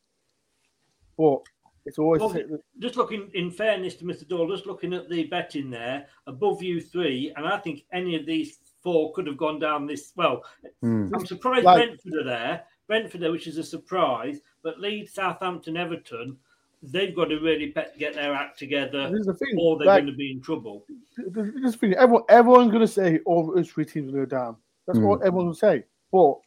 but 1.19 1.41
it's 1.87 1.99
always 1.99 2.21
Well, 2.21 2.37
just 2.79 2.97
looking 2.97 3.31
in 3.35 3.51
fairness 3.51 3.95
to 3.97 4.05
Mr. 4.05 4.27
Dole, 4.27 4.49
just 4.49 4.67
looking 4.67 4.93
at 4.95 5.09
the 5.09 5.25
betting 5.25 5.71
there, 5.71 6.07
above 6.27 6.63
you 6.63 6.81
three, 6.81 7.33
and 7.37 7.47
I 7.47 7.59
think 7.59 7.85
any 7.93 8.17
of 8.17 8.27
these 8.27 8.59
four 8.83 9.13
could 9.13 9.27
have 9.27 9.37
gone 9.37 9.59
down 9.59 9.87
this. 9.87 10.13
Well, 10.17 10.43
Hmm. 10.81 11.09
I'm 11.15 11.27
surprised 11.27 11.65
Like- 11.65 11.87
Brentford 11.87 12.15
are 12.15 12.25
there. 12.25 12.65
Brentford, 12.87 13.21
there, 13.23 13.33
which 13.33 13.47
is 13.47 13.57
a 13.59 13.63
surprise, 13.65 14.41
but 14.63 14.79
Leeds, 14.79 15.13
Southampton, 15.15 15.77
Everton, 15.77 16.37
they've 16.83 17.17
got 17.17 17.27
to 17.31 17.39
really 17.41 17.71
bet, 17.71 17.97
get 17.99 18.15
their 18.15 18.35
act 18.35 18.59
together, 18.59 19.09
the 19.11 19.33
thing, 19.33 19.57
or 19.59 19.79
they're 19.79 19.87
like- 19.87 20.03
going 20.03 20.13
to 20.13 20.17
be 20.17 20.33
in 20.33 20.41
trouble. 20.43 20.85
this 21.17 21.73
the 21.73 21.79
thing. 21.79 21.95
Everyone, 21.95 22.25
everyone's 22.29 22.71
going 22.71 22.83
to 22.83 22.87
say 22.87 23.21
all 23.25 23.47
those 23.55 23.71
three 23.71 23.87
teams 23.87 24.13
will 24.13 24.21
go 24.21 24.27
down. 24.27 24.57
That's 24.87 24.99
Mm. 24.99 25.07
what 25.09 25.23
everyone 25.23 25.47
will 25.47 25.55
say. 25.55 25.85
But 26.13 26.41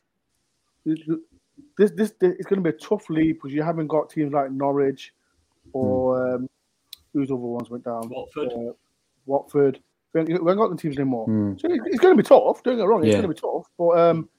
this, 0.86 1.00
this, 1.78 1.92
this, 1.92 2.14
it's 2.22 2.46
going 2.46 2.64
to 2.64 2.72
be 2.72 2.76
a 2.76 2.80
tough 2.80 3.10
league 3.10 3.36
because 3.36 3.54
you 3.54 3.64
haven't 3.64 3.88
got 3.88 4.10
teams 4.12 4.32
like 4.34 4.52
Norwich 4.52 5.14
or 5.86 6.36
um, 6.36 6.50
whose 7.14 7.30
other 7.32 7.38
ones 7.38 7.70
went 7.70 7.84
down. 7.86 8.10
Watford. 8.10 8.52
Uh, 8.54 8.74
Watford. 9.26 9.80
We 10.14 10.22
haven't, 10.22 10.44
we 10.44 10.50
haven't 10.50 10.64
got 10.64 10.70
the 10.76 10.82
teams 10.82 10.98
anymore. 10.98 11.28
Mm. 11.28 11.60
So 11.60 11.68
it- 11.70 11.82
it's 11.86 12.00
going 12.00 12.16
to 12.18 12.24
be 12.24 12.28
tough. 12.28 12.64
Don't 12.64 12.76
get 12.78 12.84
me 12.84 12.88
wrong. 12.88 13.04
It's 13.04 13.08
Yeah. 13.14 13.22
going 13.22 13.34
to 13.34 13.34
be 13.34 13.40
tough. 13.40 13.68
But 13.78 14.00
um, 14.00 14.30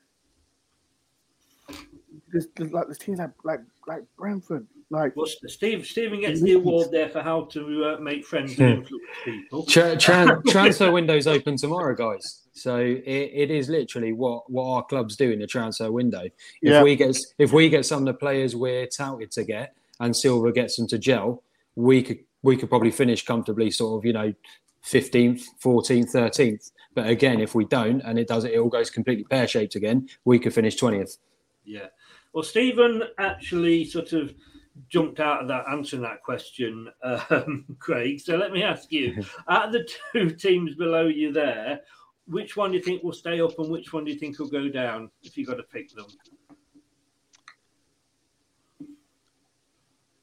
there's, 2.32 2.46
there's 2.56 2.72
like 2.72 2.86
there's 2.86 2.98
teams 2.98 3.18
like 3.18 3.30
like 3.44 3.60
like 3.86 4.02
Brentford. 4.16 4.66
Like 4.90 5.14
Well, 5.16 5.26
Steve, 5.26 5.84
Stephen 5.84 6.22
gets 6.22 6.40
the 6.40 6.52
award 6.54 6.90
there 6.90 7.10
for 7.10 7.20
how 7.20 7.42
to 7.44 7.84
uh, 7.84 8.00
make 8.00 8.24
friends 8.24 8.54
Hmm. 8.56 8.62
and 8.62 8.78
influence 8.78 9.04
people. 9.22 9.66
Tra- 9.66 9.96
tran- 9.96 10.42
transfer 10.50 10.90
window's 10.90 11.26
open 11.26 11.58
tomorrow, 11.58 11.94
guys. 11.94 12.44
So 12.54 12.76
it, 12.78 13.02
it 13.04 13.50
is 13.50 13.68
literally 13.68 14.14
what, 14.14 14.50
what 14.50 14.64
our 14.64 14.82
clubs 14.82 15.14
do 15.14 15.30
in 15.30 15.40
the 15.40 15.46
transfer 15.46 15.92
window. 15.92 16.22
If 16.22 16.32
Yeah. 16.62 16.82
we 16.82 16.96
get 16.96 17.18
if 17.36 17.52
we 17.52 17.68
get 17.68 17.84
some 17.84 17.98
of 17.98 18.06
the 18.06 18.14
players 18.14 18.56
we're 18.56 18.86
touted 18.86 19.30
to 19.32 19.44
get, 19.44 19.74
and 20.00 20.16
Silva 20.16 20.52
gets 20.52 20.76
them 20.76 20.86
to 20.88 20.98
gel, 20.98 21.42
we 21.74 22.02
could 22.02 22.18
we 22.42 22.56
could 22.56 22.68
probably 22.68 22.90
finish 22.90 23.24
comfortably, 23.24 23.70
sort 23.70 23.98
of 23.98 24.06
you 24.06 24.12
know, 24.12 24.32
fifteenth, 24.82 25.46
fourteenth, 25.60 26.10
thirteenth. 26.10 26.70
But 26.94 27.08
again, 27.08 27.40
if 27.40 27.54
we 27.54 27.64
don't, 27.64 28.00
and 28.02 28.18
it 28.18 28.28
does 28.28 28.44
it 28.44 28.56
all 28.58 28.68
goes 28.68 28.90
completely 28.90 29.24
pear 29.24 29.46
shaped 29.46 29.74
again, 29.74 30.08
we 30.24 30.38
could 30.38 30.54
finish 30.54 30.76
twentieth. 30.76 31.18
Yeah. 31.64 31.86
Well, 32.32 32.44
Stephen 32.44 33.02
actually 33.18 33.84
sort 33.84 34.12
of 34.12 34.34
jumped 34.88 35.18
out 35.20 35.42
of 35.42 35.48
that 35.48 35.64
answering 35.68 36.02
that 36.02 36.22
question, 36.22 36.88
um, 37.02 37.64
Craig. 37.78 38.20
So 38.20 38.36
let 38.36 38.52
me 38.52 38.62
ask 38.62 38.92
you: 38.92 39.22
out 39.48 39.66
of 39.66 39.72
the 39.72 39.88
two 40.12 40.30
teams 40.30 40.74
below 40.74 41.06
you 41.06 41.32
there, 41.32 41.80
which 42.26 42.56
one 42.56 42.70
do 42.70 42.76
you 42.76 42.82
think 42.82 43.02
will 43.02 43.12
stay 43.12 43.40
up, 43.40 43.58
and 43.58 43.70
which 43.70 43.92
one 43.92 44.04
do 44.04 44.12
you 44.12 44.18
think 44.18 44.38
will 44.38 44.48
go 44.48 44.68
down? 44.68 45.10
If 45.22 45.36
you've 45.36 45.48
got 45.48 45.56
to 45.56 45.62
pick 45.64 45.94
them, 45.94 46.06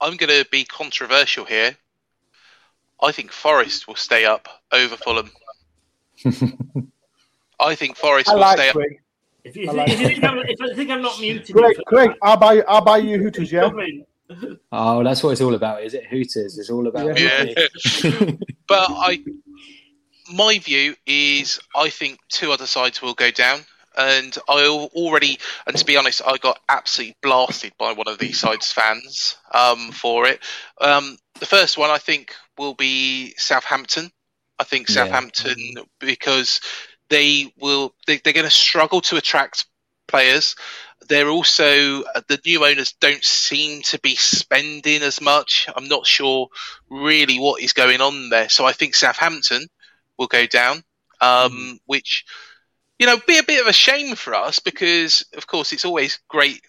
I'm 0.02 0.18
going 0.18 0.30
to 0.30 0.48
be 0.52 0.66
controversial 0.66 1.46
here. 1.46 1.76
I 3.02 3.12
think 3.12 3.32
Forest 3.32 3.88
will 3.88 3.96
stay 3.96 4.26
up 4.26 4.48
over 4.72 4.96
Fulham. 4.96 5.32
I 7.60 7.76
think 7.76 7.96
Forest 7.98 8.30
I 8.30 8.34
will 8.34 8.42
like 8.42 8.58
stay 8.58 8.70
up. 8.70 8.76
Craig. 8.76 9.02
if 9.44 9.56
you, 9.56 9.70
I 9.70 9.72
if, 9.72 9.76
like 9.76 9.90
you 9.90 9.98
think 10.08 10.24
I'm, 10.24 10.38
if 10.40 10.62
I 10.62 10.76
think 10.76 10.90
I'm 10.90 11.02
not 11.02 11.20
muted, 11.20 11.56
Craig, 11.56 11.78
you- 11.78 11.84
Craig, 11.86 12.12
I'll 12.22 12.38
buy 12.38 12.62
I'll 12.68 12.84
buy 12.84 12.98
you 12.98 13.18
Hooters. 13.18 13.52
Yeah. 13.52 13.70
Oh, 14.72 15.04
that's 15.04 15.24
what 15.24 15.32
it's 15.32 15.42
all 15.42 15.54
about, 15.54 15.84
is 15.84 15.94
it? 15.94 16.06
Hooters. 16.08 16.58
It's 16.58 16.70
all 16.70 16.88
about. 16.88 17.20
Yeah. 17.20 17.46
but 18.68 18.88
I, 18.90 19.24
my 20.34 20.58
view 20.60 20.96
is, 21.06 21.60
I 21.76 21.90
think 21.90 22.20
two 22.30 22.52
other 22.52 22.66
sides 22.66 23.02
will 23.02 23.14
go 23.14 23.30
down, 23.30 23.60
and 23.98 24.38
I 24.50 24.68
already, 24.94 25.40
and 25.68 25.76
to 25.76 25.86
be 25.86 25.98
honest, 25.98 26.22
I 26.26 26.38
got 26.38 26.60
absolutely 26.70 27.16
blasted 27.22 27.74
by 27.78 27.94
one 27.94 28.08
of 28.08 28.18
these 28.18 28.40
sides' 28.40 28.72
fans 28.72 29.38
um, 29.54 29.92
for 29.92 30.28
it. 30.28 30.42
Um, 30.80 31.18
the 31.40 31.46
first 31.46 31.78
one 31.78 31.90
I 31.90 31.98
think 31.98 32.34
will 32.58 32.74
be 32.76 33.34
Southampton. 33.38 34.12
I 34.60 34.64
think 34.64 34.88
Yeah. 34.88 34.96
Southampton 34.96 35.76
because 36.00 36.62
they 37.10 37.54
will 37.60 37.94
they, 38.08 38.18
they're 38.18 38.34
going 38.34 38.46
to 38.46 38.50
struggle 38.52 39.02
to 39.02 39.18
attract 39.18 39.66
players. 40.08 40.56
They're 41.08 41.30
also 41.30 42.04
uh, 42.04 42.22
the 42.28 42.40
new 42.46 42.66
owners 42.66 42.94
don't 42.94 43.24
seem 43.24 43.82
to 43.84 44.00
be 44.00 44.16
spending 44.16 45.02
as 45.04 45.22
much. 45.22 45.68
I'm 45.76 45.88
not 45.88 46.08
sure 46.08 46.48
really 46.90 47.38
what 47.38 47.62
is 47.62 47.74
going 47.74 48.02
on 48.02 48.30
there. 48.30 48.50
So 48.50 48.66
I 48.66 48.72
think 48.72 48.96
Southampton 48.96 49.68
will 50.18 50.28
go 50.28 50.46
down, 50.48 50.84
um, 51.22 51.80
which 51.86 52.26
you 53.00 53.06
know 53.06 53.18
be 53.28 53.38
a 53.38 53.44
bit 53.44 53.62
of 53.62 53.68
a 53.68 53.74
shame 53.74 54.16
for 54.16 54.34
us 54.34 54.60
because 54.60 55.26
of 55.36 55.48
course 55.48 55.74
it's 55.74 55.86
always 55.86 56.20
great 56.28 56.62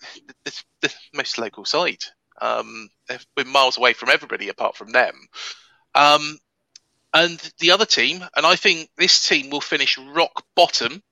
the, 0.44 0.62
the 0.82 0.94
most 1.14 1.38
local 1.38 1.64
side. 1.64 2.02
Um, 2.40 2.88
we're 3.36 3.44
miles 3.44 3.78
away 3.78 3.92
from 3.92 4.10
everybody 4.10 4.48
apart 4.48 4.76
from 4.76 4.90
them. 4.90 5.14
Um, 5.94 6.38
and 7.14 7.38
the 7.60 7.70
other 7.70 7.86
team, 7.86 8.22
and 8.36 8.44
I 8.44 8.56
think 8.56 8.90
this 8.98 9.26
team 9.26 9.48
will 9.50 9.62
finish 9.62 9.96
rock 9.96 10.44
bottom. 10.54 11.02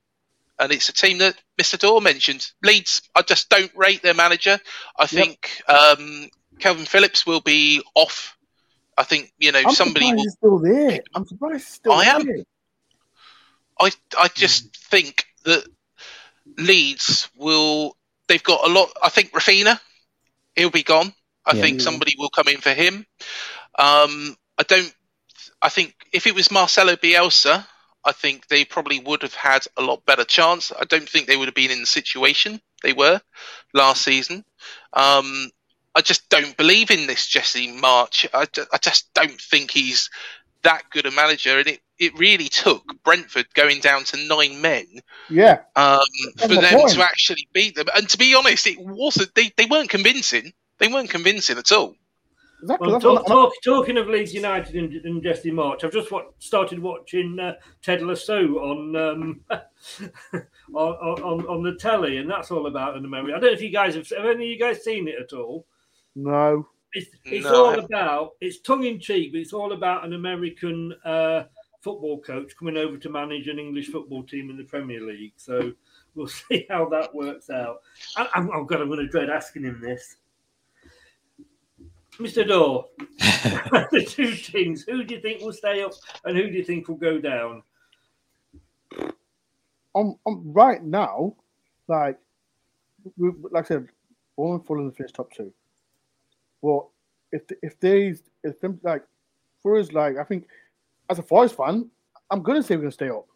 And 0.59 0.71
it's 0.71 0.89
a 0.89 0.93
team 0.93 1.19
that 1.19 1.35
Mr. 1.61 1.79
Dorr 1.79 2.01
mentioned. 2.01 2.47
Leeds, 2.63 3.03
I 3.15 3.23
just 3.23 3.49
don't 3.49 3.73
rate 3.75 4.03
their 4.03 4.15
manager. 4.15 4.59
I 4.97 5.07
think 5.07 5.63
um, 5.69 6.29
Kalvin 6.59 6.87
Phillips 6.87 7.27
will 7.27 7.41
be 7.41 7.83
off. 7.95 8.37
I 8.97 9.03
think 9.03 9.33
you 9.39 9.51
know 9.51 9.63
I'm 9.67 9.75
somebody 9.75 10.07
surprised 10.07 10.17
will. 10.17 10.23
he's 10.23 10.33
still 10.35 10.59
there. 10.59 11.01
I'm 11.15 11.27
surprised 11.27 11.67
still 11.67 11.93
I 11.93 12.05
am. 12.05 12.27
there. 12.27 12.45
I 13.81 13.91
I 14.19 14.29
just 14.29 14.77
think 14.77 15.27
that 15.45 15.65
Leeds 16.59 17.29
will. 17.37 17.97
They've 18.29 18.43
got 18.43 18.67
a 18.69 18.73
lot. 18.73 18.91
I 19.03 19.09
think 19.11 19.33
Raphinha, 19.33 19.79
he'll 20.57 20.71
be 20.71 20.83
gone. 20.83 21.13
I 21.47 21.55
Yeah. 21.55 21.61
think 21.61 21.81
somebody 21.81 22.15
will 22.19 22.31
come 22.31 22.49
in 22.49 22.61
for 22.61 22.73
him. 22.73 23.07
Um, 23.79 24.37
I 24.59 24.63
don't. 24.67 24.95
I 25.61 25.69
think 25.69 25.95
if 26.13 26.27
it 26.27 26.35
was 26.35 26.51
Marcelo 26.51 26.97
Bielsa, 26.97 27.67
I 28.05 28.13
think 28.13 28.49
they 28.49 28.65
probably 28.65 28.99
would 29.01 29.23
have 29.23 29.35
had 29.35 29.67
a 29.77 29.83
lot 29.83 30.05
better 30.07 30.25
chance. 30.25 30.73
I 30.79 30.85
don't 30.85 31.09
think 31.09 31.27
they 31.27 31.37
would 31.37 31.49
have 31.49 31.55
been 31.55 31.71
in 31.71 31.81
the 31.81 31.87
situation 31.87 32.61
they 32.83 32.93
were 32.93 33.21
last 33.73 34.03
season. 34.03 34.45
Um, 34.93 35.51
I 35.95 36.01
just 36.03 36.29
don't 36.29 36.57
believe 36.57 36.91
in 36.91 37.07
this 37.07 37.27
Jesse 37.27 37.69
Marsch. 37.73 38.27
I, 38.35 38.47
I 38.73 38.79
just 38.79 39.13
don't 39.15 39.41
think 39.41 39.71
he's 39.71 40.11
that 40.63 40.83
good 40.91 41.07
a 41.07 41.11
manager, 41.11 41.59
and 41.59 41.69
it, 41.69 41.81
it 41.99 42.19
really 42.19 42.49
took 42.49 42.83
Brentford 43.05 43.47
going 43.55 43.81
down 43.81 44.05
to 44.05 44.17
nine 44.29 44.61
men 44.61 44.87
Yeah. 45.31 45.61
um, 45.77 46.01
for 46.39 46.49
my 46.49 46.61
them 46.61 46.79
point. 46.81 46.93
to 46.95 47.03
actually 47.03 47.49
beat 47.53 47.77
them. 47.77 47.87
And 47.97 48.09
to 48.09 48.19
be 48.19 48.35
honest, 48.35 48.67
it 48.67 48.79
wasn't. 48.81 49.35
They, 49.35 49.53
they 49.57 49.67
weren't 49.67 49.91
convincing. 49.91 50.53
They 50.79 50.89
weren't 50.89 51.11
convincing 51.11 51.57
at 51.59 51.71
all. 51.73 51.95
Exactly. 52.63 52.89
Well, 52.89 53.01
talk, 53.01 53.27
talk, 53.27 53.53
talking 53.63 53.99
of 53.99 54.09
Leeds 54.09 54.33
United 54.33 54.75
and, 54.75 54.93
and 55.05 55.23
Jesse 55.23 55.51
Marsch, 55.51 55.85
I've 55.85 55.93
just 55.93 56.11
wa- 56.11 56.25
started 56.39 56.79
watching 56.79 57.39
uh, 57.39 57.55
Ted 57.83 58.01
Lasso 58.03 58.41
on, 58.57 58.97
um, 58.97 59.41
on 60.75 61.21
on 61.23 61.47
on 61.47 61.63
the 61.63 61.75
telly, 61.75 62.17
and 62.19 62.31
that's 62.31 62.51
all 62.51 62.67
about 62.67 62.97
an 62.97 63.05
American. 63.05 63.35
I 63.35 63.39
don't 63.41 63.51
know 63.51 63.55
if 63.55 63.63
you 63.63 63.71
guys 63.71 63.95
have, 63.97 64.09
have 64.11 64.25
any 64.25 64.45
of 64.47 64.51
you 64.51 64.59
guys 64.59 64.83
seen 64.83 65.09
it 65.09 65.17
at 65.21 65.33
all. 65.33 65.67
no. 66.15 66.67
It's, 66.97 67.11
it's 67.25 67.45
No. 67.45 67.67
all 67.67 67.79
about 67.81 68.31
it's 68.41 68.61
tongue 68.61 68.85
in 68.85 69.01
cheek, 69.01 69.33
but 69.33 69.41
it's 69.41 69.53
all 69.53 69.73
about 69.73 70.05
an 70.05 70.13
American 70.13 70.95
uh, 71.05 71.43
football 71.85 72.19
coach 72.21 72.57
coming 72.59 72.77
over 72.77 72.97
to 72.97 73.11
manage 73.11 73.47
an 73.47 73.59
English 73.59 73.89
football 73.89 74.23
team 74.25 74.51
in 74.51 74.57
the 74.57 74.65
Premier 74.65 75.01
League. 75.01 75.35
So 75.37 75.73
we'll 76.15 76.27
see 76.49 76.67
how 76.69 76.89
that 76.89 77.15
works 77.15 77.51
out. 77.51 77.83
I, 78.17 78.29
I'm, 78.35 78.51
oh 78.53 78.65
God, 78.65 78.81
I'm 78.81 78.89
going 78.89 79.01
to 79.01 79.09
dread 79.09 79.31
asking 79.31 79.65
him 79.65 79.81
this. 79.81 80.17
Mr. 82.19 82.47
Daw, 82.47 82.85
the 83.91 84.05
two 84.09 84.35
teams, 84.35 84.85
who 84.85 85.05
do 85.05 85.17
you 85.17 85.21
think 85.21 85.43
will 85.43 85.53
stay 85.53 85.83
up 85.83 85.93
and 86.25 86.37
who 86.37 86.49
do 86.49 86.57
you 86.57 86.65
think 86.65 86.89
will 86.89 86.97
go 86.97 87.19
down? 87.19 87.63
on, 89.95 90.19
on 90.27 90.53
right 90.53 90.83
now, 90.83 91.35
like 91.89 92.19
we, 93.17 93.31
like 93.51 93.65
I 93.67 93.69
said, 93.69 93.89
Bournemouth 94.37 94.67
Fulham 94.67 94.93
finish 94.93 95.13
top 95.13 95.33
two. 95.33 95.53
Well, 96.61 96.91
if 97.33 97.43
if 97.63 97.79
they 97.81 98.15
if 98.43 98.61
them 98.61 98.81
like 98.83 99.05
for 99.63 99.77
us 99.77 99.93
like 99.93 100.17
I 100.17 100.25
think 100.25 100.47
as 101.11 101.19
a 101.19 101.23
Forest 101.23 101.57
fan, 101.57 101.91
I'm 102.31 102.43
gonna 102.43 102.63
say 102.63 102.77
we're 102.77 102.83
gonna 102.83 102.93
stay 102.93 103.09
up. 103.09 103.27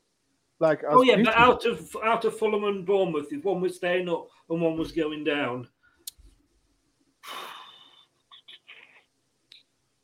Like 0.61 0.83
Oh 0.89 1.03
yeah, 1.03 1.17
but 1.23 1.37
out 1.37 1.65
of 1.67 1.97
out 2.03 2.25
of 2.25 2.39
Fulham 2.39 2.65
and 2.65 2.85
Bournemouth, 2.85 3.33
if 3.33 3.45
one 3.45 3.61
was 3.61 3.77
staying 3.77 4.09
up 4.09 4.29
and 4.51 4.61
one 4.61 4.77
was 4.77 4.93
going 4.93 5.25
down, 5.25 5.69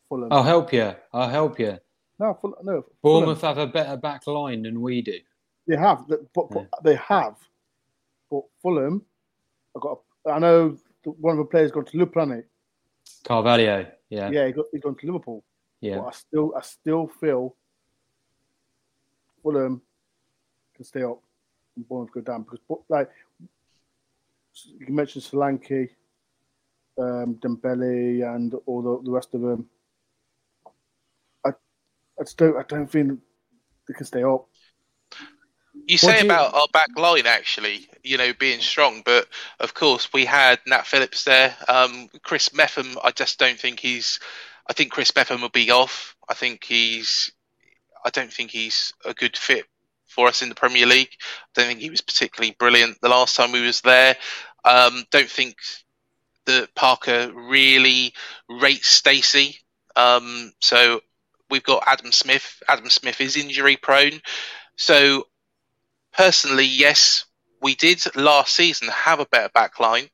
Fulham. 0.08 0.28
I'll 0.32 0.42
help 0.42 0.72
you. 0.72 0.94
I'll 1.12 1.28
help 1.28 1.58
you. 1.58 1.78
No, 2.18 2.34
Fulham, 2.34 2.58
no. 2.62 2.72
Fulham. 2.72 2.92
Bournemouth 3.02 3.40
have 3.40 3.58
a 3.58 3.66
better 3.66 3.96
back 3.96 4.26
line 4.26 4.62
than 4.62 4.80
we 4.80 5.02
do. 5.02 5.18
They 5.66 5.76
have, 5.76 6.06
but, 6.08 6.50
but 6.50 6.68
they 6.84 6.96
have. 6.96 7.36
But 8.30 8.42
Fulham, 8.62 9.02
I 9.76 9.80
got. 9.80 10.00
I 10.30 10.38
know 10.38 10.78
one 11.04 11.32
of 11.32 11.38
the 11.38 11.50
players 11.50 11.70
gone 11.70 11.84
to 11.84 11.98
Le 11.98 12.06
Carvalho, 13.24 13.86
yeah, 14.08 14.30
Yeah, 14.30 14.46
he 14.46 14.52
got, 14.52 14.66
he's 14.72 14.80
gone 14.80 14.96
to 14.96 15.06
Liverpool. 15.06 15.44
Yeah. 15.84 15.98
But 15.98 16.06
I 16.06 16.10
still, 16.12 16.54
I 16.56 16.62
still 16.62 17.06
feel 17.20 17.54
Fulham 19.42 19.82
can 20.74 20.84
stay 20.86 21.02
up 21.02 21.20
and 21.76 21.86
Bournemouth 21.86 22.14
go 22.14 22.22
down 22.22 22.44
because, 22.44 22.60
but, 22.66 22.78
like 22.88 23.10
you 24.78 24.94
mentioned, 24.94 25.24
Solanke, 25.24 25.90
um, 26.98 27.34
Dembele, 27.34 28.34
and 28.34 28.54
all 28.64 28.80
the, 28.80 29.04
the 29.04 29.10
rest 29.10 29.34
of 29.34 29.42
them. 29.42 29.68
I, 31.44 31.50
I 31.50 32.22
just 32.22 32.38
don't, 32.38 32.56
I 32.56 32.62
don't 32.62 32.90
think 32.90 33.20
they 33.86 33.92
can 33.92 34.06
stay 34.06 34.22
up. 34.22 34.46
You 35.84 35.98
say 35.98 36.20
you- 36.20 36.24
about 36.24 36.54
our 36.54 36.68
back 36.72 36.88
line 36.96 37.26
actually, 37.26 37.90
you 38.02 38.16
know, 38.16 38.32
being 38.32 38.60
strong, 38.60 39.02
but 39.04 39.28
of 39.60 39.74
course 39.74 40.14
we 40.14 40.24
had 40.24 40.60
Nat 40.66 40.86
Phillips 40.86 41.24
there. 41.24 41.54
Um, 41.68 42.08
Chris 42.22 42.54
Mepham, 42.54 42.96
I 43.04 43.10
just 43.10 43.38
don't 43.38 43.60
think 43.60 43.80
he's. 43.80 44.18
I 44.68 44.72
think 44.72 44.92
Chris 44.92 45.14
Mepham 45.14 45.42
will 45.42 45.48
be 45.50 45.70
off. 45.70 46.16
I 46.28 46.34
think 46.34 46.64
he's. 46.64 47.32
I 48.04 48.10
don't 48.10 48.32
think 48.32 48.50
he's 48.50 48.92
a 49.04 49.14
good 49.14 49.36
fit 49.36 49.64
for 50.06 50.28
us 50.28 50.42
in 50.42 50.48
the 50.48 50.54
Premier 50.54 50.86
League. 50.86 51.10
I 51.12 51.60
don't 51.60 51.66
think 51.66 51.80
he 51.80 51.90
was 51.90 52.00
particularly 52.00 52.54
brilliant 52.58 53.00
the 53.00 53.08
last 53.08 53.36
time 53.36 53.52
we 53.52 53.64
was 53.64 53.80
there. 53.80 54.16
Um, 54.64 55.04
don't 55.10 55.28
think 55.28 55.56
that 56.46 56.74
Parker 56.74 57.32
really 57.34 58.12
rates 58.48 58.88
Stacey. 58.88 59.58
Um, 59.96 60.52
so 60.60 61.00
we've 61.50 61.62
got 61.62 61.84
Adam 61.86 62.12
Smith. 62.12 62.62
Adam 62.68 62.90
Smith 62.90 63.20
is 63.20 63.36
injury 63.36 63.76
prone. 63.76 64.20
So 64.76 65.26
personally, 66.12 66.66
yes, 66.66 67.24
we 67.60 67.74
did 67.74 68.02
last 68.16 68.54
season 68.54 68.88
have 68.88 69.20
a 69.20 69.26
better 69.26 69.50
back 69.54 69.80
line. 69.80 70.08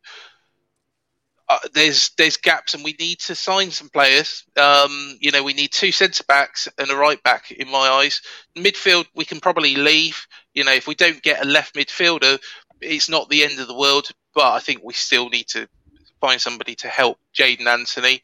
Uh, 1.51 1.59
there's 1.75 2.11
there's 2.17 2.37
gaps 2.37 2.75
and 2.75 2.85
we 2.85 2.95
need 3.01 3.19
to 3.19 3.35
sign 3.35 3.73
some 3.73 3.89
players. 3.89 4.45
Um, 4.57 5.19
you 5.21 5.33
know, 5.33 5.43
we 5.43 5.53
need 5.53 5.73
two 5.73 5.91
centre 5.91 6.23
backs 6.29 6.69
and 6.79 6.89
a 6.93 6.97
right 6.97 7.21
back 7.25 7.51
in 7.51 7.69
my 7.69 7.89
eyes. 7.89 8.23
Midfield 8.57 9.07
we 9.17 9.25
can 9.25 9.41
probably 9.41 9.75
leave. 9.75 10.29
You 10.55 10.63
know, 10.63 10.73
if 10.73 10.87
we 10.87 10.95
don't 10.95 11.21
get 11.21 11.45
a 11.45 11.49
left 11.49 11.75
midfielder, 11.75 12.39
it's 12.81 13.09
not 13.09 13.29
the 13.29 13.43
end 13.43 13.59
of 13.59 13.67
the 13.67 13.77
world. 13.77 14.11
But 14.33 14.53
I 14.53 14.61
think 14.61 14.83
we 14.85 14.95
still 14.95 15.29
need 15.29 15.49
to 15.49 15.69
find 16.21 16.41
somebody 16.41 16.77
to 16.77 16.89
help 16.89 17.19
Jaidon 17.35 17.67
Anthony, 17.67 18.23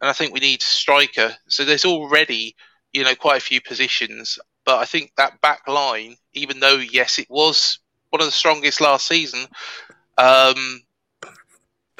and 0.00 0.08
I 0.08 0.12
think 0.12 0.32
we 0.32 0.38
need 0.38 0.62
a 0.62 0.64
striker. 0.64 1.34
So 1.48 1.64
there's 1.64 1.84
already 1.84 2.54
you 2.92 3.02
know 3.02 3.16
quite 3.16 3.38
a 3.38 3.44
few 3.44 3.60
positions, 3.60 4.38
but 4.64 4.78
I 4.78 4.84
think 4.84 5.10
that 5.16 5.40
back 5.40 5.66
line, 5.66 6.18
even 6.34 6.60
though 6.60 6.76
yes, 6.76 7.18
it 7.18 7.28
was 7.28 7.80
one 8.10 8.20
of 8.20 8.28
the 8.28 8.32
strongest 8.32 8.80
last 8.80 9.08
season, 9.08 9.44
um, 10.18 10.82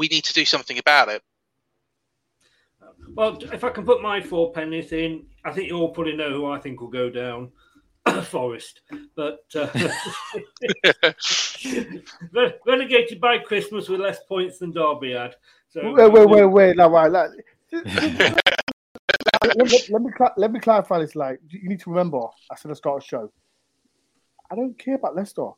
we 0.00 0.08
need 0.08 0.24
to 0.24 0.32
do 0.32 0.46
something 0.46 0.78
about 0.78 1.10
it. 1.10 1.22
Well, 3.14 3.38
if 3.52 3.62
I 3.64 3.68
can 3.68 3.84
put 3.84 4.00
my 4.00 4.22
four 4.22 4.50
pennies 4.50 4.92
in, 4.92 5.26
I 5.44 5.52
think 5.52 5.68
you 5.68 5.76
all 5.76 5.90
probably 5.90 6.16
know 6.16 6.30
who 6.30 6.46
I 6.50 6.58
think 6.58 6.80
will 6.80 6.88
go 6.88 7.10
down. 7.10 7.52
Forest, 8.24 8.80
but 9.14 9.44
uh, 9.54 9.68
relegated 12.66 13.20
by 13.20 13.36
Christmas 13.38 13.90
with 13.90 14.00
less 14.00 14.20
points 14.26 14.58
than 14.58 14.72
Derby 14.72 15.12
had. 15.12 15.36
So 15.68 15.92
Wait, 15.92 16.10
wait, 16.10 16.28
wait, 16.30 16.46
wait. 16.46 16.76
Now, 16.78 16.88
right, 16.88 17.12
like, 17.12 17.30
let, 17.72 17.84
me, 19.70 19.80
let 19.90 20.02
me 20.02 20.10
let 20.38 20.50
me 20.50 20.60
clarify 20.60 20.98
this. 20.98 21.14
Like, 21.14 21.40
you 21.50 21.68
need 21.68 21.80
to 21.80 21.90
remember, 21.90 22.20
I 22.50 22.56
said 22.56 22.70
I 22.70 22.74
start 22.74 23.02
a 23.02 23.06
show. 23.06 23.30
I 24.50 24.56
don't 24.56 24.78
care 24.78 24.94
about 24.94 25.14
Leicester. 25.14 25.50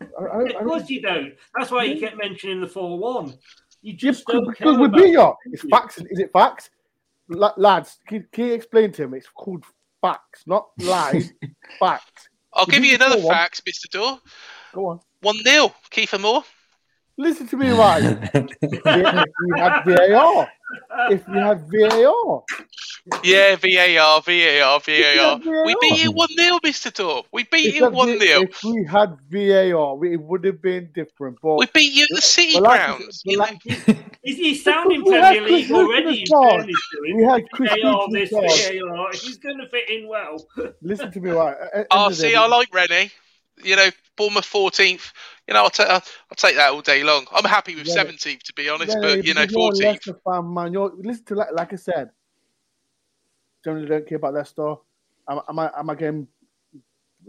I, 0.00 0.24
I, 0.24 0.42
Of 0.42 0.66
course 0.66 0.82
don't, 0.82 0.90
you 0.90 1.02
don't. 1.02 1.32
That's 1.56 1.70
why 1.70 1.84
you 1.84 2.00
kept 2.00 2.16
mentioning 2.16 2.60
the 2.60 2.68
four-one. 2.68 3.34
You 3.82 3.92
just 3.94 4.24
because, 4.26 4.42
don't 4.42 4.56
care 4.56 4.66
because 4.66 4.78
we 4.78 4.84
about 4.86 4.96
beat 5.02 5.10
you. 5.10 5.34
It's 5.52 5.62
facts. 5.68 5.98
Is 5.98 6.18
it 6.18 6.32
facts? 6.32 6.70
La- 7.28 7.52
lads, 7.56 7.98
can, 8.06 8.26
can 8.32 8.46
you 8.46 8.54
explain 8.54 8.92
to 8.92 9.04
him? 9.04 9.14
It's 9.14 9.28
called 9.28 9.64
facts, 10.00 10.44
not 10.46 10.68
lies. 10.78 11.32
facts. 11.78 12.28
I'll 12.52 12.66
We 12.66 12.72
give 12.72 12.82
beat 12.82 12.88
you 12.90 12.94
another 12.96 13.16
4-1. 13.20 13.28
fact, 13.28 13.62
Mister 13.66 13.88
Dorr. 13.88 14.20
Go 14.72 14.86
on. 14.86 15.00
One 15.20 15.36
0 15.42 15.74
Kieffer 15.90 16.20
Moore. 16.20 16.44
Listen 17.16 17.46
to 17.48 17.56
me, 17.56 17.70
right? 17.84 18.02
if 18.34 18.50
we 18.62 19.60
had 19.60 19.84
VAR, 19.84 20.48
if 21.10 21.28
we 21.28 21.38
had 21.38 21.60
VAR, 21.70 22.42
Yeah, 23.22 23.54
VAR, 23.54 24.20
VAR, 24.20 24.80
VAR. 24.80 25.38
VAR. 25.38 25.64
We 25.64 25.76
beat 25.80 26.02
you 26.02 26.10
one 26.10 26.28
0 26.36 26.58
Mister 26.64 26.90
Dorr. 26.90 27.22
We 27.32 27.44
beat 27.44 27.66
if, 27.66 27.74
you 27.76 27.88
one 27.90 28.18
V- 28.18 28.26
0 28.26 28.40
if 28.42 28.64
we 28.64 28.84
had 28.84 29.16
VAR, 29.30 30.04
it 30.04 30.20
would 30.20 30.44
have 30.44 30.60
been 30.60 30.90
different. 30.92 31.38
But 31.40 31.58
We 31.58 31.66
beat 31.72 31.92
you 31.92 32.02
at 32.02 32.08
the 32.16 32.20
City 32.22 32.54
But 32.54 32.64
grounds. 32.64 33.22
but 33.24 33.30
You 33.32 33.38
like- 33.38 33.64
know, 33.66 33.94
He's, 34.24 34.36
he's 34.38 34.64
sounding 34.64 35.04
We 35.04 35.12
had 35.12 35.34
Premier 35.36 35.48
League 35.50 35.66
Chris 35.68 35.76
already. 35.76 36.04
Wilson 36.06 36.16
In 36.16 36.22
as 36.24 36.30
well. 36.32 36.50
fairness 36.50 36.88
to 36.90 37.02
him. 37.10 37.16
We 37.16 37.22
had 37.24 37.50
Chris 37.52 37.70
VAR 37.80 38.08
this, 38.10 38.30
VAR. 38.30 39.08
He's 39.12 39.36
going 39.38 39.58
to 39.58 39.68
fit 39.68 39.88
in 39.90 40.08
well. 40.08 40.44
listen 40.82 41.12
to 41.12 41.20
me, 41.20 41.30
right? 41.30 41.56
At 41.74 41.86
Oh, 41.92 42.10
see, 42.10 42.30
day, 42.30 42.34
I 42.34 42.46
like 42.48 42.74
Rennie. 42.74 43.12
You 43.62 43.76
know, 43.76 43.88
Bournemouth 44.16 44.50
14th. 44.50 45.12
You 45.46 45.54
know, 45.54 45.64
I'll, 45.64 45.70
ta- 45.70 45.84
I'll, 45.84 46.02
I'll 46.30 46.36
take 46.36 46.56
that 46.56 46.72
all 46.72 46.80
day 46.80 47.02
long. 47.04 47.26
I'm 47.32 47.44
happy 47.44 47.74
with 47.74 47.86
Yeah, 47.86 48.04
17th, 48.04 48.42
to 48.42 48.52
be 48.54 48.68
honest, 48.68 48.96
Yeah, 48.96 49.16
but, 49.16 49.24
you 49.24 49.34
know, 49.34 49.42
because 49.42 49.52
you're 49.52 49.72
14th. 49.72 49.82
Leicester 49.82 50.20
fan, 50.24 50.54
man. 50.54 50.72
You're 50.72 50.92
listen 50.96 51.24
to 51.26 51.34
like, 51.34 51.52
like 51.52 51.72
I 51.72 51.76
said. 51.76 52.10
Generally, 53.64 53.88
don't 53.88 54.06
care 54.06 54.16
about 54.16 54.34
Leicester. 54.34 54.74
Am, 55.28 55.40
am 55.48 55.58
I 55.58 55.70
am 55.78 55.90
I 55.90 55.94
getting 55.94 56.28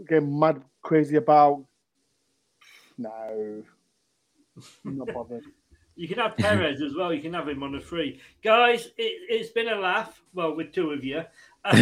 getting 0.06 0.38
mad 0.38 0.62
crazy 0.82 1.16
about? 1.16 1.64
No, 2.98 3.62
I'm 4.84 4.98
not 4.98 5.12
bothered. 5.12 5.44
You 5.98 6.06
can 6.08 6.18
have 6.18 6.36
Perez 6.36 6.82
as 6.82 6.94
well. 6.94 7.10
You 7.10 7.22
can 7.22 7.32
have 7.32 7.48
him 7.48 7.62
on 7.62 7.74
a 7.74 7.80
free. 7.80 8.20
Guys, 8.44 8.84
it, 8.98 9.12
it's 9.30 9.48
been 9.48 9.68
a 9.68 9.76
laugh. 9.76 10.20
Well, 10.34 10.54
with 10.54 10.70
two 10.70 10.90
of 10.90 11.02
you. 11.02 11.22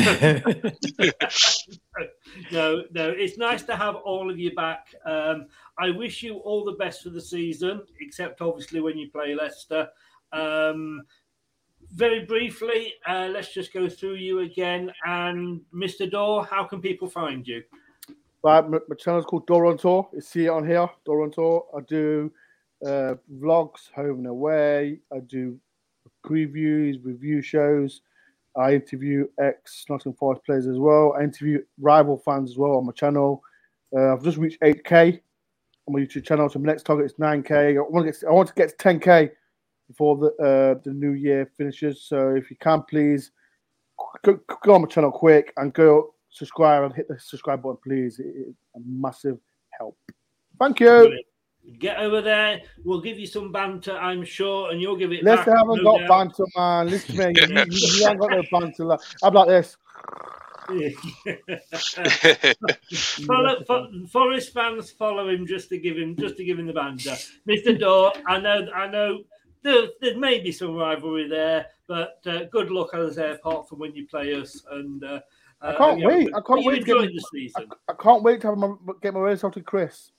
no, 2.53 2.85
no, 2.93 3.11
it's 3.11 3.37
nice 3.39 3.63
to 3.65 3.77
have 3.77 3.97
all 3.97 4.31
of 4.31 4.39
you 4.39 4.55
back. 4.55 4.95
Um, 5.05 5.47
I 5.79 5.91
wish 5.91 6.23
you 6.23 6.37
all 6.39 6.65
the 6.65 6.73
best 6.73 7.03
for 7.03 7.11
the 7.11 7.21
season, 7.21 7.83
except 8.01 8.41
obviously 8.41 8.81
when 8.81 8.97
you 8.97 9.11
play 9.11 9.35
Leicester. 9.35 9.89
Um, 10.33 11.03
very 11.93 12.25
briefly, 12.25 12.95
uh, 13.07 13.29
let's 13.31 13.53
just 13.53 13.73
go 13.73 13.89
through 13.89 14.15
you 14.15 14.41
again. 14.41 14.93
And 15.05 15.61
Mr. 15.75 16.11
Dorr, 16.11 16.45
how 16.45 16.65
can 16.65 16.81
people 16.81 17.09
find 17.09 17.47
you? 17.47 17.63
Right, 18.43 18.69
my, 18.69 18.79
my 18.89 18.97
channel's 18.97 19.25
called 19.25 19.47
Doron 19.47 19.79
Tour. 19.79 20.09
You 20.13 20.21
see 20.21 20.47
it 20.47 20.51
on 20.51 20.67
here, 20.67 20.89
Doron 21.07 21.33
Tour. 21.33 21.67
I 21.77 21.81
do 21.83 22.33
uh, 22.85 23.15
vlogs, 23.39 23.91
home 23.95 24.19
and 24.19 24.27
away. 24.27 25.01
I 25.13 25.21
do 25.21 25.59
previews, 26.25 27.05
review 27.05 27.43
shows. 27.43 28.01
I 28.57 28.75
interview 28.75 29.27
ex 29.41 29.85
Nottingham 29.89 30.17
Forest 30.17 30.45
players 30.45 30.67
as 30.67 30.79
well. 30.79 31.15
I 31.19 31.23
interview 31.25 31.63
rival 31.81 32.19
fans 32.25 32.51
as 32.51 32.57
well 32.59 32.73
on 32.77 32.87
my 32.87 32.93
channel. 32.93 33.43
Uh, 33.97 34.13
I've 34.15 34.23
just 34.25 34.39
reached 34.39 34.61
8k 34.61 35.21
on 35.87 35.95
my 35.95 36.01
YouTube 36.01 36.25
channel, 36.25 36.49
so 36.49 36.59
my 36.59 36.67
next 36.67 36.85
target 36.85 37.07
is 37.07 37.15
9k. 37.15 37.77
I 37.77 37.81
want 37.81 38.07
to 38.07 38.13
get, 38.13 38.23
I 38.29 38.33
want 38.33 38.49
to 38.49 38.55
get 38.55 38.79
to 38.79 38.85
10k 38.89 39.31
before 39.89 40.17
the 40.17 40.27
uh, 40.43 40.81
the 40.85 40.93
new 40.93 41.13
year 41.13 41.51
finishes. 41.57 42.03
So 42.03 42.31
if 42.35 42.51
you 42.51 42.57
can, 42.61 42.83
please 42.83 43.33
go, 44.25 44.39
go 44.63 44.75
on 44.75 44.83
my 44.83 44.89
channel 44.89 45.11
quick 45.13 45.53
and 45.57 45.73
go 45.75 46.15
subscribe 46.31 46.83
and 46.85 46.95
hit 46.95 47.07
the 47.09 47.19
subscribe 47.19 47.63
button, 47.63 47.79
please. 47.85 48.19
It- 48.19 48.35
It's 48.49 48.59
a 48.77 48.81
massive 48.87 49.39
help. 49.79 49.97
Thank 50.59 50.81
you. 50.81 51.19
Get 51.79 51.99
over 51.99 52.21
there. 52.21 52.61
We'll 52.85 53.01
give 53.01 53.19
you 53.19 53.27
some 53.27 53.51
banter, 53.51 53.97
I'm 53.97 54.25
sure, 54.25 54.71
and 54.71 54.81
you'll 54.81 54.97
give 54.97 55.13
it 55.13 55.25
Leicester 55.25 55.51
back. 55.51 55.59
haven't 55.59 55.83
no 55.83 55.93
got 55.93 56.01
doubt. 56.01 56.09
banter, 56.09 56.45
man. 56.57 56.91
Listen 56.91 57.17
to 57.17 57.33
me. 57.33 57.41
You, 57.41 57.65
you, 57.65 57.89
you 57.89 58.07
ain't 58.07 58.21
got 58.21 58.31
no 58.31 58.43
banter. 58.53 58.85
Like, 58.85 59.01
I'm 59.23 59.35
like 59.35 59.49
this. 59.49 59.77
follow, 63.27 63.63
fo- 63.67 64.07
Forest 64.11 64.55
fans 64.55 64.91
follow 64.91 65.29
him 65.29 65.47
just 65.47 65.69
to 65.69 65.79
give 65.79 65.99
him 65.99 66.17
just 66.17 66.39
to 66.39 66.45
give 66.45 66.59
him 66.59 66.67
the 66.67 66.73
banter. 66.73 67.15
Mr. 67.49 67.79
Dorr, 67.79 68.13
I 68.27 68.39
know, 68.39 68.67
I 68.75 68.87
know. 68.87 69.25
There, 69.63 69.89
there 70.01 70.19
may 70.19 70.41
be 70.41 70.53
some 70.53 70.75
rivalry 70.75 71.29
there, 71.29 71.67
but 71.87 72.21
uh, 72.27 72.45
good 72.51 72.71
luck 72.71 72.95
as 72.95 73.19
I 73.19 73.27
apart 73.29 73.69
from 73.69 73.79
when 73.79 73.95
you 73.95 74.07
play 74.07 74.35
us. 74.35 74.63
And 74.71 75.05
uh, 75.05 75.21
I 75.61 75.75
can't 75.75 76.01
yeah, 76.01 76.07
wait. 76.07 76.31
but 76.31 76.39
I 76.39 76.41
can't 76.47 76.65
wait 76.67 76.79
to 76.81 76.85
get 76.85 76.97
my, 76.97 77.07
the 77.07 77.25
season. 77.33 77.69
I, 77.89 77.93
I 77.93 78.03
can't 78.03 78.23
wait 78.23 78.41
to 78.43 78.49
have 78.49 78.59
my, 78.59 78.75
get 79.03 79.15
my 79.15 79.21
result 79.21 79.55
to 79.55 79.63
Chris. 79.63 80.13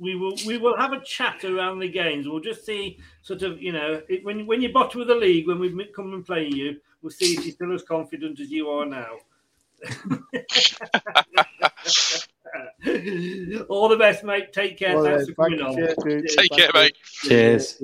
We 0.00 0.14
will 0.14 0.34
we 0.46 0.56
will 0.56 0.76
have 0.76 0.92
a 0.92 1.00
chat 1.00 1.44
around 1.44 1.78
the 1.78 1.88
games. 1.88 2.26
We'll 2.26 2.40
just 2.40 2.64
see 2.64 2.98
sort 3.22 3.42
of 3.42 3.62
you 3.62 3.72
know 3.72 4.00
it, 4.08 4.24
when 4.24 4.46
when 4.46 4.62
you're 4.62 4.72
bottom 4.72 5.02
of 5.02 5.06
the 5.06 5.14
league 5.14 5.46
when 5.46 5.60
we 5.60 5.84
come 5.94 6.14
and 6.14 6.24
play 6.24 6.48
you, 6.48 6.80
we'll 7.02 7.10
see 7.10 7.34
if 7.34 7.44
you're 7.44 7.54
still 7.54 7.74
as 7.74 7.82
confident 7.82 8.40
as 8.40 8.50
you 8.50 8.70
are 8.70 8.86
now. 8.86 9.18
All 13.68 13.88
the 13.88 13.96
best, 13.98 14.24
mate. 14.24 14.52
Take 14.52 14.78
care. 14.78 14.96
All 14.96 15.04
Thanks 15.04 15.28
right, 15.28 15.36
for 15.36 15.48
thank 15.48 15.60
coming 15.60 15.78
you. 15.78 15.84
on. 15.86 15.86
Cheers, 15.94 15.94
dude. 16.04 16.26
Take 16.28 16.50
care, 16.50 16.70
mate. 16.74 16.96
Cheers. 17.04 17.80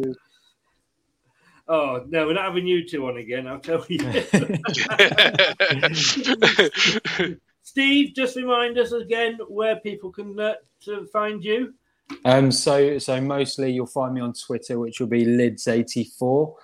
Oh 1.69 2.05
no, 2.09 2.27
we're 2.27 2.35
not 2.35 2.45
having 2.45 2.67
you 2.67 2.89
two 2.89 3.07
on 3.07 3.19
again. 3.19 3.47
I'll 3.47 3.59
tell 3.59 3.85
you. 3.89 3.99
Steve, 7.63 8.15
just 8.15 8.37
remind 8.37 8.79
us 8.79 8.93
again 8.93 9.39
where 9.49 9.77
people 9.77 10.13
can 10.13 10.39
uh, 10.39 10.55
to 10.85 11.07
find 11.07 11.43
you. 11.45 11.75
Um, 12.25 12.53
so 12.53 12.99
so 12.99 13.21
mostly 13.21 13.73
you'll 13.73 13.87
find 13.87 14.15
me 14.15 14.21
on 14.21 14.33
Twitter, 14.33 14.79
which 14.79 15.01
will 15.01 15.07
be 15.07 15.25
lids84. 15.25 16.55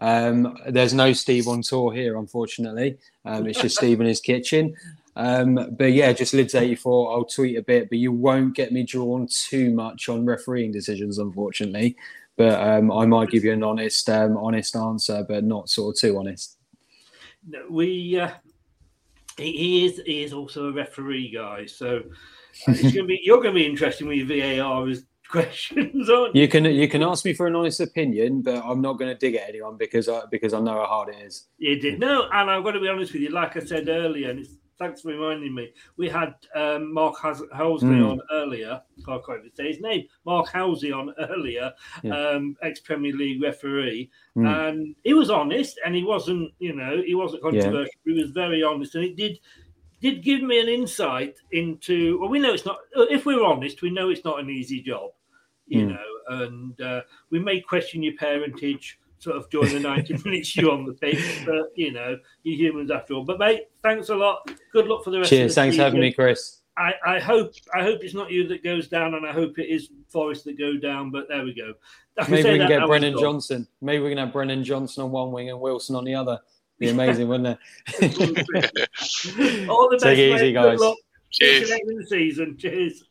Um, 0.00 0.56
there's 0.68 0.94
no 0.94 1.12
Steve 1.12 1.46
on 1.46 1.62
tour 1.62 1.92
here, 1.92 2.16
unfortunately. 2.16 2.98
Um, 3.24 3.46
it's 3.46 3.60
just 3.60 3.76
Steve 3.76 4.00
in 4.00 4.06
his 4.06 4.20
kitchen. 4.20 4.74
Um, 5.16 5.74
but 5.76 5.92
yeah, 5.92 6.12
just 6.12 6.34
lids84. 6.34 7.14
I'll 7.14 7.24
tweet 7.24 7.58
a 7.58 7.62
bit, 7.62 7.90
but 7.90 7.98
you 7.98 8.12
won't 8.12 8.54
get 8.54 8.72
me 8.72 8.82
drawn 8.82 9.28
too 9.30 9.72
much 9.72 10.08
on 10.08 10.24
refereeing 10.24 10.72
decisions, 10.72 11.18
unfortunately. 11.18 11.96
But 12.36 12.60
um, 12.60 12.90
I 12.90 13.04
might 13.04 13.30
give 13.30 13.44
you 13.44 13.52
an 13.52 13.62
honest, 13.62 14.08
um, 14.08 14.36
honest 14.38 14.74
answer, 14.74 15.24
but 15.28 15.44
not 15.44 15.68
sort 15.68 15.94
of 15.94 16.00
too 16.00 16.18
honest. 16.18 16.56
No, 17.46 17.66
we 17.68 18.18
uh, 18.18 18.30
he, 19.36 19.86
is 19.86 20.00
he 20.06 20.22
is 20.22 20.32
also 20.32 20.68
a 20.68 20.72
referee 20.72 21.30
guy, 21.30 21.66
so 21.66 22.02
it's 22.68 22.94
gonna 22.94 23.06
be 23.06 23.20
you're 23.22 23.40
gonna 23.42 23.54
be 23.54 23.66
interesting 23.66 24.08
with 24.08 24.18
your 24.18 24.56
VAR 24.58 24.88
as 24.88 25.04
questions, 25.30 26.10
aren't 26.10 26.34
you? 26.34 26.42
You 26.42 26.48
can 26.48 26.64
you 26.64 26.88
can 26.88 27.02
ask 27.02 27.24
me 27.24 27.32
for 27.34 27.46
an 27.46 27.54
honest 27.54 27.80
opinion, 27.80 28.42
but 28.42 28.62
I'm 28.64 28.80
not 28.80 28.98
going 28.98 29.10
to 29.12 29.16
dig 29.18 29.36
at 29.36 29.48
anyone 29.48 29.76
because 29.76 30.08
I 30.08 30.22
because 30.30 30.52
I 30.54 30.60
know 30.60 30.74
how 30.74 30.86
hard 30.86 31.14
it 31.14 31.18
is. 31.24 31.46
You 31.58 31.78
did 31.78 32.00
no, 32.00 32.28
and 32.32 32.50
I've 32.50 32.64
got 32.64 32.72
to 32.72 32.80
be 32.80 32.88
honest 32.88 33.12
with 33.12 33.22
you. 33.22 33.30
Like 33.30 33.56
I 33.56 33.60
said 33.60 33.88
earlier, 33.88 34.30
and 34.30 34.40
it's, 34.40 34.56
thanks 34.78 35.02
for 35.02 35.08
reminding 35.10 35.54
me. 35.54 35.68
We 35.98 36.08
had 36.08 36.34
um, 36.56 36.92
Mark 36.92 37.14
Has- 37.22 37.42
Halsey 37.54 37.86
Mm. 37.86 38.10
on 38.12 38.20
earlier. 38.32 38.80
I 39.06 39.18
can't 39.24 39.38
even 39.40 39.54
say 39.54 39.68
his 39.68 39.80
name. 39.80 40.06
Mark 40.26 40.48
Halsey 40.48 40.90
on 40.90 41.14
earlier, 41.30 41.72
Yeah. 42.02 42.16
um, 42.30 42.56
ex 42.62 42.80
Premier 42.80 43.12
League 43.14 43.42
referee, 43.42 44.10
Mm. 44.36 44.68
and 44.68 44.96
he 45.04 45.14
was 45.14 45.30
honest, 45.30 45.78
and 45.84 45.94
he 45.94 46.02
wasn't, 46.02 46.50
you 46.58 46.74
know, 46.74 47.02
he 47.06 47.14
wasn't 47.14 47.42
Yeah. 47.44 47.50
controversial. 47.60 47.92
He 48.04 48.12
was 48.12 48.30
very 48.30 48.62
honest, 48.62 48.94
and 48.96 49.04
it 49.04 49.16
did 49.16 49.38
did 50.00 50.22
give 50.22 50.42
me 50.42 50.60
an 50.60 50.68
insight 50.68 51.36
into. 51.52 52.18
Well, 52.20 52.30
we 52.30 52.38
know 52.38 52.52
it's 52.54 52.66
not. 52.66 52.78
If 52.94 53.26
we're 53.26 53.44
honest, 53.44 53.82
we 53.82 53.90
know 53.90 54.10
it's 54.10 54.24
not 54.24 54.40
an 54.40 54.50
easy 54.50 54.80
job, 54.82 55.10
you 55.66 55.82
Mm. 55.86 55.88
know, 55.88 56.42
and 56.44 56.80
uh, 56.80 57.00
we 57.30 57.38
may 57.38 57.60
question 57.60 58.02
your 58.02 58.14
parentage 58.16 58.98
sort 59.18 59.36
of 59.36 59.48
during 59.50 59.72
the 59.74 59.80
90 59.88 60.16
minutes 60.24 60.56
you're 60.56 60.70
on 60.72 60.84
the 60.86 60.94
pitch, 60.94 61.42
but 61.44 61.66
you 61.74 61.92
know, 61.92 62.16
you're 62.42 62.56
humans 62.56 62.90
after 62.90 63.14
all. 63.14 63.24
But 63.24 63.38
mate, 63.38 63.64
thanks 63.82 64.08
a 64.08 64.14
lot. 64.14 64.50
Good 64.72 64.86
luck 64.86 65.04
for 65.04 65.10
the 65.10 65.18
rest 65.18 65.28
Cheers. 65.30 65.52
of 65.52 65.54
the 65.54 65.60
Thanks 65.60 65.76
for 65.76 65.82
having 65.82 66.00
me, 66.00 66.12
Chris. 66.12 66.56
I, 66.78 66.94
I 67.04 67.18
hope 67.18 67.52
I 67.74 67.82
hope 67.82 68.02
it's 68.02 68.14
not 68.14 68.30
you 68.30 68.46
that 68.48 68.64
goes 68.64 68.88
down, 68.88 69.14
and 69.14 69.26
I 69.26 69.32
hope 69.32 69.58
it 69.58 69.68
is 69.68 69.90
Forest 70.08 70.44
that 70.46 70.56
go 70.58 70.76
down. 70.78 71.10
But 71.10 71.28
there 71.28 71.44
we 71.44 71.52
go. 71.52 71.74
Maybe 72.28 72.50
we 72.52 72.58
can 72.58 72.68
get 72.68 72.86
Brennan. 72.86 73.18
Johnson. 73.18 73.66
Maybe 73.82 74.02
we 74.02 74.08
can 74.10 74.18
have 74.18 74.32
Brennan 74.32 74.64
Johnson 74.64 75.04
on 75.04 75.10
one 75.10 75.30
wing 75.32 75.50
and 75.50 75.60
Wilson 75.60 75.94
on 75.96 76.04
the 76.04 76.14
other. 76.14 76.38
Be 76.80 76.88
amazing, 76.88 77.28
wouldn't 77.28 77.58
it? 78.00 78.18
All 79.68 79.88
the 79.90 79.96
best. 80.00 80.02
Take 80.02 80.18
it 80.18 80.34
easy, 80.34 80.52
guys. 80.52 80.80
luck. 80.80 80.96
Cheers. 81.30 81.68
You 81.68 81.78
in 81.90 81.96
the 81.98 82.06
season. 82.06 82.56
Cheers. 82.58 83.04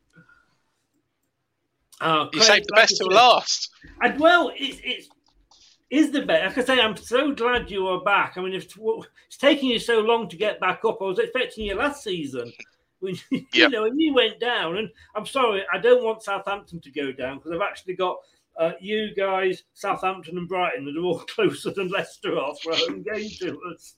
Oh, 2.01 2.29
You 2.33 2.41
saved 2.41 2.65
the 2.67 2.73
best 2.75 2.95
I 2.95 2.97
till 3.05 3.13
last. 3.15 3.69
And 4.01 4.19
well, 4.19 4.51
it's 4.57 4.79
it's 4.83 5.07
is 5.91 6.11
the 6.11 6.23
best. 6.25 6.57
Like 6.57 6.69
I 6.69 6.75
say, 6.75 6.81
I'm 6.81 6.97
so 6.97 7.31
glad 7.33 7.69
you 7.69 7.87
are 7.87 8.01
back. 8.01 8.37
I 8.37 8.41
mean, 8.41 8.53
if 8.53 8.65
it's 8.75 9.37
taking 9.37 9.69
you 9.69 9.79
so 9.79 9.99
long 9.99 10.27
to 10.29 10.35
get 10.35 10.59
back 10.59 10.81
up, 10.85 10.97
I 11.01 11.05
was 11.05 11.19
expecting 11.19 11.65
you 11.65 11.75
last 11.75 12.03
season. 12.03 12.51
When 13.01 13.15
you 13.31 13.45
Yep. 13.53 13.71
know, 13.71 13.85
and 13.85 13.99
you 14.01 14.13
went 14.13 14.39
down, 14.39 14.77
and 14.77 14.89
I'm 15.15 15.25
sorry, 15.25 15.63
I 15.71 15.77
don't 15.77 16.03
want 16.03 16.23
Southampton 16.23 16.79
to 16.81 16.91
go 16.91 17.11
down 17.11 17.37
because 17.37 17.51
I've 17.51 17.61
actually 17.61 17.95
got 17.95 18.17
uh, 18.59 18.73
you 18.81 19.15
guys, 19.15 19.63
Southampton 19.73 20.37
and 20.37 20.47
Brighton, 20.47 20.85
that 20.85 20.97
are 20.97 21.03
all 21.03 21.19
closer 21.27 21.71
than 21.71 21.87
Leicester 21.87 22.37
are 22.37 22.53
for 22.61 22.73
a 22.73 22.75
home 22.75 23.03
game 23.03 23.29
to 23.39 23.59
us. 23.73 23.95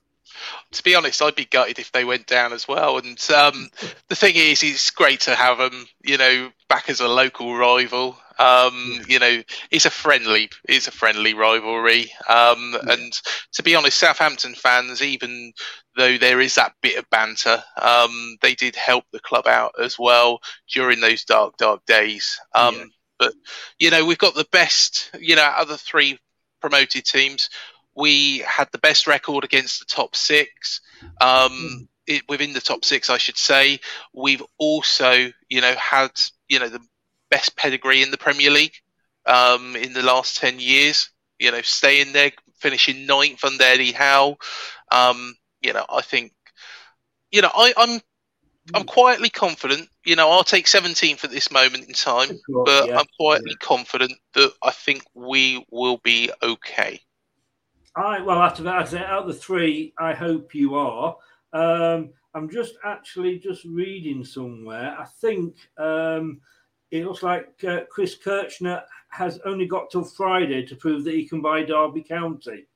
to 0.72 0.84
be 0.84 0.96
honest, 0.96 1.22
I'd 1.22 1.36
be 1.36 1.46
gutted 1.46 1.80
if 1.80 1.92
they 1.92 2.06
went 2.06 2.28
down 2.28 2.54
as 2.54 2.68
well. 2.68 3.00
And 3.00 3.20
um, 3.32 3.70
the 4.08 4.16
thing 4.16 4.36
is, 4.36 4.62
it's 4.64 4.92
great 4.92 5.22
to 5.22 5.36
have 5.36 5.58
them, 5.58 5.88
you 6.04 6.18
know, 6.18 6.52
back 6.70 6.90
as 6.90 7.00
a 7.02 7.08
local 7.08 7.56
rival. 7.58 8.16
Um, 8.38 9.02
You 9.08 9.20
know, 9.20 9.44
it's 9.72 9.86
a 9.86 9.92
friendly, 9.92 10.50
it's 10.70 10.88
a 10.88 10.92
friendly 10.92 11.34
rivalry. 11.34 12.12
Um, 12.30 12.76
And 12.88 13.14
to 13.54 13.64
be 13.64 13.76
honest, 13.76 13.98
Southampton 13.98 14.54
fans, 14.54 15.02
even 15.02 15.54
though 15.98 16.18
there 16.18 16.40
is 16.40 16.56
that 16.56 16.74
bit 16.82 16.98
of 16.98 17.10
banter, 17.10 17.64
um, 17.82 18.38
they 18.42 18.54
did 18.56 18.76
help 18.76 19.06
the 19.12 19.20
club 19.20 19.48
out 19.48 19.74
as 19.82 19.98
well 20.00 20.40
during 20.72 21.02
those 21.02 21.26
dark, 21.26 21.58
dark 21.58 21.86
days. 21.86 22.40
Um, 22.54 22.92
But 23.22 23.34
you 23.78 23.92
know, 23.92 24.04
we've 24.04 24.18
got 24.18 24.34
the 24.34 24.48
best, 24.52 25.12
you 25.20 25.36
know, 25.36 25.54
the 25.68 25.78
three 25.78 26.18
promoted 26.60 27.06
teams 27.06 27.50
we 27.96 28.40
had 28.40 28.70
the 28.72 28.78
best 28.78 29.08
record 29.08 29.44
against 29.44 29.80
the 29.80 29.86
top 29.86 30.16
six. 30.16 30.82
Um, 31.20 31.88
it, 32.08 32.24
within 32.28 32.54
the 32.54 32.62
top 32.62 32.86
six, 32.86 33.10
I 33.10 33.18
should 33.18 33.38
say, 33.38 33.80
we've 34.14 34.44
also, 34.58 35.32
you 35.50 35.62
know, 35.62 35.74
had 35.76 36.12
you 36.48 36.60
know 36.60 36.70
the 36.70 36.82
best 37.30 37.56
pedigree 37.56 38.02
in 38.02 38.12
the 38.12 38.18
Premier 38.18 38.52
League 38.52 38.76
um, 39.26 39.76
in 39.76 39.94
the 39.94 40.04
last 40.04 40.38
ten 40.38 40.60
years. 40.60 41.10
You 41.40 41.52
know, 41.52 41.62
staying 41.62 42.14
there, 42.14 42.32
finishing 42.60 43.06
ninth 43.06 43.44
under 43.44 43.64
Eddie 43.64 43.92
Howe. 43.92 44.38
Um, 44.92 45.36
you 45.62 45.74
know, 45.74 45.86
I 45.90 46.02
think, 46.02 46.34
you 47.32 47.42
know, 47.42 47.52
I, 47.54 47.74
I'm. 47.78 48.00
I'm 48.74 48.86
quietly 48.86 49.30
confident. 49.30 49.90
You 50.06 50.16
know, 50.16 50.30
I'll 50.30 50.44
take 50.44 50.66
17th 50.66 51.24
at 51.24 51.32
this 51.32 51.52
moment 51.52 51.88
in 51.88 51.94
time, 51.94 52.30
course, 52.46 52.70
but 52.70 52.88
yeah, 52.88 53.00
I'm 53.00 53.06
quietly 53.20 53.56
confident 53.56 54.14
that 54.34 54.54
I 54.62 54.72
think 54.72 55.04
we 55.14 55.66
will 55.72 55.98
be 55.98 56.32
okay. 56.44 57.00
I 57.96 58.22
well, 58.22 58.42
after 58.42 58.64
that, 58.64 58.94
out 58.94 59.24
of 59.24 59.28
the 59.28 59.34
three, 59.34 59.94
I 59.98 60.14
hope 60.14 60.56
you 60.56 60.76
are. 60.76 61.18
Um, 61.54 62.12
I'm 62.34 62.50
just 62.50 62.76
actually 62.86 63.40
just 63.40 63.66
reading 63.66 64.24
somewhere. 64.24 64.96
I 64.98 65.06
think 65.20 65.56
um, 65.78 66.40
it 66.92 67.06
looks 67.06 67.24
like 67.24 67.64
uh, 67.68 67.82
Chris 67.90 68.16
Kirchner 68.16 68.84
has 69.10 69.40
only 69.46 69.66
got 69.66 69.90
till 69.90 70.04
Friday 70.04 70.66
to 70.66 70.76
prove 70.76 71.04
that 71.04 71.14
he 71.14 71.28
can 71.28 71.42
buy 71.42 71.64
Derby 71.64 72.04
County. 72.04 72.68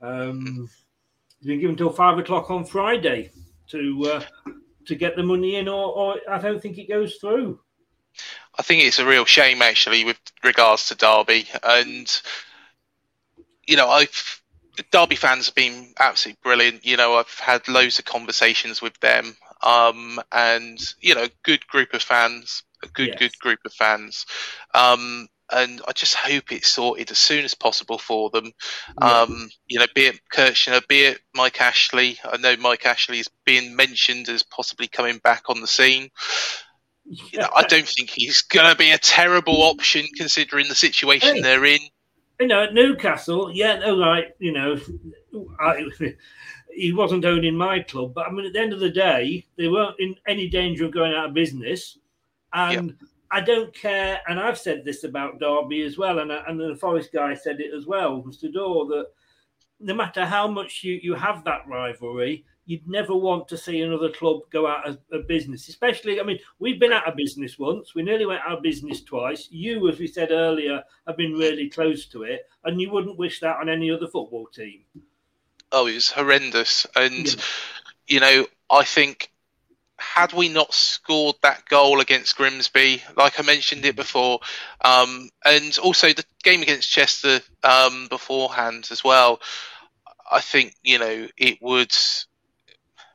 Um, 0.00 0.68
he's 1.38 1.46
been 1.46 1.60
given 1.60 1.76
till 1.76 1.90
five 1.90 2.18
o'clock 2.18 2.50
on 2.50 2.64
Friday 2.64 3.30
to 3.68 4.12
uh, 4.12 4.50
to 4.86 4.94
get 4.94 5.16
the 5.16 5.22
money 5.22 5.56
in, 5.56 5.68
or, 5.68 5.84
or 5.92 6.16
I 6.28 6.38
don't 6.38 6.60
think 6.60 6.78
it 6.78 6.88
goes 6.88 7.16
through. 7.16 7.60
I 8.58 8.62
think 8.62 8.82
it's 8.84 8.98
a 8.98 9.06
real 9.06 9.24
shame 9.26 9.60
actually 9.62 10.04
with 10.04 10.18
regards 10.42 10.88
to 10.88 10.94
Derby, 10.94 11.46
and 11.62 12.22
you 13.66 13.76
know, 13.76 13.88
I've 13.88 14.42
Derby 14.90 15.16
fans 15.16 15.46
have 15.46 15.54
been 15.54 15.94
absolutely 15.98 16.38
brilliant. 16.42 16.84
You 16.84 16.96
know, 16.96 17.14
I've 17.14 17.38
had 17.38 17.66
loads 17.68 17.98
of 17.98 18.04
conversations 18.04 18.80
with 18.82 18.98
them, 19.00 19.36
um, 19.62 20.20
and 20.32 20.78
you 21.00 21.14
know, 21.14 21.26
good 21.42 21.66
group 21.66 21.94
of 21.94 22.02
fans, 22.02 22.62
a 22.82 22.88
good 22.88 23.08
Yes. 23.08 23.18
good 23.18 23.38
group 23.38 23.60
of 23.64 23.72
fans. 23.72 24.26
Um, 24.74 25.28
and 25.50 25.80
I 25.86 25.92
just 25.92 26.14
hope 26.14 26.50
it's 26.50 26.70
sorted 26.70 27.10
as 27.10 27.18
soon 27.18 27.44
as 27.44 27.54
possible 27.54 27.98
for 27.98 28.30
them. 28.30 28.52
Um, 28.98 29.48
you 29.66 29.78
know, 29.78 29.86
be 29.94 30.06
it 30.06 30.20
Kirchner, 30.30 30.80
be 30.88 31.02
it 31.02 31.20
Mike 31.34 31.60
Ashley. 31.60 32.18
I 32.24 32.36
know 32.38 32.56
Mike 32.56 32.86
Ashley 32.86 33.20
is 33.20 33.28
being 33.44 33.76
mentioned 33.76 34.28
as 34.28 34.42
possibly 34.42 34.88
coming 34.88 35.18
back 35.18 35.44
on 35.48 35.60
the 35.60 35.66
scene. 35.66 36.10
You 37.04 37.38
know, 37.38 37.48
I 37.54 37.62
don't 37.62 37.86
think 37.86 38.10
he's 38.10 38.42
going 38.42 38.68
to 38.68 38.76
be 38.76 38.90
a 38.90 38.98
terrible 38.98 39.62
option 39.62 40.06
considering 40.16 40.68
the 40.68 40.74
situation 40.74 41.36
Hey. 41.36 41.40
they're 41.42 41.64
in. 41.64 41.80
you 42.40 42.48
know, 42.48 42.64
at 42.64 42.74
Newcastle, 42.74 43.50
yeah, 43.52 43.80
all 43.84 43.98
right, 44.00 44.34
you 44.40 44.52
know, 44.52 44.76
I, 45.60 45.84
he 46.74 46.92
wasn't 46.92 47.24
owning 47.24 47.56
my 47.56 47.80
club, 47.80 48.12
but 48.14 48.26
I 48.26 48.30
mean, 48.30 48.46
at 48.46 48.52
the 48.52 48.60
end 48.60 48.72
of 48.72 48.80
the 48.80 48.90
day, 48.90 49.46
they 49.56 49.68
weren't 49.68 49.94
in 50.00 50.16
any 50.26 50.48
danger 50.48 50.84
of 50.86 50.90
going 50.90 51.12
out 51.14 51.28
of 51.28 51.34
business. 51.34 51.96
And 52.52 52.96
I 53.36 53.42
don't 53.42 53.74
care, 53.74 54.22
and 54.26 54.40
I've 54.40 54.56
said 54.56 54.82
this 54.82 55.04
about 55.04 55.38
Derby 55.38 55.82
as 55.82 55.98
well, 55.98 56.20
and, 56.20 56.32
and 56.32 56.58
the 56.58 56.74
Forest 56.74 57.12
guy 57.12 57.34
said 57.34 57.60
it 57.60 57.74
as 57.74 57.84
well, 57.84 58.22
Mr. 58.22 58.50
Dorr, 58.50 58.86
that 58.86 59.08
no 59.78 59.92
matter 59.92 60.24
how 60.24 60.48
much 60.48 60.82
you, 60.82 60.98
you 61.02 61.12
have 61.12 61.44
that 61.44 61.68
rivalry, 61.68 62.46
you'd 62.64 62.88
never 62.88 63.14
want 63.14 63.46
to 63.48 63.58
see 63.58 63.82
another 63.82 64.10
club 64.10 64.40
go 64.50 64.66
out 64.66 64.88
of, 64.88 65.00
of 65.12 65.28
business. 65.28 65.68
Especially, 65.68 66.18
I 66.18 66.22
mean, 66.22 66.38
we've 66.60 66.80
been 66.80 66.94
out 66.94 67.06
of 67.06 67.14
business 67.14 67.58
once. 67.58 67.94
We 67.94 68.02
nearly 68.02 68.24
went 68.24 68.40
out 68.40 68.56
of 68.56 68.62
business 68.62 69.02
twice. 69.02 69.48
You, 69.50 69.86
as 69.90 69.98
we 69.98 70.06
said 70.06 70.30
earlier, 70.30 70.82
have 71.06 71.18
been 71.18 71.34
really 71.34 71.68
close 71.68 72.06
to 72.06 72.22
it, 72.22 72.48
and 72.64 72.80
you 72.80 72.90
wouldn't 72.90 73.18
wish 73.18 73.40
that 73.40 73.58
on 73.58 73.68
any 73.68 73.90
other 73.90 74.06
football 74.06 74.46
team. 74.46 74.80
Oh, 75.72 75.88
it 75.88 75.94
was 75.96 76.10
horrendous. 76.10 76.86
And, 76.96 77.36
you 78.06 78.18
know, 78.18 78.46
I 78.70 78.84
think 78.84 79.30
had 80.16 80.32
we 80.32 80.48
not 80.48 80.72
scored 80.74 81.36
that 81.42 81.66
goal 81.68 82.00
against 82.00 82.36
Grimsby, 82.36 83.02
like 83.16 83.38
I 83.38 83.42
mentioned 83.42 83.84
it 83.84 83.96
before, 83.96 84.40
um, 84.82 85.28
and 85.44 85.76
also 85.78 86.08
the 86.12 86.24
game 86.42 86.62
against 86.62 86.90
Chester 86.90 87.40
um, 87.62 88.08
beforehand 88.08 88.88
as 88.90 89.04
well, 89.04 89.40
I 90.30 90.40
think 90.40 90.74
you 90.82 90.98
know 90.98 91.28
it 91.36 91.58
would. 91.62 91.92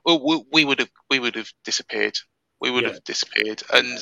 Well, 0.06 0.22
we, 0.26 0.44
we 0.52 0.66
would 0.66 0.80
have 0.80 0.92
we 1.10 1.20
would 1.20 1.36
have 1.36 1.52
disappeared. 1.64 2.18
We 2.60 2.72
would 2.72 2.86
Yeah. 2.86 2.92
have 2.94 3.04
disappeared, 3.04 3.64
and 3.74 4.00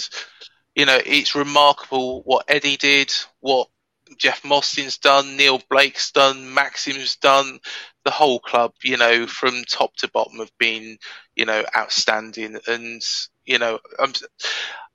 you 0.75 0.85
know 0.85 0.99
it's 1.05 1.35
remarkable 1.35 2.21
what 2.23 2.45
Eddie 2.47 2.77
did, 2.77 3.13
what 3.41 3.69
Jeff 4.17 4.43
Mostyn's 4.43 4.97
done, 4.97 5.37
Neil 5.37 5.61
Blake's 5.69 6.11
done, 6.11 6.53
Maxim's 6.53 7.15
done, 7.17 7.59
the 8.03 8.11
whole 8.11 8.39
club, 8.39 8.73
you 8.83 8.97
know, 8.97 9.27
from 9.27 9.63
top 9.65 9.95
to 9.97 10.07
bottom 10.09 10.39
have 10.39 10.51
been, 10.57 10.97
you 11.35 11.45
know, 11.45 11.63
outstanding. 11.75 12.57
And, 12.67 13.01
you 13.45 13.59
know, 13.59 13.79
I'm 13.99 14.13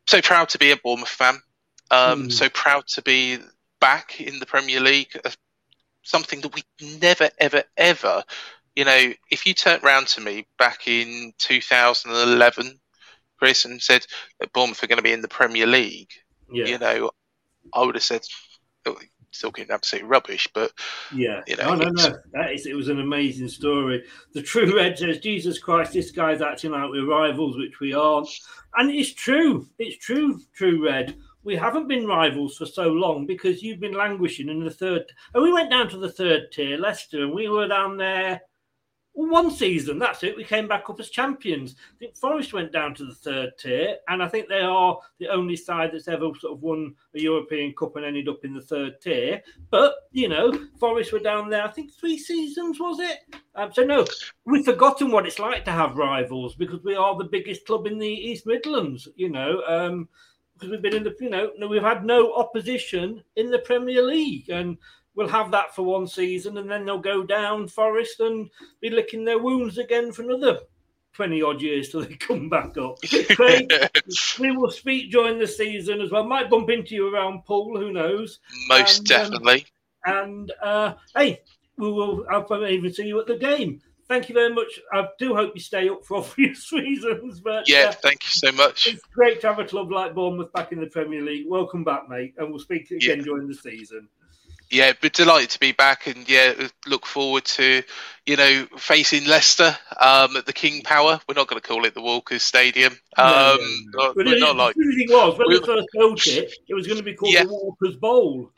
so 0.07 0.21
proud 0.21 0.49
to 0.51 0.59
be 0.59 0.71
a 0.71 0.77
Bournemouth 0.77 1.09
fan. 1.09 1.37
Um, 1.91 2.31
So 2.31 2.49
proud 2.49 2.87
to 2.89 3.03
be 3.03 3.39
back 3.81 4.21
in 4.21 4.39
the 4.39 4.47
Premier 4.47 4.81
League. 4.81 5.19
Uh, 5.25 5.31
something 6.03 6.41
that 6.43 6.55
we 6.55 6.63
never, 7.01 7.31
ever, 7.39 7.63
ever. 7.77 8.25
You 8.75 8.85
know, 8.85 9.13
if 9.31 9.47
you 9.47 9.55
turned 9.55 9.83
round 9.85 10.09
to 10.09 10.21
me 10.21 10.47
back 10.59 10.89
in 10.89 11.33
2011, 11.39 12.81
Chris, 13.39 13.65
and 13.65 13.81
said 13.81 14.07
that 14.41 14.53
Bournemouth 14.53 14.83
are 14.83 14.87
going 14.87 14.99
to 14.99 15.03
be 15.03 15.13
in 15.13 15.23
the 15.23 15.29
Premier 15.29 15.67
League, 15.67 16.11
Yeah. 16.51 16.67
you 16.67 16.79
know, 16.79 17.11
I 17.73 17.83
would 17.85 17.95
have 17.95 18.05
said, 18.05 18.23
oh, 18.87 18.99
talking 19.41 19.67
absolute 19.71 20.05
rubbish, 20.07 20.49
but 20.55 20.73
Yeah. 21.13 21.43
you 21.47 21.57
know, 21.57 21.71
oh, 21.71 21.75
no, 21.75 21.89
no, 21.89 22.09
no. 22.09 22.17
That 22.33 22.53
is, 22.53 22.67
it 22.67 22.75
was 22.75 22.89
an 22.89 23.01
amazing 23.01 23.49
story. 23.49 24.05
The 24.33 24.43
true 24.43 24.77
red 24.77 24.99
says, 24.99 25.19
Jesus 25.19 25.59
Christ, 25.59 25.93
this 25.93 26.11
guy's 26.11 26.43
acting 26.43 26.71
like 26.73 26.91
we're 26.91 27.07
rivals, 27.07 27.57
which 27.57 27.81
we 27.81 27.93
aren't. 27.95 28.29
And 28.77 28.91
it's 28.91 29.13
true. 29.13 29.69
It's 29.79 29.99
true, 30.05 30.41
true 30.55 30.85
red. 30.85 31.17
We 31.43 31.57
haven't 31.57 31.89
been 31.89 32.07
rivals 32.07 32.57
for 32.57 32.65
so 32.67 32.89
long 32.89 33.27
because 33.27 33.63
you've 33.63 33.81
been 33.81 33.93
languishing 33.95 34.49
in 34.49 34.65
the 34.65 34.71
third. 34.71 35.03
And 35.35 35.43
we 35.43 35.53
went 35.53 35.71
down 35.71 35.89
to 35.91 35.99
the 35.99 36.11
third 36.11 36.51
tier, 36.53 36.79
Leicester, 36.79 37.23
and 37.23 37.35
we 37.35 37.49
were 37.49 37.69
down 37.69 37.97
there 37.97 38.41
one 39.15 39.51
season. 39.51 39.99
That's 39.99 40.23
it. 40.23 40.37
We 40.37 40.45
came 40.45 40.69
back 40.69 40.91
up 40.91 40.99
as 41.01 41.09
champions. 41.09 41.77
I 41.95 41.99
think 41.99 42.17
Forest 42.17 42.53
went 42.53 42.73
down 42.73 42.95
to 42.97 43.05
the 43.07 43.15
third 43.15 43.53
tier, 43.59 43.97
and 44.09 44.23
I 44.23 44.29
think 44.29 44.49
they 44.49 44.61
are 44.61 44.99
the 45.19 45.29
only 45.29 45.57
side 45.57 45.91
that's 45.93 46.09
ever 46.09 46.31
sort 46.39 46.53
of 46.53 46.63
won 46.63 46.95
a 47.15 47.21
European 47.21 47.73
Cup 47.75 47.97
and 47.97 48.05
ended 48.05 48.29
up 48.29 48.45
in 48.45 48.55
the 48.55 48.61
third 48.61 49.01
tier. 49.01 49.41
But 49.71 49.95
you 50.11 50.29
know, 50.29 50.53
Forest 50.79 51.13
were 51.13 51.21
down 51.21 51.49
there. 51.49 51.65
I 51.65 51.71
think 51.71 51.93
three 51.93 52.19
seasons 52.19 52.81
was 52.81 52.99
it? 53.01 53.19
Um, 53.55 53.73
so 53.73 53.85
no, 53.85 54.05
we've 54.45 54.65
forgotten 54.65 55.11
what 55.11 55.27
it's 55.27 55.39
like 55.39 55.65
to 55.67 55.73
have 55.73 55.97
rivals 55.97 56.57
because 56.57 56.83
we 56.83 56.97
are 56.97 57.17
the 57.17 57.25
biggest 57.25 57.67
club 57.67 57.87
in 57.87 57.99
the 57.99 58.09
East 58.09 58.47
Midlands. 58.47 59.09
You 59.17 59.31
know. 59.31 59.63
Um, 59.67 60.09
because 60.55 60.71
we've 60.71 60.83
been 60.83 60.95
in 60.95 61.03
the, 61.03 61.13
you 61.19 61.31
know, 61.31 61.51
no, 61.59 61.67
we've 61.67 61.83
had 61.83 62.05
no 62.05 62.33
opposition 62.35 63.21
in 63.35 63.51
the 63.51 63.59
Premier 63.59 64.01
League, 64.01 64.51
and 64.51 64.79
we'll 65.15 65.29
have 65.29 65.51
that 65.53 65.75
for 65.75 65.83
one 65.83 66.07
season, 66.07 66.59
and 66.59 66.71
then 66.71 66.85
they'll 66.85 66.99
go 66.99 67.23
down 67.25 67.69
Forest 67.69 68.21
and 68.21 68.51
be 68.81 68.91
licking 68.91 69.25
their 69.25 69.39
wounds 69.39 69.79
again 69.79 70.13
for 70.13 70.23
another 70.23 70.61
twenty 71.13 71.43
odd 71.43 71.61
years 71.63 71.91
till 71.91 72.01
they 72.03 72.15
come 72.17 72.49
back 72.49 72.77
up. 72.77 72.99
Craig, 73.31 73.73
we 74.41 74.51
will 74.51 74.71
speak 74.71 75.11
during 75.11 75.39
the 75.39 75.47
season 75.47 76.01
as 76.01 76.11
well. 76.11 76.25
Might 76.25 76.51
bump 76.51 76.71
into 76.71 76.95
you 76.95 77.15
around 77.15 77.45
Poole, 77.45 77.79
who 77.79 77.93
knows? 77.93 78.41
most 78.69 78.99
And, 78.99 79.13
um, 79.13 79.23
definitely. 79.23 79.67
and 80.07 80.53
uh, 80.63 80.95
hey, 81.17 81.41
we 81.77 81.91
will. 81.91 82.25
I'll 82.31 82.43
probably 82.45 82.75
even 82.75 82.93
see 82.93 83.07
you 83.07 83.21
at 83.21 83.27
the 83.27 83.37
game. 83.37 83.81
Thank 84.07 84.29
you 84.29 84.35
very 84.35 84.53
much. 84.53 84.81
I 84.93 85.09
do 85.19 85.35
hope 85.35 85.53
you 85.55 85.63
stay 85.63 85.89
up 85.89 86.05
for 86.05 86.17
obvious 86.19 86.71
reasons, 86.73 87.41
but 87.41 87.67
Yeah, 87.67 87.87
uh, 87.89 87.93
thank 87.93 88.23
you 88.23 88.29
so 88.29 88.53
much. 88.53 88.87
it's 88.87 89.03
great 89.15 89.41
to 89.41 89.47
have 89.49 89.59
a 89.59 89.65
club 89.65 89.91
like 89.91 90.15
Bournemouth 90.15 90.53
back 90.53 90.73
in 90.73 90.81
the 90.81 90.89
Premier 90.89 91.23
League. 91.23 91.47
Welcome 91.49 91.85
back, 91.85 92.07
mate, 92.11 92.35
and 92.37 92.51
we'll 92.51 92.59
speak 92.59 92.91
again 92.91 93.23
during 93.23 93.49
the 93.49 93.55
season. 93.55 94.07
Yeah, 94.75 94.93
but 95.01 95.13
delighted 95.13 95.51
to 95.51 95.61
be 95.61 95.71
back, 95.73 96.09
and 96.09 96.29
yeah, 96.29 96.53
look 96.87 97.07
forward 97.07 97.45
to 97.45 97.83
you 98.27 98.37
know 98.37 98.67
facing 98.77 99.25
Leicester 99.27 99.77
um, 100.01 100.37
at 100.37 100.47
the 100.47 100.53
King 100.53 100.83
Power. 100.83 101.21
We're 101.29 101.35
not 101.37 101.47
going 101.47 101.61
to 101.63 101.67
call 101.67 101.85
it 101.85 101.95
the 101.95 102.01
Walkers 102.03 102.43
Stadium. 102.43 102.93
Um, 103.17 103.29
No, 103.29 103.57
not- 103.95 104.15
But 104.17 104.27
we're 104.27 104.35
it, 104.37 104.41
not 104.41 104.57
like 104.57 104.75
the 104.75 105.07
was 105.11 105.39
when 105.39 105.49
we- 105.49 105.65
first 105.65 105.87
built 105.93 106.27
it, 106.27 106.53
it 106.69 106.75
was 106.75 106.87
going 106.89 106.99
to 106.99 107.05
be 107.05 107.15
called 107.15 107.33
Yeah. 107.33 107.45
the 107.45 107.51
Walkers 107.53 107.97
Bowl. 107.97 108.51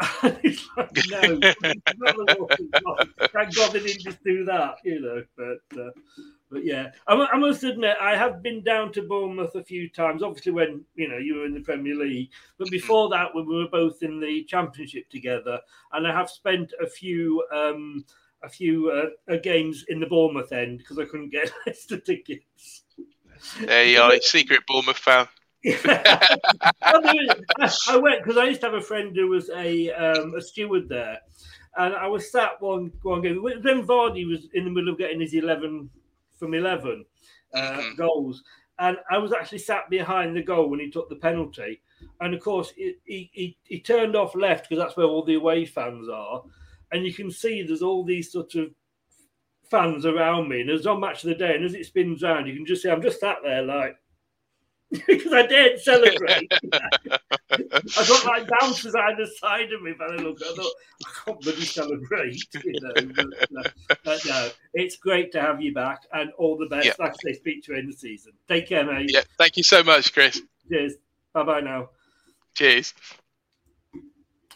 it's 0.22 0.66
like, 0.76 0.90
no, 1.10 1.38
it's 1.42 1.62
not 1.98 2.16
the 2.16 2.36
Walkers 2.38 2.82
Bowl. 2.84 2.98
Thank 3.32 3.54
God 3.56 3.72
they 3.72 3.80
didn't 3.80 4.02
just 4.02 4.22
do 4.24 4.44
that, 4.44 4.76
you 4.84 5.00
know. 5.00 5.24
But 5.36 5.78
uh, 5.80 5.90
but 6.50 6.64
yeah, 6.64 6.90
I, 7.06 7.14
I 7.14 7.38
must 7.38 7.62
admit 7.62 7.96
I 8.00 8.16
have 8.16 8.42
been 8.42 8.62
down 8.62 8.92
to 8.92 9.02
Bournemouth 9.02 9.54
a 9.54 9.62
few 9.62 9.88
times. 9.88 10.22
Obviously, 10.22 10.52
when 10.52 10.84
you 10.94 11.08
know 11.08 11.18
you 11.18 11.36
were 11.36 11.46
in 11.46 11.54
the 11.54 11.60
Premier 11.60 11.94
League, 11.94 12.30
but 12.58 12.70
before 12.70 13.08
that, 13.10 13.34
when 13.34 13.46
we 13.46 13.56
were 13.56 13.68
both 13.68 14.02
in 14.02 14.20
the 14.20 14.44
Championship 14.44 15.08
together, 15.08 15.60
and 15.92 16.06
I 16.06 16.12
have 16.12 16.30
spent 16.30 16.72
a 16.82 16.86
few. 16.86 17.44
Um, 17.52 18.04
a 18.42 18.48
few 18.48 18.90
uh, 18.90 19.10
uh, 19.30 19.36
games 19.42 19.84
in 19.88 20.00
the 20.00 20.06
Bournemouth 20.06 20.50
end 20.50 20.78
because 20.78 20.98
I 20.98 21.04
couldn't 21.04 21.28
get 21.28 21.52
Leicester 21.66 21.98
tickets. 21.98 22.84
there 23.60 23.84
you 23.84 24.00
are, 24.00 24.14
a 24.14 24.22
secret 24.22 24.60
Bournemouth 24.66 24.96
fan. 24.96 25.28
I 25.64 27.98
went 28.00 28.22
because 28.22 28.38
I 28.38 28.44
used 28.44 28.62
to 28.62 28.68
have 28.68 28.74
a 28.74 28.80
friend 28.80 29.14
who 29.14 29.28
was 29.28 29.50
a 29.50 29.90
um, 29.90 30.34
a 30.34 30.40
steward 30.40 30.88
there, 30.88 31.18
and 31.76 31.94
I 31.94 32.06
was 32.06 32.32
sat 32.32 32.52
one 32.60 32.92
one 33.02 33.20
game 33.20 33.42
when 33.42 33.62
Vardy 33.62 34.26
was 34.26 34.48
in 34.54 34.64
the 34.64 34.70
middle 34.70 34.90
of 34.90 34.98
getting 34.98 35.20
his 35.20 35.34
eleven 35.34 35.90
from 36.40 36.54
eleven 36.54 37.04
uh, 37.54 37.82
goals, 37.96 38.42
and 38.80 38.96
I 39.10 39.18
was 39.18 39.32
actually 39.32 39.58
sat 39.58 39.88
behind 39.88 40.34
the 40.34 40.42
goal 40.42 40.68
when 40.68 40.80
he 40.80 40.90
took 40.90 41.08
the 41.08 41.16
penalty, 41.16 41.80
and 42.20 42.34
of 42.34 42.40
course 42.40 42.72
he 42.76 42.94
he, 43.04 43.30
he, 43.32 43.58
he 43.62 43.80
turned 43.80 44.16
off 44.16 44.34
left 44.34 44.68
because 44.68 44.82
that's 44.82 44.96
where 44.96 45.06
all 45.06 45.24
the 45.24 45.34
away 45.34 45.64
fans 45.64 46.08
are, 46.08 46.42
and 46.90 47.04
you 47.04 47.14
can 47.14 47.30
see 47.30 47.62
there's 47.62 47.82
all 47.82 48.04
these 48.04 48.32
sort 48.32 48.56
of 48.56 48.70
fans 49.70 50.04
around 50.04 50.48
me, 50.48 50.62
and 50.62 50.70
it's 50.70 50.86
on 50.86 50.98
match 50.98 51.22
of 51.22 51.28
the 51.28 51.34
day, 51.36 51.54
and 51.54 51.64
as 51.64 51.74
it 51.74 51.86
spins 51.86 52.22
round, 52.22 52.48
you 52.48 52.54
can 52.54 52.66
just 52.66 52.82
see 52.82 52.90
I'm 52.90 53.02
just 53.02 53.20
sat 53.20 53.36
there 53.44 53.62
like 53.62 53.96
because 54.90 55.32
I 55.32 55.46
dared 55.46 55.80
celebrate. 55.80 56.52
I 56.72 58.06
got 58.08 58.24
like 58.26 58.48
bouncers 58.60 58.94
either 58.94 59.26
side 59.38 59.72
of 59.72 59.82
me, 59.82 59.94
but 59.96 60.10
I 60.10 60.16
look, 60.16 60.38
I 60.42 60.54
thought 60.54 60.72
I 61.06 61.10
can't 61.24 61.40
bloody 61.40 61.64
celebrate, 61.64 62.42
you 62.64 62.80
know. 62.80 62.92
But, 63.14 63.66
uh, 63.66 63.94
but 64.04 64.26
no, 64.26 64.48
it's 64.74 64.96
great 64.96 65.32
to 65.32 65.40
have 65.40 65.60
you 65.60 65.72
back, 65.72 66.02
and 66.12 66.30
all 66.38 66.56
the 66.56 66.66
best. 66.66 66.86
Yeah. 66.86 66.92
Like 66.98 67.12
I 67.12 67.30
say, 67.30 67.32
speak 67.34 67.64
to 67.64 67.72
you 67.72 67.78
in 67.78 67.86
the 67.86 67.92
season. 67.92 68.32
Take 68.48 68.68
care, 68.68 68.84
mate. 68.84 69.10
Yeah, 69.12 69.22
thank 69.38 69.56
you 69.56 69.62
so 69.62 69.82
much, 69.82 70.12
Chris. 70.12 70.42
Cheers. 70.68 70.94
Bye 71.32 71.44
bye 71.44 71.60
now. 71.60 71.90
Cheers. 72.54 72.94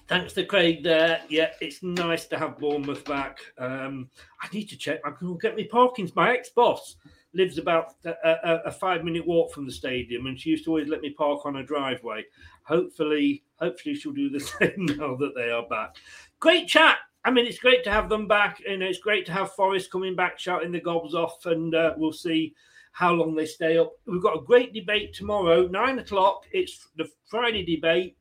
Thanks 0.07 0.35
to 0.35 0.45
Craig 0.45 0.83
there. 0.83 1.23
Yeah, 1.31 1.51
it's 1.61 1.83
nice 1.83 2.27
to 2.27 2.39
have 2.39 2.59
Bournemouth 2.59 3.05
back. 3.07 3.39
Um, 3.57 4.11
I 4.43 4.49
need 4.53 4.69
to 4.69 4.77
check. 4.77 5.01
I 5.05 5.13
can 5.13 5.39
get 5.39 5.57
me 5.57 5.65
parking. 5.65 6.11
My 6.15 6.35
ex 6.35 6.51
boss 6.51 6.97
lives 7.35 7.59
about 7.59 7.95
a, 8.05 8.11
a, 8.11 8.63
a 8.67 8.73
five 8.73 9.05
minute 9.05 9.27
walk 9.27 9.53
from 9.53 9.67
the 9.67 9.73
stadium, 9.73 10.27
and 10.27 10.39
she 10.39 10.51
used 10.51 10.65
to 10.65 10.71
always 10.71 10.89
let 10.89 11.01
me 11.01 11.11
park 11.11 11.45
on 11.45 11.57
a 11.57 11.63
driveway. 11.63 12.25
Hopefully, 12.63 13.45
hopefully 13.57 13.95
she'll 13.95 14.13
do 14.13 14.31
the 14.31 14.41
same 14.41 14.87
now 14.99 15.17
that 15.17 15.35
they 15.35 15.51
are 15.51 15.69
back. 15.69 15.97
Great 16.41 16.69
chat. 16.69 16.99
I 17.27 17.31
mean, 17.31 17.47
it's 17.47 17.59
great 17.59 17.85
to 17.85 17.91
have 17.91 18.09
them 18.09 18.29
back, 18.29 18.63
and 18.69 18.83
it's 18.83 18.99
great 18.99 19.25
to 19.27 19.33
have 19.33 19.53
Forest 19.53 19.91
coming 19.91 20.15
back, 20.15 20.39
shouting 20.39 20.73
the 20.73 20.81
gobs 20.81 21.15
off, 21.15 21.47
and 21.47 21.75
uh, 21.75 21.95
we'll 21.97 22.13
see 22.13 22.55
how 22.93 23.13
long 23.13 23.35
they 23.35 23.47
stay 23.47 23.79
up. 23.79 23.93
We've 24.07 24.23
got 24.23 24.39
a 24.39 24.45
great 24.45 24.73
debate 24.73 25.15
tomorrow, 25.15 25.67
nine 25.67 25.99
o'clock. 25.99 26.45
It's 26.53 26.89
the 26.97 27.09
Friday 27.29 27.65
debate 27.65 28.17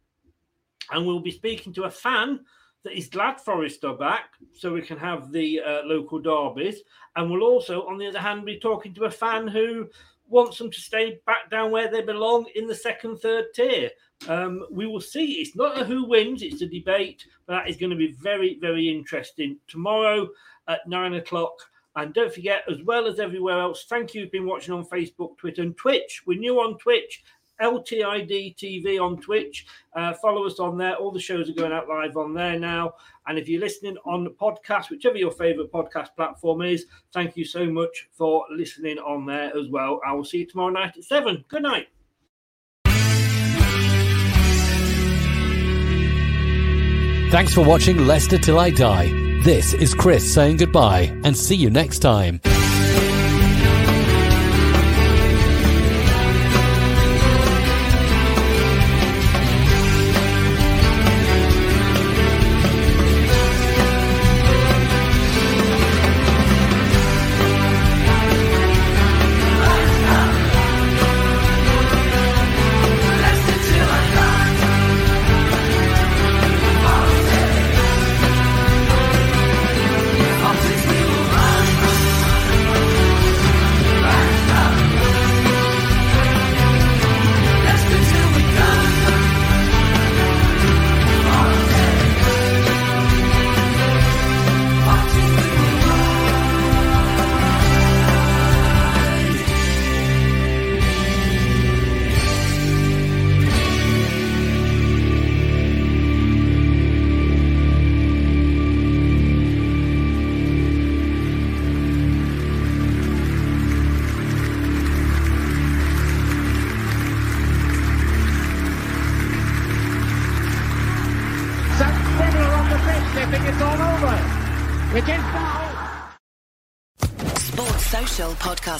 and 0.92 1.06
we'll 1.06 1.20
be 1.20 1.32
speaking 1.32 1.74
to 1.74 1.84
a 1.84 1.92
fan 1.92 2.40
is 2.92 3.08
glad 3.08 3.40
Forest 3.40 3.86
are 3.86 3.98
back, 3.98 4.32
so 4.54 4.74
we 4.74 4.82
can 4.82 4.98
have 4.98 5.32
the 5.32 5.62
uh, 5.62 5.82
local 5.86 6.20
derbies. 6.20 6.82
And 7.16 7.30
we'll 7.30 7.44
also, 7.44 7.88
on 7.88 7.98
the 7.98 8.08
other 8.08 8.20
hand, 8.20 8.46
be 8.46 8.60
talking 8.60 8.94
to 8.96 9.06
a 9.06 9.12
fan 9.12 9.48
who 9.48 9.88
wants 10.28 10.58
them 10.58 10.72
to 10.72 10.82
stay 10.82 11.20
back 11.26 11.50
down 11.50 11.72
where 11.72 11.90
they 11.90 12.02
belong 12.02 12.46
in 12.56 12.68
the 12.68 12.76
second, 12.76 13.18
third 13.18 13.46
tier. 13.54 13.90
Um, 14.28 14.66
we 14.72 14.88
will 14.88 15.02
see. 15.02 15.34
It's 15.34 15.56
not 15.56 15.80
a 15.80 15.86
who 15.86 16.06
wins; 16.06 16.42
it's 16.42 16.62
a 16.62 16.68
debate. 16.68 17.26
But 17.46 17.54
that 17.54 17.70
is 17.70 17.78
going 17.78 17.92
to 17.92 17.96
be 17.96 18.16
very, 18.22 18.58
very 18.60 18.90
interesting 18.90 19.58
tomorrow 19.68 20.30
at 20.68 20.88
nine 20.88 21.16
o'clock. 21.16 21.54
And 21.96 22.14
don't 22.14 22.34
forget, 22.34 22.64
as 22.70 22.82
well 22.84 23.06
as 23.06 23.20
everywhere 23.20 23.60
else, 23.60 23.86
thank 23.88 24.14
you. 24.14 24.22
You've 24.22 24.32
been 24.32 24.48
watching 24.48 24.74
on 24.74 24.86
Facebook, 24.86 25.38
Twitter, 25.38 25.62
and 25.62 25.78
Twitch. 25.78 26.24
We're 26.26 26.40
new 26.40 26.60
on 26.60 26.78
Twitch. 26.80 27.24
LTID 27.62 28.56
TV 28.56 29.00
on 29.00 29.18
Twitch. 29.22 29.66
Uh, 29.96 30.14
follow 30.14 30.46
us 30.46 30.60
on 30.60 30.78
there. 30.78 30.96
All 30.96 31.12
the 31.12 31.20
shows 31.20 31.50
are 31.50 31.54
going 31.54 31.72
out 31.72 31.88
live 31.88 32.18
on 32.18 32.34
there 32.34 32.60
now. 32.60 32.94
And 33.28 33.38
if 33.38 33.48
you're 33.48 33.62
listening 33.62 33.98
on 34.06 34.24
the 34.24 34.32
podcast, 34.32 34.90
whichever 34.90 35.18
your 35.18 35.32
favorite 35.32 35.72
podcast 35.72 36.16
platform 36.16 36.62
is, 36.62 36.86
thank 37.14 37.38
you 37.38 37.46
so 37.46 37.66
much 37.66 38.10
for 38.12 38.46
listening 38.52 38.98
on 39.00 39.26
there 39.26 39.56
as 39.58 39.70
well. 39.70 40.02
I 40.06 40.14
will 40.14 40.26
see 40.26 40.40
you 40.40 40.48
tomorrow 40.48 40.72
night 40.72 40.98
at 40.98 41.04
seven. 41.04 41.46
Good 41.48 41.64
night. 41.64 41.88
Thanks 47.32 47.52
for 47.52 47.66
watching 47.66 48.06
Leicester 48.06 48.38
Till 48.38 48.60
I 48.60 48.70
Die. 48.70 49.08
This 49.44 49.74
is 49.74 49.96
Chris 49.96 50.34
saying 50.34 50.58
goodbye 50.58 51.20
and 51.24 51.36
see 51.36 51.56
you 51.56 51.72
next 51.72 52.00
time. 52.00 52.40